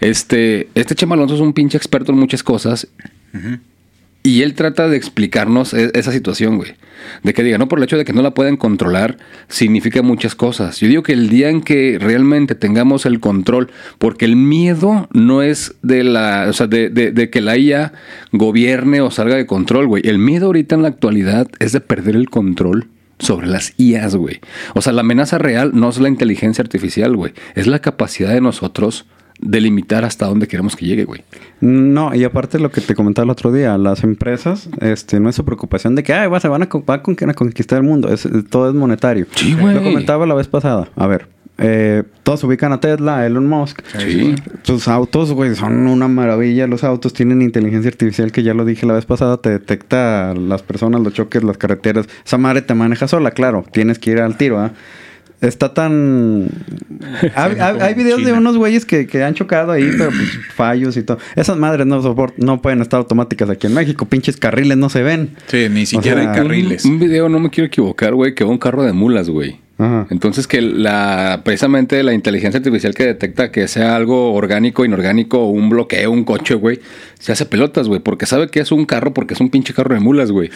Este, 0.01 0.67
este 0.75 0.93
Chema 0.93 1.15
Alonso 1.15 1.35
es 1.35 1.41
un 1.41 1.53
pinche 1.53 1.77
experto 1.77 2.11
en 2.11 2.17
muchas 2.19 2.43
cosas. 2.43 2.87
Y 4.25 4.41
él 4.41 4.53
trata 4.53 4.87
de 4.87 4.95
explicarnos 4.95 5.73
e- 5.73 5.91
esa 5.95 6.13
situación, 6.13 6.55
güey. 6.55 6.71
De 7.23 7.33
que 7.33 7.43
diga, 7.43 7.57
no 7.57 7.67
por 7.67 7.79
el 7.79 7.83
hecho 7.83 7.97
de 7.97 8.05
que 8.05 8.13
no 8.13 8.21
la 8.21 8.33
pueden 8.33 8.55
controlar, 8.55 9.17
significa 9.49 10.01
muchas 10.01 10.33
cosas. 10.35 10.79
Yo 10.79 10.87
digo 10.87 11.03
que 11.03 11.11
el 11.11 11.27
día 11.27 11.49
en 11.49 11.61
que 11.61 11.97
realmente 11.99 12.55
tengamos 12.55 13.05
el 13.05 13.19
control, 13.19 13.69
porque 13.97 14.23
el 14.23 14.37
miedo 14.37 15.09
no 15.11 15.41
es 15.41 15.75
de 15.81 16.05
la, 16.05 16.45
o 16.49 16.53
sea, 16.53 16.67
de, 16.67 16.89
de- 16.89 17.11
de 17.11 17.29
que 17.29 17.41
la 17.41 17.57
IA 17.57 17.91
gobierne 18.31 19.01
o 19.01 19.11
salga 19.11 19.35
de 19.35 19.45
control, 19.45 19.87
güey. 19.87 20.03
El 20.07 20.19
miedo 20.19 20.45
ahorita 20.45 20.75
en 20.75 20.83
la 20.83 20.87
actualidad 20.87 21.47
es 21.59 21.73
de 21.73 21.81
perder 21.81 22.15
el 22.15 22.29
control 22.29 22.87
sobre 23.19 23.47
las 23.47 23.73
IAs, 23.77 24.15
güey. 24.15 24.39
O 24.73 24.81
sea, 24.81 24.93
la 24.93 25.01
amenaza 25.01 25.37
real 25.37 25.71
no 25.73 25.89
es 25.89 25.99
la 25.99 26.07
inteligencia 26.09 26.61
artificial, 26.61 27.15
güey. 27.15 27.33
Es 27.55 27.67
la 27.67 27.79
capacidad 27.79 28.33
de 28.33 28.41
nosotros 28.41 29.05
de 29.43 29.61
limitar 29.61 30.05
hasta 30.05 30.25
dónde 30.25 30.47
queremos 30.47 30.75
que 30.75 30.85
llegue, 30.85 31.05
güey. 31.05 31.21
No, 31.61 32.15
y 32.15 32.23
aparte 32.23 32.59
lo 32.59 32.71
que 32.71 32.81
te 32.81 32.95
comentaba 32.95 33.25
el 33.25 33.29
otro 33.29 33.51
día, 33.51 33.77
las 33.77 34.03
empresas, 34.03 34.69
este, 34.79 35.19
no 35.19 35.29
es 35.29 35.35
su 35.35 35.45
preocupación 35.45 35.95
de 35.95 36.03
que 36.03 36.13
Ay, 36.13 36.29
va, 36.29 36.39
se 36.39 36.47
van 36.47 36.63
a, 36.63 36.69
va 36.89 36.95
a 36.95 37.03
conquistar 37.03 37.77
el 37.77 37.83
mundo, 37.83 38.09
es, 38.09 38.27
todo 38.49 38.69
es 38.69 38.75
monetario. 38.75 39.27
Sí, 39.35 39.53
güey. 39.53 39.75
Lo 39.75 39.83
comentaba 39.83 40.25
la 40.25 40.33
vez 40.33 40.47
pasada. 40.47 40.89
A 40.95 41.07
ver, 41.07 41.27
eh, 41.57 42.03
todos 42.23 42.43
ubican 42.43 42.73
a 42.73 42.79
Tesla, 42.79 43.19
a 43.19 43.25
Elon 43.25 43.47
Musk. 43.47 43.81
Sí. 43.99 44.35
Sus 44.63 44.87
autos, 44.87 45.31
güey, 45.33 45.55
son 45.55 45.87
una 45.87 46.07
maravilla. 46.07 46.67
Los 46.67 46.83
autos 46.83 47.13
tienen 47.13 47.41
inteligencia 47.41 47.89
artificial 47.89 48.31
que 48.31 48.43
ya 48.43 48.53
lo 48.53 48.65
dije 48.65 48.85
la 48.85 48.93
vez 48.93 49.05
pasada, 49.05 49.37
te 49.37 49.49
detecta 49.49 50.33
las 50.33 50.63
personas, 50.63 51.01
los 51.01 51.13
choques, 51.13 51.43
las 51.43 51.57
carreteras. 51.57 52.07
Esa 52.25 52.37
madre 52.37 52.61
te 52.61 52.73
maneja 52.73 53.07
sola, 53.07 53.31
claro. 53.31 53.65
Tienes 53.71 53.99
que 53.99 54.11
ir 54.11 54.19
al 54.19 54.37
tiro, 54.37 54.59
¿ah? 54.59 54.71
Está 55.43 55.73
tan... 55.73 56.47
hay, 57.35 57.51
hay- 57.59 57.79
hay 57.81 57.93
videos 57.93 58.23
de 58.23 58.31
unos 58.33 58.57
güeyes 58.57 58.85
que, 58.85 59.05
que 59.07 59.23
han 59.23 59.33
chocado 59.33 59.71
ahí, 59.73 59.89
pero 59.97 60.09
pues 60.09 60.39
fallos 60.55 60.97
y 60.97 61.03
todo. 61.03 61.17
Esas 61.35 61.57
madres 61.57 61.85
no, 61.85 62.01
soport- 62.01 62.33
no 62.37 62.61
pueden 62.61 62.81
estar 62.81 62.97
automáticas 62.99 63.49
aquí 63.49 63.67
en 63.67 63.73
México. 63.73 64.05
Pinches 64.05 64.37
carriles 64.37 64.77
no 64.77 64.89
se 64.89 65.03
ven. 65.03 65.31
Sí, 65.47 65.67
ni 65.69 65.85
siquiera 65.85 66.21
sea, 66.21 66.31
hay 66.31 66.37
carriles. 66.37 66.85
Un, 66.85 66.93
un 66.93 66.99
video, 66.99 67.29
no 67.29 67.39
me 67.39 67.49
quiero 67.49 67.67
equivocar, 67.67 68.13
güey, 68.13 68.33
que 68.33 68.43
va 68.43 68.49
un 68.51 68.57
carro 68.57 68.83
de 68.83 68.93
mulas, 68.93 69.29
güey. 69.29 69.59
Ajá. 69.75 70.05
Entonces 70.11 70.45
que 70.47 70.61
la 70.61 71.41
precisamente 71.43 72.03
la 72.03 72.13
inteligencia 72.13 72.59
artificial 72.59 72.93
que 72.93 73.05
detecta 73.05 73.51
que 73.51 73.67
sea 73.67 73.95
algo 73.95 74.31
orgánico, 74.33 74.85
inorgánico, 74.85 75.47
un 75.47 75.69
bloqueo, 75.69 76.11
un 76.11 76.23
coche, 76.23 76.53
güey, 76.53 76.79
se 77.19 77.31
hace 77.31 77.45
pelotas, 77.47 77.87
güey, 77.87 77.99
porque 77.99 78.27
sabe 78.27 78.49
que 78.49 78.59
es 78.59 78.71
un 78.71 78.85
carro, 78.85 79.13
porque 79.15 79.33
es 79.33 79.39
un 79.41 79.49
pinche 79.49 79.73
carro 79.73 79.95
de 79.95 79.99
mulas, 79.99 80.31
güey. 80.31 80.51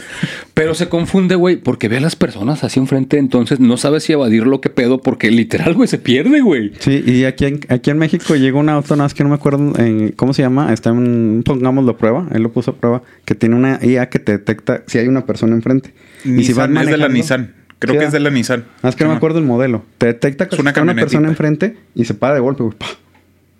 Pero 0.53 0.75
se 0.75 0.87
confunde, 0.87 1.33
güey, 1.33 1.55
porque 1.57 1.87
ve 1.87 1.97
a 1.97 2.01
las 2.01 2.15
personas 2.15 2.63
así 2.63 2.79
enfrente, 2.79 3.17
entonces 3.17 3.59
no 3.59 3.77
sabe 3.77 4.01
si 4.01 4.13
evadirlo 4.13 4.61
qué 4.61 4.69
pedo, 4.69 4.99
porque 5.01 5.31
literal, 5.31 5.73
güey, 5.73 5.87
se 5.87 5.97
pierde, 5.97 6.41
güey. 6.41 6.73
Sí, 6.79 7.03
y 7.05 7.23
aquí 7.25 7.45
en, 7.45 7.59
aquí 7.69 7.89
en 7.89 7.97
México 7.97 8.35
llegó 8.35 8.59
un 8.59 8.69
auto, 8.69 8.95
nada 8.95 9.05
más 9.05 9.13
que 9.15 9.23
no 9.23 9.29
me 9.29 9.35
acuerdo 9.35 9.73
en- 9.79 10.09
cómo 10.11 10.33
se 10.35 10.43
llama, 10.43 10.71
está 10.71 10.91
en, 10.91 11.41
pongámoslo 11.43 11.91
a 11.93 11.97
prueba, 11.97 12.27
él 12.33 12.43
lo 12.43 12.51
puso 12.51 12.71
a 12.71 12.75
prueba, 12.75 13.01
que 13.25 13.33
tiene 13.33 13.55
una 13.55 13.79
IA 13.81 14.09
que 14.09 14.19
te 14.19 14.33
detecta 14.33 14.83
si 14.85 14.99
hay 14.99 15.07
una 15.07 15.25
persona 15.25 15.55
enfrente. 15.55 15.91
y 16.23 16.43
si 16.43 16.53
vas 16.53 16.69
Nissan 16.69 16.83
es 16.83 16.91
de 16.91 16.97
la 16.97 17.07
manejando- 17.07 17.13
Nissan. 17.13 17.56
Creo 17.79 17.93
Sí, 17.93 17.99
que 17.99 18.05
ah. 18.05 18.07
es 18.07 18.13
de 18.13 18.19
la 18.19 18.29
Nissan. 18.29 18.65
Ah, 18.81 18.89
es 18.89 18.95
que 18.95 19.03
no 19.03 19.11
me 19.11 19.17
acuerdo 19.17 19.39
el 19.39 19.45
modelo. 19.45 19.83
Te 19.97 20.07
detecta 20.07 20.47
que 20.47 20.55
Es 20.55 20.61
una 20.61 20.71
está 20.71 20.81
una 20.81 20.95
persona 20.95 21.27
enfrente 21.27 21.77
y 21.95 22.05
se 22.05 22.13
para 22.13 22.33
de 22.33 22.39
golpe, 22.39 22.63
güey. 22.63 22.75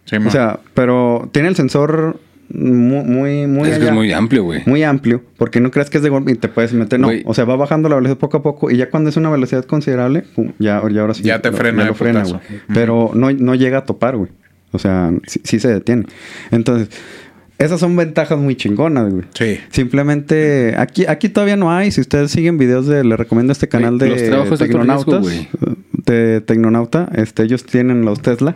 Sí, 0.06 0.16
O 0.16 0.32
sea, 0.32 0.60
pero 0.74 1.30
tiene 1.34 1.50
el 1.50 1.56
sensor 1.56 2.20
muy, 2.50 3.04
muy, 3.04 3.46
muy, 3.48 3.70
es 3.70 3.78
que 3.78 3.86
es 3.88 3.92
muy 3.92 4.14
amplio, 4.14 4.44
güey. 4.44 4.64
muy 4.66 4.82
amplio, 4.82 5.22
porque 5.38 5.60
no 5.60 5.70
creas 5.70 5.90
que 5.90 5.98
es 5.98 6.04
de 6.04 6.10
golpe 6.10 6.32
y 6.32 6.36
te 6.36 6.48
puedes 6.48 6.72
meter. 6.74 6.98
No, 7.00 7.10
o 7.26 7.34
sea, 7.34 7.44
va 7.44 7.58
bajando 7.58 7.90
la 7.90 7.96
velocidad 7.96 8.18
poco 8.18 8.38
a 8.38 8.42
poco 8.44 8.72
y 8.72 8.78
ya 8.78 8.90
cuando 8.90 9.10
es 9.10 9.18
una 9.18 9.30
velocidad 9.30 9.66
considerable, 9.66 10.22
pum, 10.34 10.54
ya, 10.58 10.82
ya 10.90 11.02
ahora 11.02 11.14
sí. 11.14 11.24
Ya 11.24 11.42
te 11.42 11.52
frena 11.52 11.84
de 11.84 11.90
lo 11.90 11.94
frena, 11.96 12.24
güey. 12.24 12.40
Pero 12.74 13.12
no, 13.14 13.32
no 13.32 13.54
llega 13.56 13.80
a 13.80 13.86
topar, 13.86 14.16
güey. 14.16 14.32
O 14.72 14.80
sea, 14.80 15.12
sí, 15.26 15.42
sí 15.44 15.60
se 15.60 15.68
detiene. 15.74 16.06
Entonces, 16.52 16.90
esas 17.58 17.80
son 17.80 17.96
ventajas 17.96 18.38
muy 18.38 18.56
chingonas, 18.56 19.12
güey. 19.12 19.26
Sí. 19.34 19.60
Simplemente, 19.72 20.76
aquí, 20.78 21.06
aquí 21.08 21.30
todavía 21.30 21.58
no 21.58 21.72
hay. 21.72 21.92
Si 21.92 22.02
ustedes 22.02 22.32
siguen 22.32 22.58
videos 22.58 22.86
de, 22.86 23.04
les 23.04 23.18
recomiendo 23.18 23.52
este 23.52 23.68
canal 23.68 23.98
de 23.98 24.10
los 24.10 24.24
trabajos 24.24 24.60
de 24.60 24.68
Tecnonautas. 24.68 25.26
riesgo, 25.26 25.76
de 26.06 26.42
Tecnonauta. 26.42 27.10
Este, 27.16 27.44
ellos 27.44 27.66
tienen 27.66 28.06
los 28.06 28.22
Tesla. 28.22 28.56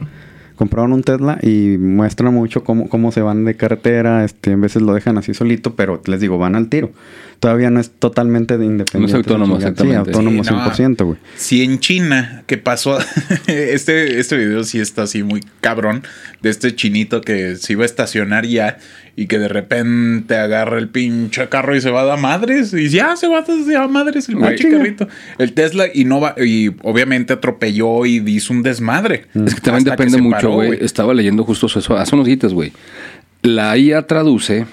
Compraron 0.55 0.93
un 0.93 1.01
Tesla 1.01 1.39
y 1.41 1.77
muestran 1.79 2.33
mucho 2.35 2.63
cómo, 2.63 2.87
cómo 2.89 3.11
se 3.11 3.21
van 3.21 3.43
de 3.43 3.55
carretera. 3.55 4.23
Este, 4.23 4.51
en 4.51 4.61
veces 4.61 4.83
lo 4.83 4.93
dejan 4.93 5.17
así 5.17 5.33
solito, 5.33 5.75
pero 5.75 5.99
les 6.05 6.19
digo, 6.19 6.37
van 6.37 6.55
al 6.55 6.69
tiro. 6.69 6.91
Todavía 7.41 7.71
no 7.71 7.79
es 7.79 7.89
totalmente 7.89 8.57
de 8.59 8.65
independiente. 8.65 9.17
autónomo, 9.17 9.57
de 9.57 9.65
chingar. 9.65 9.71
exactamente. 9.73 10.11
Sí, 10.11 10.17
autónomo 10.17 10.43
Sí, 10.43 10.51
no. 10.51 10.95
100%, 10.95 11.05
güey. 11.05 11.17
Si 11.35 11.63
en 11.63 11.79
China, 11.79 12.43
que 12.45 12.57
pasó, 12.59 12.99
este, 13.47 14.19
este 14.19 14.37
video 14.37 14.63
sí 14.63 14.79
está 14.79 15.01
así 15.03 15.23
muy 15.23 15.41
cabrón, 15.59 16.03
de 16.43 16.51
este 16.51 16.75
chinito 16.75 17.19
que 17.21 17.55
se 17.55 17.73
iba 17.73 17.81
a 17.81 17.87
estacionar 17.87 18.45
ya 18.45 18.77
y 19.15 19.25
que 19.25 19.39
de 19.39 19.47
repente 19.47 20.35
agarra 20.37 20.77
el 20.77 20.87
pinche 20.89 21.49
carro 21.49 21.75
y 21.75 21.81
se 21.81 21.89
va 21.89 22.01
a 22.01 22.05
dar 22.05 22.19
madres 22.19 22.73
y 22.75 22.89
ya 22.89 23.15
se 23.15 23.27
va 23.27 23.39
a 23.39 23.43
dar 23.43 23.89
madres 23.89 24.29
el 24.29 24.35
Güey. 24.35 24.55
pinche 24.55 24.69
carrito. 24.77 25.07
El 25.39 25.53
Tesla 25.53 25.85
y 25.91 26.05
no 26.05 26.21
va, 26.21 26.35
y 26.37 26.67
obviamente 26.83 27.33
atropelló 27.33 28.05
y 28.05 28.17
hizo 28.17 28.53
un 28.53 28.61
desmadre. 28.61 29.25
Es 29.33 29.55
que 29.55 29.61
también 29.61 29.89
Hasta 29.89 29.91
depende 30.03 30.21
mucho, 30.21 30.51
güey. 30.51 30.77
Estaba 30.79 31.11
leyendo 31.15 31.43
justo 31.43 31.65
eso 31.65 31.97
hace 31.97 32.15
unos 32.15 32.27
días, 32.27 32.53
güey. 32.53 32.71
La 33.41 33.75
IA 33.75 34.05
traduce 34.05 34.67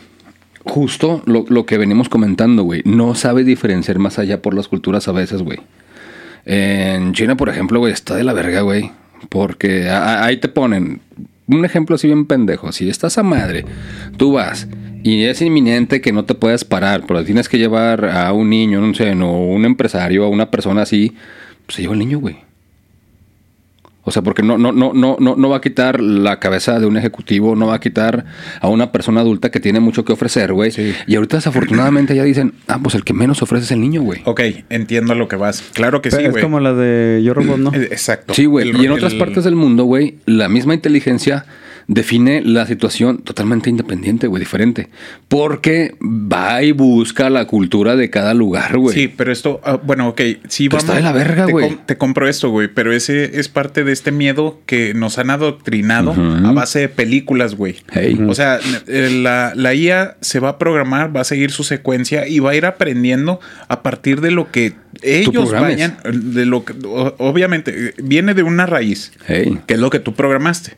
justo 0.69 1.23
lo, 1.27 1.45
lo 1.49 1.67
que 1.67 1.79
venimos 1.79 2.09
comentando, 2.09 2.63
güey. 2.63 2.83
No 2.85 3.15
sabe 3.15 3.45
diferenciar 3.45 3.99
más 3.99 4.19
allá 4.19 4.43
por 4.43 4.55
las 4.55 4.69
culturas 4.69 5.09
a 5.09 5.13
veces, 5.13 5.43
güey. 5.43 5.59
En 6.45 7.13
China, 7.13 7.37
por 7.37 7.49
ejemplo, 7.49 7.79
güey, 7.79 7.93
está 7.93 8.15
de 8.15 8.25
la 8.25 8.33
verga, 8.33 8.61
güey. 8.61 8.91
Porque 9.29 9.89
ahí 9.91 10.37
te 10.37 10.49
ponen 10.49 11.01
un 11.47 11.65
ejemplo 11.65 11.97
así 11.97 12.07
bien 12.07 12.27
pendejo. 12.27 12.73
Si 12.73 12.89
estás 12.89 13.19
a 13.19 13.23
madre, 13.23 13.65
tú 14.17 14.33
vas 14.33 14.69
y 15.03 15.25
es 15.25 15.41
inminente 15.43 16.01
que 16.01 16.13
no 16.13 16.25
te 16.25 16.35
puedas 16.35 16.65
parar, 16.65 17.05
pero 17.07 17.25
tienes 17.25 17.49
que 17.49 17.59
llevar 17.59 18.05
a 18.05 18.33
un 18.33 18.51
niño, 18.51 18.81
no 18.81 18.95
sé, 18.95 19.15
no, 19.15 19.41
un 19.41 19.65
empresario, 19.65 20.25
a 20.25 20.29
una 20.29 20.51
persona 20.51 20.83
así, 20.83 21.15
pues 21.67 21.77
se 21.77 21.83
lleva 21.83 21.95
el 21.95 22.01
niño, 22.01 22.19
güey. 22.19 22.48
O 24.09 24.11
sea, 24.11 24.23
porque 24.23 24.43
no, 24.43 24.57
no, 24.59 24.73
no, 24.73 24.93
no, 24.95 25.17
no, 25.21 25.37
no 25.37 25.49
va 25.51 25.59
a 25.59 25.61
quitar 25.61 26.01
la 26.01 26.39
cabeza 26.41 26.81
de 26.81 26.87
un 26.87 26.97
ejecutivo, 26.97 27.55
no 27.55 27.67
va 27.67 27.75
a 27.75 27.81
quitar 27.81 28.25
a 28.61 28.69
una 28.69 28.91
persona 28.91 29.21
adulta 29.21 29.51
que 29.51 29.61
tiene 29.61 29.81
mucho 29.81 30.05
que 30.05 30.13
ofrecer, 30.13 30.53
güey. 30.53 30.73
Y 31.07 31.15
ahorita 31.15 31.37
desafortunadamente 31.37 32.15
ya 32.17 32.25
dicen, 32.25 32.55
ah, 32.69 32.79
pues 32.83 32.95
el 32.95 33.05
que 33.05 33.13
menos 33.13 33.43
ofrece 33.43 33.65
es 33.67 33.71
el 33.73 33.81
niño, 33.81 34.03
güey. 34.03 34.23
Ok, 34.25 34.41
entiendo 34.71 35.13
a 35.13 35.17
lo 35.17 35.29
que 35.29 35.37
vas. 35.37 35.63
Claro 35.75 36.01
que 36.03 36.09
Pero 36.11 36.21
sí, 36.23 36.27
es 36.27 36.31
güey. 36.33 36.43
como 36.43 36.61
la 36.61 36.73
de 36.75 37.23
Yo 37.23 37.35
Robot, 37.35 37.59
¿no? 37.59 37.73
Exacto. 37.75 38.35
Sí, 38.35 38.47
güey. 38.47 38.71
Y 38.75 38.87
en 38.87 38.93
otras 38.93 39.13
el- 39.13 39.19
partes 39.19 39.45
del 39.45 39.55
mundo, 39.57 39.85
güey, 39.85 40.17
la 40.27 40.49
misma 40.49 40.75
inteligencia 40.75 41.45
define 41.91 42.43
la 42.43 42.67
situación 42.67 43.19
totalmente 43.23 43.71
independiente, 43.71 44.27
güey, 44.27 44.41
diferente. 44.41 44.89
Porque 45.27 45.95
va 46.03 46.63
y 46.63 46.73
busca 46.73 47.31
la 47.31 47.47
cultura 47.47 47.97
de 47.97 48.11
cada 48.11 48.35
lugar, 48.35 48.77
güey. 48.77 48.95
Sí, 48.95 49.09
pero 49.09 49.33
esto, 49.33 49.61
ah, 49.65 49.81
bueno, 49.83 50.09
ok, 50.09 50.21
sí 50.49 50.69
Pero 50.69 50.83
vamos. 50.83 50.85
está 50.85 50.95
de 50.97 51.03
la 51.03 51.13
verga, 51.13 51.47
te 51.47 51.53
güey. 51.53 51.69
com- 51.69 51.79
Te, 51.87 51.97
compro 51.97 52.29
esto, 52.29 52.51
güey, 52.51 52.69
pero 52.69 52.93
ese 52.93 53.41
es 53.41 53.49
parte 53.49 53.85
de 53.85 53.93
este 53.93 54.13
miedo 54.13 54.61
que 54.67 54.93
nos 54.93 55.17
han 55.19 55.31
adoctrinado 55.31 56.13
a 56.13 56.53
base 56.53 56.81
de 56.81 56.89
películas, 56.91 57.55
güey. 57.55 57.77
Hey. 57.91 58.19
O 58.29 58.35
sea, 58.35 58.59
eh, 58.87 59.11
la, 59.11 59.53
la 59.57 59.75
IA 59.75 60.17
se 60.21 60.41
va 60.41 60.51
a 60.51 60.59
programar, 60.59 61.17
va 61.17 61.23
a 61.23 61.25
seguir 61.25 61.51
su 61.51 61.65
secuencia 61.65 62.29
y 62.29 62.39
va 62.41 62.51
a 62.51 62.55
ir 62.55 62.67
aprendiendo 62.67 63.41
a 63.69 63.83
partir 63.83 64.21
de 64.21 64.31
lo 64.31 64.51
que 64.53 64.75
ellos 65.03 65.53
vayan, 65.53 65.97
de 66.13 66.45
lo 66.45 66.65
que, 66.67 66.75
obviamente, 67.19 67.89
eh, 67.89 67.95
viene 68.03 68.35
de 68.35 68.43
una 68.43 68.67
raíz, 68.67 69.13
Hey. 69.27 69.59
que 69.67 69.75
es 69.75 69.81
lo 69.81 69.89
que 69.91 70.01
tú 70.01 70.15
programaste. 70.15 70.77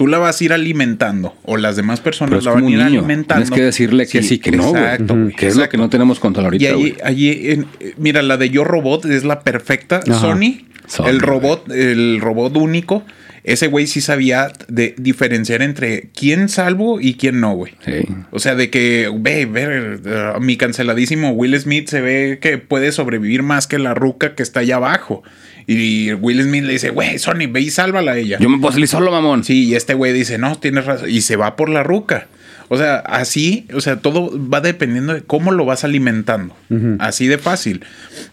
Tú 0.00 0.06
la 0.06 0.16
vas 0.16 0.40
a 0.40 0.44
ir 0.44 0.54
alimentando, 0.54 1.34
o 1.44 1.58
las 1.58 1.76
demás 1.76 2.00
personas 2.00 2.38
es 2.38 2.46
la 2.46 2.52
van 2.52 2.64
a 2.64 2.70
ir 2.70 2.76
niño. 2.78 2.86
alimentando. 3.00 3.42
Tienes 3.44 3.50
que 3.50 3.62
decirle 3.66 4.06
que 4.06 4.22
sí, 4.22 4.38
que 4.38 4.50
no, 4.50 4.70
güey. 4.70 4.82
Exacto, 4.82 5.12
Ujú. 5.12 5.22
güey, 5.24 5.36
Que 5.36 5.46
es 5.46 5.56
lo 5.56 5.58
que 5.60 5.64
exacto. 5.66 5.76
no 5.76 5.90
tenemos 5.90 6.18
control 6.20 6.46
ahorita, 6.46 6.64
Y 6.64 6.66
allí, 6.68 6.94
allí 7.04 7.50
en- 7.50 7.66
mira, 7.98 8.22
la 8.22 8.38
de 8.38 8.48
Yo 8.48 8.64
Robot 8.64 9.04
es 9.04 9.24
la 9.24 9.40
perfecta. 9.40 10.00
Ajá. 10.08 10.18
Sony, 10.18 10.62
Sony, 10.86 11.06
el 11.08 11.20
robot, 11.20 11.70
el 11.70 12.18
robot 12.22 12.56
único. 12.56 13.04
Ese 13.44 13.66
güey 13.68 13.86
sí 13.86 14.00
sabía 14.00 14.50
de 14.68 14.94
diferenciar 14.98 15.60
entre 15.60 16.08
quién 16.14 16.48
salvo 16.48 16.98
y 16.98 17.14
quién 17.14 17.40
no, 17.40 17.52
güey. 17.54 17.72
Hey. 17.84 18.06
O 18.30 18.38
sea, 18.38 18.54
de 18.54 18.70
que, 18.70 19.10
ve, 19.14 19.44
ver, 19.44 20.00
mi 20.40 20.56
canceladísimo 20.56 21.32
Will 21.32 21.58
Smith 21.60 21.88
se 21.88 22.00
ve 22.00 22.38
que 22.40 22.56
puede 22.56 22.90
sobrevivir 22.92 23.42
más 23.42 23.66
que 23.66 23.78
la 23.78 23.92
ruca 23.94 24.34
que 24.34 24.42
está 24.42 24.60
allá 24.60 24.76
abajo. 24.76 25.22
Y 25.66 26.12
Will 26.14 26.42
Smith 26.42 26.64
le 26.64 26.72
dice, 26.72 26.90
güey, 26.90 27.18
Sony, 27.18 27.46
ve 27.50 27.60
y 27.60 27.70
sálvala 27.70 28.12
a 28.12 28.16
ella. 28.18 28.38
Yo 28.40 28.48
me 28.48 28.58
puedo 28.58 28.72
salir 28.72 28.88
solo, 28.88 29.10
mamón. 29.10 29.44
Sí, 29.44 29.64
y 29.64 29.74
este 29.74 29.94
güey 29.94 30.12
dice, 30.12 30.38
no, 30.38 30.56
tienes 30.58 30.84
razón. 30.86 31.08
Y 31.10 31.20
se 31.20 31.36
va 31.36 31.56
por 31.56 31.68
la 31.68 31.82
ruca. 31.82 32.26
O 32.72 32.76
sea, 32.78 32.98
así, 32.98 33.66
o 33.74 33.80
sea, 33.80 33.96
todo 33.96 34.30
va 34.48 34.60
dependiendo 34.60 35.12
de 35.12 35.22
cómo 35.22 35.50
lo 35.50 35.64
vas 35.64 35.82
alimentando. 35.82 36.54
Así 37.00 37.26
de 37.26 37.36
fácil. 37.36 37.84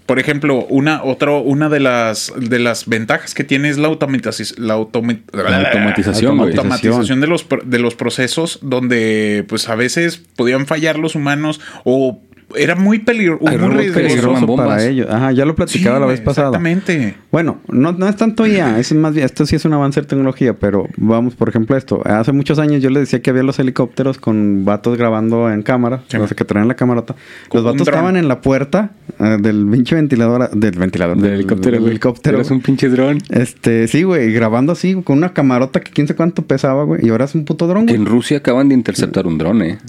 Por 0.05 0.19
ejemplo, 0.19 0.63
una, 0.69 1.03
otro, 1.03 1.39
una 1.41 1.69
de 1.69 1.79
las, 1.79 2.31
de 2.37 2.59
las 2.59 2.85
ventajas 2.87 3.33
que 3.33 3.43
tiene 3.43 3.69
es 3.69 3.79
la, 3.79 3.87
automatización 3.87 4.67
la, 4.67 4.75
automi- 4.77 5.21
La 5.33 5.57
automatización, 5.69 6.39
automatización 6.39 7.19
de 7.19 7.25
los, 7.25 7.47
de 7.65 7.79
los 7.79 7.95
procesos 7.95 8.59
donde, 8.61 9.43
pues, 9.49 9.69
a 9.69 9.75
veces 9.75 10.21
podían 10.35 10.67
fallar 10.67 10.99
los 10.99 11.15
humanos 11.15 11.59
o 11.83 12.21
era 12.55 12.75
muy 12.75 12.99
peligroso. 12.99 13.47
Hay 13.47 13.57
muy 13.57 13.89
peligroso 13.91 14.55
para 14.55 14.83
ellos. 14.85 15.07
Ajá, 15.09 15.31
ya 15.33 15.45
lo 15.45 15.53
platicaba 15.55 15.97
Sí, 15.97 16.01
la 16.01 16.07
vez 16.07 16.21
pasada. 16.21 16.47
Exactamente. 16.49 17.15
Bueno, 17.31 17.59
no, 17.67 17.91
no 17.91 18.07
es 18.07 18.15
tanto 18.15 18.47
IA, 18.47 18.79
es 18.79 18.93
más 18.93 19.13
bien, 19.13 19.25
esto 19.25 19.45
sí 19.45 19.55
es 19.57 19.65
un 19.65 19.73
avance 19.73 19.99
de 20.01 20.07
tecnología, 20.07 20.53
pero 20.53 20.87
vamos, 20.97 21.35
por 21.35 21.49
ejemplo, 21.49 21.75
esto. 21.75 22.01
Hace 22.05 22.31
muchos 22.31 22.57
años 22.59 22.81
yo 22.81 22.89
les 22.89 23.01
decía 23.01 23.21
que 23.21 23.29
había 23.31 23.43
los 23.43 23.59
helicópteros 23.59 24.17
con 24.17 24.63
vatos 24.65 24.97
grabando 24.97 25.51
en 25.51 25.61
cámara, 25.61 26.03
Sí. 26.07 26.17
o 26.17 26.25
sea, 26.27 26.35
que 26.37 26.45
traían 26.45 26.67
la 26.69 26.75
camarota. 26.75 27.15
Los 27.51 27.63
vatos 27.63 27.85
dron. 27.85 27.95
estaban 27.95 28.15
en 28.17 28.27
la 28.27 28.39
puerta 28.41 28.91
eh, 29.19 29.37
del 29.39 29.67
pinche 29.69 29.95
ventilador, 29.95 30.49
del 30.51 30.71
ventilador, 30.79 31.17
Del 31.17 31.33
helicóptero, 31.33 31.71
del 31.71 31.79
güey. 31.81 31.91
helicóptero. 31.91 32.37
Eres 32.37 32.51
un 32.51 32.61
pinche 32.61 32.87
dron. 32.89 33.17
Este, 33.29 33.87
sí, 33.87 34.03
güey, 34.03 34.31
grabando 34.31 34.71
así, 34.71 34.95
con 35.03 35.17
una 35.17 35.33
camarota 35.33 35.81
que 35.81 35.91
quién 35.91 36.07
sé 36.07 36.15
cuánto 36.15 36.43
pesaba, 36.43 36.83
güey, 36.85 37.05
y 37.05 37.09
ahora 37.09 37.25
es 37.25 37.35
un 37.35 37.43
puto 37.45 37.67
dron, 37.67 37.89
en 37.89 38.05
Rusia 38.05 38.37
acaban 38.37 38.69
de 38.69 38.75
interceptar 38.75 39.27
un 39.27 39.37
dron, 39.37 39.61
eh. 39.63 39.77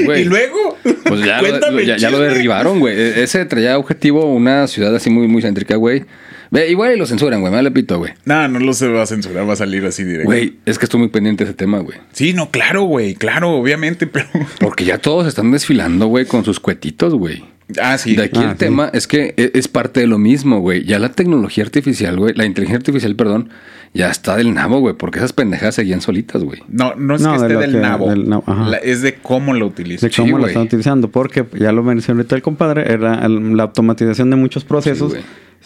Güey. 0.05 0.21
Y 0.25 0.25
luego, 0.25 0.77
Pues 1.05 1.21
ya, 1.23 1.41
lo, 1.41 1.79
ya, 1.81 1.97
ya 1.97 2.11
derribaron, 2.11 2.79
güey. 2.79 2.95
E- 2.99 3.23
Ese 3.23 3.45
traía 3.45 3.77
objetivo 3.77 4.25
una 4.25 4.67
ciudad 4.67 4.95
así 4.95 5.09
muy, 5.09 5.27
muy 5.27 5.41
céntrica, 5.41 5.75
güey. 5.75 6.05
Ve, 6.51 6.69
igual 6.69 6.93
y 6.93 6.97
lo 6.97 7.05
censuran, 7.05 7.41
güey. 7.41 7.51
Me 7.51 7.57
vale 7.57 7.71
pito, 7.71 7.97
güey. 7.97 8.13
No, 8.23 8.47
no 8.47 8.59
lo 8.59 8.73
se 8.73 8.87
va 8.87 9.01
a 9.01 9.05
censurar, 9.07 9.47
va 9.49 9.53
a 9.53 9.57
salir 9.57 9.83
así 9.85 10.03
directo. 10.03 10.25
Güey, 10.25 10.55
es 10.65 10.77
que 10.79 10.85
estoy 10.85 10.99
muy 10.99 11.09
pendiente 11.09 11.43
de 11.43 11.49
ese 11.49 11.57
tema, 11.57 11.79
güey. 11.79 11.97
Sí, 12.13 12.33
no, 12.33 12.51
claro, 12.51 12.83
güey, 12.83 13.15
claro, 13.15 13.51
obviamente, 13.51 14.07
pero. 14.07 14.27
Porque 14.59 14.85
ya 14.85 14.97
todos 14.99 15.27
están 15.27 15.51
desfilando, 15.51 16.07
güey, 16.07 16.25
con 16.25 16.45
sus 16.45 16.59
cuetitos, 16.59 17.13
güey. 17.15 17.43
Ah, 17.81 17.97
sí. 17.97 18.15
De 18.15 18.23
aquí 18.25 18.39
Ah, 18.43 18.51
el 18.51 18.57
tema 18.57 18.89
es 18.93 19.07
que 19.07 19.33
e- 19.37 19.51
es 19.55 19.67
parte 19.67 19.99
de 20.01 20.07
lo 20.07 20.17
mismo, 20.19 20.59
güey. 20.59 20.83
Ya 20.85 20.99
la 20.99 21.11
tecnología 21.11 21.63
artificial, 21.63 22.15
güey, 22.17 22.33
la 22.35 22.45
inteligencia 22.45 22.77
artificial, 22.77 23.15
perdón, 23.15 23.49
ya 23.93 24.11
está 24.11 24.35
del 24.37 24.53
nabo, 24.53 24.79
güey, 24.79 24.93
porque 24.95 25.17
esas 25.19 25.33
pendejadas 25.33 25.73
seguían 25.75 26.01
solitas, 26.01 26.43
güey. 26.43 26.61
No, 26.67 26.93
no 26.95 27.15
es 27.15 27.21
No, 27.21 27.33
que 27.33 27.39
de 27.39 27.45
esté 27.53 27.57
del 27.59 27.71
que- 27.71 27.79
nabo. 27.81 28.09
del 28.09 28.29
nabo, 28.29 28.43
ajá. 28.45 28.69
La- 28.69 28.77
es 28.77 29.01
de 29.01 29.15
cómo 29.15 29.53
lo 29.53 29.65
utiliza. 29.65 30.05
de 30.07 30.13
cómo 30.15 30.37
lo 30.37 30.45
están 30.47 30.63
utilizando, 30.63 31.09
porque 31.09 31.43
ya 31.59 31.71
lo 31.71 31.81
mencionó 31.81 32.19
ahorita 32.19 32.35
el 32.35 32.41
compadre, 32.43 32.91
era 32.91 33.25
el- 33.25 33.57
la 33.57 33.63
automatización 33.63 34.29
de 34.29 34.35
muchos 34.35 34.63
procesos. 34.63 35.15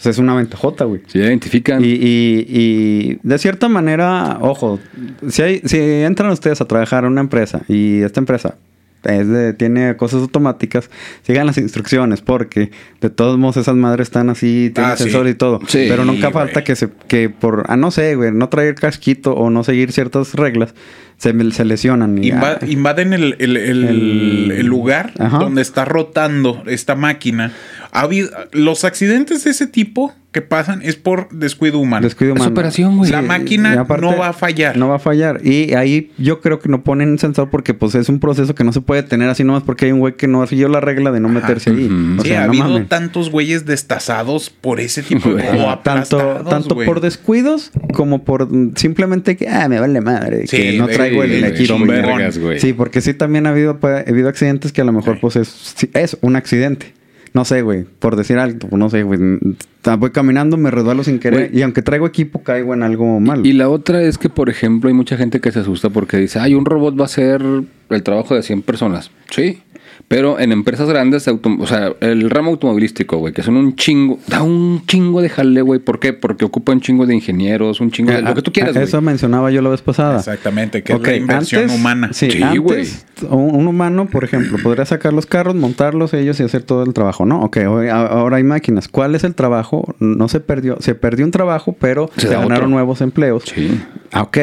es 0.02 0.16
una 0.16 0.34
ventajota, 0.34 0.86
güey. 0.86 1.02
Se 1.08 1.18
identifican. 1.18 1.84
Y, 1.84 1.88
y- 1.88 2.46
y 2.48 3.18
de 3.22 3.38
cierta 3.38 3.68
manera, 3.68 4.38
ojo, 4.40 4.80
si, 5.28 5.42
hay, 5.42 5.60
si 5.66 5.76
entran 5.78 6.30
ustedes 6.30 6.62
a 6.62 6.64
trabajar 6.64 7.04
en 7.04 7.10
una 7.12 7.20
empresa 7.20 7.60
y 7.68 8.00
esta 8.00 8.18
empresa 8.20 8.56
es 9.04 9.28
de, 9.28 9.52
tiene 9.54 9.96
cosas 9.96 10.20
automáticas, 10.22 10.90
sigan 11.22 11.46
las 11.46 11.58
instrucciones 11.58 12.20
porque 12.20 12.70
de 13.00 13.10
todos 13.10 13.38
modos 13.38 13.56
esas 13.58 13.74
madres 13.76 14.08
están 14.08 14.30
así, 14.30 14.70
tienen 14.74 14.92
Ah, 14.92 14.96
sí. 14.96 15.08
y 15.10 15.34
todo. 15.34 15.60
Sí, 15.66 15.86
pero 15.88 16.04
nunca 16.04 16.30
falta 16.30 16.64
que 16.64 16.76
se 16.76 16.88
que 17.08 17.28
por, 17.30 17.64
ah, 17.68 17.76
no 17.76 17.90
sé, 17.90 18.14
güey, 18.16 18.32
no 18.32 18.48
traer 18.48 18.74
casquito 18.74 19.32
o 19.34 19.50
no 19.50 19.64
seguir 19.64 19.92
ciertas 19.92 20.34
reglas, 20.34 20.74
se, 21.16 21.34
se 21.52 21.64
lesionan. 21.64 22.16
Y, 22.22 22.30
Inva- 22.30 22.58
ah, 22.60 22.66
invaden 22.66 23.12
el, 23.12 23.36
el- 23.38 23.56
el- 23.56 23.84
El- 23.84 24.52
el 24.52 24.66
lugar 24.66 25.12
Ajá. 25.18 25.38
donde 25.38 25.60
está 25.62 25.84
rotando 25.84 26.62
esta 26.66 26.94
máquina. 26.94 27.52
Ha 27.92 28.02
habido, 28.02 28.30
los 28.52 28.84
accidentes 28.84 29.44
de 29.44 29.50
ese 29.50 29.66
tipo 29.66 30.14
que 30.32 30.42
pasan 30.42 30.80
es 30.82 30.94
por 30.94 31.28
descuido 31.30 31.80
humano. 31.80 32.04
descuido 32.06 32.34
Es 32.34 32.38
humano. 32.40 32.52
operación, 32.52 32.98
güey. 32.98 33.10
La 33.10 33.20
máquina 33.20 33.80
aparte, 33.80 34.06
no 34.06 34.16
va 34.16 34.28
a 34.28 34.32
fallar. 34.32 34.76
No 34.76 34.86
va 34.88 34.94
a 34.94 34.98
fallar. 35.00 35.44
Y 35.44 35.74
ahí 35.74 36.12
yo 36.18 36.40
creo 36.40 36.60
que 36.60 36.68
no 36.68 36.84
ponen 36.84 37.18
sensor 37.18 37.50
porque 37.50 37.74
pues 37.74 37.96
es 37.96 38.08
un 38.08 38.20
proceso 38.20 38.54
que 38.54 38.62
no 38.62 38.72
se 38.72 38.80
puede 38.80 39.02
tener 39.02 39.28
así 39.28 39.42
nomás 39.42 39.64
porque 39.64 39.86
hay 39.86 39.92
un 39.92 39.98
güey 39.98 40.14
que 40.14 40.28
no 40.28 40.46
siguió 40.46 40.68
la 40.68 40.80
regla 40.80 41.10
de 41.10 41.18
no 41.18 41.28
meterse 41.28 41.70
ahí. 41.70 41.86
Ujú. 41.86 42.20
O 42.20 42.22
sí, 42.22 42.28
sea, 42.28 42.44
ha 42.44 42.46
no 42.46 42.62
habido 42.62 42.86
tantos 42.86 43.28
güeyes 43.28 43.66
destazados 43.66 44.50
por 44.50 44.78
ese 44.78 45.02
tipo 45.02 45.34
de... 45.34 45.48
O 45.48 45.78
tanto 45.80 46.18
tanto 46.48 46.76
por 46.76 47.00
descuidos 47.00 47.72
como 47.92 48.22
por 48.22 48.48
simplemente 48.76 49.36
que 49.36 49.48
ah 49.48 49.68
me 49.68 49.80
vale 49.80 50.00
madre 50.00 50.46
Sí, 50.46 50.56
que 50.56 50.78
no 50.78 50.86
traigo 50.86 51.24
el 51.24 51.40
güey, 51.40 51.44
equipo 51.52 51.66
son 51.76 51.78
chingón. 51.88 51.88
vergas, 51.88 52.38
güey. 52.38 52.60
sí 52.60 52.72
porque 52.72 53.00
sí 53.00 53.14
también 53.14 53.48
ha 53.48 53.50
habido 53.50 53.78
pues, 53.80 54.06
ha 54.06 54.08
habido 54.08 54.28
accidentes 54.28 54.70
que 54.70 54.80
a 54.80 54.84
lo 54.84 54.92
mejor 54.92 55.18
pues 55.20 55.34
es 55.34 55.74
es 55.94 56.16
un 56.20 56.36
accidente 56.36 56.94
no 57.32 57.44
sé 57.44 57.62
güey 57.62 57.84
por 57.98 58.16
decir 58.16 58.38
algo 58.38 58.76
no 58.76 58.90
sé 58.90 59.02
güey 59.02 59.18
mm, 59.18 59.56
voy 59.98 60.10
caminando 60.10 60.56
me 60.56 60.70
resbalo 60.70 61.04
sin 61.04 61.18
querer 61.18 61.48
Güey. 61.48 61.58
y 61.58 61.62
aunque 61.62 61.82
traigo 61.82 62.06
equipo 62.06 62.42
caigo 62.42 62.74
en 62.74 62.82
algo 62.82 63.20
malo 63.20 63.42
Y 63.44 63.52
la 63.52 63.68
otra 63.68 64.02
es 64.02 64.18
que, 64.18 64.28
por 64.28 64.48
ejemplo, 64.50 64.88
hay 64.88 64.94
mucha 64.94 65.16
gente 65.16 65.40
que 65.40 65.50
se 65.52 65.60
asusta 65.60 65.90
porque 65.90 66.16
dice, 66.18 66.38
ay, 66.38 66.54
un 66.54 66.64
robot 66.64 66.98
va 66.98 67.02
a 67.02 67.06
hacer 67.06 67.42
el 67.88 68.02
trabajo 68.02 68.34
de 68.34 68.42
100 68.42 68.62
personas. 68.62 69.10
Sí. 69.30 69.62
Pero 70.10 70.40
en 70.40 70.50
empresas 70.50 70.88
grandes, 70.88 71.28
auto- 71.28 71.56
o 71.60 71.66
sea, 71.68 71.92
el 72.00 72.30
ramo 72.30 72.50
automovilístico, 72.50 73.18
güey, 73.18 73.32
que 73.32 73.44
son 73.44 73.56
un 73.56 73.76
chingo, 73.76 74.18
da 74.26 74.42
un 74.42 74.82
chingo 74.84 75.22
de 75.22 75.28
jale, 75.28 75.62
güey. 75.62 75.78
¿Por 75.78 76.00
qué? 76.00 76.12
Porque 76.12 76.44
ocupa 76.44 76.72
un 76.72 76.80
chingo 76.80 77.06
de 77.06 77.14
ingenieros, 77.14 77.80
un 77.80 77.92
chingo 77.92 78.10
de 78.10 78.20
lo 78.20 78.34
que 78.34 78.42
tú 78.42 78.50
quieras, 78.50 78.70
Ah, 78.74 78.80
güey. 78.80 78.88
Eso 78.88 79.00
mencionaba 79.02 79.52
yo 79.52 79.62
la 79.62 79.68
vez 79.70 79.82
pasada. 79.82 80.18
Exactamente, 80.18 80.82
que 80.82 80.94
Ok, 80.94 81.02
es 81.02 81.06
la 81.12 81.16
inversión 81.16 81.62
antes- 81.62 81.76
humana. 81.78 82.08
Sí, 82.12 82.28
güey. 82.58 82.88
un, 83.30 83.54
un 83.54 83.68
humano, 83.68 84.08
por 84.10 84.24
ejemplo, 84.24 84.58
podría 84.60 84.84
sacar 84.84 85.12
los 85.12 85.26
carros, 85.26 85.54
montarlos 85.54 86.12
ellos 86.12 86.40
y 86.40 86.42
hacer 86.42 86.64
todo 86.64 86.82
el 86.82 86.92
trabajo, 86.92 87.24
¿no? 87.24 87.42
Ok, 87.44 87.58
ahora 87.58 88.38
hay 88.38 88.42
máquinas. 88.42 88.88
¿Cuál 88.88 89.14
es 89.14 89.22
el 89.22 89.36
trabajo? 89.36 89.94
No 90.00 90.26
se 90.28 90.40
perdió. 90.40 90.76
Se 90.80 90.96
perdió 90.96 91.24
un 91.24 91.30
trabajo, 91.30 91.76
pero 91.78 92.10
Se 92.16 92.22
se, 92.22 92.28
ganaron 92.34 92.52
otro. 92.52 92.66
nuevos 92.68 93.00
empleos. 93.00 93.44
Sí. 93.46 93.80
Ah, 94.10 94.22
ok. 94.22 94.38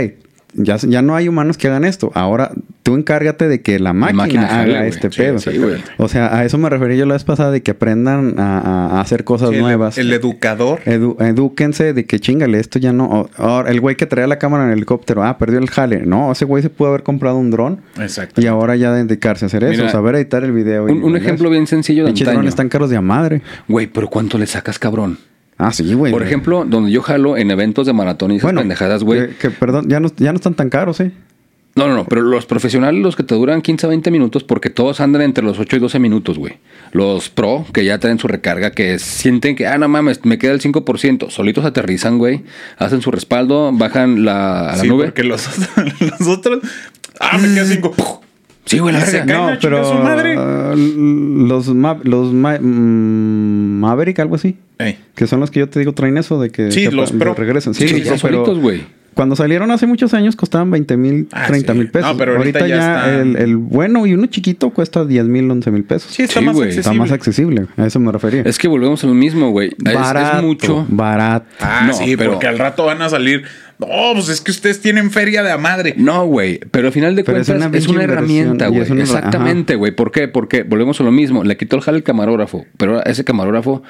Ya, 0.59 0.75
ya 0.77 1.01
no 1.03 1.15
hay 1.15 1.27
humanos 1.27 1.55
que 1.57 1.67
hagan 1.67 1.85
esto. 1.85 2.11
Ahora 2.15 2.51
tú 2.81 2.95
encárgate 2.95 3.47
de 3.47 3.61
que 3.61 3.77
la 3.79 3.93
máquina, 3.93 4.47
haga 4.61 4.79
güey. 4.79 4.89
este 4.89 5.11
Sí, 5.11 5.17
pedo. 5.21 5.37
sí, 5.39 5.51
o 5.97 6.07
sea, 6.07 6.35
a 6.35 6.45
eso 6.45 6.57
me 6.57 6.67
refería 6.69 6.97
yo 6.97 7.05
la 7.05 7.13
vez 7.13 7.23
pasada 7.23 7.51
de 7.51 7.61
que 7.61 7.71
aprendan 7.71 8.35
a, 8.39 8.99
hacer 8.99 9.23
cosas 9.23 9.51
Sí, 9.51 9.57
nuevas. 9.57 9.97
El, 9.99 10.11
educador. 10.11 10.79
Edu- 10.85 11.15
edúquense 11.23 11.93
de 11.93 12.05
que 12.05 12.19
chingale, 12.19 12.59
esto 12.59 12.79
ya 12.79 12.91
no. 12.93 13.29
Ahora, 13.37 13.69
el 13.69 13.79
güey 13.81 13.95
que 13.97 14.07
traía 14.07 14.25
la 14.25 14.39
cámara 14.39 14.63
en 14.63 14.71
el 14.71 14.77
helicóptero, 14.77 15.23
ah, 15.23 15.37
perdió 15.37 15.59
el 15.59 15.69
jale. 15.69 16.05
No, 16.05 16.31
ese 16.31 16.45
güey 16.45 16.63
se 16.63 16.69
pudo 16.71 16.89
haber 16.89 17.03
comprado 17.03 17.37
un 17.37 17.51
dron 17.51 17.81
Exacto. 17.99 18.41
y 18.41 18.47
ahora 18.47 18.75
ya 18.75 18.91
dedicarse 18.91 19.45
a 19.45 19.47
hacer 19.47 19.63
eso, 19.63 19.81
Mira, 19.83 19.91
saber 19.91 20.15
editar 20.15 20.43
el 20.43 20.53
video. 20.53 20.89
y 20.89 20.91
Un, 20.93 21.15
ejemplo 21.17 21.45
eso. 21.49 21.51
bien 21.51 21.67
sencillo 21.67 22.03
de 22.05 22.09
antaño. 22.09 22.31
drones 22.31 22.49
están 22.49 22.69
caros 22.69 22.89
de 22.89 22.97
a 22.97 23.01
madre. 23.01 23.41
Güey, 23.67 23.87
pero 23.87 24.07
¿cuánto 24.09 24.37
le 24.39 24.47
sacas, 24.47 24.79
cabrón? 24.79 25.19
Ah, 25.57 25.71
sí, 25.71 25.93
güey. 25.93 26.11
Por 26.11 26.23
ejemplo, 26.23 26.65
donde 26.65 26.91
yo 26.91 27.01
jalo 27.01 27.35
en 27.37 27.49
eventos 27.51 27.87
de 27.87 27.93
maratón 27.93 28.31
y 28.31 28.35
esas 28.35 28.43
bueno, 28.43 28.61
pendejadas, 28.61 29.03
güey. 29.03 29.27
Que, 29.29 29.35
que, 29.35 29.49
perdón, 29.49 29.89
ya 29.89 29.99
no, 29.99 30.09
ya 30.17 30.31
no 30.31 30.35
están 30.37 30.53
tan 30.53 30.69
caros, 30.69 30.99
¿eh? 30.99 31.11
No, 31.75 31.87
no, 31.87 31.93
no, 31.95 32.05
pero 32.05 32.21
los 32.23 32.47
profesionales, 32.47 33.03
los 33.03 33.15
que 33.15 33.21
te 33.21 33.35
duran 33.35 33.61
15 33.61 33.85
a 33.85 33.89
20 33.89 34.09
minutos, 34.09 34.43
porque 34.43 34.71
todos 34.71 34.99
andan 34.99 35.21
entre 35.21 35.43
los 35.43 35.59
8 35.59 35.75
y 35.75 35.79
12 35.79 35.99
minutos, 35.99 36.39
güey. 36.39 36.57
Los 36.91 37.29
pro, 37.29 37.67
que 37.71 37.85
ya 37.85 37.99
traen 37.99 38.17
su 38.17 38.27
recarga, 38.27 38.71
que 38.71 38.97
sienten 38.97 39.55
que, 39.55 39.67
ah, 39.67 39.77
no 39.77 39.87
mames, 39.87 40.25
me 40.25 40.39
queda 40.39 40.53
el 40.53 40.59
5%, 40.61 41.29
solitos 41.29 41.65
aterrizan, 41.65 42.17
güey, 42.17 42.43
hacen 42.79 43.01
su 43.03 43.11
respaldo, 43.11 43.71
bajan 43.73 44.25
la, 44.25 44.71
a 44.71 44.75
la 44.77 44.81
Sí, 44.81 44.87
nube. 44.87 45.05
porque 45.05 45.23
los, 45.23 45.47
los 46.19 46.27
otros. 46.27 46.61
Ah, 47.19 47.37
me 47.37 47.47
queda 47.53 47.65
cinco. 47.65 48.16
Sí, 48.67 48.79
güey, 48.79 48.93
la 48.93 49.03
verga. 49.03 49.25
No, 49.51 49.57
pero 49.61 49.83
su 49.85 49.93
madre. 49.95 50.35
ah, 50.37 50.73
los 50.75 51.73
Ma- 51.73 51.99
los 52.03 52.33
Ma- 52.33 52.59
mm, 52.59 53.79
Maverick, 53.79 54.19
algo 54.19 54.35
así. 54.35 54.57
Ey. 54.77 54.97
Que 55.15 55.25
son 55.27 55.39
los 55.39 55.49
que 55.51 55.59
yo 55.61 55.69
te 55.69 55.79
digo 55.79 55.93
traen 55.93 56.17
eso 56.17 56.39
de 56.39 56.49
que 56.51 56.71
Sí, 56.71 56.85
los 56.91 57.11
Pro. 57.11 57.33
regresan. 57.33 57.73
Sí, 57.73 57.87
Sí, 57.87 57.99
los 57.99 58.03
pero 58.03 58.17
solitos, 58.17 58.59
güey. 58.59 58.81
Cuando 59.17 59.35
salieron 59.35 59.71
hace 59.71 59.87
muchos 59.87 60.13
años 60.13 60.35
costaban 60.35 60.71
20 60.71 60.95
mil, 60.95 61.27
Ah, 61.33 61.47
30 61.47 61.73
sí. 61.73 61.79
mil 61.79 61.89
pesos. 61.91 62.11
No, 62.11 62.17
pero 62.17 62.37
ahorita 62.37 62.67
ya 62.67 62.75
está- 62.77 63.19
el, 63.21 63.35
el 63.35 63.57
bueno 63.57 64.05
y 64.05 64.13
uno 64.13 64.27
chiquito 64.27 64.69
cuesta 64.69 65.03
10 65.03 65.25
mil, 65.25 65.49
11 65.51 65.71
mil 65.71 65.83
pesos. 65.83 66.11
Sí, 66.13 66.23
está 66.23 66.39
Sí, 66.39 66.45
más 66.45 66.55
güey. 66.55 66.67
accesible. 66.69 66.79
Está 66.91 66.93
más 67.03 67.11
accesible. 67.11 67.65
A 67.75 67.85
eso 67.87 67.99
me 67.99 68.11
refería. 68.11 68.43
Es 68.45 68.57
que 68.57 68.67
volvemos 68.67 69.03
a 69.03 69.07
lo 69.07 69.13
mismo, 69.13 69.49
güey. 69.51 69.71
Es, 69.85 69.93
barato. 69.93 70.37
es 70.37 70.43
mucho. 70.43 70.85
Barato. 70.87 71.47
Ah, 71.59 71.83
No, 71.87 71.93
sí, 71.93 72.15
pero- 72.15 72.31
porque 72.33 72.47
al 72.47 72.57
rato 72.59 72.85
van 72.85 73.01
a 73.01 73.09
salir. 73.09 73.43
No, 73.79 73.87
pues 74.13 74.29
es 74.29 74.41
que 74.41 74.51
ustedes 74.51 74.81
tienen 74.81 75.11
feria 75.11 75.43
de 75.43 75.51
a 75.51 75.57
madre. 75.57 75.93
No, 75.97 76.25
güey, 76.25 76.59
pero 76.71 76.87
al 76.87 76.93
final 76.93 77.15
de 77.15 77.23
Pero 77.23 77.39
es 77.39 77.47
cuentas 77.47 77.67
una 77.69 77.77
es 77.77 77.87
una, 77.87 78.03
herramienta, 78.03 78.67
güey. 78.69 78.89
una- 78.91 79.01
Exactamente, 79.01 79.75
güey. 79.75 79.91
¿Por 79.95 80.11
qué? 80.11 80.27
Porque 80.27 80.63
volvemos 80.63 80.99
a 80.99 81.03
lo 81.03 81.11
mismo. 81.11 81.43
Le 81.43 81.57
quitó 81.57 81.75
el 81.75 81.81
jale 81.83 81.97
al 81.97 82.03
camarógrafo, 82.03 82.65
pero 82.77 83.03
ese 83.05 83.23
camarógrafo 83.23 83.83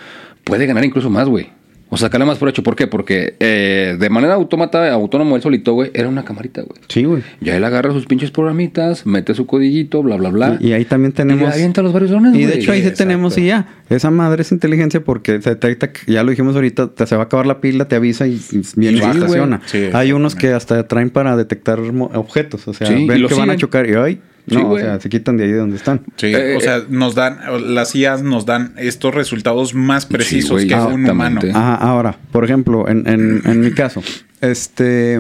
puede 0.44 0.66
ganar 0.66 0.84
incluso 0.86 1.10
más, 1.10 1.28
güey. 1.30 1.52
O 1.90 1.96
sacarle 1.96 2.26
más 2.26 2.38
provecho. 2.38 2.64
¿Por 2.64 2.76
qué? 2.76 2.86
Porque 2.88 3.36
eh, 3.40 3.96
de 3.98 4.10
manera 4.10 4.34
autómata, 4.34 4.92
autónomo, 4.92 5.38
él 5.38 5.42
solito, 5.42 5.74
güey, 5.74 5.90
era 5.94 6.10
una 6.10 6.26
camarita, 6.26 6.62
güey. 6.62 6.82
Sí, 6.90 7.06
güey. 7.06 7.24
Ya 7.40 7.56
él 7.56 7.64
agarra 7.64 7.94
sus 7.94 8.06
pinches 8.06 8.30
programitas, 8.30 9.06
mete 9.06 9.34
su 9.34 9.46
codiguito, 9.46 10.04
bla, 10.04 10.18
bla, 10.18 10.30
bla. 10.30 10.58
Y, 10.60 10.68
y 10.68 10.74
ahí 10.74 10.84
también 10.84 11.12
Y 11.12 11.16
tenemos. 11.16 11.54
avienta 11.54 11.82
los 11.82 11.94
varios 11.94 12.12
drones, 12.12 12.36
Y 12.36 12.40
de 12.40 12.46
güey. 12.48 12.60
hecho 12.60 12.72
ahí 12.74 12.84
sí 12.84 12.92
tenemos 12.92 13.38
y 13.38 13.46
ya. 13.48 13.68
Esa 13.90 14.12
madre 14.12 14.42
es 14.42 14.52
inteligencia 14.52 15.02
porque 15.02 15.42
se 15.42 15.52
detecta, 15.52 15.94
que- 15.94 16.12
ya 16.12 16.24
lo 16.24 16.32
dijimos 16.32 16.56
ahorita, 16.56 16.90
te, 16.90 17.08
se 17.08 17.16
va 17.16 17.22
a 17.24 17.26
acabar 17.26 17.46
la 17.48 17.62
pila, 17.62 17.88
te 17.88 17.96
avisa 17.96 18.28
y, 18.28 18.34
y 18.52 18.62
viene 18.76 18.98
y 18.98 19.02
Sí, 19.02 19.06
se 19.06 19.12
estaciona. 19.20 19.62
Sí, 19.66 19.90
Hay 19.94 20.12
unos 20.12 20.36
que 20.36 20.52
hasta 20.52 20.86
traen 20.88 21.10
para 21.10 21.38
detectar 21.38 21.80
objetos. 21.80 22.68
O 22.68 22.74
sea, 22.74 22.88
Sí, 22.88 22.94
y 22.96 23.08
ven 23.08 23.26
que 23.28 23.34
van 23.34 23.50
a 23.50 23.56
chocar 23.56 23.90
y 23.90 23.94
ay, 23.96 24.20
Sí, 24.48 24.56
no, 24.56 24.70
o 24.72 24.80
sea, 24.80 25.00
se 25.02 25.10
quitan 25.10 25.36
de 25.38 25.44
ahí 25.44 25.52
de 25.52 25.58
donde 25.58 25.76
están. 25.76 26.02
Sí, 26.16 26.28
Eh, 26.28 26.56
o 26.56 26.62
sea, 26.62 26.84
nos 26.90 27.16
dan, 27.16 27.38
las 27.74 27.94
IAs 27.96 28.24
nos 28.24 28.46
dan 28.46 28.74
estos 28.78 29.14
resultados 29.14 29.74
más 29.74 30.06
precisos 30.06 30.64
que 30.66 30.74
un 30.94 31.10
humano. 31.10 31.42
Ajá, 31.54 31.76
ahora, 31.76 32.18
por 32.32 32.46
ejemplo, 32.46 32.88
en, 32.88 33.08
en, 33.08 33.42
en 33.46 33.60
mi 33.60 33.72
caso, 33.72 34.02
este 34.42 35.20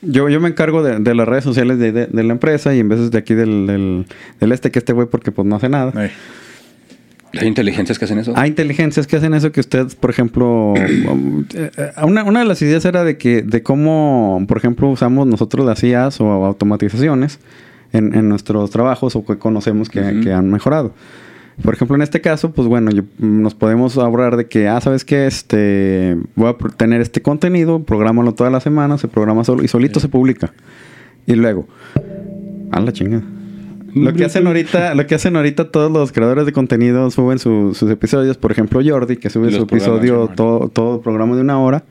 yo, 0.00 0.28
yo 0.28 0.40
me 0.40 0.48
encargo 0.48 0.82
de, 0.82 0.98
de 0.98 1.14
las 1.14 1.28
redes 1.28 1.44
sociales 1.44 1.78
de, 1.78 1.92
de- 1.92 2.06
de 2.06 2.22
la 2.24 2.32
empresa 2.32 2.74
y 2.74 2.80
en 2.80 2.88
veces 2.88 3.10
de 3.12 3.18
aquí 3.18 3.34
del, 3.34 3.66
del, 3.68 4.06
del 4.40 4.52
este 4.52 4.70
que 4.72 4.78
este 4.80 4.92
güey 4.92 5.06
porque 5.08 5.30
pues 5.30 5.46
no 5.46 5.56
hace 5.56 5.68
nada. 5.68 5.92
Hay 7.38 7.46
inteligencias 7.48 7.98
que 7.98 8.04
hacen 8.04 8.18
eso. 8.18 8.34
Hay 8.36 8.50
inteligencias 8.50 9.06
que 9.06 9.16
hacen 9.16 9.32
eso 9.32 9.52
que 9.52 9.60
ustedes, 9.60 9.94
por 9.94 10.10
ejemplo, 10.10 10.74
eh, 10.76 11.46
eh, 11.54 11.70
una, 12.02 12.24
una 12.24 12.40
de 12.40 12.46
las 12.46 12.60
ideas 12.60 12.84
era 12.84 13.04
de 13.04 13.16
que, 13.16 13.40
de 13.42 13.62
cómo, 13.62 14.44
por 14.46 14.58
ejemplo, 14.58 14.88
usamos 14.90 15.26
nosotros 15.26 15.64
las 15.64 15.82
IAs 15.82 16.20
o 16.20 16.26
automatizaciones 16.44 17.38
en, 17.92 18.14
en 18.14 18.28
nuestros 18.28 18.70
trabajos 18.70 19.16
o 19.16 19.24
que 19.24 19.38
conocemos 19.38 19.88
que, 19.88 20.00
Ujú. 20.00 20.20
que 20.22 20.32
han 20.32 20.50
mejorado. 20.50 20.92
Por 21.62 21.74
ejemplo, 21.74 21.94
en 21.96 22.02
este 22.02 22.20
caso, 22.22 22.52
pues 22.52 22.66
bueno, 22.66 22.90
yo- 22.90 23.02
nos 23.18 23.54
podemos 23.54 23.98
ahorrar 23.98 24.36
de 24.36 24.46
que, 24.46 24.68
ah, 24.68 24.80
¿sabes 24.80 25.04
qué? 25.04 25.26
Este, 25.26 26.16
voy 26.34 26.48
a 26.48 26.56
tener 26.76 27.00
este 27.02 27.20
contenido, 27.20 27.82
prográmalo 27.84 28.32
toda 28.32 28.50
la 28.50 28.60
semana, 28.60 28.96
se 28.98 29.06
programa 29.08 29.44
solo 29.44 29.62
y 29.62 29.68
solito 29.68 30.00
se 30.00 30.08
publica. 30.08 30.52
Y 31.26 31.34
luego, 31.34 31.68
a 32.70 32.80
la 32.80 32.92
chingada. 32.92 33.22
Lo 33.94 34.14
que 34.14 34.24
hacen 34.24 34.46
ahorita, 34.46 34.94
lo 34.94 35.06
que 35.06 35.14
hacen 35.14 35.36
ahorita 35.36 35.70
todos 35.70 35.92
los 35.92 36.12
creadores 36.12 36.46
de 36.46 36.52
contenido 36.52 37.10
suben 37.10 37.38
su- 37.38 37.74
sus 37.74 37.90
episodios, 37.90 38.38
por 38.38 38.50
ejemplo 38.50 38.80
Jordi, 38.82 39.18
que 39.18 39.28
sube 39.28 39.50
su 39.52 39.64
episodio, 39.64 40.28
sí, 40.28 40.32
todo, 40.34 40.68
todo 40.70 41.02
programa 41.02 41.34
de 41.36 41.42
una 41.42 41.60
hora, 41.60 41.84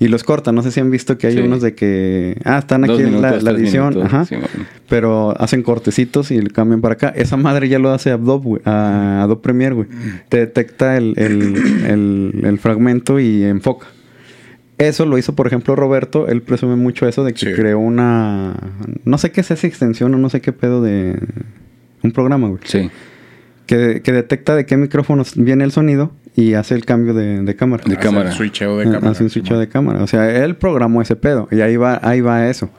y 0.00 0.08
los 0.08 0.24
corta. 0.24 0.50
No 0.50 0.62
sé 0.64 0.72
si 0.72 0.80
han 0.80 0.90
visto 0.90 1.16
que 1.18 1.28
hay 1.28 1.34
Sí. 1.34 1.38
unos 1.40 1.62
de 1.62 1.74
que, 1.74 2.36
ah, 2.44 2.58
están 2.58 2.82
aquí 2.82 3.00
en 3.02 3.22
la, 3.22 3.36
edición, 3.36 3.90
minutos, 3.90 4.12
ajá, 4.12 4.24
sí, 4.24 4.34
pero 4.88 5.40
hacen 5.40 5.62
cortecitos 5.62 6.32
y 6.32 6.40
cambian 6.46 6.80
para 6.80 6.94
acá. 6.94 7.12
Esa 7.14 7.36
madre 7.36 7.68
ya 7.68 7.78
lo 7.78 7.90
hace 7.90 8.10
Adobe, 8.10 8.44
güey, 8.44 8.62
a 8.64 9.22
Adobe 9.22 9.42
Premiere, 9.42 9.74
güey. 9.76 9.86
Te 10.28 10.38
detecta 10.38 10.96
el, 10.96 11.14
el, 11.16 11.54
el, 11.86 12.40
el 12.44 12.58
fragmento 12.58 13.20
y 13.20 13.44
enfoca. 13.44 13.86
Eso 14.78 15.04
lo 15.04 15.18
hizo, 15.18 15.34
por 15.34 15.46
ejemplo, 15.46 15.76
Roberto. 15.76 16.26
Él 16.26 16.40
presume 16.40 16.74
mucho 16.74 17.06
eso 17.06 17.22
de 17.22 17.34
que 17.34 17.38
Sí. 17.40 17.52
creó 17.52 17.78
una... 17.78 18.54
No 19.04 19.18
sé 19.18 19.30
qué 19.30 19.42
es 19.42 19.50
esa 19.50 19.66
extensión 19.66 20.14
o 20.14 20.18
no 20.18 20.30
sé 20.30 20.40
qué 20.40 20.52
pedo 20.52 20.80
de... 20.80 21.18
Un 22.02 22.12
programa, 22.12 22.48
güey. 22.48 22.60
Sí. 22.64 22.90
Que, 23.66 24.00
que 24.02 24.10
detecta 24.12 24.56
de 24.56 24.64
qué 24.64 24.78
micrófonos 24.78 25.34
viene 25.36 25.64
el 25.64 25.70
sonido 25.70 26.12
y 26.42 26.54
hace 26.54 26.74
el 26.74 26.84
cambio 26.84 27.14
de, 27.14 27.42
de 27.42 27.56
cámara. 27.56 27.82
De 27.86 27.94
Hace 27.94 28.02
cámara. 28.02 28.30
el 28.30 28.34
switcheo 28.36 28.78
de 28.78 28.84
cámara. 28.84 29.10
Hace 29.10 29.24
un 29.24 29.30
switch 29.30 29.46
Simón. 29.46 29.60
de 29.60 29.68
cámara. 29.68 30.02
O 30.02 30.06
sea, 30.06 30.44
él 30.44 30.56
programó 30.56 31.02
ese 31.02 31.16
pedo. 31.16 31.48
Y 31.50 31.60
ahí 31.60 31.76
va, 31.76 32.00
ahí 32.02 32.20
va 32.20 32.48
eso. 32.48 32.70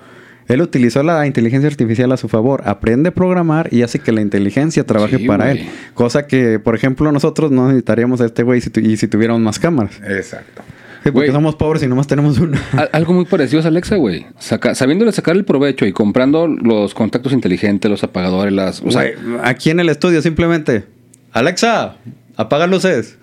Él 0.48 0.62
utilizó 0.62 1.02
la 1.04 1.26
inteligencia 1.28 1.70
artificial 1.70 2.12
a 2.12 2.18
su 2.18 2.28
favor. 2.28 2.64
Aprende 2.66 3.10
a 3.10 3.12
programar 3.14 3.70
y 3.72 3.84
hace 3.84 4.00
que 4.00 4.12
la 4.12 4.20
inteligencia 4.22 4.86
trabaje 4.86 5.18
Sí, 5.20 5.26
para 5.28 5.52
él. 5.52 5.66
Cosa 5.94 6.28
que, 6.28 6.60
por 6.60 6.76
ejemplo, 6.76 7.10
nosotros 7.12 7.52
no 7.52 7.68
necesitaríamos 7.68 8.20
a 8.20 8.26
este 8.26 8.44
güey 8.44 8.60
si 8.60 8.70
y 8.82 8.98
si 8.98 9.08
tuviéramos 9.08 9.42
más 9.42 9.60
cámaras. 9.60 9.94
Exacto. 10.06 10.62
Sí, 11.04 11.10
porque 11.12 11.32
somos 11.32 11.56
pobres 11.56 11.82
y 11.84 11.88
nomás 11.88 12.06
tenemos 12.08 12.38
una. 12.38 12.62
Al- 12.74 12.90
Algo 12.92 13.14
muy 13.14 13.26
parecido 13.26 13.60
es 13.62 13.66
Alexa, 13.66 13.96
güey. 13.96 14.26
Saca- 14.40 14.76
sabiéndole 14.76 15.12
sacar 15.14 15.36
el 15.36 15.46
provecho 15.46 15.86
y 15.86 15.94
comprando 15.94 16.48
los 16.48 16.94
contactos 16.94 17.34
inteligentes, 17.34 17.90
los 17.90 18.04
apagadores, 18.04 18.54
las... 18.54 18.82
O 18.82 18.92
sea, 18.92 19.06
aquí 19.44 19.70
en 19.70 19.80
el 19.80 19.90
estudio 19.90 20.22
simplemente... 20.22 20.84
Alexa, 21.32 21.96
apaga 22.36 22.68
luces. 22.68 23.18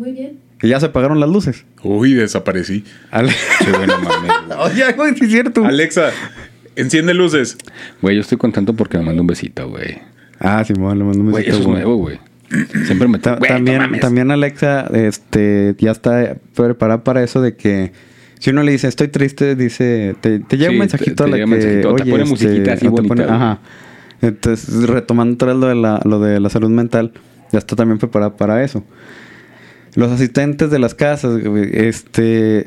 Muy 0.00 0.12
bien. 0.12 0.38
Y 0.62 0.68
ya 0.68 0.80
se 0.80 0.86
apagaron 0.86 1.20
las 1.20 1.28
luces. 1.28 1.64
Uy, 1.82 2.14
desaparecí. 2.14 2.84
Ale- 3.10 3.32
güey, 3.74 3.86
no 3.86 3.98
mames, 4.00 4.30
güey. 4.46 4.58
Oye, 4.72 4.92
güey, 4.94 5.14
sí 5.14 5.24
es 5.26 5.30
cierto. 5.30 5.64
Alexa, 5.64 6.10
enciende 6.74 7.12
luces. 7.14 7.58
Güey, 8.00 8.16
yo 8.16 8.22
estoy 8.22 8.38
contento 8.38 8.74
porque 8.74 8.96
me 8.98 9.04
mandó 9.04 9.20
un 9.20 9.26
besito, 9.26 9.68
güey. 9.68 9.98
Ah, 10.38 10.64
Simón, 10.64 10.98
le 10.98 11.04
mando 11.04 11.20
un 11.20 11.30
Güey, 11.32 11.44
besito, 11.44 11.56
eso 11.56 11.60
es 11.60 11.66
güey. 11.66 11.82
nuevo, 11.82 11.96
güey. 11.98 12.18
Siempre 12.86 13.08
me... 13.08 13.18
Ta- 13.18 13.36
Güey, 13.36 13.50
no 13.50 13.56
también, 13.56 13.78
mames. 13.78 14.00
también 14.00 14.30
Alexa 14.30 14.86
este, 14.94 15.76
ya 15.78 15.90
está 15.92 16.36
preparada 16.54 17.04
para 17.04 17.22
eso 17.22 17.40
de 17.42 17.54
que 17.56 17.92
si 18.38 18.50
uno 18.50 18.62
le 18.62 18.72
dice 18.72 18.88
estoy 18.88 19.08
triste, 19.08 19.54
dice, 19.54 20.16
te, 20.22 20.40
te 20.40 20.56
llega 20.56 20.70
Sí, 20.70 20.74
un 20.76 20.80
mensajito 20.80 21.14
te- 21.14 21.22
a 21.22 21.26
te 21.26 21.30
la 21.30 21.36
llega 21.36 21.46
que, 21.46 21.52
un 21.52 21.58
mensajito, 21.58 21.88
o 21.92 21.96
te 21.96 22.02
oye, 22.02 22.10
pone 22.10 22.22
este, 22.24 22.34
musiquita 22.34 22.72
así 22.72 22.80
te 22.82 22.88
bonita, 22.88 23.14
güey. 23.14 23.28
ajá. 23.28 23.58
Entonces, 24.22 24.82
retomando 24.88 25.34
otra 25.34 25.48
vez 25.48 25.56
lo 25.58 25.66
de, 25.68 25.74
la, 25.74 26.00
lo 26.04 26.20
de 26.20 26.40
la 26.40 26.50
salud 26.50 26.70
mental, 26.70 27.12
ya 27.52 27.58
está 27.58 27.76
también 27.76 27.98
preparada 27.98 28.36
para 28.36 28.62
eso. 28.64 28.82
Los 29.94 30.10
asistentes 30.12 30.70
de 30.70 30.78
las 30.78 30.94
casas, 30.94 31.40
este, 31.72 32.66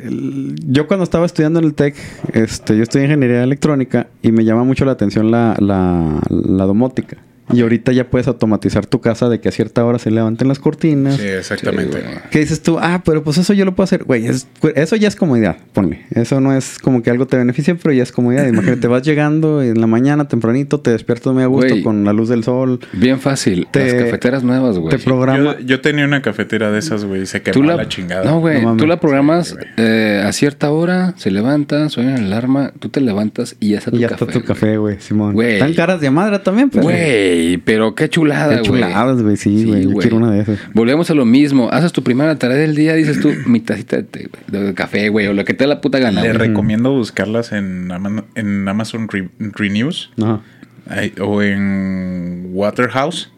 yo 0.65 0.87
cuando 0.87 1.03
estaba 1.03 1.25
estudiando 1.25 1.59
en 1.59 1.65
el 1.65 1.73
TEC, 1.73 1.95
este, 2.33 2.75
yo 2.75 2.83
estudié 2.83 3.05
ingeniería 3.05 3.43
electrónica 3.43 4.07
y 4.21 4.31
me 4.31 4.43
llama 4.43 4.63
mucho 4.63 4.83
la 4.83 4.91
atención 4.91 5.31
la, 5.31 5.55
la, 5.59 6.19
la 6.29 6.65
domótica. 6.65 7.17
Y 7.51 7.61
ahorita 7.61 7.91
ya 7.91 8.09
puedes 8.09 8.27
automatizar 8.27 8.85
tu 8.85 9.01
casa 9.01 9.27
de 9.29 9.39
que 9.41 9.49
a 9.49 9.51
cierta 9.51 9.83
hora 9.85 9.99
se 9.99 10.11
levanten 10.11 10.47
las 10.47 10.59
cortinas. 10.59 11.17
Sí, 11.17 11.27
exactamente. 11.27 11.97
Sí. 11.99 12.19
¿Qué 12.31 12.39
dices 12.39 12.61
tú? 12.61 12.77
Ah, 12.79 13.01
pero 13.05 13.23
pues 13.23 13.37
eso 13.37 13.53
yo 13.53 13.65
lo 13.65 13.75
puedo 13.75 13.83
hacer. 13.85 14.05
Güey, 14.05 14.27
es- 14.27 14.47
eso 14.75 14.95
ya 14.95 15.07
es 15.07 15.15
comodidad, 15.15 15.57
ponle. 15.73 16.05
Eso 16.11 16.39
no 16.39 16.55
es 16.55 16.79
como 16.79 17.03
que 17.03 17.09
algo 17.09 17.27
te 17.27 17.37
beneficie, 17.37 17.75
pero 17.75 17.93
ya 17.93 18.03
es 18.03 18.11
comodidad. 18.11 18.47
Imagínate, 18.47 18.87
vas 18.87 19.03
llegando 19.03 19.61
en 19.61 19.79
la 19.81 19.87
mañana 19.87 20.27
tempranito, 20.27 20.79
te 20.79 20.91
despiertas 20.91 21.33
muy 21.33 21.43
a 21.43 21.47
gusto 21.47 21.69
Güey. 21.69 21.83
con 21.83 22.05
la 22.05 22.13
luz 22.13 22.29
del 22.29 22.43
sol. 22.43 22.79
Bien 22.93 23.19
fácil. 23.19 23.67
Te- 23.71 23.93
Las 23.93 24.03
cafeteras 24.05 24.43
nuevas, 24.43 24.77
güey. 24.79 24.95
Te 24.95 25.03
programa. 25.03 25.57
Yo, 25.59 25.59
yo 25.65 25.81
tenía 25.81 26.05
una 26.05 26.21
cafetera 26.21 26.71
de 26.71 26.79
esas, 26.79 27.03
güey, 27.05 27.23
y 27.23 27.25
se 27.25 27.41
quemó 27.41 27.65
la, 27.65 27.75
la 27.75 27.87
chingada. 27.89 28.23
No, 28.23 28.39
güey. 28.39 28.61
No 28.61 28.77
tú 28.77 28.87
la 28.87 28.99
programas 28.99 29.49
Sí, 29.49 29.55
eh, 29.77 30.23
a 30.25 30.31
cierta 30.31 30.71
hora, 30.71 31.13
se 31.17 31.29
levanta, 31.31 31.89
suena 31.89 32.17
la 32.17 32.25
alarma, 32.25 32.71
tú 32.79 32.89
te 32.89 33.01
levantas 33.01 33.55
y 33.59 33.69
ya 33.71 33.79
está 33.79 33.91
tu 33.91 33.97
y 33.97 33.99
ya 34.01 34.09
café. 34.09 34.25
está 34.25 34.39
tu 34.39 34.45
café, 34.45 34.77
güey, 34.77 34.97
Simón. 34.99 35.33
Güey. 35.33 35.53
Están 35.55 35.73
caras 35.73 35.99
de 35.99 36.09
madre 36.09 36.39
también, 36.39 36.69
pero. 36.69 36.83
Güey, 36.83 37.32
pero 37.65 37.95
qué 37.95 38.09
chulada, 38.09 38.61
Qué 38.61 38.69
güey. 38.69 38.81
chuladas, 38.81 39.21
güey. 39.21 39.37
Sí, 39.37 39.65
güey. 39.65 39.83
Yo 39.83 39.93
quiero 39.97 40.17
una 40.17 40.31
de 40.31 40.41
esas. 40.41 40.59
Volvemos 40.73 41.09
a 41.09 41.13
lo 41.13 41.25
mismo. 41.25 41.69
Haces 41.71 41.91
tu 41.91 42.03
primera 42.03 42.37
tarea 42.37 42.57
del 42.57 42.75
día, 42.75 42.93
dices 42.95 43.19
tú, 43.19 43.31
mi 43.45 43.59
tacita 43.59 43.97
de, 43.97 44.03
té, 44.03 44.29
güey, 44.49 44.63
de 44.65 44.73
café, 44.73 45.09
güey, 45.09 45.27
o 45.27 45.33
lo 45.33 45.43
que 45.45 45.53
te 45.53 45.63
dé 45.63 45.67
la 45.67 45.81
puta 45.81 45.99
gana. 45.99 46.21
Le 46.21 46.33
recomiendo 46.33 46.91
buscarlas 46.93 47.51
en, 47.51 47.91
Ama- 47.91 48.25
en 48.35 48.67
Amazon 48.67 49.07
Re- 49.09 49.29
Renews 49.39 50.11
Ajá. 50.21 50.41
ahí- 50.89 51.13
o 51.21 51.41
en 51.41 52.47
Waterhouse 52.51 53.31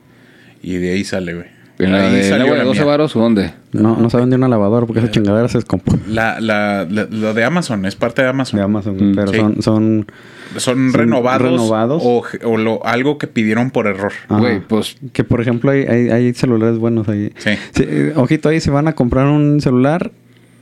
y 0.62 0.76
de 0.78 0.92
ahí 0.94 1.04
sale, 1.04 1.34
güey. 1.34 1.55
¿En 1.78 1.92
la 1.92 2.08
Ahí 2.08 2.16
de 2.16 2.24
salió 2.24 2.44
agua 2.46 2.54
de 2.56 2.60
la 2.60 2.66
12 2.66 2.80
mía. 2.80 2.88
varos 2.90 3.16
o 3.16 3.20
dónde? 3.20 3.54
No, 3.74 3.98
no 3.98 4.10
saben 4.10 4.30
de 4.30 4.38
una 4.38 4.48
lavadora 4.48 4.86
porque 4.86 5.00
esa 5.02 5.12
chingadera 5.12 5.48
se 5.50 5.58
descompone. 5.58 6.00
La, 6.08 6.40
la, 6.40 6.88
la, 6.90 7.06
lo 7.12 7.34
de 7.34 7.44
Amazon, 7.44 7.86
es 7.86 7.96
parte 7.96 8.22
de 8.22 8.30
Amazon. 8.30 8.58
De 8.60 8.64
Amazon, 8.64 8.98
güey, 8.98 9.12
Mm, 9.12 9.16
pero 9.16 9.32
sí. 9.32 9.38
son, 9.38 9.62
son 9.62 10.08
Son 10.58 10.62
Son 10.62 10.94
renovados, 10.94 11.42
renovados. 11.52 12.02
o, 12.06 12.24
o 12.44 12.58
lo, 12.58 12.86
algo 12.86 13.18
que 13.18 13.28
pidieron 13.28 13.72
por 13.72 13.88
error. 13.88 14.14
Ajá. 14.30 14.40
Güey, 14.40 14.62
pues 14.62 14.96
Que 15.12 15.24
por 15.26 15.42
ejemplo 15.42 15.72
hay, 15.72 15.82
hay, 15.84 16.10
hay 16.10 16.34
celulares 16.34 16.78
buenos 16.78 17.10
ahí. 17.10 17.34
Sí. 17.38 17.52
eh, 17.82 18.14
ojito 18.16 18.48
ahí, 18.48 18.62
si 18.62 18.70
van 18.70 18.88
a 18.88 18.94
comprar 18.94 19.26
un 19.28 19.60
celular, 19.60 20.12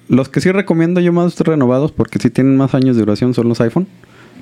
los 0.09 0.29
que 0.29 0.41
sí 0.41 0.51
recomiendo 0.51 0.99
yo 0.99 1.13
más 1.13 1.39
renovados 1.41 1.91
porque 1.91 2.17
sí 2.17 2.31
tienen 2.31 2.57
más 2.57 2.73
años 2.73 2.95
de 2.95 3.01
duración 3.03 3.35
son 3.35 3.49
los 3.49 3.61
iPhone. 3.61 3.87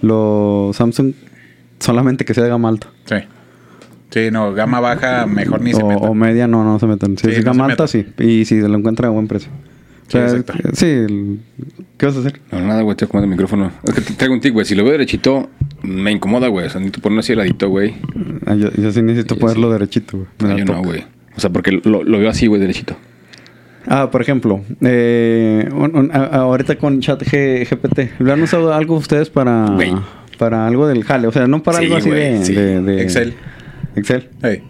Los 0.01 0.75
Samsung 0.77 1.13
solamente 1.79 2.23
que 2.25 2.33
sea 2.33 2.43
de 2.43 2.49
gama 2.49 2.69
alta. 2.69 2.87
Sí. 3.05 3.15
Sí, 4.11 4.29
no, 4.31 4.53
gama 4.53 4.79
baja, 4.79 5.25
mejor 5.25 5.61
ni 5.61 5.73
se 5.73 5.81
o, 5.81 5.87
o 5.87 6.13
media 6.13 6.47
no, 6.47 6.63
no 6.63 6.77
se 6.79 6.85
metan. 6.85 7.17
Si 7.17 7.27
Sí, 7.27 7.31
es 7.33 7.45
no 7.45 7.51
gama 7.51 7.65
se 7.67 7.71
alta, 7.71 7.87
sí. 7.87 8.05
Y 8.19 8.45
si 8.45 8.59
lo 8.59 8.75
encuentra 8.77 9.07
a 9.07 9.11
buen 9.11 9.27
precio. 9.27 9.49
O 9.51 10.11
Sí, 10.11 10.17
sea, 10.17 10.25
exacto. 10.27 10.53
sí, 10.73 10.85
el- 10.85 11.39
¿qué 11.97 12.05
vas 12.05 12.17
a 12.17 12.19
hacer? 12.19 12.41
No, 12.51 12.59
nada, 12.59 12.81
güey, 12.81 12.91
estoy 12.91 13.07
comando 13.07 13.25
el 13.25 13.31
micrófono. 13.31 13.71
Es 13.85 13.93
que 13.93 14.01
te 14.01 14.13
traigo 14.13 14.33
un 14.33 14.41
tic, 14.41 14.51
güey. 14.53 14.65
Si 14.65 14.75
lo 14.75 14.83
veo 14.83 14.91
derechito, 14.91 15.49
me 15.83 16.11
incomoda, 16.11 16.49
güey. 16.49 16.65
O 16.67 16.69
sea, 16.69 16.79
necesito 16.81 16.99
ponerlo 17.01 17.21
así 17.21 17.31
heladito, 17.31 17.69
güey. 17.69 17.95
Ah, 18.45 18.55
yo, 18.55 18.69
yo 18.73 18.91
sí 18.91 19.01
necesito 19.01 19.35
Sí, 19.35 19.39
ponerlo 19.41 19.67
sí. 19.67 19.73
derechito, 19.73 20.17
güey. 20.17 20.29
No, 20.51 20.57
yo 20.57 20.65
no, 20.65 20.83
güey. 20.83 21.05
O 21.37 21.39
sea, 21.39 21.49
porque 21.49 21.71
lo, 21.71 22.03
lo 22.03 22.19
veo 22.19 22.29
así, 22.29 22.47
güey, 22.47 22.59
derechito. 22.59 22.97
Ah, 23.87 24.11
por 24.11 24.21
ejemplo, 24.21 24.59
eh, 24.81 25.69
un- 25.73 25.95
un- 25.95 26.11
a- 26.11 26.25
ahorita 26.25 26.75
con 26.75 26.99
chat 26.99 27.21
G- 27.23 27.65
GPT, 27.65 28.11
¿lo 28.19 28.33
han 28.33 28.41
usado 28.41 28.73
algo 28.73 28.95
ustedes 28.97 29.29
para, 29.29 29.75
para 30.37 30.67
algo 30.67 30.87
del 30.87 31.03
jale? 31.05 31.27
O 31.27 31.31
sea, 31.31 31.47
no 31.47 31.63
para 31.63 31.79
Sí, 31.79 31.85
algo 31.85 31.95
así 31.95 32.09
de, 32.09 32.45
sí. 32.45 32.53
de- 32.53 32.81
de- 32.81 33.01
Excel. 33.01 33.33
Excel. 33.95 34.29
Hey, 34.41 34.63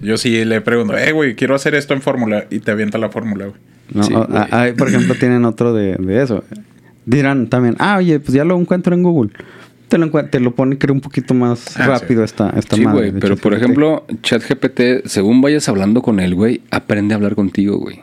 yo 0.00 0.16
sí 0.16 0.44
le 0.44 0.60
pregunto, 0.60 0.96
eh, 0.96 1.12
güey, 1.12 1.34
quiero 1.34 1.54
hacer 1.54 1.74
esto 1.74 1.94
en 1.94 2.02
fórmula 2.02 2.44
y 2.50 2.58
te 2.60 2.70
avienta 2.70 2.98
la 2.98 3.08
fórmula, 3.10 3.46
güey. 3.46 3.56
No, 3.92 4.02
Sí, 4.02 4.12
ah, 4.16 4.48
ah, 4.50 4.66
por 4.76 4.88
ejemplo, 4.88 5.14
tienen 5.14 5.44
otro 5.44 5.72
de, 5.72 5.94
de 5.96 6.22
eso. 6.22 6.42
Dirán 7.04 7.48
también, 7.48 7.76
ah, 7.78 7.96
oye, 7.98 8.18
pues 8.18 8.32
ya 8.34 8.44
lo 8.44 8.58
encuentro 8.58 8.94
en 8.94 9.02
Google. 9.02 9.30
Te 9.88 9.98
lo, 9.98 10.10
te 10.10 10.40
lo 10.40 10.52
pone, 10.56 10.76
creo, 10.78 10.92
un 10.92 11.00
poquito 11.00 11.32
más 11.34 11.76
Ah, 11.78 11.86
rápido 11.86 12.24
esta, 12.24 12.50
esta 12.50 12.74
Sí, 12.74 12.82
madre 12.82 13.10
güey. 13.10 13.20
Pero, 13.20 13.36
por 13.36 13.54
ejemplo, 13.54 14.04
ChatGPT, 14.22 15.06
según 15.06 15.40
vayas 15.40 15.68
hablando 15.68 16.02
con 16.02 16.18
él, 16.18 16.34
güey, 16.34 16.62
aprende 16.72 17.14
a 17.14 17.16
hablar 17.18 17.36
contigo, 17.36 17.78
güey. 17.78 18.00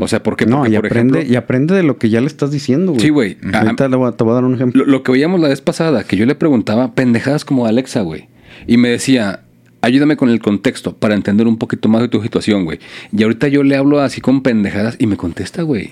O 0.00 0.08
sea, 0.08 0.22
¿por 0.22 0.36
qué? 0.36 0.46
No, 0.46 0.58
Porque, 0.58 0.72
y 0.72 0.76
por 0.76 0.86
aprende, 0.86 1.18
ejemplo- 1.20 1.32
y 1.32 1.36
aprende 1.36 1.74
de 1.74 1.82
lo 1.82 1.98
que 1.98 2.08
ya 2.08 2.20
le 2.20 2.26
estás 2.28 2.50
diciendo, 2.50 2.92
güey. 2.92 3.02
Sí, 3.04 3.10
güey. 3.10 3.36
Ahorita 3.52 3.88
le 3.88 3.96
voy 3.96 4.08
a- 4.08 4.12
te 4.12 4.24
voy 4.24 4.32
a 4.32 4.34
dar 4.36 4.44
un 4.44 4.54
ejemplo. 4.54 4.84
Lo, 4.84 4.90
lo 4.90 5.02
que 5.02 5.12
veíamos 5.12 5.38
la 5.40 5.48
vez 5.48 5.60
pasada, 5.60 6.02
que 6.04 6.16
yo 6.16 6.24
le 6.26 6.34
preguntaba 6.34 6.92
pendejadas 6.94 7.44
como 7.44 7.66
Alexa, 7.66 8.00
güey. 8.00 8.28
Y 8.66 8.76
me 8.78 8.88
decía, 8.88 9.40
ayúdame 9.86 10.16
con 10.16 10.28
el 10.28 10.40
contexto 10.40 10.96
para 10.96 11.14
entender 11.14 11.46
un 11.46 11.56
poquito 11.58 11.88
más 11.88 12.02
de 12.02 12.08
tu 12.08 12.22
situación, 12.22 12.64
güey. 12.64 12.78
Y 13.16 13.22
ahorita 13.22 13.48
yo 13.48 13.62
le 13.62 13.76
hablo 13.76 14.00
así 14.00 14.20
con 14.20 14.42
pendejadas 14.42 14.96
y 14.98 15.06
me 15.06 15.16
contesta, 15.16 15.62
güey. 15.62 15.90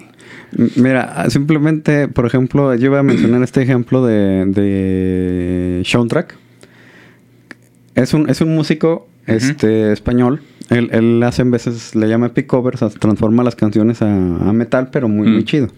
Mira, 0.77 1.29
simplemente, 1.31 2.09
por 2.09 2.27
ejemplo, 2.27 2.75
yo 2.75 2.87
iba 2.87 2.99
a 3.01 3.03
mencionar 3.03 3.43
este 3.43 3.63
ejemplo 3.63 4.05
de, 4.05 4.47
de 4.47 5.83
Soundtrack. 5.85 6.37
Es 7.95 8.15
un, 8.15 8.29
es 8.29 8.41
un 8.41 8.55
músico 8.55 9.09
este, 9.27 9.93
español. 9.93 10.43
Él, 10.71 10.91
él 10.93 11.23
hace 11.23 11.43
en 11.43 11.51
veces, 11.51 11.95
le 11.95 12.09
llama 12.09 12.27
epic 12.27 12.47
covers, 12.47 12.81
transforma 12.99 13.43
las 13.43 13.55
canciones 13.57 14.03
a, 14.03 14.07
a 14.15 14.53
metal, 14.53 14.89
pero 14.93 15.09
muy, 15.09 15.29
muy 15.29 15.43
Mm. 15.43 15.45
chido. 15.45 15.69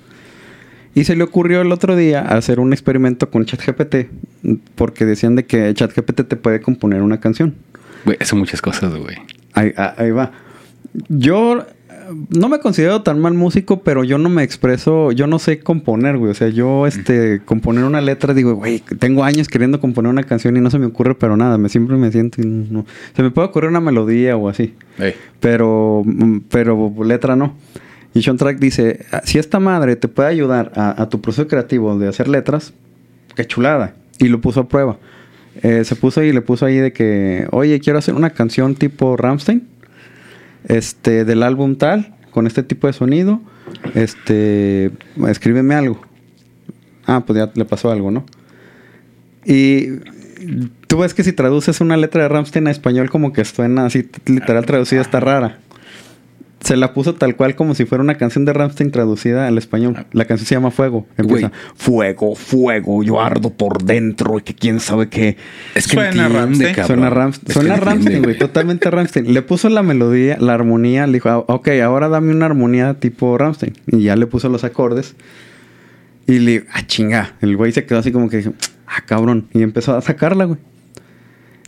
Y 0.94 1.04
se 1.04 1.14
le 1.14 1.24
ocurrió 1.24 1.60
el 1.60 1.72
otro 1.72 1.94
día 1.94 2.22
hacer 2.22 2.58
un 2.58 2.72
experimento 2.72 3.28
con 3.30 3.44
ChatGPT, 3.44 4.08
porque 4.76 5.04
decían 5.04 5.36
de 5.36 5.44
que 5.44 5.74
ChatGPT 5.74 6.22
te 6.26 6.36
puede 6.36 6.62
componer 6.62 7.02
una 7.02 7.20
canción. 7.20 7.54
Güey, 8.06 8.18
son 8.22 8.38
muchas 8.38 8.62
cosas, 8.62 8.94
güey. 8.94 9.16
Ahí, 9.52 9.72
ah, 9.76 9.94
ahí 9.98 10.12
va. 10.12 10.30
Yo 11.08 11.58
eh, 11.58 11.64
no 12.30 12.48
me 12.48 12.60
considero 12.60 13.02
tan 13.02 13.18
mal 13.18 13.34
músico, 13.34 13.82
pero 13.82 14.04
yo 14.04 14.16
no 14.16 14.28
me 14.28 14.44
expreso, 14.44 15.10
yo 15.10 15.26
no 15.26 15.40
sé 15.40 15.58
componer, 15.58 16.16
güey. 16.16 16.30
O 16.30 16.34
sea, 16.34 16.48
yo, 16.48 16.86
este, 16.86 17.40
componer 17.44 17.82
una 17.82 18.00
letra, 18.00 18.32
digo, 18.32 18.54
güey, 18.54 18.78
tengo 19.00 19.24
años 19.24 19.48
queriendo 19.48 19.80
componer 19.80 20.08
una 20.08 20.22
canción 20.22 20.56
y 20.56 20.60
no 20.60 20.70
se 20.70 20.78
me 20.78 20.86
ocurre, 20.86 21.16
pero 21.16 21.36
nada, 21.36 21.58
me 21.58 21.68
siempre 21.68 21.96
me 21.96 22.12
siento 22.12 22.40
no. 22.44 22.86
Se 23.16 23.24
me 23.24 23.32
puede 23.32 23.48
ocurrir 23.48 23.70
una 23.70 23.80
melodía 23.80 24.36
o 24.36 24.48
así, 24.48 24.74
pero, 25.40 26.02
mm, 26.04 26.38
pero 26.48 26.94
letra 27.02 27.34
no. 27.34 27.54
Y 28.14 28.22
Sean 28.22 28.36
Track 28.36 28.58
dice, 28.60 29.04
"Ah, 29.10 29.22
si 29.24 29.38
esta 29.40 29.58
madre 29.58 29.96
te 29.96 30.06
puede 30.06 30.28
ayudar 30.28 30.70
a, 30.76 31.02
a 31.02 31.08
tu 31.08 31.20
proceso 31.20 31.48
creativo 31.48 31.98
de 31.98 32.06
hacer 32.06 32.28
letras, 32.28 32.72
qué 33.34 33.44
chulada. 33.44 33.94
Y 34.20 34.28
lo 34.28 34.40
puso 34.40 34.60
a 34.60 34.68
prueba. 34.68 34.96
Eh, 35.62 35.84
se 35.84 35.96
puso 35.96 36.22
y 36.22 36.32
le 36.32 36.42
puso 36.42 36.66
ahí 36.66 36.76
de 36.76 36.92
que, 36.92 37.46
oye, 37.50 37.80
quiero 37.80 37.98
hacer 37.98 38.14
una 38.14 38.30
canción 38.30 38.74
tipo 38.74 39.16
Ramstein, 39.16 39.66
este, 40.68 41.24
del 41.24 41.42
álbum 41.42 41.76
tal, 41.76 42.14
con 42.30 42.46
este 42.46 42.62
tipo 42.62 42.86
de 42.86 42.92
sonido, 42.92 43.40
este, 43.94 44.90
escríbeme 45.28 45.74
algo. 45.74 46.00
Ah, 47.06 47.24
pues 47.26 47.38
ya 47.38 47.50
le 47.54 47.64
pasó 47.64 47.90
algo, 47.90 48.10
¿no? 48.10 48.24
Y 49.44 50.00
tú 50.88 50.98
ves 50.98 51.14
que 51.14 51.22
si 51.22 51.32
traduces 51.32 51.80
una 51.80 51.96
letra 51.96 52.22
de 52.22 52.28
Ramstein 52.28 52.66
a 52.66 52.70
español, 52.70 53.10
como 53.10 53.32
que 53.32 53.44
suena 53.44 53.86
así, 53.86 54.08
literal 54.26 54.66
traducida, 54.66 55.00
está 55.00 55.20
rara. 55.20 55.60
Se 56.66 56.76
la 56.76 56.92
puso 56.92 57.14
tal 57.14 57.36
cual 57.36 57.54
como 57.54 57.74
si 57.76 57.84
fuera 57.84 58.02
una 58.02 58.16
canción 58.16 58.44
de 58.44 58.52
Ramstein 58.52 58.90
traducida 58.90 59.46
al 59.46 59.56
español. 59.56 60.04
La 60.12 60.24
canción 60.24 60.46
se 60.46 60.54
llama 60.56 60.72
Fuego. 60.72 61.06
Empieza, 61.16 61.48
Güey. 61.48 61.60
fuego, 61.76 62.34
fuego, 62.34 63.02
yo 63.04 63.20
ardo 63.20 63.50
por 63.50 63.84
dentro 63.84 64.38
y 64.38 64.42
que 64.42 64.52
quién 64.54 64.80
sabe 64.80 65.08
qué. 65.08 65.36
Es 65.76 65.86
que 65.86 65.94
Suena 65.94 66.26
entiende, 66.26 66.72
cabrón. 66.74 66.86
Suena, 66.86 67.10
Ramst- 67.10 67.40
Es 67.46 67.52
suena 67.54 67.76
Ramstein, 67.76 68.22
güey, 68.22 68.36
totalmente 68.36 68.90
Ramstein. 68.90 69.32
Le 69.32 69.42
puso 69.42 69.68
la 69.68 69.84
melodía, 69.84 70.38
la 70.40 70.54
armonía, 70.54 71.06
le 71.06 71.12
dijo, 71.14 71.28
ah, 71.28 71.38
ok, 71.46 71.68
ahora 71.84 72.08
dame 72.08 72.32
una 72.32 72.46
armonía 72.46 72.94
tipo 72.94 73.38
Ramstein. 73.38 73.74
Y 73.86 74.02
ya 74.02 74.16
le 74.16 74.26
puso 74.26 74.48
los 74.48 74.64
acordes. 74.64 75.14
Y 76.26 76.40
le 76.40 76.64
ah, 76.72 76.84
chinga. 76.84 77.34
El 77.42 77.56
güey 77.56 77.70
se 77.70 77.84
quedó 77.86 78.00
así 78.00 78.10
como 78.10 78.28
que 78.28 78.38
dijo, 78.38 78.54
ah, 78.88 79.02
cabrón. 79.06 79.46
Y 79.54 79.62
empezó 79.62 79.96
a 79.96 80.00
sacarla, 80.00 80.46
güey. 80.46 80.58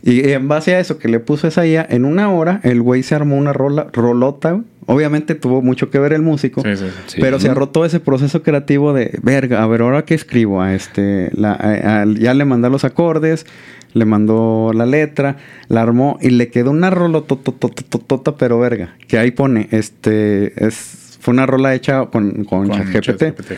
Y 0.01 0.29
en 0.29 0.47
base 0.47 0.75
a 0.75 0.79
eso 0.79 0.97
que 0.97 1.07
le 1.09 1.19
puso 1.19 1.47
esa 1.47 1.65
IA, 1.65 1.85
en 1.89 2.05
una 2.05 2.29
hora 2.31 2.59
el 2.63 2.81
güey 2.81 3.03
se 3.03 3.15
armó 3.15 3.37
una 3.37 3.53
rola, 3.53 3.87
rolota, 3.93 4.51
güey. 4.51 4.63
Obviamente 4.91 5.35
tuvo 5.35 5.61
mucho 5.61 5.89
que 5.89 5.99
ver 5.99 6.13
el 6.13 6.21
músico. 6.21 6.61
Sí, 6.63 6.75
sí, 6.75 6.85
sí. 6.85 6.91
Sí. 7.07 7.17
Pero 7.21 7.39
se 7.39 7.47
arró 7.49 7.69
todo 7.69 7.85
ese 7.85 7.99
proceso 7.99 8.41
creativo 8.43 8.91
de, 8.93 9.19
verga, 9.21 9.61
a 9.61 9.67
ver, 9.67 9.81
ahora 9.81 10.03
qué 10.05 10.15
escribo, 10.15 10.61
a 10.61 10.73
este, 10.73 11.29
la, 11.33 11.51
a- 11.53 12.01
a- 12.01 12.05
ya 12.05 12.33
le 12.33 12.43
mandó 12.45 12.69
los 12.69 12.83
acordes, 12.85 13.45
le 13.93 14.05
mandó 14.05 14.71
la 14.73 14.85
letra, 14.85 15.37
la 15.67 15.81
armó 15.83 16.17
y 16.21 16.29
le 16.31 16.49
quedó 16.49 16.71
una 16.71 16.89
rola 16.89 17.21
tota, 17.21 18.35
pero 18.37 18.59
verga, 18.59 18.95
que 19.07 19.17
ahí 19.19 19.31
pone, 19.31 19.67
este, 19.71 20.65
es, 20.65 21.17
fue 21.19 21.33
una 21.33 21.45
rola 21.45 21.73
hecha 21.75 22.05
con, 22.07 22.43
con. 22.45 22.69
ChatGPT. 22.69 23.53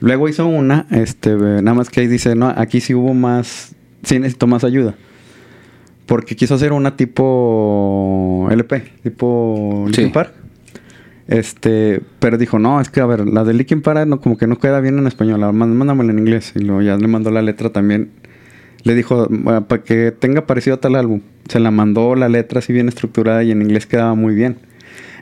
Luego 0.00 0.28
hizo 0.28 0.46
una, 0.46 0.86
este, 0.90 1.34
nada 1.34 1.74
más 1.74 1.88
que 1.90 2.00
ahí 2.00 2.06
dice, 2.06 2.34
no, 2.34 2.48
aquí 2.54 2.80
sí 2.80 2.94
hubo 2.94 3.14
más, 3.14 3.74
sí 4.02 4.18
necesito 4.18 4.46
más 4.46 4.62
ayuda. 4.62 4.94
Porque 6.06 6.36
quiso 6.36 6.54
hacer 6.54 6.72
una 6.72 6.96
tipo 6.96 8.46
LP, 8.50 8.82
tipo 9.02 9.82
Linkin 9.86 10.04
Sí. 10.06 10.10
Park. 10.12 10.32
Este, 11.28 12.00
pero 12.20 12.38
dijo, 12.38 12.58
no, 12.58 12.80
es 12.80 12.88
que 12.88 13.00
a 13.00 13.06
ver, 13.06 13.26
la 13.26 13.42
de 13.44 13.52
Linkin 13.54 13.82
Park 13.82 14.06
no, 14.06 14.20
como 14.20 14.36
que 14.36 14.46
no 14.46 14.58
queda 14.58 14.80
bien 14.80 14.98
en 14.98 15.06
español, 15.06 15.40
la- 15.40 15.52
má- 15.52 15.66
mándamela 15.66 16.12
en 16.12 16.18
inglés. 16.20 16.52
Y 16.54 16.60
luego 16.60 16.82
ya 16.82 16.96
le 16.96 17.08
mandó 17.08 17.30
la 17.30 17.42
letra 17.42 17.70
también. 17.70 18.10
Le 18.84 18.94
dijo, 18.94 19.26
"Bueno, 19.28 19.66
para 19.66 19.82
que 19.82 20.12
tenga 20.12 20.46
parecido 20.46 20.76
a 20.76 20.80
tal 20.80 20.94
álbum. 20.94 21.20
Se 21.48 21.58
la 21.58 21.70
mandó 21.72 22.14
la 22.14 22.28
letra 22.28 22.60
así 22.60 22.72
bien 22.72 22.88
estructurada 22.88 23.42
y 23.42 23.50
en 23.50 23.60
inglés 23.62 23.86
quedaba 23.86 24.14
muy 24.14 24.34
bien. 24.34 24.56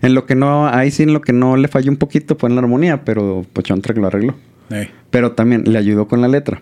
En 0.02 0.14
lo 0.14 0.26
que 0.26 0.34
no, 0.34 0.66
ahí 0.68 0.90
sí 0.90 1.04
en 1.04 1.14
lo 1.14 1.22
que 1.22 1.32
no 1.32 1.56
le 1.56 1.68
falló 1.68 1.90
un 1.90 1.96
poquito 1.96 2.36
fue 2.36 2.50
en 2.50 2.56
la 2.56 2.60
armonía, 2.62 3.04
pero 3.04 3.46
pues 3.54 3.66
Track 3.66 3.96
lo 3.96 4.06
arregló. 4.08 4.34
Pero 5.10 5.32
también 5.32 5.64
le 5.66 5.78
ayudó 5.78 6.06
con 6.08 6.20
la 6.20 6.28
letra. 6.28 6.60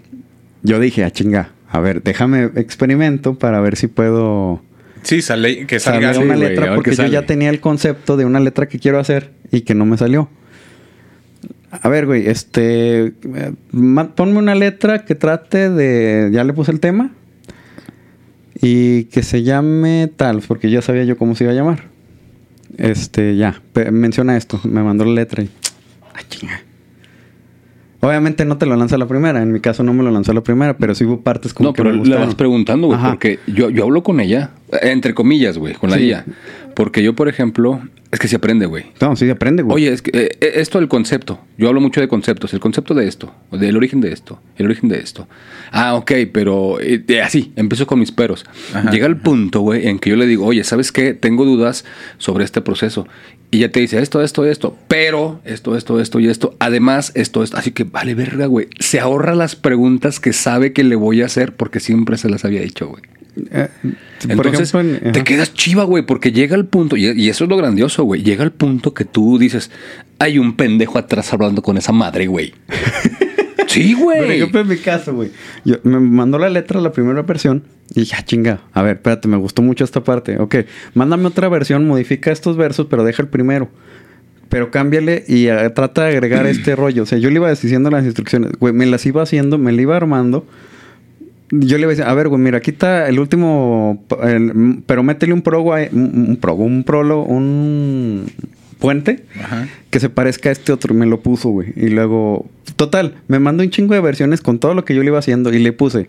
Yo 0.62 0.78
dije, 0.78 1.02
ah, 1.02 1.10
chinga, 1.10 1.50
a 1.68 1.80
ver, 1.80 2.02
déjame 2.04 2.44
experimento 2.54 3.34
para 3.34 3.60
ver 3.60 3.74
si 3.76 3.88
puedo 3.88 4.60
Sí, 5.02 5.22
sale, 5.22 5.66
que 5.66 5.80
salga 5.80 6.10
así, 6.10 6.20
una 6.20 6.36
letra, 6.36 6.74
porque 6.74 6.90
yo 6.90 7.04
ya 7.04 7.10
sale. 7.10 7.26
tenía 7.26 7.50
el 7.50 7.60
concepto 7.60 8.16
de 8.16 8.24
una 8.24 8.40
letra 8.40 8.66
que 8.66 8.78
quiero 8.78 8.98
hacer 8.98 9.32
y 9.50 9.62
que 9.62 9.74
no 9.74 9.84
me 9.84 9.96
salió. 9.96 10.28
A 11.70 11.88
ver, 11.88 12.06
güey, 12.06 12.28
este, 12.28 13.14
ponme 14.14 14.38
una 14.38 14.54
letra 14.54 15.04
que 15.04 15.14
trate 15.14 15.70
de, 15.70 16.30
ya 16.32 16.44
le 16.44 16.52
puse 16.52 16.70
el 16.70 16.80
tema 16.80 17.12
y 18.60 19.04
que 19.04 19.22
se 19.22 19.42
llame 19.42 20.10
tal, 20.14 20.42
porque 20.46 20.70
ya 20.70 20.82
sabía 20.82 21.04
yo 21.04 21.16
cómo 21.16 21.34
se 21.34 21.44
iba 21.44 21.52
a 21.52 21.56
llamar. 21.56 21.84
Este, 22.76 23.36
ya, 23.36 23.60
menciona 23.90 24.36
esto, 24.36 24.60
me 24.64 24.82
mandó 24.82 25.04
la 25.04 25.12
letra 25.12 25.42
y, 25.42 25.50
ah, 26.14 26.20
chinga. 26.28 26.60
Obviamente 28.00 28.44
no 28.44 28.58
te 28.58 28.66
lo 28.66 28.76
lanza 28.76 28.96
a 28.96 28.98
la 28.98 29.06
primera, 29.06 29.40
en 29.42 29.52
mi 29.52 29.60
caso 29.60 29.82
no 29.82 29.94
me 29.94 30.02
lo 30.02 30.10
lanzó 30.10 30.32
a 30.32 30.34
la 30.34 30.42
primera, 30.42 30.76
pero 30.76 30.94
sí 30.94 31.04
hubo 31.04 31.20
partes 31.20 31.54
como 31.54 31.68
No, 31.68 31.72
que 31.72 31.82
pero 31.82 31.96
me 31.96 32.04
le 32.04 32.16
vas 32.16 32.34
preguntando, 32.34 32.88
güey, 32.88 32.98
porque 33.00 33.38
yo, 33.46 33.70
yo 33.70 33.84
hablo 33.84 34.02
con 34.02 34.18
ella, 34.18 34.50
entre 34.80 35.14
comillas, 35.14 35.58
güey, 35.58 35.74
con 35.74 35.90
la 35.90 35.96
Sí. 35.98 36.04
IA. 36.06 36.24
Porque 36.74 37.02
yo, 37.02 37.14
por 37.14 37.28
ejemplo, 37.28 37.82
es 38.10 38.18
que 38.18 38.28
se 38.28 38.36
aprende, 38.36 38.64
güey. 38.64 38.86
No, 39.00 39.14
sí, 39.14 39.28
aprende, 39.28 39.62
güey. 39.62 39.74
Oye, 39.74 39.92
es 39.92 40.00
que 40.00 40.10
eh, 40.18 40.30
eh, 40.40 40.52
esto 40.54 40.78
del 40.78 40.88
concepto. 40.88 41.38
Yo 41.58 41.68
hablo 41.68 41.82
mucho 41.82 42.00
de 42.00 42.08
conceptos. 42.08 42.54
El 42.54 42.60
concepto 42.60 42.94
de 42.94 43.06
esto, 43.06 43.34
del 43.50 43.76
origen 43.76 44.00
de 44.00 44.10
esto, 44.12 44.40
el 44.56 44.66
origen 44.66 44.88
de 44.88 44.98
esto. 44.98 45.28
Ah, 45.70 45.94
ok, 45.96 46.12
pero 46.32 46.80
eh, 46.80 47.04
así, 47.22 47.52
empiezo 47.56 47.86
con 47.86 47.98
mis 47.98 48.10
peros. 48.10 48.46
Ajá. 48.72 48.90
Llega 48.90 49.06
el 49.06 49.18
punto, 49.18 49.60
güey, 49.60 49.86
en 49.86 49.98
que 49.98 50.08
yo 50.10 50.16
le 50.16 50.26
digo, 50.26 50.46
oye, 50.46 50.64
¿sabes 50.64 50.92
qué? 50.92 51.12
Tengo 51.12 51.44
dudas 51.44 51.84
sobre 52.16 52.44
este 52.44 52.62
proceso. 52.62 53.06
Y 53.50 53.58
ya 53.58 53.68
te 53.70 53.80
dice 53.80 54.00
esto, 54.00 54.22
esto, 54.22 54.46
esto, 54.46 54.78
pero 54.88 55.42
esto, 55.44 55.76
esto, 55.76 56.00
esto 56.00 56.20
y 56.20 56.28
esto. 56.28 56.56
Además, 56.58 57.12
esto, 57.14 57.42
esto. 57.42 57.58
Así 57.58 57.72
que 57.72 57.84
vale 57.84 58.14
verga, 58.14 58.46
güey. 58.46 58.68
Se 58.80 58.98
ahorra 58.98 59.34
las 59.34 59.56
preguntas 59.56 60.20
que 60.20 60.32
sabe 60.32 60.72
que 60.72 60.84
le 60.84 60.96
voy 60.96 61.20
a 61.20 61.26
hacer 61.26 61.54
porque 61.54 61.78
siempre 61.80 62.16
se 62.16 62.30
las 62.30 62.46
había 62.46 62.62
hecho, 62.62 62.88
güey. 62.88 63.02
Entonces, 64.28 64.74
en- 64.74 65.12
te 65.12 65.24
quedas 65.24 65.52
chiva, 65.54 65.84
güey, 65.84 66.04
porque 66.04 66.32
llega 66.32 66.56
el 66.56 66.66
punto, 66.66 66.96
y, 66.96 67.06
y 67.10 67.28
eso 67.28 67.44
es 67.44 67.50
lo 67.50 67.56
grandioso, 67.56 68.04
güey. 68.04 68.22
Llega 68.22 68.44
el 68.44 68.52
punto 68.52 68.94
que 68.94 69.04
tú 69.04 69.38
dices, 69.38 69.70
hay 70.18 70.38
un 70.38 70.56
pendejo 70.56 70.98
atrás 70.98 71.32
hablando 71.32 71.62
con 71.62 71.76
esa 71.78 71.92
madre, 71.92 72.26
güey. 72.26 72.54
sí, 73.66 73.94
Por 73.94 74.04
güey. 74.04 74.32
ejemplo, 74.36 74.60
en 74.60 74.68
mi 74.68 74.76
caso, 74.76 75.14
güey. 75.14 75.30
Yo- 75.64 75.76
Me 75.82 75.98
mandó 75.98 76.38
la 76.38 76.50
letra 76.50 76.80
la 76.80 76.92
primera 76.92 77.22
versión 77.22 77.64
y 77.94 78.00
dije, 78.00 78.14
ah, 78.18 78.24
chinga. 78.24 78.60
A 78.72 78.82
ver, 78.82 78.96
espérate, 78.96 79.28
me 79.28 79.36
gustó 79.36 79.62
mucho 79.62 79.84
esta 79.84 80.02
parte. 80.04 80.38
Ok, 80.38 80.56
mándame 80.94 81.26
otra 81.26 81.48
versión, 81.48 81.86
modifica 81.86 82.30
estos 82.30 82.56
versos, 82.56 82.86
pero 82.88 83.04
deja 83.04 83.22
el 83.22 83.28
primero. 83.28 83.70
Pero 84.48 84.70
cámbiale 84.70 85.24
y 85.26 85.46
eh, 85.46 85.70
trata 85.74 86.04
de 86.04 86.10
agregar 86.10 86.46
este 86.46 86.76
rollo. 86.76 87.04
O 87.04 87.06
sea, 87.06 87.18
yo 87.18 87.30
le 87.30 87.36
iba 87.36 87.48
diciendo 87.50 87.90
las 87.90 88.04
instrucciones. 88.04 88.52
Güey, 88.58 88.74
me 88.74 88.84
las 88.86 89.04
iba 89.06 89.22
haciendo, 89.22 89.56
me 89.58 89.72
la 89.72 89.80
iba 89.82 89.96
armando. 89.96 90.46
Yo 91.54 91.76
le 91.76 91.82
iba 91.82 91.90
a 91.90 91.94
decir, 91.94 92.04
a 92.04 92.14
ver, 92.14 92.28
güey, 92.28 92.40
mira, 92.40 92.58
aquí 92.58 92.70
está 92.70 93.08
el 93.08 93.18
último, 93.20 94.02
el- 94.22 94.82
pero 94.86 95.02
métele 95.02 95.32
un 95.34 95.42
progo, 95.42 95.74
un, 95.92 96.24
un 96.30 96.36
progo, 96.36 96.64
un 96.64 96.82
prolo, 96.82 97.22
un 97.22 98.24
puente 98.78 99.24
Ajá. 99.40 99.68
que 99.90 100.00
se 100.00 100.08
parezca 100.08 100.48
a 100.48 100.52
este 100.52 100.72
otro. 100.72 100.94
Y 100.94 100.96
me 100.96 101.06
lo 101.06 101.20
puso, 101.20 101.50
güey. 101.50 101.72
Y 101.76 101.88
luego, 101.90 102.46
total, 102.76 103.14
me 103.28 103.38
mandó 103.38 103.62
un 103.62 103.70
chingo 103.70 103.94
de 103.94 104.00
versiones 104.00 104.40
con 104.40 104.58
todo 104.58 104.74
lo 104.74 104.84
que 104.84 104.94
yo 104.94 105.02
le 105.02 105.08
iba 105.08 105.18
haciendo 105.18 105.52
y 105.52 105.58
le 105.58 105.72
puse, 105.72 106.08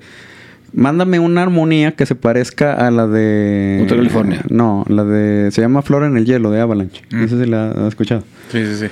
mándame 0.73 1.19
una 1.19 1.43
armonía 1.43 1.91
que 1.91 2.05
se 2.05 2.15
parezca 2.15 2.73
a 2.73 2.89
la 2.89 3.05
de... 3.07 3.85
California. 3.87 4.41
No, 4.49 4.85
la 4.87 5.03
de... 5.03 5.51
Se 5.51 5.61
llama 5.61 5.81
Flor 5.83 6.03
en 6.05 6.17
el 6.17 6.25
Hielo 6.25 6.49
de 6.51 6.61
Avalanche. 6.61 7.03
Mm. 7.11 7.21
No 7.21 7.27
sé 7.27 7.43
si 7.43 7.49
la 7.49 7.71
has 7.71 7.87
escuchado. 7.89 8.23
Sí, 8.51 8.65
sí, 8.65 8.75
sí. 8.75 8.85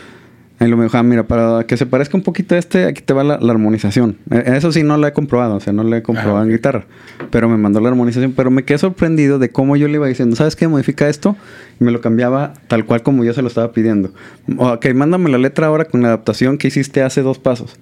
Ahí 0.61 0.69
lo 0.69 0.77
me 0.77 0.83
dijo, 0.83 0.95
ah, 0.95 1.01
mira, 1.01 1.23
para 1.27 1.63
que 1.65 1.75
se 1.75 1.87
parezca 1.87 2.15
un 2.15 2.21
poquito 2.23 2.53
a 2.53 2.59
este, 2.59 2.85
aquí 2.85 3.01
te 3.01 3.13
va 3.13 3.23
la, 3.23 3.39
la 3.41 3.51
armonización. 3.51 4.17
Eh, 4.29 4.43
Eso 4.57 4.71
sí 4.71 4.83
no 4.83 4.95
lo 4.95 5.07
he 5.07 5.11
comprobado, 5.11 5.55
o 5.55 5.59
sea, 5.59 5.73
no 5.73 5.83
lo 5.83 5.95
he 5.95 6.03
comprobado 6.03 6.37
Ah, 6.37 6.41
ok. 6.41 6.45
en 6.45 6.51
guitarra. 6.51 6.85
Pero 7.31 7.49
me 7.49 7.57
mandó 7.57 7.79
la 7.81 7.89
armonización, 7.89 8.33
pero 8.33 8.51
me 8.51 8.63
quedé 8.63 8.77
sorprendido 8.77 9.39
de 9.39 9.49
cómo 9.49 9.75
yo 9.75 9.87
le 9.87 9.95
iba 9.95 10.05
diciendo, 10.07 10.35
¿sabes 10.35 10.55
qué? 10.55 10.67
Modifica 10.67 11.09
esto. 11.09 11.35
Y 11.79 11.83
me 11.83 11.91
lo 11.91 11.99
cambiaba 11.99 12.53
tal 12.67 12.85
cual 12.85 13.01
como 13.01 13.23
yo 13.23 13.33
se 13.33 13.41
lo 13.41 13.47
estaba 13.47 13.71
pidiendo. 13.71 14.13
Ok, 14.57 14.85
mándame 14.93 15.31
la 15.31 15.39
letra 15.39 15.65
ahora 15.65 15.85
con 15.85 16.03
la 16.03 16.09
adaptación 16.09 16.59
que 16.59 16.67
hiciste 16.67 17.01
hace 17.01 17.23
dos 17.23 17.39
pasos. 17.39 17.77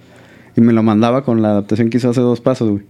Y 0.55 0.61
me 0.61 0.71
lo 0.71 0.81
mandaba 0.81 1.25
con 1.25 1.41
la 1.41 1.49
adaptación 1.49 1.89
que 1.89 1.97
hizo 1.97 2.09
hace 2.11 2.21
dos 2.21 2.39
pasos, 2.39 2.69
güey. 2.69 2.83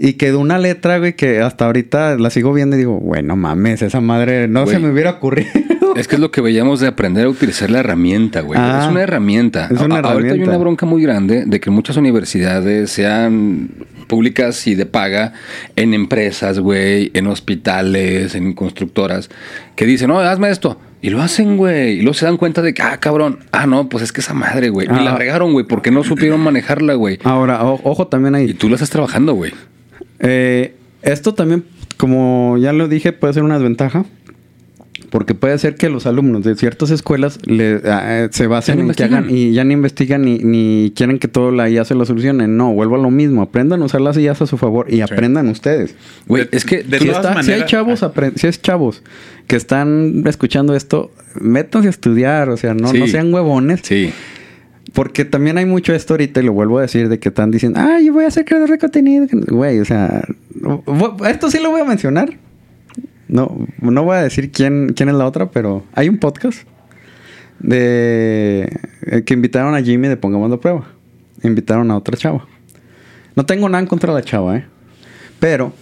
Y 0.00 0.14
quedó 0.14 0.40
una 0.40 0.58
letra, 0.58 0.98
güey, 0.98 1.14
que 1.14 1.40
hasta 1.42 1.66
ahorita 1.66 2.16
la 2.18 2.30
sigo 2.30 2.52
viendo 2.52 2.74
y 2.76 2.80
digo, 2.80 2.98
bueno, 2.98 3.34
mames, 3.36 3.82
esa 3.82 4.00
madre 4.00 4.48
no 4.48 4.64
Güey. 4.64 4.74
se 4.76 4.80
me 4.82 4.90
hubiera 4.90 5.10
ocurrido. 5.10 5.48
Es 5.98 6.08
que 6.08 6.14
es 6.16 6.20
lo 6.20 6.30
que 6.30 6.40
veíamos 6.40 6.80
de 6.80 6.86
aprender 6.86 7.26
a 7.26 7.28
utilizar 7.28 7.70
la 7.70 7.80
herramienta, 7.80 8.40
güey. 8.40 8.58
Ah, 8.60 8.80
es 8.84 8.90
una 8.90 9.02
herramienta. 9.02 9.68
es 9.70 9.80
una 9.80 9.96
A- 9.96 9.98
Ahorita 10.12 10.34
hay 10.34 10.40
una 10.40 10.58
bronca 10.58 10.86
muy 10.86 11.02
grande 11.02 11.44
de 11.46 11.60
que 11.60 11.70
muchas 11.70 11.96
universidades, 11.96 12.90
sean 12.90 13.70
públicas 14.06 14.66
y 14.66 14.74
de 14.74 14.86
paga, 14.86 15.32
en 15.76 15.92
empresas, 15.94 16.58
güey, 16.60 17.10
en 17.14 17.26
hospitales, 17.26 18.34
en 18.34 18.52
constructoras, 18.54 19.28
que 19.76 19.84
dicen, 19.86 20.08
no, 20.08 20.18
hazme 20.20 20.50
esto. 20.50 20.78
Y 21.02 21.10
lo 21.10 21.20
hacen, 21.22 21.56
güey. 21.56 21.98
Y 21.98 22.00
luego 22.00 22.14
se 22.14 22.24
dan 22.26 22.38
cuenta 22.38 22.60
de 22.62 22.74
que, 22.74 22.82
ah, 22.82 22.98
cabrón, 22.98 23.40
ah, 23.52 23.66
no, 23.66 23.88
pues 23.88 24.02
es 24.02 24.12
que 24.12 24.20
esa 24.20 24.34
madre, 24.34 24.68
güey. 24.70 24.88
Ah. 24.90 24.98
Y 25.00 25.04
la 25.04 25.16
regaron, 25.16 25.52
güey, 25.52 25.64
porque 25.66 25.90
no 25.90 26.02
supieron 26.04 26.40
manejarla, 26.40 26.94
güey. 26.94 27.18
Ahora, 27.22 27.62
o- 27.64 27.80
ojo 27.84 28.06
también 28.08 28.34
ahí. 28.34 28.46
Y 28.50 28.54
tú 28.54 28.68
la 28.68 28.74
estás 28.76 28.90
trabajando, 28.90 29.34
güey. 29.34 29.52
Eh, 30.20 30.74
esto 31.02 31.34
también, 31.34 31.64
como 31.96 32.56
ya 32.58 32.72
lo 32.72 32.88
dije, 32.88 33.12
puede 33.12 33.34
ser 33.34 33.42
una 33.44 33.54
desventaja. 33.54 34.04
Porque 35.10 35.34
puede 35.34 35.56
ser 35.58 35.76
que 35.76 35.88
los 35.88 36.06
alumnos 36.06 36.44
de 36.44 36.54
ciertas 36.54 36.90
escuelas 36.90 37.38
le, 37.46 37.80
ah, 37.86 38.28
se 38.30 38.46
basen 38.46 38.72
en 38.74 38.78
que 38.78 38.82
investigan. 38.82 39.24
hagan 39.24 39.30
y 39.34 39.52
ya 39.52 39.64
ni 39.64 39.72
investigan 39.74 40.22
ni, 40.22 40.38
ni 40.38 40.92
quieren 40.94 41.18
que 41.18 41.28
todo 41.28 41.50
la 41.50 41.70
IA 41.70 41.84
se 41.86 41.94
lo 41.94 42.04
solucione. 42.04 42.46
No, 42.46 42.74
vuelvo 42.74 42.96
a 42.96 42.98
lo 42.98 43.10
mismo. 43.10 43.40
Aprendan 43.42 43.80
a 43.80 43.86
usar 43.86 44.00
las 44.02 44.18
IAs 44.18 44.42
a 44.42 44.46
su 44.46 44.58
favor 44.58 44.92
y 44.92 45.00
aprendan 45.00 45.48
ustedes. 45.48 45.94
Güey, 46.26 46.48
es 46.52 46.64
que 46.66 46.82
de 46.82 46.98
Si, 46.98 47.06
todas 47.06 47.24
está- 47.24 47.32
si 47.42 47.50
hay 47.52 47.58
maneras- 47.60 47.70
chavos, 47.70 48.02
apren- 48.02 48.34
si 48.36 48.46
es 48.48 48.60
chavos 48.60 49.02
que 49.46 49.56
están 49.56 50.24
escuchando 50.26 50.74
esto, 50.76 51.10
métanse 51.40 51.86
a 51.88 51.90
estudiar. 51.90 52.50
O 52.50 52.56
sea, 52.58 52.74
no, 52.74 52.88
Sí. 52.88 52.98
no 52.98 53.06
sean 53.06 53.32
huevones. 53.32 53.80
Sí. 53.84 54.10
Porque 54.92 55.24
también 55.24 55.58
hay 55.58 55.64
mucho 55.66 55.94
esto 55.94 56.14
ahorita, 56.14 56.40
y 56.40 56.44
lo 56.44 56.52
vuelvo 56.52 56.78
a 56.78 56.82
decir, 56.82 57.08
de 57.08 57.18
que 57.18 57.28
están 57.28 57.50
diciendo, 57.50 57.78
ah, 57.80 57.98
yo 58.04 58.12
voy 58.12 58.24
a 58.24 58.30
ser 58.30 58.44
creador 58.44 58.70
de 58.70 58.78
contenido. 58.78 59.26
Güey, 59.46 59.80
o 59.80 59.84
sea, 59.84 60.24
esto 61.28 61.50
sí 61.50 61.58
lo 61.62 61.70
voy 61.70 61.80
a 61.80 61.84
mencionar. 61.84 62.36
No, 63.28 63.66
no 63.80 64.02
voy 64.04 64.16
a 64.16 64.22
decir 64.22 64.50
quién, 64.50 64.94
quién 64.94 65.08
es 65.08 65.14
la 65.14 65.26
otra, 65.26 65.50
pero 65.50 65.84
hay 65.94 66.08
un 66.08 66.18
podcast 66.18 66.66
de 67.58 68.80
eh, 69.02 69.22
que 69.24 69.34
invitaron 69.34 69.74
a 69.74 69.82
Jimmy 69.82 70.08
de 70.08 70.16
Pongamos 70.16 70.50
la 70.50 70.56
Prueba. 70.56 70.88
Invitaron 71.42 71.90
a 71.90 71.96
otra 71.96 72.16
chava. 72.16 72.46
No 73.36 73.46
tengo 73.46 73.68
nada 73.68 73.80
en 73.82 73.86
contra 73.86 74.12
de 74.12 74.20
la 74.20 74.24
chava, 74.24 74.56
¿eh? 74.56 74.66
Pero 75.38 75.72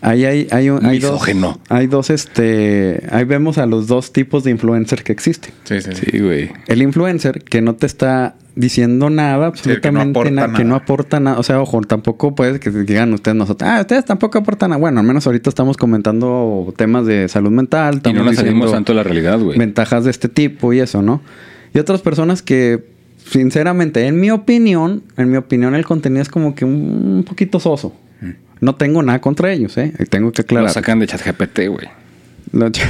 ahí 0.00 0.24
hay, 0.24 0.48
hay, 0.50 0.70
un- 0.70 0.84
hay 0.84 0.98
dos. 0.98 1.22
Hay 1.68 1.86
dos, 1.86 2.10
este. 2.10 3.02
Ahí 3.10 3.24
vemos 3.24 3.58
a 3.58 3.66
los 3.66 3.86
dos 3.86 4.12
tipos 4.12 4.44
de 4.44 4.50
influencers 4.50 5.02
que 5.02 5.12
existen. 5.12 5.52
Sí, 5.64 5.80
sí, 5.80 5.90
sí. 5.94 6.18
Güey. 6.18 6.50
El 6.66 6.82
influencer 6.82 7.42
que 7.44 7.60
no 7.62 7.74
te 7.74 7.86
está 7.86 8.36
diciendo 8.54 9.08
nada, 9.08 9.50
Sí, 9.54 9.70
el 9.70 9.80
que 9.80 9.90
no 9.90 10.00
absolutamente 10.02 10.18
aporta 10.18 10.30
nada, 10.30 10.52
que 10.58 10.64
no 10.64 10.70
nada. 10.70 10.82
aporta 10.82 11.20
nada. 11.20 11.38
O 11.38 11.42
sea, 11.42 11.60
ojo, 11.60 11.80
tampoco 11.82 12.34
puede 12.34 12.60
que 12.60 12.70
digan 12.70 13.12
ustedes 13.14 13.34
nosotros, 13.36 13.68
ah, 13.70 13.80
ustedes 13.80 14.04
tampoco 14.04 14.38
aportan 14.38 14.70
nada. 14.70 14.80
Bueno, 14.80 15.00
al 15.00 15.06
menos 15.06 15.26
ahorita 15.26 15.48
estamos 15.48 15.76
comentando 15.78 16.72
temas 16.76 17.06
de 17.06 17.28
salud 17.28 17.50
mental, 17.50 18.02
Y 18.04 18.12
no 18.12 18.24
nos 18.24 18.36
salimos 18.36 18.70
tanto 18.72 18.92
de 18.92 18.96
la 18.96 19.02
realidad, 19.04 19.38
güey. 19.40 19.58
ventajas 19.58 20.04
de 20.04 20.10
este 20.10 20.28
tipo 20.28 20.72
y 20.74 20.80
eso, 20.80 21.00
¿no? 21.00 21.22
Y 21.74 21.78
otras 21.78 22.02
personas 22.02 22.42
que, 22.42 22.84
sinceramente, 23.32 24.06
en 24.06 24.20
mi 24.20 24.30
opinión, 24.30 25.02
en 25.16 25.30
mi 25.30 25.38
opinión, 25.38 25.74
el 25.74 25.86
contenido 25.86 26.20
es 26.20 26.28
como 26.28 26.54
que 26.54 26.66
un, 26.66 27.14
un 27.18 27.24
poquito 27.24 27.58
soso. 27.58 27.94
No 28.62 28.76
tengo 28.76 29.02
nada 29.02 29.20
contra 29.20 29.52
ellos, 29.52 29.76
¿eh? 29.76 29.92
Tengo 30.08 30.32
que 30.32 30.40
Lo 30.40 30.44
aclarar. 30.44 30.70
sacan 30.70 30.98
de 31.00 31.06
ChatGPT, 31.08 31.66
güey. 31.68 31.88
Lo- 32.52 32.70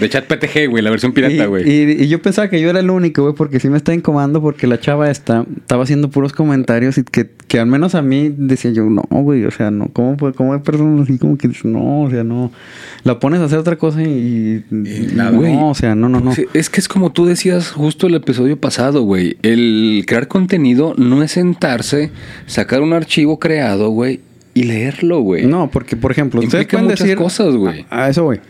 De 0.00 0.08
ChatPTG, 0.08 0.68
güey, 0.70 0.82
la 0.82 0.90
versión 0.90 1.12
pirata, 1.12 1.46
güey. 1.46 1.68
Y, 1.70 2.02
y 2.04 2.08
yo 2.08 2.20
pensaba 2.20 2.48
que 2.48 2.60
yo 2.60 2.70
era 2.70 2.80
el 2.80 2.90
único, 2.90 3.22
güey, 3.22 3.34
porque 3.34 3.60
sí 3.60 3.68
me 3.68 3.76
está 3.76 3.92
incomodando 3.94 4.40
porque 4.40 4.66
la 4.66 4.80
chava 4.80 5.10
esta 5.10 5.44
estaba 5.58 5.84
haciendo 5.84 6.08
puros 6.10 6.32
comentarios 6.32 6.96
y 6.98 7.04
que, 7.04 7.30
que 7.46 7.60
al 7.60 7.66
menos 7.66 7.94
a 7.94 8.02
mí 8.02 8.34
decía 8.36 8.70
yo, 8.72 8.84
no, 8.86 9.02
güey, 9.10 9.44
o 9.44 9.50
sea, 9.52 9.70
no, 9.70 9.88
¿cómo, 9.92 10.16
puede- 10.16 10.32
cómo 10.32 10.54
hay 10.54 10.60
personas 10.60 11.02
así 11.08 11.18
como 11.18 11.36
que 11.38 11.48
no, 11.64 12.02
o 12.02 12.10
sea, 12.10 12.24
no, 12.24 12.50
la 13.04 13.20
pones 13.20 13.40
a 13.40 13.44
hacer 13.44 13.58
otra 13.58 13.76
cosa 13.76 14.02
y, 14.02 14.64
Y 14.70 15.10
nada. 15.14 15.30
no, 15.30 15.68
o 15.68 15.74
sea, 15.74 15.94
no, 15.94 16.08
no, 16.08 16.20
no. 16.20 16.32
Es 16.52 16.68
que 16.70 16.80
es 16.80 16.88
como 16.88 17.12
tú 17.12 17.26
decías 17.26 17.70
justo 17.70 18.06
el 18.08 18.14
episodio 18.14 18.56
pasado, 18.58 19.02
güey. 19.02 19.36
El 19.42 20.04
crear 20.06 20.26
contenido 20.26 20.94
no 20.96 21.22
es 21.22 21.32
sentarse, 21.32 22.10
sacar 22.46 22.80
un 22.80 22.92
archivo 22.94 23.38
creado, 23.38 23.90
güey, 23.90 24.20
y 24.54 24.64
leerlo, 24.64 25.20
güey. 25.20 25.46
No, 25.46 25.70
porque, 25.70 25.96
por 25.96 26.12
ejemplo, 26.12 26.40
ustedes 26.40 26.64
Implica 26.64 26.78
pueden 26.78 26.86
muchas 26.86 27.06
decir... 27.06 27.16
cosas, 27.16 27.54
güey. 27.54 27.86
A, 27.90 28.04
a 28.04 28.08
eso 28.10 28.24
voy. 28.24 28.40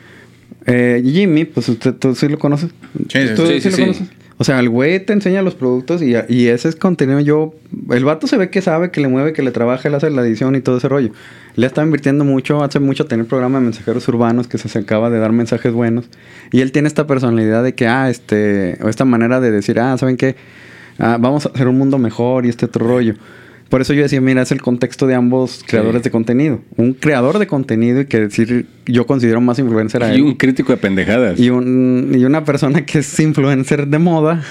Eh, 0.66 1.02
Jimmy, 1.04 1.44
pues 1.44 1.68
usted 1.68 1.94
tú 1.94 2.14
sí 2.14 2.28
lo 2.28 2.38
conoces. 2.38 2.70
Sí, 3.08 3.28
sí, 3.28 3.34
¿Tú 3.34 3.46
sí, 3.46 3.60
sí, 3.60 3.70
lo 3.70 3.76
conoces? 3.76 4.08
O 4.38 4.44
sea, 4.44 4.58
el 4.58 4.68
güey 4.68 5.04
te 5.04 5.12
enseña 5.12 5.40
los 5.42 5.54
productos 5.54 6.02
y, 6.02 6.14
y 6.28 6.48
ese 6.48 6.68
es 6.68 6.74
contenido. 6.74 7.20
Yo, 7.20 7.54
el 7.90 8.04
vato 8.04 8.26
se 8.26 8.36
ve 8.36 8.50
que 8.50 8.60
sabe, 8.60 8.90
que 8.90 9.00
le 9.00 9.06
mueve, 9.06 9.32
que 9.32 9.42
le 9.42 9.52
trabaja, 9.52 9.86
él 9.86 9.94
hace 9.94 10.10
la 10.10 10.22
edición 10.22 10.56
y 10.56 10.60
todo 10.60 10.78
ese 10.78 10.88
rollo. 10.88 11.12
Le 11.54 11.66
está 11.66 11.82
invirtiendo 11.82 12.24
mucho, 12.24 12.64
hace 12.64 12.80
mucho 12.80 13.04
tener 13.06 13.26
programa 13.26 13.58
de 13.58 13.64
mensajeros 13.66 14.08
urbanos 14.08 14.48
que 14.48 14.58
se 14.58 14.76
acaba 14.76 15.10
de 15.10 15.20
dar 15.20 15.30
mensajes 15.30 15.72
buenos. 15.72 16.06
Y 16.50 16.60
él 16.60 16.72
tiene 16.72 16.88
esta 16.88 17.06
personalidad 17.06 17.62
de 17.62 17.74
que, 17.74 17.86
ah, 17.86 18.10
este, 18.10 18.78
o 18.82 18.88
esta 18.88 19.04
manera 19.04 19.40
de 19.40 19.52
decir, 19.52 19.78
ah, 19.78 19.96
¿saben 19.96 20.16
qué? 20.16 20.34
Ah, 20.98 21.18
vamos 21.20 21.46
a 21.46 21.50
hacer 21.50 21.68
un 21.68 21.78
mundo 21.78 21.98
mejor 21.98 22.44
y 22.44 22.48
este 22.48 22.66
otro 22.66 22.86
rollo. 22.86 23.14
Por 23.72 23.80
eso 23.80 23.94
yo 23.94 24.02
decía, 24.02 24.20
mira, 24.20 24.42
es 24.42 24.52
el 24.52 24.60
contexto 24.60 25.06
de 25.06 25.14
ambos 25.14 25.64
creadores 25.66 26.02
de 26.02 26.10
contenido. 26.10 26.60
Un 26.76 26.92
creador 26.92 27.38
de 27.38 27.46
contenido 27.46 28.02
y 28.02 28.04
que 28.04 28.20
decir, 28.20 28.66
yo 28.84 29.06
considero 29.06 29.40
más 29.40 29.58
influencer 29.58 30.02
a 30.02 30.12
Y 30.12 30.16
él. 30.16 30.22
un 30.24 30.34
crítico 30.34 30.72
de 30.72 30.76
pendejadas. 30.76 31.40
Y, 31.40 31.48
un, 31.48 32.12
y 32.14 32.22
una 32.26 32.44
persona 32.44 32.84
que 32.84 32.98
es 32.98 33.18
influencer 33.18 33.86
de 33.86 33.98
moda, 33.98 34.42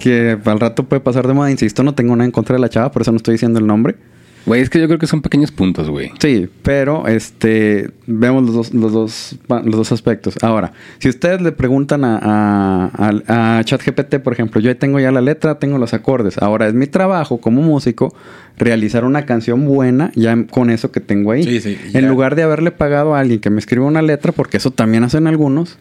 que 0.00 0.38
al 0.42 0.58
rato 0.58 0.84
puede 0.84 1.00
pasar 1.00 1.26
de 1.28 1.34
moda. 1.34 1.50
Insisto, 1.50 1.82
no 1.82 1.94
tengo 1.94 2.16
nada 2.16 2.24
en 2.24 2.30
contra 2.30 2.56
de 2.56 2.60
la 2.62 2.70
chava, 2.70 2.90
por 2.90 3.02
eso 3.02 3.10
no 3.12 3.18
estoy 3.18 3.32
diciendo 3.34 3.58
el 3.58 3.66
nombre. 3.66 3.96
Güey, 4.46 4.62
es 4.62 4.70
que 4.70 4.80
yo 4.80 4.86
creo 4.86 4.98
que 4.98 5.06
son 5.06 5.20
pequeños 5.22 5.50
puntos, 5.52 5.90
güey. 5.90 6.10
Sí, 6.18 6.48
pero 6.62 7.06
este 7.06 7.90
vemos 8.06 8.44
los 8.44 8.54
dos, 8.54 8.74
los 8.74 8.92
dos, 8.92 9.36
pa- 9.46 9.62
los 9.62 9.76
dos 9.76 9.92
aspectos. 9.92 10.34
Ahora, 10.42 10.72
si 10.98 11.08
ustedes 11.08 11.40
le 11.42 11.52
preguntan 11.52 12.04
a, 12.04 12.18
a, 12.22 12.90
a- 13.28 13.58
a 13.58 13.64
ChatGPT, 13.64 14.16
por 14.16 14.32
ejemplo, 14.32 14.60
yo 14.60 14.74
tengo 14.76 14.98
ya 14.98 15.12
la 15.12 15.20
letra, 15.20 15.58
tengo 15.58 15.78
los 15.78 15.92
acordes. 15.94 16.38
Ahora 16.38 16.66
es 16.66 16.74
mi 16.74 16.86
trabajo 16.86 17.38
como 17.40 17.60
músico 17.62 18.14
realizar 18.56 19.04
una 19.04 19.26
canción 19.26 19.66
buena 19.66 20.10
ya 20.14 20.36
con 20.50 20.70
eso 20.70 20.90
que 20.90 21.00
tengo 21.00 21.32
ahí. 21.32 21.44
Sí, 21.44 21.60
sí, 21.60 21.78
en 21.94 22.02
ya. 22.02 22.08
lugar 22.08 22.34
de 22.34 22.42
haberle 22.42 22.70
pagado 22.70 23.14
a 23.14 23.20
alguien 23.20 23.40
que 23.40 23.50
me 23.50 23.58
escriba 23.60 23.84
una 23.86 24.02
letra, 24.02 24.32
porque 24.32 24.56
eso 24.56 24.70
también 24.70 25.04
hacen 25.04 25.26
algunos, 25.26 25.78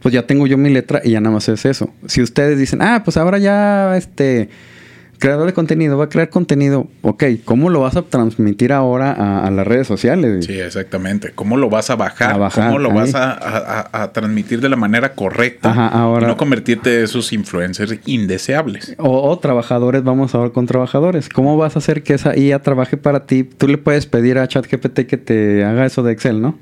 pues 0.00 0.12
ya 0.14 0.26
tengo 0.26 0.46
yo 0.46 0.56
mi 0.58 0.70
letra 0.70 1.00
y 1.04 1.10
ya 1.12 1.20
nada 1.20 1.34
más 1.34 1.48
es 1.48 1.64
eso. 1.66 1.92
Si 2.06 2.22
ustedes 2.22 2.58
dicen, 2.58 2.82
ah, 2.82 3.02
pues 3.04 3.16
ahora 3.16 3.38
ya 3.38 3.96
este 3.96 4.48
creador 5.18 5.46
de 5.46 5.52
contenido 5.52 5.96
va 5.98 6.04
a 6.04 6.08
crear 6.08 6.28
contenido, 6.30 6.86
ok, 7.02 7.24
¿cómo 7.44 7.70
lo 7.70 7.80
vas 7.80 7.96
a 7.96 8.02
transmitir 8.02 8.72
ahora 8.72 9.12
a, 9.12 9.46
a 9.46 9.50
las 9.50 9.66
redes 9.66 9.86
sociales? 9.86 10.44
Sí, 10.46 10.58
exactamente. 10.58 11.32
¿Cómo 11.34 11.56
lo 11.56 11.68
vas 11.70 11.90
a 11.90 11.96
bajar? 11.96 12.32
A 12.34 12.36
bajar, 12.36 12.66
¿Cómo 12.66 12.78
lo 12.78 12.90
ahí. 12.90 12.96
vas 12.96 13.12
a, 13.14 14.10
transmitir 14.12 14.60
de 14.60 14.68
la 14.68 14.76
manera 14.76 15.14
correcta? 15.14 15.70
Ajá, 15.70 15.88
ahora- 15.88 16.24
Y 16.26 16.28
no 16.28 16.36
convertirte 16.36 16.90
de 16.90 17.04
esos 17.04 17.32
influencers 17.32 17.96
indeseables. 18.06 18.94
O, 18.98 19.28
o 19.30 19.38
trabajadores, 19.38 20.02
vamos 20.04 20.34
ahora 20.34 20.50
con 20.50 20.66
trabajadores. 20.66 21.28
¿Cómo 21.28 21.56
vas 21.56 21.76
a 21.76 21.78
hacer 21.78 22.02
que 22.02 22.14
esa 22.14 22.36
IA 22.36 22.60
trabaje 22.62 22.96
para 22.96 23.26
ti? 23.26 23.44
Tú 23.44 23.68
le 23.68 23.78
puedes 23.78 24.06
pedir 24.06 24.38
a 24.38 24.46
ChatGPT 24.48 25.00
que 25.06 25.16
te 25.16 25.64
haga 25.64 25.86
eso 25.86 26.02
de 26.02 26.12
Excel, 26.12 26.40
¿no? 26.42 26.58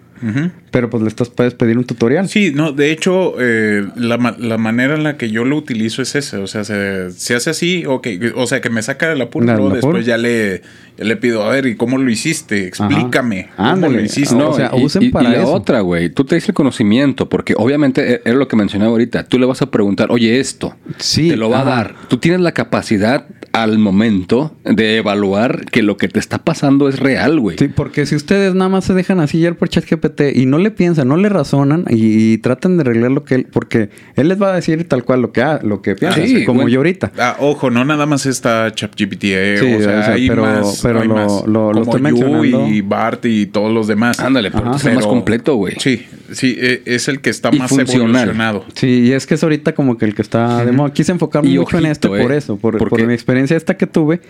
Pero 0.70 0.90
pues 0.90 1.02
le 1.02 1.09
estás 1.09 1.28
puedes 1.28 1.55
pedir 1.55 1.78
un 1.78 1.84
tutorial. 1.84 2.28
Sí, 2.28 2.52
no, 2.55 2.72
de 2.72 2.90
hecho, 2.90 3.34
eh, 3.38 3.86
la, 3.96 4.34
la 4.38 4.59
manera 4.59 4.94
en 4.94 5.02
la 5.05 5.16
que 5.16 5.30
yo 5.30 5.44
lo 5.44 5.56
utilizo 5.56 6.02
es 6.02 6.14
esa. 6.14 6.40
O 6.40 6.46
sea, 6.46 6.64
se, 6.64 7.10
se 7.12 7.34
hace 7.34 7.51
así, 7.51 7.84
ok, 7.86 8.06
o 8.34 8.46
sea, 8.46 8.60
que 8.60 8.70
me 8.70 8.82
saca 8.82 9.09
del 9.09 9.20
apuro, 9.20 9.46
Del 9.46 9.56
luego 9.56 9.74
después 9.74 10.06
ya 10.06 10.16
le, 10.18 10.62
ya 10.98 11.05
le 11.05 11.16
pido, 11.16 11.44
a 11.44 11.51
ver, 11.51 11.66
¿y 11.66 11.76
cómo 11.76 11.98
lo 11.98 12.10
hiciste? 12.10 12.66
Explícame. 12.66 13.48
Ajá. 13.56 13.72
¿Cómo 13.74 13.88
lo 13.88 14.01
hiciste? 14.01 14.34
No, 14.34 14.51
o 14.51 14.55
sea, 14.55 14.70
y, 14.74 14.84
usen 14.84 15.02
y- 15.02 15.06
y 15.06 15.09
para 15.10 15.28
la 15.30 15.36
eso. 15.42 15.52
otra, 15.52 15.80
güey, 15.80 16.09
tú 16.10 16.24
te 16.24 16.34
dices 16.34 16.48
el 16.51 16.55
conocimiento, 16.55 17.28
porque 17.28 17.55
obviamente 17.56 18.14
e- 18.14 18.22
era 18.24 18.34
lo 18.36 18.48
que 18.48 18.56
mencionaba 18.56 18.90
ahorita. 18.92 19.24
Tú 19.24 19.38
le 19.38 19.46
vas 19.46 19.62
a 19.62 19.70
preguntar, 19.70 20.09
oye, 20.10 20.40
esto, 20.40 20.74
Sí, 20.98 21.28
te 21.30 21.36
lo 21.36 21.51
va 21.51 21.60
ajá. 21.60 21.72
a 21.72 21.74
dar. 21.76 21.94
Tú 22.09 22.16
tienes 22.18 22.40
la 22.40 22.52
capacidad 22.52 23.26
al 23.55 23.78
momento 23.78 24.52
de 24.64 24.97
evaluar 24.97 25.64
que 25.66 25.82
lo 25.85 25.97
que 25.97 26.09
te 26.09 26.18
está 26.18 26.39
pasando 26.39 26.89
es 26.89 26.98
real, 26.98 27.39
güey. 27.39 27.56
Sí, 27.56 27.68
porque 27.68 28.05
si 28.05 28.16
ustedes 28.16 28.52
nada 28.55 28.68
más 28.68 28.85
se 28.85 28.94
dejan 28.94 29.20
así 29.20 29.39
ya 29.39 29.55
por 29.55 29.68
ChatGPT 29.68 30.22
y 30.35 30.44
no 30.47 30.59
le 30.59 30.72
piensan, 30.72 31.06
no 31.06 31.16
le 31.16 31.28
razonan 31.28 31.85
y, 31.89 32.32
y 32.32 32.39
tratan 32.39 32.76
de 32.76 32.81
arreglar 32.82 33.12
lo 33.12 33.22
que 33.24 33.36
él, 33.36 33.47
porque 33.52 33.90
él 34.16 34.26
les 34.28 34.43
va 34.43 34.51
a 34.52 34.56
decir 34.56 34.89
tal 34.89 35.05
cual 35.05 35.22
lo 35.22 35.31
que 35.31 35.40
ha, 35.43 35.60
lo 35.62 35.82
que 35.82 35.94
piensa, 35.94 36.20
Sí, 36.26 36.44
como 36.44 36.62
bueno. 36.62 36.68
yo 36.70 36.81
ahorita. 36.81 37.12
Ah, 37.16 37.36
ojo, 37.39 37.70
no 37.70 37.85
nada 37.85 38.06
más 38.06 38.26
está 38.26 38.72
ChatGPT, 38.74 39.24
eh, 39.26 39.56
Sí, 39.60 39.66
o 39.74 39.81
sea, 39.81 40.01
o 40.01 40.02
sea, 40.02 40.12
hay 40.14 40.28
pero- 40.28 40.43
más, 40.43 40.81
pero 40.82 41.01
hay 41.02 41.06
lo- 41.09 41.14
más, 41.14 41.32
lo- 41.47 41.72
lo 41.72 41.81
como 41.81 41.82
estoy 41.82 42.01
mencionando. 42.02 42.66
y 42.68 42.81
Bart 42.81 43.24
y 43.24 43.47
todos 43.47 43.72
los 43.72 43.86
demás. 43.86 44.18
Ándale, 44.18 44.51
pero 44.51 44.70
Ajá. 44.70 44.89
es 44.89 44.94
más 44.97 45.06
completo, 45.06 45.55
güey. 45.55 45.76
Sí, 45.78 46.05
sí, 46.32 46.56
eh, 46.59 46.82
es 46.86 47.06
el 47.06 47.20
que 47.20 47.31
está 47.31 47.51
Y 47.52 47.59
más 47.60 47.68
funcional. 47.70 48.09
evolucionado. 48.16 48.64
Sí, 48.74 49.05
y 49.06 49.12
es 49.12 49.28
que 49.28 49.35
es 49.35 49.43
ahorita 49.44 49.74
como 49.76 49.97
que 49.97 50.06
el 50.06 50.14
que 50.16 50.22
está 50.22 50.64
de 50.64 50.72
moda. 50.72 50.93
Quise 50.93 51.12
enfocarme 51.12 51.51
Y 51.51 51.59
mucho 51.59 51.78
en 51.78 51.86
este 51.86 52.09
ojito, 52.09 52.22
por 52.24 52.32
eh, 52.32 52.36
eso, 52.39 52.56
por, 52.56 52.78
porque- 52.78 52.90
por 52.90 53.06
mi 53.06 53.14
experiencia 53.14 53.43
esta 53.52 53.76
que 53.76 53.86
tuve 53.86 54.20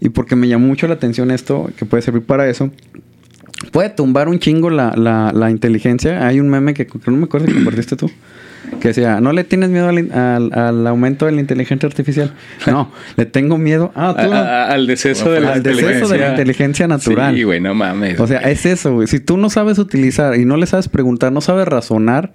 y 0.00 0.08
porque 0.10 0.36
me 0.36 0.48
llamó 0.48 0.66
mucho 0.66 0.86
la 0.88 0.94
atención 0.94 1.30
esto, 1.30 1.70
que 1.76 1.84
puede 1.84 2.02
servir 2.02 2.22
para 2.22 2.48
eso. 2.48 2.70
Puede 3.72 3.90
tumbar 3.90 4.28
un 4.28 4.38
chingo 4.38 4.70
la, 4.70 4.94
la, 4.96 5.32
la 5.34 5.50
inteligencia. 5.50 6.26
Hay 6.26 6.40
un 6.40 6.48
meme 6.48 6.72
que, 6.72 6.86
que 6.86 6.98
no 7.10 7.16
me 7.18 7.24
acuerdo 7.24 7.46
si 7.46 7.52
compartiste 7.52 7.94
tú. 7.96 8.10
Que 8.80 8.88
decía, 8.88 9.20
no 9.20 9.32
le 9.32 9.44
tienes 9.44 9.68
miedo 9.68 9.88
al, 9.88 10.10
al- 10.12 10.52
al 10.54 10.86
aumento 10.86 11.26
de 11.26 11.32
la 11.32 11.40
inteligencia 11.40 11.86
artificial. 11.86 12.32
No, 12.66 12.90
le 13.16 13.26
tengo 13.26 13.58
miedo. 13.58 13.92
Ah, 13.94 14.14
A- 14.16 14.24
tú. 14.24 14.32
a- 14.32 14.66
al 14.68 14.86
deceso 14.86 15.30
de 15.30 15.40
la 15.40 15.52
al 15.54 15.62
deceso 15.62 16.08
de 16.08 16.18
la 16.18 16.30
inteligencia 16.30 16.88
natural. 16.88 17.34
Sí, 17.34 17.42
güey, 17.42 17.60
no 17.60 17.74
mames. 17.74 18.18
O 18.18 18.26
sea, 18.26 18.38
es 18.40 18.64
eso, 18.64 18.94
güey. 18.94 19.06
Si 19.08 19.20
tú 19.20 19.36
no 19.36 19.50
sabes 19.50 19.78
utilizar 19.78 20.36
y 20.36 20.44
no 20.46 20.56
le 20.56 20.66
sabes 20.66 20.88
preguntar, 20.88 21.30
no 21.32 21.40
sabes 21.42 21.66
razonar, 21.68 22.32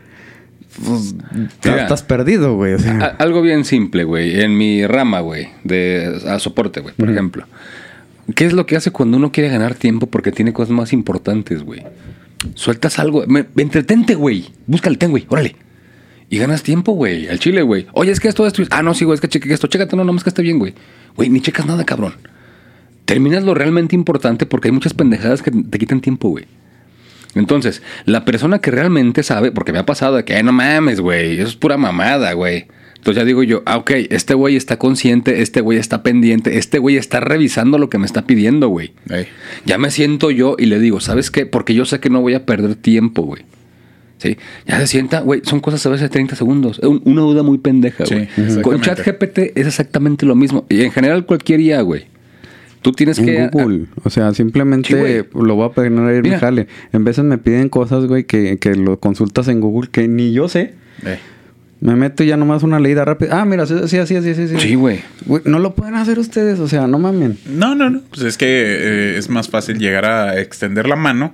pues 0.83 1.15
Mira. 1.63 1.83
estás 1.83 2.03
perdido, 2.03 2.55
güey. 2.55 2.73
O 2.73 2.79
sea, 2.79 2.97
A- 2.99 3.23
algo 3.23 3.41
bien 3.41 3.63
simple, 3.65 4.03
güey. 4.03 4.41
En 4.41 4.57
mi 4.57 4.85
rama, 4.87 5.19
güey, 5.21 5.49
de 5.63 6.21
a 6.27 6.39
soporte, 6.39 6.81
güey, 6.81 6.93
por 6.95 7.09
ejemplo. 7.09 7.45
¿Qué 8.35 8.45
es 8.45 8.53
lo 8.53 8.65
que 8.65 8.75
hace 8.75 8.91
cuando 8.91 9.17
uno 9.17 9.31
quiere 9.31 9.49
ganar 9.49 9.75
tiempo 9.75 10.07
porque 10.07 10.31
tiene 10.31 10.51
cosas 10.53 10.71
más 10.71 10.93
importantes, 10.93 11.63
güey? 11.63 11.83
Sueltas 12.55 12.97
algo. 12.99 13.23
Me, 13.27 13.45
entretente, 13.57 14.15
güey. 14.15 14.45
Busca 14.67 14.89
el 14.89 14.97
ten, 14.97 15.11
güey. 15.11 15.25
Órale. 15.29 15.55
Y 16.29 16.39
ganas 16.39 16.63
tiempo, 16.63 16.93
güey. 16.93 17.27
Al 17.27 17.37
chile, 17.39 17.61
güey. 17.61 17.85
Oye, 17.93 18.11
es 18.11 18.19
que 18.19 18.27
esto, 18.27 18.47
esto. 18.47 18.63
Ah, 18.71 18.81
no, 18.81 18.93
sí, 18.95 19.05
güey. 19.05 19.13
Es 19.15 19.21
que 19.21 19.27
cheque 19.27 19.53
esto. 19.53 19.67
Chécate, 19.67 19.95
no, 19.95 20.03
no 20.03 20.11
más 20.13 20.23
que 20.23 20.29
esté 20.31 20.41
bien, 20.41 20.57
güey. 20.57 20.73
Güey, 21.15 21.29
ni 21.29 21.39
checas 21.39 21.65
nada, 21.67 21.85
cabrón. 21.85 22.13
Terminas 23.05 23.43
lo 23.43 23.53
realmente 23.53 23.95
importante 23.95 24.47
porque 24.47 24.69
hay 24.69 24.71
muchas 24.71 24.93
pendejadas 24.95 25.43
que 25.43 25.51
te 25.51 25.77
quitan 25.77 26.01
tiempo, 26.01 26.29
güey. 26.29 26.45
Entonces, 27.35 27.81
la 28.05 28.25
persona 28.25 28.59
que 28.59 28.71
realmente 28.71 29.21
sabe, 29.23 29.51
porque 29.51 29.73
me 29.73 29.79
ha 29.79 29.85
pasado 29.85 30.15
de 30.15 30.23
que, 30.25 30.33
"Ay, 30.35 30.43
no 30.43 30.51
mames, 30.53 30.99
güey, 31.01 31.37
eso 31.39 31.47
es 31.49 31.55
pura 31.55 31.77
mamada, 31.77 32.33
güey. 32.33 32.65
Entonces 32.95 33.21
ya 33.21 33.25
digo 33.25 33.43
yo, 33.43 33.61
ah, 33.67 33.77
ok, 33.77 33.91
este 34.09 34.33
güey 34.33 34.55
está 34.55 34.77
consciente, 34.79 35.41
este 35.43 35.61
güey 35.61 35.77
está 35.77 36.01
pendiente, 36.01 36.57
este 36.57 36.79
güey 36.79 36.97
está 36.97 37.19
revisando 37.19 37.77
lo 37.77 37.87
que 37.87 37.99
me 37.99 38.05
está 38.07 38.23
pidiendo, 38.25 38.69
güey. 38.69 38.93
Ey. 39.11 39.27
Ya 39.65 39.77
me 39.77 39.91
siento 39.91 40.31
yo 40.31 40.55
y 40.57 40.65
le 40.65 40.79
digo, 40.79 40.99
¿sabes 40.99 41.29
qué? 41.29 41.45
Porque 41.45 41.75
yo 41.75 41.85
sé 41.85 41.99
que 41.99 42.09
no 42.09 42.21
voy 42.21 42.33
a 42.33 42.47
perder 42.47 42.73
tiempo, 42.75 43.21
güey. 43.21 43.43
¿Sí? 44.17 44.37
Ya 44.65 44.79
se 44.79 44.87
sienta, 44.87 45.19
güey, 45.19 45.41
son 45.43 45.59
cosas 45.59 45.85
a 45.85 45.89
veces 45.89 46.03
de 46.03 46.09
30 46.09 46.35
segundos. 46.35 46.79
Un- 46.79 47.01
una 47.05 47.21
duda 47.21 47.43
muy 47.43 47.57
pendeja, 47.59 48.05
Sí, 48.07 48.15
güey. 48.37 48.61
Con. 48.63 48.81
ChatGPT 48.81 49.37
es 49.55 49.67
exactamente 49.67 50.25
lo 50.25 50.33
mismo. 50.35 50.65
Y 50.69 50.81
en 50.81 50.91
general 50.91 51.25
cualquier 51.27 51.59
IA, 51.59 51.81
güey. 51.81 52.05
Tú 52.85 52.91
tienes 52.91 53.17
en 53.17 53.25
que... 53.25 53.49
Google. 53.51 53.87
O 54.03 54.11
sea, 54.11 54.31
simplemente 54.35 54.89
Sí, 54.89 55.27
lo 55.33 55.55
voy 55.55 55.65
a 55.65 55.69
poner 55.69 55.91
ahí 56.07 56.17
en 56.17 56.21
mi 56.21 56.29
jale. 56.29 56.67
En 56.93 57.03
veces 57.03 57.25
me 57.25 57.39
piden 57.39 57.67
cosas, 57.67 58.05
güey, 58.05 58.25
que, 58.25 58.59
que 58.59 58.75
lo 58.75 58.99
consultas 58.99 59.47
en 59.47 59.59
Google 59.59 59.89
que 59.91 60.07
ni 60.07 60.31
yo 60.33 60.47
sé. 60.47 60.75
Ey. 61.03 61.17
Me 61.79 61.95
meto 61.95 62.23
ya 62.23 62.37
nomás 62.37 62.61
una 62.61 62.79
leída 62.79 63.03
rápida. 63.03 63.41
Ah, 63.41 63.45
mira, 63.45 63.65
sí, 63.65 63.73
sí, 63.87 63.97
sí, 64.05 64.21
sí, 64.21 64.35
sí. 64.35 64.59
sí. 64.59 64.75
Güey, 64.75 65.01
no 65.45 65.57
lo 65.57 65.73
pueden 65.73 65.95
hacer 65.95 66.19
ustedes, 66.19 66.59
o 66.59 66.67
sea, 66.67 66.85
no 66.85 66.99
mamen. 66.99 67.39
No, 67.49 67.73
no, 67.73 67.89
no. 67.89 68.01
Pues 68.11 68.21
es 68.21 68.37
que 68.37 68.45
eh, 68.45 69.17
es 69.17 69.29
más 69.31 69.49
fácil 69.49 69.79
llegar 69.79 70.05
a 70.05 70.39
extender 70.39 70.87
la 70.87 70.95
mano 70.95 71.33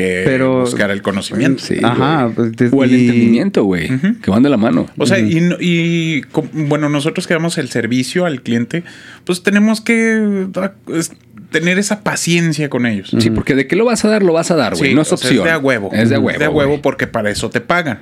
que 0.00 0.22
Pero- 0.24 0.60
buscar 0.62 0.90
el 0.90 1.02
conocimiento. 1.02 1.62
Sí, 1.62 1.76
Ajá, 1.82 2.30
pues, 2.34 2.52
O 2.72 2.84
el 2.84 2.92
y- 2.94 3.06
entendimiento, 3.06 3.64
güey. 3.64 3.88
Que 4.22 4.30
van 4.30 4.42
de 4.42 4.48
la 4.50 4.56
mano. 4.56 4.86
O 4.98 5.06
sea, 5.06 5.18
y, 5.18 5.40
no- 5.40 5.56
y 5.60 6.24
bueno, 6.52 6.88
nosotros 6.88 7.26
que 7.26 7.34
damos 7.34 7.58
el 7.58 7.68
servicio 7.68 8.26
al 8.26 8.42
cliente, 8.42 8.82
pues 9.24 9.42
tenemos 9.42 9.80
que 9.80 10.46
es- 10.94 11.12
tener 11.50 11.80
esa 11.80 12.04
paciencia 12.04 12.70
con 12.70 12.86
ellos. 12.86 13.12
Sí, 13.18 13.28
porque 13.30 13.56
de 13.56 13.66
qué 13.66 13.74
lo 13.74 13.84
vas 13.84 14.04
a 14.04 14.08
dar, 14.08 14.22
lo 14.22 14.32
vas 14.32 14.52
a 14.52 14.54
dar, 14.54 14.76
güey. 14.76 14.90
Sí, 14.90 14.94
no 14.94 15.02
es 15.02 15.08
sea, 15.08 15.16
opción. 15.16 15.38
es 15.38 15.44
de 15.44 15.50
a 15.50 15.58
huevo. 15.58 15.90
Es 15.92 16.08
de 16.08 16.14
a 16.14 16.18
huevo. 16.20 16.30
Es 16.30 16.38
de 16.38 16.44
a 16.44 16.50
huevo 16.50 16.80
porque 16.80 17.08
para 17.08 17.28
eso 17.28 17.50
te 17.50 17.60
pagan. 17.60 17.98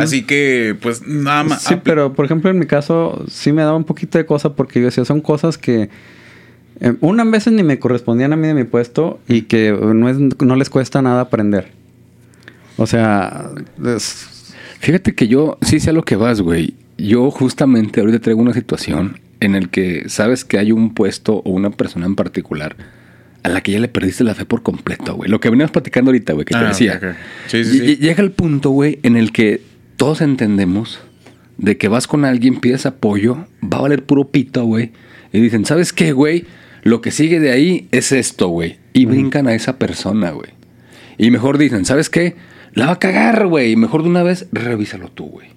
Así 0.00 0.22
que, 0.24 0.74
pues, 0.80 1.06
nada 1.06 1.44
más. 1.44 1.62
Sí, 1.62 1.76
pero 1.84 2.12
por 2.14 2.24
ejemplo 2.24 2.50
en 2.50 2.58
mi 2.58 2.66
caso 2.66 3.24
sí 3.30 3.52
me 3.52 3.62
daba 3.62 3.76
un 3.76 3.84
poquito 3.84 4.18
de 4.18 4.26
cosa 4.26 4.54
porque 4.56 4.80
yo 4.80 4.86
decía, 4.86 5.04
son 5.04 5.20
cosas 5.20 5.56
que 5.56 5.88
eh, 6.80 6.94
una 7.00 7.24
veces 7.24 7.52
ni 7.52 7.62
me 7.62 7.78
correspondían 7.78 8.32
a 8.32 8.36
mí 8.36 8.46
de 8.46 8.54
mi 8.54 8.64
puesto 8.64 9.20
y 9.28 9.42
que 9.42 9.72
no, 9.72 10.08
es, 10.08 10.16
no 10.18 10.56
les 10.56 10.70
cuesta 10.70 11.02
nada 11.02 11.20
aprender. 11.22 11.68
O 12.76 12.86
sea, 12.86 13.50
es- 13.84 14.26
Fíjate 14.80 15.14
que 15.14 15.28
yo 15.28 15.58
sí 15.60 15.78
sé 15.78 15.90
a 15.90 15.92
lo 15.92 16.02
que 16.04 16.16
vas, 16.16 16.40
güey. 16.40 16.72
Yo 16.96 17.30
justamente 17.30 18.00
ahorita 18.00 18.18
traigo 18.18 18.40
una 18.40 18.54
situación 18.54 19.18
en 19.40 19.54
el 19.54 19.68
que 19.68 20.08
sabes 20.08 20.44
que 20.46 20.58
hay 20.58 20.72
un 20.72 20.94
puesto 20.94 21.42
o 21.44 21.50
una 21.50 21.70
persona 21.70 22.06
en 22.06 22.14
particular 22.14 22.76
a 23.42 23.48
la 23.50 23.62
que 23.62 23.72
ya 23.72 23.78
le 23.78 23.88
perdiste 23.88 24.24
la 24.24 24.34
fe 24.34 24.46
por 24.46 24.62
completo, 24.62 25.14
güey. 25.16 25.30
Lo 25.30 25.38
que 25.40 25.50
veníamos 25.50 25.70
platicando 25.70 26.10
ahorita, 26.10 26.32
güey, 26.32 26.46
que 26.46 26.54
te 26.54 26.60
Ah, 26.60 26.68
decía. 26.68 26.94
ok. 26.96 27.08
Sí, 27.48 27.64
sí, 27.64 27.78
sí. 27.78 27.96
Llega 27.96 28.22
el 28.22 28.30
punto, 28.32 28.70
güey, 28.70 28.98
en 29.02 29.16
el 29.16 29.32
que 29.32 29.60
todos 29.96 30.22
entendemos 30.22 31.00
de 31.58 31.76
que 31.76 31.88
vas 31.88 32.06
con 32.06 32.24
alguien, 32.24 32.58
pides 32.60 32.86
apoyo, 32.86 33.46
va 33.62 33.78
a 33.78 33.82
valer 33.82 34.02
puro 34.04 34.28
pito, 34.28 34.64
güey. 34.64 34.92
Y 35.32 35.40
dicen, 35.40 35.64
¿sabes 35.66 35.92
qué, 35.92 36.12
güey? 36.12 36.44
Lo 36.82 37.00
que 37.00 37.10
sigue 37.10 37.40
de 37.40 37.50
ahí 37.52 37.88
es 37.92 38.12
esto, 38.12 38.48
güey. 38.48 38.78
Y 38.92 39.04
brincan 39.06 39.46
a 39.46 39.54
esa 39.54 39.78
persona, 39.78 40.30
güey. 40.30 40.50
Y 41.18 41.30
mejor 41.30 41.58
dicen, 41.58 41.84
¿sabes 41.84 42.08
qué? 42.10 42.36
La 42.72 42.86
va 42.86 42.92
a 42.92 42.98
cagar, 42.98 43.46
güey. 43.46 43.76
Mejor 43.76 44.02
de 44.02 44.08
una 44.08 44.22
vez, 44.22 44.46
revísalo 44.52 45.08
tú, 45.10 45.26
güey. 45.26 45.48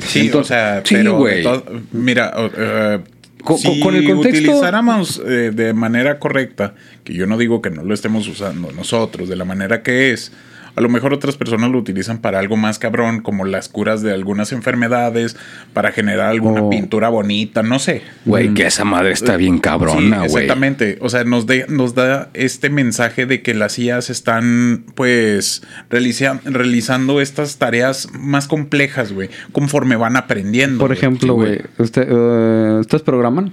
Sí, 0.00 0.20
Entonces, 0.26 0.50
o 0.52 0.54
sea, 0.54 0.82
sí, 0.84 0.94
pero 0.96 1.18
güey. 1.18 1.42
todo- 1.42 1.64
mira, 1.92 2.32
eh, 2.56 2.98
Con- 3.42 3.58
si 3.58 3.80
con 3.80 3.94
el 3.94 4.04
contexto- 4.04 4.38
utilizáramos 4.50 5.22
eh, 5.26 5.50
de 5.54 5.72
manera 5.74 6.18
correcta, 6.18 6.74
que 7.04 7.14
yo 7.14 7.26
no 7.26 7.36
digo 7.38 7.62
que 7.62 7.70
no 7.70 7.82
lo 7.84 7.94
estemos 7.94 8.26
usando 8.28 8.70
nosotros, 8.72 9.28
de 9.28 9.36
la 9.36 9.44
manera 9.44 9.82
que 9.82 10.12
es, 10.12 10.32
a 10.78 10.80
lo 10.80 10.88
mejor 10.88 11.12
otras 11.12 11.36
personas 11.36 11.70
lo 11.70 11.78
utilizan 11.78 12.18
para 12.18 12.38
algo 12.38 12.56
más 12.56 12.78
cabrón, 12.78 13.20
como 13.20 13.44
las 13.44 13.68
curas 13.68 14.00
de 14.00 14.12
algunas 14.14 14.52
enfermedades, 14.52 15.36
para 15.72 15.92
generar 15.92 16.28
alguna 16.28 16.62
O- 16.62 16.70
pintura 16.70 17.08
bonita, 17.08 17.62
no 17.62 17.78
sé. 17.78 18.02
Güey, 18.24 18.54
que 18.54 18.66
esa 18.66 18.84
madre 18.84 19.12
está 19.12 19.36
bien 19.36 19.58
cabrona, 19.58 20.22
Sí, 20.22 20.28
güey. 20.30 20.44
exactamente. 20.44 20.98
O 21.00 21.08
sea, 21.10 21.24
nos, 21.24 21.46
de- 21.46 21.66
nos 21.68 21.94
da 21.94 22.30
este 22.34 22.70
mensaje 22.70 23.26
de 23.26 23.42
que 23.42 23.54
las 23.54 23.78
IAs 23.78 24.08
están, 24.08 24.84
pues, 24.94 25.62
realiza- 25.90 26.40
realizando 26.44 27.20
estas 27.20 27.58
tareas 27.58 28.08
más 28.12 28.46
complejas, 28.48 29.12
güey, 29.12 29.28
conforme 29.52 29.96
van 29.96 30.16
aprendiendo. 30.16 30.78
por 30.78 30.92
ejemplo, 30.92 31.34
güey, 31.34 31.60
usted, 31.78 32.06
eh, 32.08 32.78
¿ustedes 32.80 33.02
programan? 33.02 33.52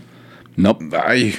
No. 0.55 0.77
Ay. 1.05 1.35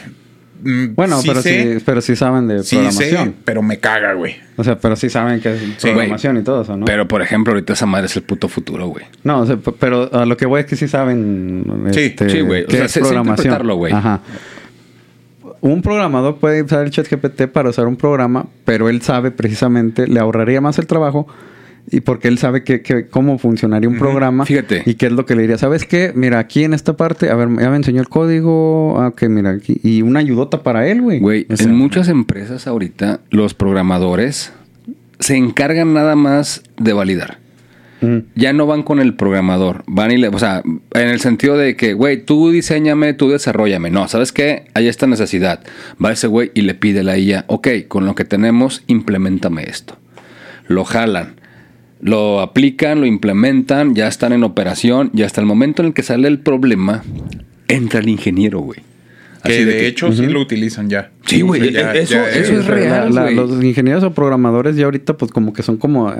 Mm, 0.67 0.95
Bueno, 0.95 1.21
pero, 1.27 1.41
sé, 1.43 1.79
sí, 1.79 1.83
pero 1.87 2.01
sí 2.01 2.17
saben 2.17 2.49
de 2.49 2.63
sí 2.63 2.77
programación. 2.77 3.25
sé, 3.29 3.35
pero 3.45 3.63
me 3.63 3.79
caga, 3.79 4.13
güey. 4.15 4.37
O 4.57 4.65
sea, 4.65 4.79
pero 4.79 4.97
sí 4.97 5.09
saben 5.11 5.41
que 5.41 5.55
es 5.55 5.61
Sí, 5.61 5.89
programación 5.89 6.37
y 6.39 6.43
todo 6.43 6.63
eso, 6.63 6.77
¿no? 6.77 6.85
Pero, 6.87 7.07
por 7.09 7.23
ejemplo, 7.23 7.53
ahorita 7.53 7.73
esa 7.75 7.87
madre 7.87 8.07
es 8.07 8.17
el 8.17 8.23
puto 8.23 8.49
futuro, 8.49 8.87
güey. 8.89 9.05
No, 9.25 9.41
o 9.41 9.47
sea, 9.47 9.57
p- 9.57 9.73
pero 9.79 10.13
a 10.15 10.27
lo 10.27 10.37
que 10.37 10.47
voy 10.47 10.61
es 10.61 10.67
que 10.67 10.77
sí 10.77 10.89
saben. 10.89 11.65
Sí, 11.93 12.01
este, 12.01 12.29
sí, 12.31 12.41
güey. 12.41 12.65
O 12.65 12.71
sea, 12.71 12.85
es 12.87 12.93
sé- 12.93 13.01
programación. 13.01 13.67
güey. 13.77 13.93
Ajá. 13.93 14.21
Un 15.61 15.83
programador 15.83 16.37
puede 16.37 16.63
usar 16.63 16.85
el 16.85 16.91
chat 16.91 17.09
GPT 17.11 17.49
para 17.49 17.71
usar 17.71 17.87
un 17.87 17.97
programa, 17.97 18.47
pero 18.65 18.89
él 18.89 19.03
sabe 19.03 19.31
precisamente, 19.31 20.07
le 20.07 20.21
ahorraría 20.21 20.61
más 20.61 20.79
el 20.79 20.87
trabajo 20.87 21.27
y 21.91 22.01
porque 22.01 22.29
él 22.29 22.39
sabe 22.39 22.65
que, 22.65 22.83
que- 22.83 23.07
cómo 23.09 23.39
funcionaría 23.39 23.89
un 23.89 23.99
programa 23.99 24.45
Fíjate. 24.45 24.83
y 24.87 24.95
qué 24.95 25.07
es 25.07 25.13
lo 25.13 25.25
que 25.27 25.35
le 25.37 25.43
diría. 25.43 25.59
¿Sabes 25.59 25.85
qué? 25.85 26.13
Mira, 26.15 26.39
aquí 26.39 26.65
en 26.65 26.75
esta 26.75 26.97
parte, 26.97 27.31
a 27.31 27.35
ver, 27.37 27.49
ya 27.61 27.71
me 27.71 27.77
enseñó 27.77 28.01
el 28.01 28.09
código, 28.09 29.01
ah, 29.01 29.09
ok, 29.09 29.23
mira, 29.29 29.51
aquí, 29.51 29.81
y 29.83 30.03
una 30.03 30.21
ayudota 30.21 30.63
para 30.63 30.89
él, 30.89 31.01
güey. 31.03 31.21
Güey, 31.21 31.47
O 31.49 31.57
sea, 31.57 31.67
en 31.67 31.75
muchas 31.77 32.09
empresas 32.09 32.67
ahorita, 32.67 33.21
los 33.31 33.55
programadores 33.55 34.53
se 35.21 35.37
encargan 35.37 35.95
nada 35.95 36.17
más 36.17 36.63
de 36.77 36.93
validar. 36.93 37.39
mm, 38.03 38.19
Ya 38.35 38.53
no 38.53 38.67
van 38.67 38.83
con 38.83 39.01
el 39.01 39.15
programador. 39.15 39.83
Van 39.87 40.11
y 40.11 40.19
le. 40.19 40.29
O 40.29 40.39
sea, 40.39 40.63
en 40.65 41.09
el 41.09 41.21
sentido 41.21 41.57
de 41.57 41.77
que, 41.77 41.95
güey, 41.95 42.23
tú 42.23 42.51
diseñame, 42.51 43.15
tú 43.15 43.31
desarrollame. 43.31 43.91
No, 43.91 44.09
¿sabes 44.09 44.33
qué? 44.33 44.67
Hay 44.75 44.89
esta 44.89 45.07
necesidad. 45.07 45.61
Va 46.05 46.13
ese 46.13 46.27
güey 46.27 46.51
y 46.53 46.63
le 46.63 46.75
pide 46.75 47.03
la 47.03 47.17
IA, 47.17 47.45
ok, 47.47 47.69
con 47.89 48.05
lo 48.05 48.15
que 48.15 48.25
tenemos, 48.27 48.83
implementame 48.89 49.63
esto. 49.65 49.97
Lo 50.69 50.85
jalan. 50.85 51.37
Lo 52.01 52.41
aplican, 52.41 53.01
lo 53.01 53.07
implementan, 53.07 53.95
ya 53.95 54.07
están 54.07 54.33
en 54.33 54.45
operación 54.45 55.11
y 55.15 55.23
hasta 55.23 55.41
el 55.41 55.47
momento 55.47 55.83
en 55.83 55.89
el 55.89 55.95
que 55.95 56.03
sale 56.03 56.29
el 56.29 56.39
problema, 56.41 57.03
entra 57.69 58.01
el 58.01 58.09
ingeniero, 58.09 58.61
güey. 58.61 58.81
Que 59.43 59.65
de, 59.65 59.73
que- 59.73 59.87
hecho 59.87 60.13
sí 60.13 60.27
lo 60.27 60.41
utilizan 60.41 60.91
ya. 60.91 61.11
Sí, 61.25 61.41
güey, 61.41 61.61
O 61.61 61.65
sea, 61.73 61.73
ya- 61.73 61.95
eso- 61.95 62.15
ya, 62.15 62.29
eso 62.31 62.53
es 62.59 62.67
real, 62.67 63.15
la- 63.15 63.31
los 63.31 63.63
ingenieros 63.63 64.03
o 64.03 64.13
programadores 64.13 64.77
ya 64.77 64.85
ahorita 64.87 65.17
pues 65.17 65.31
como 65.31 65.53
que 65.53 65.63
son 65.63 65.77
como 65.77 66.13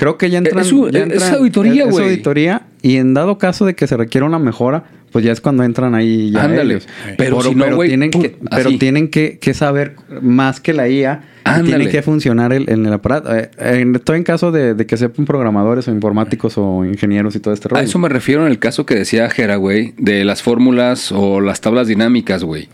Creo 0.00 0.18
que 0.18 0.30
ya 0.30 0.38
entran. 0.38 0.60
Es 0.64 0.70
ya 0.70 1.04
es 1.04 1.30
auditoría, 1.32 1.82
es- 1.82 1.88
es 1.88 1.92
güey. 1.92 2.04
auditoría. 2.06 2.62
Y 2.82 2.96
en 2.96 3.14
dado 3.14 3.38
caso 3.38 3.66
de 3.66 3.74
que 3.74 3.86
se 3.86 3.96
requiera 3.96 4.26
una 4.26 4.38
mejora, 4.38 4.84
pues 5.12 5.24
ya 5.24 5.30
es 5.32 5.40
cuando 5.40 5.62
entran 5.62 5.94
ahí 5.94 6.30
ya 6.30 6.44
Ándale. 6.44 6.74
ellos. 6.74 6.88
Pero 7.18 7.42
si 7.42 7.54
no, 7.54 7.74
güey, 7.76 7.90
tienen, 7.90 8.10
pum, 8.10 8.22
que, 8.22 8.36
pero 8.50 8.70
tienen 8.78 9.08
que, 9.08 9.38
que 9.38 9.52
saber 9.54 9.96
más 10.22 10.60
que 10.60 10.72
la 10.72 10.88
IA. 10.88 11.22
Ándale. 11.44 11.68
tiene 11.68 11.88
que 11.90 12.02
funcionar 12.02 12.52
el, 12.52 12.68
en 12.70 12.84
el 12.86 12.92
aparato. 12.92 13.34
Eh, 13.36 13.50
en- 13.58 13.94
estoy 13.96 14.18
en 14.18 14.24
caso 14.24 14.52
de, 14.52 14.74
de 14.74 14.86
que 14.86 14.96
sepan 14.96 15.24
programadores 15.26 15.86
o 15.88 15.90
informáticos 15.90 16.54
o 16.56 16.84
ingenieros 16.84 17.34
y 17.36 17.40
todo 17.40 17.52
este 17.54 17.68
rollo. 17.68 17.80
A 17.80 17.84
eso 17.84 17.98
me 17.98 18.08
refiero 18.08 18.44
en 18.46 18.50
el 18.52 18.58
caso 18.58 18.86
que 18.86 18.94
decía 18.94 19.28
Jera, 19.30 19.56
güey, 19.56 19.92
de 19.98 20.24
las 20.24 20.42
fórmulas 20.42 21.12
o 21.12 21.40
las 21.40 21.60
tablas 21.60 21.88
dinámicas, 21.88 22.42
güey. 22.44 22.68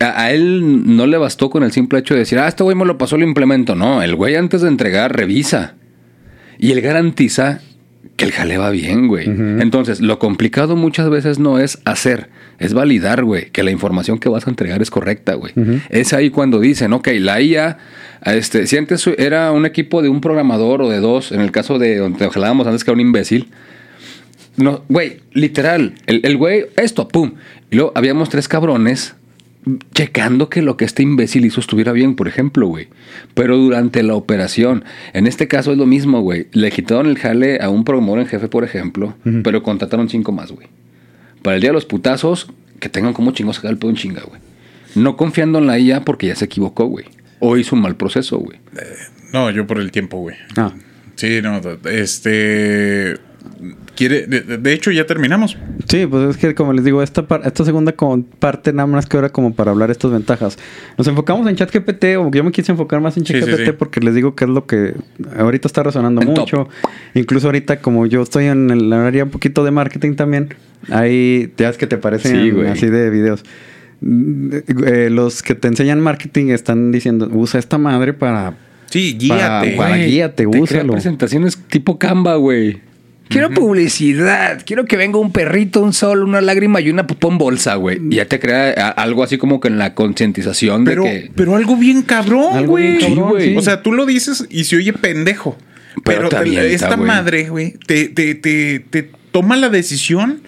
A, 0.00 0.22
a 0.24 0.32
él 0.32 0.96
no 0.96 1.06
le 1.06 1.16
bastó 1.16 1.48
con 1.48 1.62
el 1.62 1.72
simple 1.72 1.98
hecho 2.00 2.12
de 2.14 2.20
decir, 2.20 2.38
ah, 2.38 2.48
este 2.48 2.62
güey 2.62 2.76
me 2.76 2.84
lo 2.84 2.98
pasó, 2.98 3.16
lo 3.16 3.24
implemento. 3.24 3.74
No, 3.74 4.02
el 4.02 4.14
güey 4.14 4.34
antes 4.36 4.60
de 4.62 4.68
entregar 4.68 5.16
revisa. 5.16 5.74
Y 6.66 6.72
él 6.72 6.80
garantiza 6.80 7.60
que 8.16 8.24
el 8.24 8.32
jale 8.32 8.58
va 8.58 8.70
bien, 8.70 9.06
güey. 9.06 9.26
Entonces, 9.26 10.00
lo 10.00 10.18
complicado 10.18 10.74
muchas 10.74 11.08
veces 11.08 11.38
no 11.38 11.60
es 11.60 11.78
hacer, 11.84 12.28
es 12.58 12.74
validar, 12.74 13.22
güey, 13.22 13.50
que 13.50 13.62
la 13.62 13.70
información 13.70 14.18
que 14.18 14.28
vas 14.28 14.48
a 14.48 14.50
entregar 14.50 14.82
es 14.82 14.90
correcta, 14.90 15.34
güey. 15.34 15.52
Es 15.90 16.12
ahí 16.12 16.30
cuando 16.30 16.58
dicen, 16.58 16.92
ok, 16.92 17.06
la 17.20 17.40
IA, 17.40 17.78
este, 18.24 18.66
si 18.66 18.76
antes 18.76 19.06
era 19.16 19.52
un 19.52 19.64
equipo 19.64 20.02
de 20.02 20.08
un 20.08 20.20
programador 20.20 20.82
o 20.82 20.88
de 20.88 20.98
dos, 20.98 21.30
en 21.30 21.40
el 21.40 21.52
caso 21.52 21.78
de 21.78 21.98
donde 21.98 22.24
hablábamos 22.24 22.66
antes 22.66 22.82
que 22.82 22.90
era 22.90 22.96
un 22.96 23.00
imbécil, 23.00 23.48
no, 24.56 24.82
güey, 24.88 25.18
literal. 25.34 25.94
El, 26.06 26.20
el 26.24 26.36
güey, 26.36 26.66
esto, 26.76 27.06
pum. 27.06 27.34
Y 27.70 27.76
luego 27.76 27.92
habíamos 27.94 28.28
tres 28.28 28.48
cabrones 28.48 29.14
checando 29.92 30.48
que 30.48 30.62
lo 30.62 30.76
que 30.76 30.84
este 30.84 31.02
imbécil 31.02 31.44
hizo 31.44 31.60
estuviera 31.60 31.92
bien, 31.92 32.14
por 32.14 32.28
ejemplo, 32.28 32.66
güey. 32.66 32.88
Pero 33.34 33.56
durante 33.56 34.02
la 34.02 34.14
operación, 34.14 34.84
en 35.12 35.26
este 35.26 35.48
caso 35.48 35.72
es 35.72 35.78
lo 35.78 35.86
mismo, 35.86 36.20
güey. 36.20 36.46
Le 36.52 36.70
quitaron 36.70 37.06
el 37.06 37.18
jale 37.18 37.60
a 37.60 37.68
un 37.68 37.84
programador 37.84 38.20
en 38.20 38.26
jefe, 38.26 38.48
por 38.48 38.64
ejemplo, 38.64 39.14
pero 39.42 39.62
contrataron 39.62 40.08
cinco 40.08 40.32
más, 40.32 40.52
güey. 40.52 40.68
Para 41.42 41.56
el 41.56 41.60
día 41.60 41.70
de 41.70 41.74
los 41.74 41.84
putazos, 41.84 42.48
que 42.80 42.88
tengan 42.88 43.12
como 43.12 43.32
chingos 43.32 43.56
sacar 43.56 43.72
el 43.72 43.78
pedo 43.78 43.90
en 43.90 43.96
chinga, 43.96 44.22
güey. 44.22 44.40
No 44.94 45.16
confiando 45.16 45.58
en 45.58 45.66
la 45.66 45.78
IA 45.78 46.04
porque 46.04 46.28
ya 46.28 46.36
se 46.36 46.46
equivocó, 46.46 46.86
güey. 46.86 47.06
O 47.40 47.56
hizo 47.56 47.76
un 47.76 47.82
mal 47.82 47.96
proceso, 47.96 48.38
güey. 48.38 48.58
No, 49.32 49.50
yo 49.50 49.66
por 49.66 49.78
el 49.78 49.90
tiempo, 49.90 50.18
güey. 50.18 50.36
Ah. 50.56 50.72
Sí, 51.16 51.40
no, 51.42 51.60
este... 51.90 53.16
Quiere, 53.94 54.26
de, 54.26 54.40
de 54.58 54.72
hecho, 54.72 54.90
ya 54.90 55.06
terminamos. 55.06 55.56
Sí, 55.88 56.06
pues 56.06 56.30
es 56.30 56.36
que 56.36 56.54
como 56.54 56.72
les 56.72 56.84
digo, 56.84 57.02
esta, 57.02 57.26
par- 57.26 57.42
esta 57.44 57.64
segunda 57.64 57.92
con- 57.92 58.24
parte 58.24 58.72
nada 58.72 58.86
más 58.86 59.06
que 59.06 59.16
ahora 59.16 59.30
como 59.30 59.54
para 59.54 59.70
hablar 59.70 59.90
estas 59.90 60.10
ventajas. 60.10 60.58
Nos 60.98 61.06
enfocamos 61.08 61.48
en 61.48 61.56
ChatGPT, 61.56 62.04
o 62.18 62.30
yo 62.30 62.44
me 62.44 62.52
quise 62.52 62.72
enfocar 62.72 63.00
más 63.00 63.16
en 63.16 63.24
Sí, 63.24 63.32
sí, 63.34 63.40
ChatGPT 63.40 63.64
sí. 63.66 63.72
porque 63.78 64.00
les 64.00 64.14
digo 64.14 64.34
que 64.34 64.44
es 64.44 64.50
lo 64.50 64.66
que 64.66 64.94
ahorita 65.38 65.68
está 65.68 65.82
resonando 65.82 66.20
En 66.22 66.28
top. 66.34 66.38
mucho. 66.40 66.68
Incluso 67.14 67.46
ahorita 67.48 67.80
como 67.80 68.06
yo 68.06 68.22
estoy 68.22 68.46
en 68.46 68.70
el 68.70 68.92
área 68.92 69.24
un 69.24 69.30
poquito 69.30 69.64
de 69.64 69.70
marketing 69.70 70.14
también, 70.14 70.48
hay 70.90 71.52
ya 71.56 71.70
es 71.70 71.78
que 71.78 71.86
te 71.86 71.96
parecen 71.96 72.66
así 72.68 72.86
de 72.88 73.10
videos. 73.10 73.44
Mm, 74.02 74.48
eh, 74.86 75.08
los 75.10 75.42
que 75.42 75.54
te 75.54 75.68
enseñan 75.68 76.00
marketing 76.00 76.48
están 76.50 76.92
diciendo, 76.92 77.30
usa 77.32 77.58
esta 77.58 77.78
madre 77.78 78.12
para... 78.12 78.54
Sí, 78.90 79.16
Para- 79.28 79.60
guíate. 79.62 79.76
para- 79.76 79.88
Güey, 79.96 80.10
guíate, 80.10 80.44
te 80.44 80.50
crea 80.50 80.62
úsalo. 80.62 80.92
presentaciones 80.92 81.56
tipo 81.68 81.98
Canva, 81.98 82.36
güey. 82.36 82.80
Quiero 83.28 83.50
publicidad. 83.50 84.62
Quiero 84.64 84.84
que 84.84 84.96
venga 84.96 85.18
un 85.18 85.32
perrito, 85.32 85.82
un 85.82 85.92
sol, 85.92 86.22
una 86.22 86.40
lágrima 86.40 86.80
y 86.80 86.90
una 86.90 87.06
popó 87.06 87.30
en 87.30 87.38
bolsa, 87.38 87.74
güey. 87.74 88.00
Y 88.10 88.16
ya 88.16 88.26
te 88.26 88.38
crea 88.38 88.70
algo 88.90 89.22
así 89.22 89.36
como 89.38 89.60
que 89.60 89.68
en 89.68 89.78
la 89.78 89.94
concientización 89.94 90.84
de 90.84 90.90
Pero, 90.92 91.02
que... 91.04 91.30
pero 91.34 91.56
algo 91.56 91.76
bien 91.76 92.02
cabrón, 92.02 92.66
güey. 92.66 93.00
sí. 93.00 93.56
O 93.56 93.62
sea, 93.62 93.82
tú 93.82 93.92
lo 93.92 94.06
dices 94.06 94.46
y 94.50 94.64
se 94.64 94.76
oye 94.76 94.92
pendejo. 94.92 95.56
Pero 96.04 96.18
Pero, 96.18 96.28
te 96.28 96.36
te- 96.36 96.40
avienta, 96.40 96.66
esta 96.66 96.96
madre, 96.96 97.48
güey, 97.48 97.72
te, 97.86 98.08
te, 98.08 98.34
te, 98.34 98.80
te 98.80 99.10
toma 99.32 99.56
la 99.56 99.70
decisión 99.70 100.42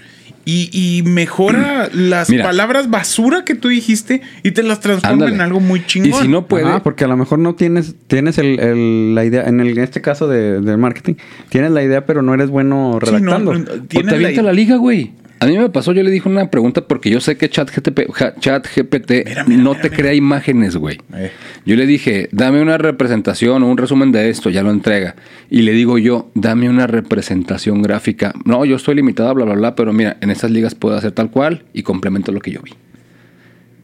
y, 0.50 0.70
y 0.72 1.02
mejora 1.02 1.90
las 1.92 2.30
Mira. 2.30 2.44
palabras 2.44 2.88
basura 2.88 3.44
que 3.44 3.54
tú 3.54 3.68
dijiste 3.68 4.22
y 4.42 4.52
te 4.52 4.62
las 4.62 4.80
transforma 4.80 5.12
Ándale. 5.26 5.34
en 5.34 5.40
algo 5.42 5.60
muy 5.60 5.84
chingón. 5.84 6.08
Y 6.08 6.22
si 6.22 6.28
no 6.28 6.46
puede... 6.46 6.64
Ajá, 6.64 6.82
porque 6.82 7.04
a 7.04 7.08
lo 7.08 7.18
mejor 7.18 7.38
no 7.38 7.54
tienes, 7.54 7.94
tienes 8.06 8.38
el, 8.38 8.58
el- 8.58 9.14
la 9.14 9.24
idea, 9.26 9.42
en, 9.46 9.60
el, 9.60 9.76
en 9.76 9.84
este 9.84 10.00
caso 10.00 10.26
de, 10.26 10.60
del 10.62 10.78
marketing, 10.78 11.14
tienes 11.50 11.70
la 11.72 11.82
idea, 11.82 12.06
pero 12.06 12.22
no 12.22 12.32
eres 12.32 12.48
bueno 12.48 12.98
Sí, 13.04 13.10
no, 13.12 13.18
redactando. 13.18 13.50
O 13.50 13.62
te 13.62 13.80
tiene 13.88 14.10
avienta 14.14 14.40
la 14.42 14.52
liga, 14.54 14.76
güey. 14.76 15.12
A 15.40 15.46
mí 15.46 15.56
me 15.56 15.68
pasó, 15.70 15.92
yo 15.92 16.02
le 16.02 16.10
dije 16.10 16.28
una 16.28 16.50
pregunta 16.50 16.80
porque 16.86 17.10
yo 17.10 17.20
sé 17.20 17.36
que 17.36 17.48
ChatGPT 17.48 19.10
mira, 19.26 19.44
no 19.44 19.70
mira, 19.70 19.80
te 19.82 19.88
mira. 19.90 19.96
crea 19.96 20.14
imágenes, 20.14 20.76
güey. 20.76 20.98
Eh. 21.14 21.30
Yo 21.64 21.76
le 21.76 21.86
dije, 21.86 22.28
dame 22.32 22.60
una 22.60 22.76
representación 22.78 23.62
o 23.62 23.68
un 23.70 23.76
resumen 23.78 24.10
de 24.12 24.30
esto, 24.30 24.50
ya 24.50 24.62
lo 24.62 24.70
entrega. 24.70 25.14
Y 25.48 25.62
le 25.62 25.72
digo 25.72 25.98
yo, 25.98 26.30
dame 26.34 26.68
una 26.68 26.86
representación 26.86 27.82
gráfica. 27.82 28.32
No, 28.44 28.64
yo 28.64 28.76
estoy 28.76 28.96
limitada, 28.96 29.32
bla, 29.32 29.44
bla, 29.44 29.54
bla, 29.54 29.74
pero 29.76 29.92
mira, 29.92 30.16
en 30.20 30.30
estas 30.30 30.50
ligas 30.50 30.74
puedo 30.74 30.96
hacer 30.96 31.12
tal 31.12 31.30
cual 31.30 31.64
y 31.72 31.82
complemento 31.82 32.32
lo 32.32 32.40
que 32.40 32.50
yo 32.50 32.60
vi. 32.62 32.72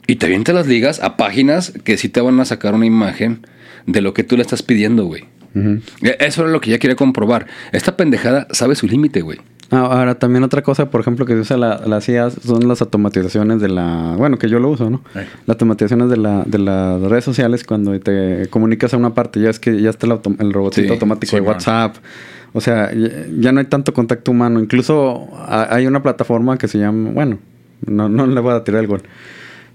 Y 0.06 0.16
te 0.16 0.26
avienta 0.26 0.52
las 0.52 0.66
ligas 0.66 1.00
a 1.00 1.16
páginas 1.16 1.72
que 1.84 1.96
sí 1.96 2.08
te 2.08 2.20
van 2.20 2.38
a 2.40 2.44
sacar 2.44 2.74
una 2.74 2.84
imagen 2.86 3.46
de 3.86 4.00
lo 4.02 4.12
que 4.12 4.24
tú 4.24 4.36
le 4.36 4.42
estás 4.42 4.62
pidiendo, 4.62 5.04
güey. 5.04 5.24
E- 5.54 6.16
Eso 6.18 6.42
era 6.42 6.50
lo 6.50 6.60
que 6.60 6.70
ya 6.70 6.78
quería 6.78 6.96
comprobar. 6.96 7.46
Esta 7.72 7.96
pendejada 7.96 8.48
sabe 8.50 8.74
su 8.74 8.86
límite, 8.88 9.22
güey. 9.22 9.38
Ah, 9.74 9.86
ahora, 9.98 10.14
también 10.18 10.44
otra 10.44 10.62
cosa, 10.62 10.90
por 10.90 11.00
ejemplo, 11.00 11.26
que 11.26 11.34
se 11.34 11.40
usa 11.40 11.56
la, 11.56 11.80
la 11.86 12.00
CIA 12.00 12.30
son 12.30 12.66
las 12.68 12.80
automatizaciones 12.80 13.60
de 13.60 13.68
la... 13.68 14.14
Bueno, 14.16 14.38
que 14.38 14.48
yo 14.48 14.58
lo 14.60 14.68
uso, 14.70 14.88
¿no? 14.90 15.02
Las 15.14 15.54
automatizaciones 15.56 16.08
de, 16.10 16.16
la, 16.16 16.42
de 16.46 16.58
las 16.58 17.00
redes 17.02 17.24
sociales 17.24 17.64
cuando 17.64 17.98
te 18.00 18.46
comunicas 18.50 18.94
a 18.94 18.96
una 18.96 19.14
parte. 19.14 19.40
Ya 19.40 19.50
es 19.50 19.58
que 19.58 19.80
ya 19.80 19.90
está 19.90 20.06
el, 20.06 20.12
auto- 20.12 20.34
el 20.38 20.52
robotito 20.52 20.86
Sí, 20.86 20.92
automático 20.92 21.30
sí, 21.30 21.36
de. 21.36 21.42
WhatsApp. 21.42 21.96
O 22.52 22.60
sea, 22.60 22.90
ya, 22.92 23.52
no 23.52 23.58
hay 23.60 23.66
tanto 23.66 23.92
contacto 23.92 24.30
humano. 24.30 24.60
Incluso 24.60 25.28
ha- 25.48 25.74
hay 25.74 25.86
una 25.86 26.02
plataforma 26.02 26.56
que 26.58 26.68
se 26.68 26.78
llama... 26.78 27.10
Bueno, 27.12 27.38
no, 27.86 28.08
no 28.08 28.26
le 28.26 28.40
voy 28.40 28.54
a 28.54 28.62
tirar 28.64 28.80
el 28.80 28.86
gol. 28.86 29.02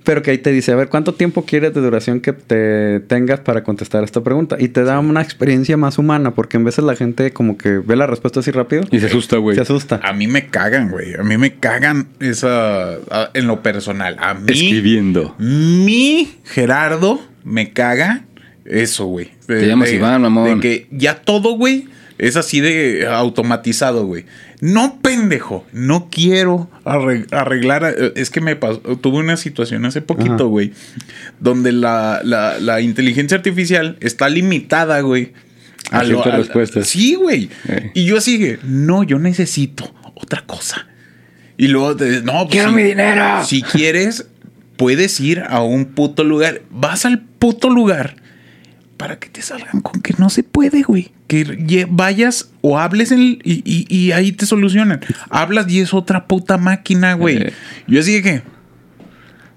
Pero 0.09 0.23
que 0.23 0.31
ahí 0.31 0.39
te 0.39 0.51
dice, 0.51 0.71
a 0.71 0.75
ver, 0.75 0.89
¿cuánto 0.89 1.13
tiempo 1.13 1.45
quieres 1.45 1.71
de 1.71 1.81
duración 1.81 2.19
que 2.19 2.33
te 2.33 2.99
tengas 3.01 3.41
para 3.41 3.63
contestar 3.63 4.03
esta 4.03 4.21
pregunta? 4.23 4.55
Y 4.59 4.69
te 4.69 4.83
da 4.83 4.97
una 4.97 5.21
experiencia 5.21 5.77
más 5.77 5.99
humana, 5.99 6.33
porque 6.33 6.57
en 6.57 6.63
veces 6.63 6.83
la 6.83 6.95
gente 6.95 7.31
como 7.31 7.59
que 7.59 7.77
ve 7.77 7.95
la 7.95 8.07
respuesta 8.07 8.39
así 8.39 8.49
rápido 8.49 8.81
Y 8.89 8.99
se 9.01 9.05
asusta, 9.05 9.37
güey. 9.37 9.55
se 9.55 9.61
asusta. 9.61 9.99
A 10.01 10.11
mí 10.13 10.25
me 10.25 10.47
cagan, 10.47 10.89
güey. 10.89 11.13
A 11.13 11.21
mí 11.21 11.37
me 11.37 11.53
cagan 11.59 12.07
esa... 12.19 12.93
a- 12.95 13.29
en 13.35 13.45
lo 13.45 13.61
personal. 13.61 14.15
A 14.19 14.33
mí... 14.33 14.45
Escribiendo. 14.51 15.35
Mi 15.37 16.37
Gerardo 16.43 17.21
me 17.43 17.71
caga 17.71 18.23
eso, 18.65 19.05
güey. 19.05 19.29
Te 19.45 19.67
llamas 19.67 19.89
de- 19.89 19.95
Iván, 19.97 20.23
mamón. 20.23 20.55
De 20.55 20.59
que 20.59 20.87
ya 20.89 21.21
todo, 21.21 21.51
güey, 21.51 21.87
es 22.17 22.35
así 22.35 22.61
de 22.61 23.05
automatizado, 23.07 24.07
güey. 24.07 24.25
No, 24.59 24.99
pendejo. 25.03 25.65
No 25.71 26.09
quiero 26.11 26.67
arreglar. 27.31 27.95
eh, 27.97 28.13
Es 28.15 28.29
que 28.29 28.41
me 28.41 28.55
pasó. 28.55 28.79
Tuve 28.79 29.17
una 29.17 29.37
situación 29.37 29.85
hace 29.85 30.01
poquito, 30.01 30.47
güey. 30.47 30.73
Donde 31.39 31.71
la, 31.71 32.21
la- 32.23 32.59
la 32.59 32.81
inteligencia 32.81 33.37
artificial 33.37 33.97
está 34.01 34.29
limitada, 34.29 34.99
güey. 35.01 35.33
A 35.91 36.03
ciertas 36.03 36.35
respuestas. 36.35 36.87
Sí, 36.87 37.15
güey. 37.15 37.49
Eh. 37.67 37.91
Y 37.95 38.05
yo 38.05 38.17
así 38.17 38.57
no, 38.63 39.03
yo 39.03 39.17
necesito 39.19 39.93
otra 40.15 40.41
cosa. 40.45 40.87
Y 41.57 41.67
luego, 41.67 41.95
te- 41.95 42.21
no, 42.21 42.33
pues, 42.43 42.51
¡Quiero 42.51 42.71
mi 42.71 42.83
dinero! 42.83 43.43
Si 43.45 43.61
quieres, 43.63 44.27
puedes 44.77 45.19
ir 45.19 45.41
a 45.47 45.61
un 45.61 45.85
puto 45.85 46.23
lugar. 46.23 46.61
Vas 46.69 47.05
al 47.05 47.19
puto 47.21 47.69
lugar 47.69 48.15
para 48.99 49.17
que 49.17 49.29
te 49.29 49.41
salgan 49.41 49.79
con 49.79 50.01
que 50.01 50.13
no 50.17 50.29
se 50.29 50.43
puede, 50.43 50.81
güey. 50.83 51.11
Que 51.27 51.87
vayas 51.89 52.51
o 52.59 52.77
hables 52.77 53.13
en 53.13 53.19
el- 53.19 53.39
y, 53.45 53.61
y- 53.63 53.87
y 53.89 54.11
ahí 54.11 54.33
te 54.33 54.45
solucionan. 54.45 54.99
Hablas 55.29 55.71
y 55.71 55.79
es 55.79 55.93
otra 55.93 56.25
puta 56.27 56.57
máquina, 56.57 57.13
güey. 57.13 57.37
Eh. 57.37 57.53
Yo 57.87 58.01
así 58.01 58.15
de 58.15 58.21
que, 58.21 58.41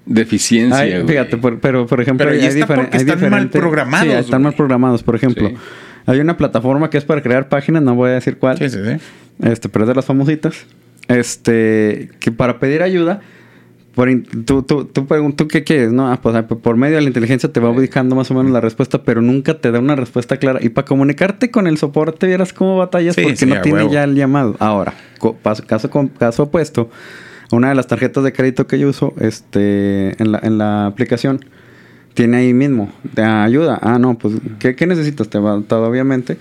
Deficiencia, 0.06 0.84
güey. 0.84 1.06
fíjate, 1.08 1.36
por- 1.38 1.58
pero 1.60 1.86
por 1.86 2.00
ejemplo, 2.00 2.24
Pero 2.26 2.36
hay, 2.36 2.42
ahí 2.42 2.46
está 2.48 2.66
diferen- 2.66 2.84
porque 2.84 2.96
hay 2.98 3.02
están 3.02 3.18
mal 3.20 3.30
diferentes- 3.48 3.60
programados, 3.60 4.06
Sí, 4.08 4.20
están 4.20 4.42
mal 4.42 4.54
programados. 4.54 5.02
Por 5.02 5.16
ejemplo, 5.16 5.48
Sí. 5.48 5.54
hay 6.06 6.20
una 6.20 6.36
plataforma 6.36 6.88
que 6.90 6.98
es 6.98 7.04
para 7.04 7.20
crear 7.22 7.48
páginas, 7.48 7.82
no 7.82 7.94
voy 7.96 8.10
a 8.10 8.14
decir 8.14 8.38
cuál. 8.38 8.58
sí, 8.58 8.68
sí, 8.70 8.78
sí. 8.84 8.96
Este, 9.42 9.68
pero 9.68 9.84
es 9.84 9.88
de 9.88 9.94
las 9.96 10.04
famositas. 10.04 10.54
Este, 11.08 12.10
que 12.20 12.30
para 12.30 12.60
pedir 12.60 12.82
ayuda, 12.82 13.20
por 13.94 14.08
tú, 14.46 14.62
tú, 14.62 14.84
tú, 14.86 15.06
¿tú 15.36 15.48
qué 15.48 15.64
quieres? 15.64 15.92
No, 15.92 16.10
Ah, 16.10 16.18
pues 16.22 16.34
ah, 16.34 16.46
por 16.46 16.76
medio 16.76 16.96
de 16.96 17.02
la 17.02 17.08
inteligencia 17.08 17.52
te 17.52 17.60
va 17.60 17.70
ubicando 17.70 18.16
más 18.16 18.30
o 18.30 18.34
menos 18.34 18.50
la 18.50 18.60
respuesta, 18.60 19.02
pero 19.02 19.20
nunca 19.20 19.60
te 19.60 19.70
da 19.70 19.78
una 19.80 19.96
respuesta 19.96 20.38
clara. 20.38 20.60
Y 20.62 20.70
para 20.70 20.86
comunicarte 20.86 21.50
con 21.50 21.66
el 21.66 21.76
soporte, 21.78 22.26
vieras 22.26 22.52
cómo 22.52 22.78
batallas 22.78 23.14
Sí, 23.14 23.22
porque 23.22 23.36
sí, 23.36 23.46
no 23.46 23.60
tiene 23.60 23.80
huevo. 23.80 23.92
ya 23.92 24.04
el 24.04 24.14
llamado. 24.14 24.56
Ahora, 24.60 24.94
caso, 25.66 25.90
caso 26.18 26.42
opuesto, 26.42 26.90
una 27.50 27.68
de 27.68 27.74
las 27.74 27.86
tarjetas 27.86 28.24
de 28.24 28.32
crédito 28.32 28.66
que 28.66 28.78
yo 28.78 28.88
uso 28.88 29.12
este, 29.20 30.20
en, 30.22 30.32
la, 30.32 30.40
en 30.42 30.56
la 30.56 30.86
aplicación 30.86 31.44
tiene 32.14 32.38
ahí 32.38 32.54
mismo, 32.54 32.90
de 33.14 33.22
ayuda. 33.22 33.78
Ah, 33.82 33.98
no, 33.98 34.16
pues, 34.18 34.34
¿qué, 34.58 34.74
qué 34.74 34.86
necesitas? 34.86 35.28
Te 35.28 35.38
va 35.38 35.60
todo, 35.66 35.86
obviamente. 35.88 36.38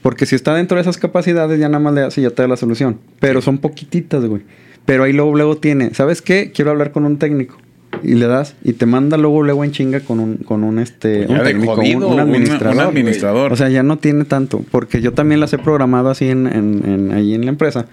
Porque 0.00 0.26
si 0.26 0.34
está 0.34 0.54
dentro 0.54 0.76
de 0.76 0.82
esas 0.82 0.96
capacidades, 0.98 1.60
ya 1.60 1.68
nada 1.68 1.78
más 1.78 1.94
le 1.94 2.00
das 2.00 2.18
y 2.18 2.22
ya 2.22 2.30
te 2.30 2.42
da 2.42 2.48
la 2.48 2.56
solución. 2.56 2.98
Pero 3.20 3.40
son 3.40 3.58
poquititas, 3.58 4.24
güey. 4.24 4.42
Pero 4.86 5.04
ahí 5.04 5.12
luego, 5.12 5.34
luego 5.36 5.56
tiene, 5.56 5.94
¿sabes 5.94 6.22
qué? 6.22 6.50
Quiero 6.52 6.70
hablar 6.72 6.92
con 6.92 7.04
un 7.04 7.18
técnico. 7.18 7.56
y 8.02 8.14
le 8.14 8.26
das 8.26 8.56
y 8.64 8.72
te 8.72 8.86
manda 8.86 9.16
luego 9.18 9.42
luego 9.42 9.64
en 9.64 9.70
chinga 9.70 10.00
con 10.00 10.18
un 10.18 10.36
con 10.38 10.64
un 10.64 10.78
este 10.78 11.18
Pues 11.26 11.30
un 11.30 11.38
de 11.38 11.44
técnico, 11.44 11.76
jodido, 11.76 11.98
un, 11.98 12.04
un 12.04 12.12
un- 12.14 12.20
administrador. 12.20 12.74
un 12.76 12.80
administrador. 12.80 13.52
O 13.52 13.56
sea, 13.56 13.68
ya 13.68 13.82
no 13.82 13.98
tiene 13.98 14.24
tanto, 14.24 14.64
porque 14.70 15.00
yo 15.02 15.12
también 15.12 15.40
las 15.40 15.52
he 15.52 15.58
programado 15.58 16.08
así 16.10 16.26
en, 16.28 16.46
en, 16.46 16.82
en- 16.84 17.12
ahí 17.12 17.34
en 17.34 17.44
la 17.44 17.50
empresa. 17.50 17.86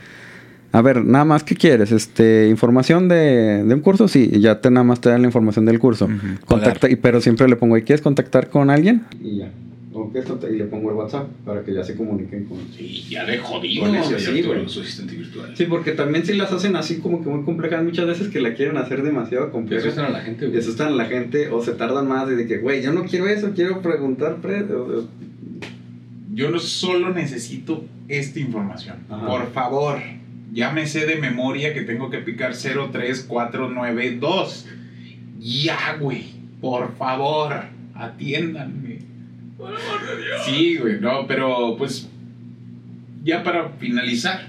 A 0.72 0.82
ver, 0.84 1.04
nada 1.04 1.26
más, 1.26 1.44
¿qué 1.44 1.56
quieres? 1.56 1.92
Este, 1.92 2.48
información 2.48 3.08
de, 3.10 3.64
de 3.66 3.74
un 3.74 3.82
curso, 3.82 4.08
sí, 4.08 4.30
ya 4.40 4.62
te 4.62 4.70
nada 4.72 4.84
más 4.84 5.02
te 5.02 5.10
dan 5.10 5.22
la 5.22 5.28
información 5.28 5.66
del 5.66 5.80
curso. 5.80 6.08
Contacta, 6.46 6.90
y, 6.90 6.96
pero 6.96 7.20
siempre 7.22 7.48
le 7.50 7.56
pongo, 7.56 7.76
¿y 7.78 7.82
quieres 7.82 8.02
contactar 8.02 8.50
con 8.50 8.70
alguien? 8.70 9.02
Y 9.22 9.38
ya. 9.40 9.50
O 10.02 10.12
¿quieres 10.12 10.30
contact- 10.30 10.54
y 10.54 10.58
le 10.58 10.66
pongo 10.66 10.90
el 10.92 10.96
WhatsApp 10.96 11.28
para 11.46 11.64
que 11.64 11.74
ya 11.74 11.84
se 11.84 11.96
comuniquen 11.96 12.46
con. 12.46 12.58
Sí, 12.78 13.06
ya 13.10 13.26
de 13.26 13.38
jodido. 13.40 13.84
Con 13.86 13.94
ya 13.94 14.04
sí, 14.20 14.42
güey. 14.44 14.68
su 14.70 14.82
asistente 14.82 15.16
virtual. 15.16 15.54
Sí, 15.58 15.66
porque 15.66 15.92
también 15.92 16.26
si 16.26 16.34
las 16.36 16.52
hacen 16.52 16.76
así 16.76 16.98
como 17.00 17.24
que 17.24 17.30
muy 17.30 17.44
complejas 17.44 17.84
muchas 17.84 18.06
veces 18.08 18.28
que 18.30 18.40
la 18.40 18.54
quieren 18.54 18.78
hacer 18.78 19.02
demasiado 19.04 19.52
compleja. 19.52 19.90
a 20.06 20.10
la 20.10 20.22
gente, 20.22 20.50
Y 20.54 20.58
asustan 20.58 20.88
a 20.90 20.96
la 20.96 21.06
gente 21.06 21.50
o 21.50 21.64
se 21.64 21.74
tardan 21.74 22.08
más 22.08 22.30
y 22.32 22.36
de 22.36 22.48
que, 22.48 22.58
güey, 22.60 22.82
yo 22.82 22.94
no 22.94 23.04
quiero 23.06 23.28
eso, 23.28 23.52
quiero 23.56 23.82
preguntar. 23.82 24.38
pre- 24.38 24.64
o- 24.64 25.00
o- 25.00 25.08
Yo 26.34 26.50
no 26.52 26.60
solo 26.60 27.10
necesito 27.14 27.84
esta 28.08 28.40
información. 28.40 28.98
Ajá. 29.10 29.26
Por 29.28 29.52
favor, 29.52 29.98
ya 30.54 30.72
me 30.72 30.88
sé 30.88 31.06
de 31.06 31.18
memoria 31.18 31.74
que 31.74 31.82
tengo 31.82 32.10
que 32.10 32.20
picar 32.20 32.54
03492. 32.56 34.66
Ya, 35.40 35.98
güey. 36.00 36.26
Por 36.62 36.96
favor, 36.98 37.54
atiéndanme. 37.96 39.00
Sí, 40.46 40.78
güey, 40.78 41.00
no, 41.00 41.26
pero 41.28 41.76
pues 41.78 42.08
ya 43.24 43.44
para 43.44 43.70
finalizar, 43.80 44.48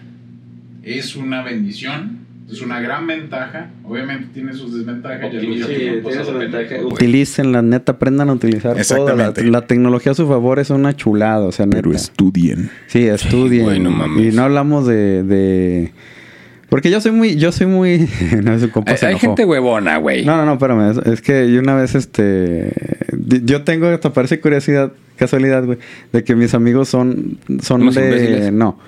es 0.82 1.16
una 1.16 1.42
bendición, 1.42 2.20
es 2.50 2.62
una 2.62 2.80
gran 2.80 3.06
ventaja. 3.06 3.70
Obviamente 3.84 4.28
tiene 4.32 4.52
sus 4.52 4.74
desventajas. 4.76 5.32
ya 5.32 5.40
lo 5.40 5.40
Sí, 5.66 5.72
tiene 6.02 6.24
su 6.24 6.34
ventaja. 6.38 6.76
güey. 6.76 6.84
Utilicen 6.84 7.52
la 7.52 7.62
neta, 7.62 7.92
aprendan 7.92 8.28
a 8.30 8.32
utilizar 8.34 8.76
toda 8.86 9.14
la, 9.14 9.32
la 9.36 9.66
tecnología 9.66 10.12
a 10.12 10.14
su 10.14 10.26
favor 10.28 10.58
es 10.60 10.70
una 10.70 10.94
chulada, 10.94 11.44
o 11.44 11.52
sea, 11.52 11.66
neta. 11.66 11.88
estudien. 11.90 12.70
Sí, 12.86 13.06
estudien. 13.06 13.64
güey, 13.64 13.80
no 13.80 13.90
mames. 13.90 14.32
Y 14.32 14.36
no 14.36 14.42
hablamos 14.44 14.86
de, 14.86 15.22
de- 15.24 15.92
Porque 16.68 16.90
yo 16.90 17.00
soy 17.00 17.10
muy... 17.12 17.36
Yo 17.36 17.50
soy 17.50 17.66
muy... 17.66 18.08
no, 18.44 18.58
su 18.60 18.70
compa 18.70 18.92
Hay, 18.92 18.98
se 18.98 19.06
hay 19.06 19.12
enojó. 19.12 19.26
gente 19.26 19.44
huevona, 19.44 19.96
güey. 19.98 20.24
No, 20.24 20.36
no, 20.36 20.46
no, 20.46 20.52
espérame. 20.52 20.90
Es, 20.92 20.98
es 21.14 21.20
que 21.20 21.52
yo 21.52 21.58
una 21.60 21.74
vez, 21.74 21.94
este... 21.96 22.72
Yo 23.44 23.62
tengo, 23.64 23.86
hasta 23.88 24.12
parece 24.12 24.40
curiosidad, 24.40 24.92
casualidad, 25.16 25.64
güey, 25.64 25.78
de 26.12 26.24
que 26.24 26.34
mis 26.34 26.54
amigos 26.54 26.88
son, 26.88 27.38
son 27.62 27.82
¿Unos 27.82 27.94
de... 27.94 28.04
imbéciles? 28.06 28.52
No. 28.52 28.78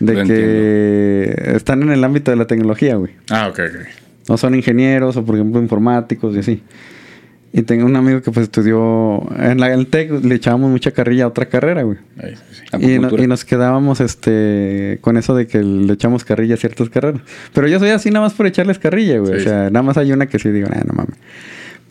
De 0.00 0.14
Lo 0.14 0.24
que 0.24 1.52
están 1.54 1.82
en 1.82 1.90
el 1.90 2.02
ámbito 2.02 2.30
de 2.30 2.36
la 2.36 2.46
tecnología, 2.46 2.96
güey. 2.96 3.12
Ah, 3.30 3.48
ok, 3.48 3.60
ok. 3.60 3.86
O 4.28 4.36
son 4.36 4.54
ingenieros, 4.54 5.16
o 5.16 5.24
por 5.24 5.36
ejemplo 5.36 5.60
informáticos 5.60 6.34
y 6.34 6.38
así. 6.40 6.62
Y 7.54 7.62
tengo 7.62 7.84
un 7.84 7.94
amigo 7.96 8.22
que 8.22 8.30
pues 8.30 8.44
estudió... 8.44 9.22
En 9.38 9.60
la, 9.60 9.72
el 9.74 9.86
TEC 9.88 10.24
le 10.24 10.34
echábamos 10.36 10.70
mucha 10.70 10.90
carrilla 10.92 11.24
a 11.24 11.28
otra 11.28 11.46
carrera, 11.46 11.82
güey. 11.82 11.98
Ahí, 12.18 12.34
sí, 12.34 12.62
sí. 12.80 12.92
Y, 12.94 12.98
no- 12.98 13.10
y 13.22 13.26
nos 13.26 13.44
quedábamos 13.44 14.00
este 14.00 14.98
con 15.02 15.18
eso 15.18 15.34
de 15.34 15.46
que 15.46 15.62
le 15.62 15.92
echamos 15.92 16.24
carrilla 16.24 16.54
a 16.54 16.56
ciertas 16.56 16.88
carreras. 16.88 17.20
Pero 17.52 17.68
yo 17.68 17.78
soy 17.78 17.90
así 17.90 18.10
nada 18.10 18.24
más 18.24 18.32
por 18.32 18.46
echarles 18.46 18.78
carrilla, 18.78 19.18
güey. 19.18 19.34
Sí, 19.34 19.40
o 19.40 19.48
sea, 19.50 19.64
nada 19.70 19.82
más 19.82 19.98
hay 19.98 20.12
una 20.12 20.26
que 20.26 20.38
sí 20.38 20.48
digo, 20.50 20.68
"Ah, 20.72 20.82
no 20.86 20.94
mames. 20.94 21.14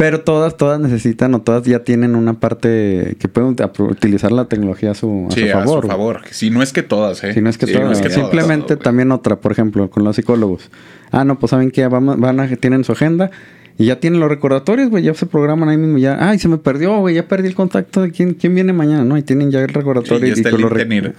Pero 0.02 0.22
todas, 0.22 0.58
todas 0.58 0.80
necesitan 0.80 1.32
o 1.36 1.42
todas 1.44 1.64
ya 1.64 1.84
tienen 1.84 2.16
una 2.16 2.40
parte 2.40 3.16
que 3.20 3.28
pueden 3.28 3.56
utilizar 3.78 4.32
la 4.32 4.46
tecnología 4.46 4.90
a 4.92 4.94
su, 4.96 5.28
a 5.30 5.32
Sí, 5.32 5.42
su 5.42 5.52
favor. 5.52 5.78
a 5.78 5.82
su 5.84 5.88
favor. 5.90 6.22
Si 6.32 6.50
no 6.50 6.64
es 6.64 6.74
que 6.74 6.82
todas, 6.82 7.24
¿eh? 7.24 7.36
Si 7.36 7.42
no 7.42 7.52
es 7.52 7.60
que 7.60 7.68
Sí, 7.68 7.74
todas. 7.74 7.86
no 7.86 7.92
es 7.94 8.02
que. 8.02 8.10
Simplemente 8.10 8.78
también 8.78 9.12
otra, 9.12 9.36
por 9.40 9.52
ejemplo, 9.52 9.92
con 9.92 10.04
los 10.04 10.16
psicólogos. 10.16 10.72
Ah, 11.12 11.24
no, 11.24 11.38
pues 11.38 11.52
saben 11.52 11.70
que 11.70 11.86
vamos, 11.88 12.20
van 12.20 12.40
a, 12.40 12.48
tienen 12.56 12.84
su 12.84 12.94
agenda 12.94 13.30
y 13.78 13.86
ya 13.86 14.00
tienen 14.00 14.20
los 14.20 14.28
recordatorios, 14.30 14.90
güey, 14.90 15.04
ya 15.04 15.14
se 15.14 15.28
programan 15.28 15.70
ahí 15.70 15.78
mismo. 15.78 16.00
Ya, 16.00 16.18
ay, 16.32 16.40
se 16.40 16.48
me 16.48 16.58
perdió, 16.58 16.98
güey, 16.98 17.14
ya 17.14 17.28
perdí 17.28 17.50
el 17.50 17.54
contacto 17.54 18.02
de 18.02 18.10
quién, 18.12 18.34
quién 18.34 18.56
viene 18.56 18.74
mañana, 18.74 19.04
¿no? 19.04 19.20
Y 19.20 19.22
tienen 19.22 19.52
ya 19.52 19.60
el 19.60 19.68
recordatorio 19.70 20.34
está 20.34 20.50
y 20.50 20.54
el 20.56 20.62
internet. 20.62 21.14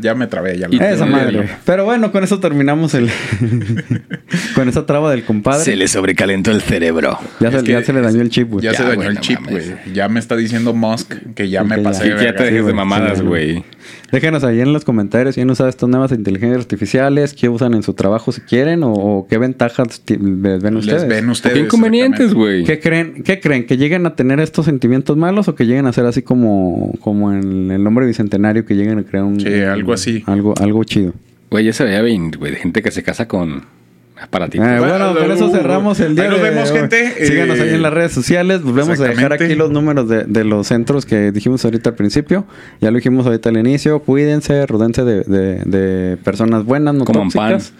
Ya 0.00 0.14
me 0.14 0.26
trabé, 0.26 0.58
ya 0.58 0.66
Esa 0.66 1.06
madre. 1.06 1.48
Pero 1.64 1.84
bueno, 1.84 2.10
con 2.10 2.24
eso 2.24 2.40
terminamos 2.40 2.94
el. 2.94 3.08
con 4.54 4.68
esa 4.68 4.86
traba 4.86 5.10
del 5.10 5.24
compadre. 5.24 5.64
Se 5.64 5.76
le 5.76 5.86
sobrecalentó 5.86 6.50
el 6.50 6.60
cerebro. 6.62 7.18
ya, 7.38 7.50
se, 7.52 7.64
ya 7.64 7.80
le 7.80 8.00
dañó 8.00 8.20
el 8.20 8.30
chip, 8.30 8.50
güey. 8.50 8.64
Ya, 8.64 8.74
se 8.74 8.82
dañó 8.82 9.08
el 9.08 9.20
chip, 9.20 9.38
güey. 9.48 9.76
Ya 9.92 10.08
me 10.08 10.18
está 10.18 10.34
diciendo 10.36 10.74
Musk 10.74 11.14
que 11.34 11.48
ya 11.48 11.62
me 11.62 11.76
que 11.76 11.82
pasé 11.82 12.08
ya. 12.08 12.34
te 12.34 12.42
dejes 12.44 12.54
de 12.54 12.60
güey. 12.62 12.74
mamadas, 12.74 13.18
Sí, 13.18 13.24
güey. 13.24 13.64
Déjenos 14.10 14.42
ahí 14.44 14.60
en 14.60 14.72
los 14.72 14.84
comentarios 14.84 15.34
si 15.34 15.42
han 15.42 15.50
usado 15.50 15.68
estas 15.68 15.88
nuevas 15.88 16.12
inteligencias 16.12 16.60
artificiales, 16.60 17.34
qué 17.34 17.48
usan 17.48 17.74
en 17.74 17.82
su 17.82 17.92
trabajo 17.94 18.32
si 18.32 18.40
quieren 18.40 18.82
o, 18.82 18.92
o 18.92 19.26
qué 19.28 19.36
ventajas 19.38 20.02
les 20.08 20.62
ven 20.62 20.76
ustedes. 20.76 21.02
Les 21.02 21.08
ven 21.08 21.28
ustedes. 21.28 21.54
Qué 21.54 21.60
inconvenientes, 21.60 22.32
güey. 22.32 22.64
¿Qué 22.64 22.80
creen, 22.80 23.22
¿Qué 23.22 23.40
creen? 23.40 23.66
¿Que 23.66 23.76
lleguen 23.76 24.06
a 24.06 24.16
tener 24.16 24.40
estos 24.40 24.64
sentimientos 24.64 25.16
malos 25.16 25.48
o 25.48 25.54
que 25.54 25.66
lleguen 25.66 25.86
a 25.86 25.92
ser 25.92 26.06
así 26.06 26.22
como, 26.22 26.92
como 27.00 27.32
en 27.32 27.70
el 27.70 27.84
nombre 27.84 28.06
bicentenario, 28.06 28.64
que 28.64 28.74
lleguen 28.74 28.98
a 28.98 29.02
crear 29.02 29.24
un... 29.24 29.40
Sí, 29.40 29.60
algo 29.60 29.92
así. 29.92 30.22
Algo, 30.26 30.54
algo 30.58 30.84
chido. 30.84 31.12
Güey, 31.50 31.64
ya 31.64 31.72
se 31.72 31.84
veía 31.84 32.02
bien, 32.02 32.30
güey, 32.30 32.52
de 32.52 32.58
gente 32.58 32.82
que 32.82 32.90
se 32.90 33.02
casa 33.02 33.28
con 33.28 33.64
aparatitos. 34.20 34.66
Eh, 34.66 34.78
bueno, 34.78 35.12
Bueno, 35.12 35.20
con 35.20 35.30
eso 35.32 35.46
uh, 35.46 35.50
cerramos 35.52 36.00
el 36.00 36.14
día 36.14 36.24
ahí 36.24 36.30
nos 36.30 36.42
de 36.42 36.50
vemos, 36.50 36.72
gente. 36.72 37.26
Síganos 37.26 37.58
ahí 37.60 37.68
Eh, 37.68 37.74
en 37.74 37.82
las 37.82 37.92
redes 37.92 38.12
sociales. 38.12 38.62
Volvemos 38.62 39.00
a 39.00 39.04
dejar 39.04 39.32
aquí 39.32 39.54
los 39.54 39.70
números 39.70 40.08
de, 40.08 40.24
de 40.24 40.44
los 40.44 40.66
centros 40.66 41.06
que 41.06 41.30
dijimos 41.32 41.64
ahorita 41.64 41.90
al 41.90 41.96
principio. 41.96 42.46
Ya 42.80 42.90
lo 42.90 42.96
dijimos 42.96 43.26
ahorita 43.26 43.48
al 43.50 43.56
inicio. 43.58 44.00
Cuídense, 44.00 44.66
rudense 44.66 45.04
de, 45.04 45.22
de- 45.24 45.62
de 45.64 46.16
personas 46.18 46.64
buenas, 46.64 46.94
no 46.94 47.04
Coman 47.04 47.30
pan. 47.30 47.52
tóxicas. 47.52 47.72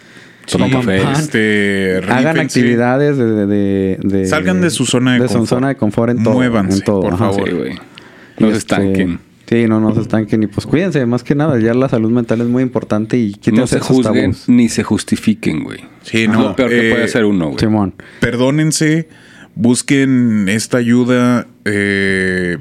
Coman 0.51 0.71
café. 0.71 1.01
pan. 1.01 1.13
Este, 1.15 2.01
Hagan 2.09 2.39
actividades 2.39 3.17
de, 3.17 3.25
de- 3.25 3.45
de- 3.45 3.97
de- 4.01 4.25
Salgan 4.25 4.61
de 4.61 4.69
su 4.69 4.85
zona 4.85 5.13
de 5.13 5.19
de 5.19 5.27
su 5.27 5.33
confort. 5.35 5.49
zona 5.49 5.67
de 5.69 5.75
confort 5.75 6.11
en 6.11 6.23
todo. 6.23 6.33
Muévanse, 6.33 6.77
en 6.79 6.83
todo. 6.83 7.01
por 7.01 7.13
Ajá. 7.13 7.29
favor. 7.31 7.49
Sí, 7.49 8.45
Este, 8.45 8.57
estanquen. 8.57 9.19
Sí, 9.49 9.65
no, 9.67 9.79
no 9.79 9.95
se 9.95 10.01
estanquen. 10.01 10.43
Y 10.43 10.47
pues 10.47 10.67
cuídense, 10.67 11.03
más 11.07 11.23
que 11.23 11.33
nada. 11.33 11.59
Ya 11.59 11.73
la 11.73 11.89
salud 11.89 12.11
mental 12.11 12.41
es 12.41 12.47
muy 12.47 12.61
importante 12.61 13.17
y 13.17 13.31
No 13.31 13.37
quítense 13.39 13.67
se 13.67 13.75
esos 13.77 13.87
juzguen 13.87 14.31
tabús. 14.33 14.47
ni 14.47 14.69
se 14.69 14.83
justifiquen, 14.83 15.63
güey. 15.63 15.79
Sí, 16.03 16.23
Es 16.23 16.29
no, 16.29 16.41
lo 16.49 16.55
peor 16.55 16.69
que 16.69 16.87
eh, 16.87 16.91
puede 16.91 17.05
hacer 17.05 17.25
uno, 17.25 17.47
güey. 17.47 17.59
Simón. 17.59 17.95
Perdónense, 18.19 19.09
busquen 19.55 20.47
esta 20.49 20.77
ayuda, 20.77 21.47
eh, 21.65 22.57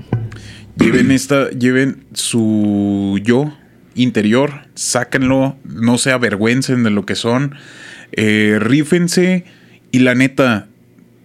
lleven 0.77 1.11
esta, 1.11 1.51
lleven 1.51 2.05
su 2.15 3.21
yo 3.23 3.53
interior, 3.95 4.63
sáquenlo, 4.75 5.57
no 5.65 5.99
se 5.99 6.13
avergüencen 6.13 6.85
de 6.85 6.91
lo 6.91 7.05
que 7.05 7.17
son, 7.17 7.55
eh, 8.13 8.57
rífense 8.61 9.45
y 9.91 9.99
la 9.99 10.15
neta, 10.15 10.69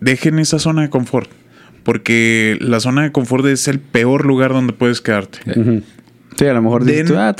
dejen 0.01 0.39
esa 0.39 0.59
zona 0.59 0.81
de 0.81 0.89
confort, 0.89 1.29
porque 1.83 2.57
la 2.61 2.79
zona 2.79 3.03
de 3.03 3.11
confort 3.11 3.45
es 3.45 3.67
el 3.67 3.79
peor 3.79 4.25
lugar 4.25 4.51
donde 4.51 4.73
puedes 4.73 5.01
quedarte. 5.01 5.39
Sí, 6.37 6.45
a 6.45 6.53
lo 6.53 6.61
mejor 6.61 6.83
dices 6.85 6.99
Den- 6.99 7.07
tú, 7.07 7.17
ah, 7.17 7.35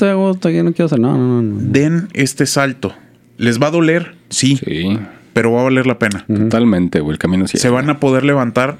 no 0.62 0.72
quiero 0.72 0.86
hacer. 0.86 1.00
No, 1.00 1.16
no, 1.18 1.42
no. 1.42 1.42
no. 1.42 1.58
Den 1.60 2.08
este 2.12 2.46
salto. 2.46 2.94
¿Les 3.38 3.60
va 3.60 3.66
a 3.68 3.70
doler? 3.72 4.14
Sí, 4.30 4.56
Sí, 4.64 4.98
pero 5.32 5.50
va 5.52 5.62
a 5.62 5.64
valer 5.64 5.86
la 5.86 5.98
pena. 5.98 6.24
totalmente, 6.28 7.00
güey. 7.00 7.12
El 7.14 7.18
camino 7.18 7.46
sí. 7.48 7.58
se 7.58 7.68
van 7.70 7.90
a 7.90 7.98
poder 7.98 8.24
levantar 8.24 8.78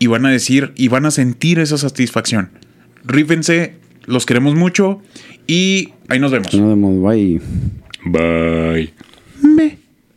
y 0.00 0.08
van 0.08 0.26
a 0.26 0.30
decir 0.30 0.72
y 0.74 0.88
van 0.88 1.06
a 1.06 1.10
sentir 1.12 1.58
esa 1.60 1.78
satisfacción. 1.78 2.50
Rífense, 3.04 3.74
los 4.06 4.26
queremos 4.26 4.56
mucho 4.56 5.00
y 5.46 5.90
ahí 6.08 6.18
nos 6.18 6.32
vemos. 6.32 6.52
Nos 6.54 6.68
vemos, 6.68 7.02
bye. 7.02 7.40
Bye. 8.04 8.92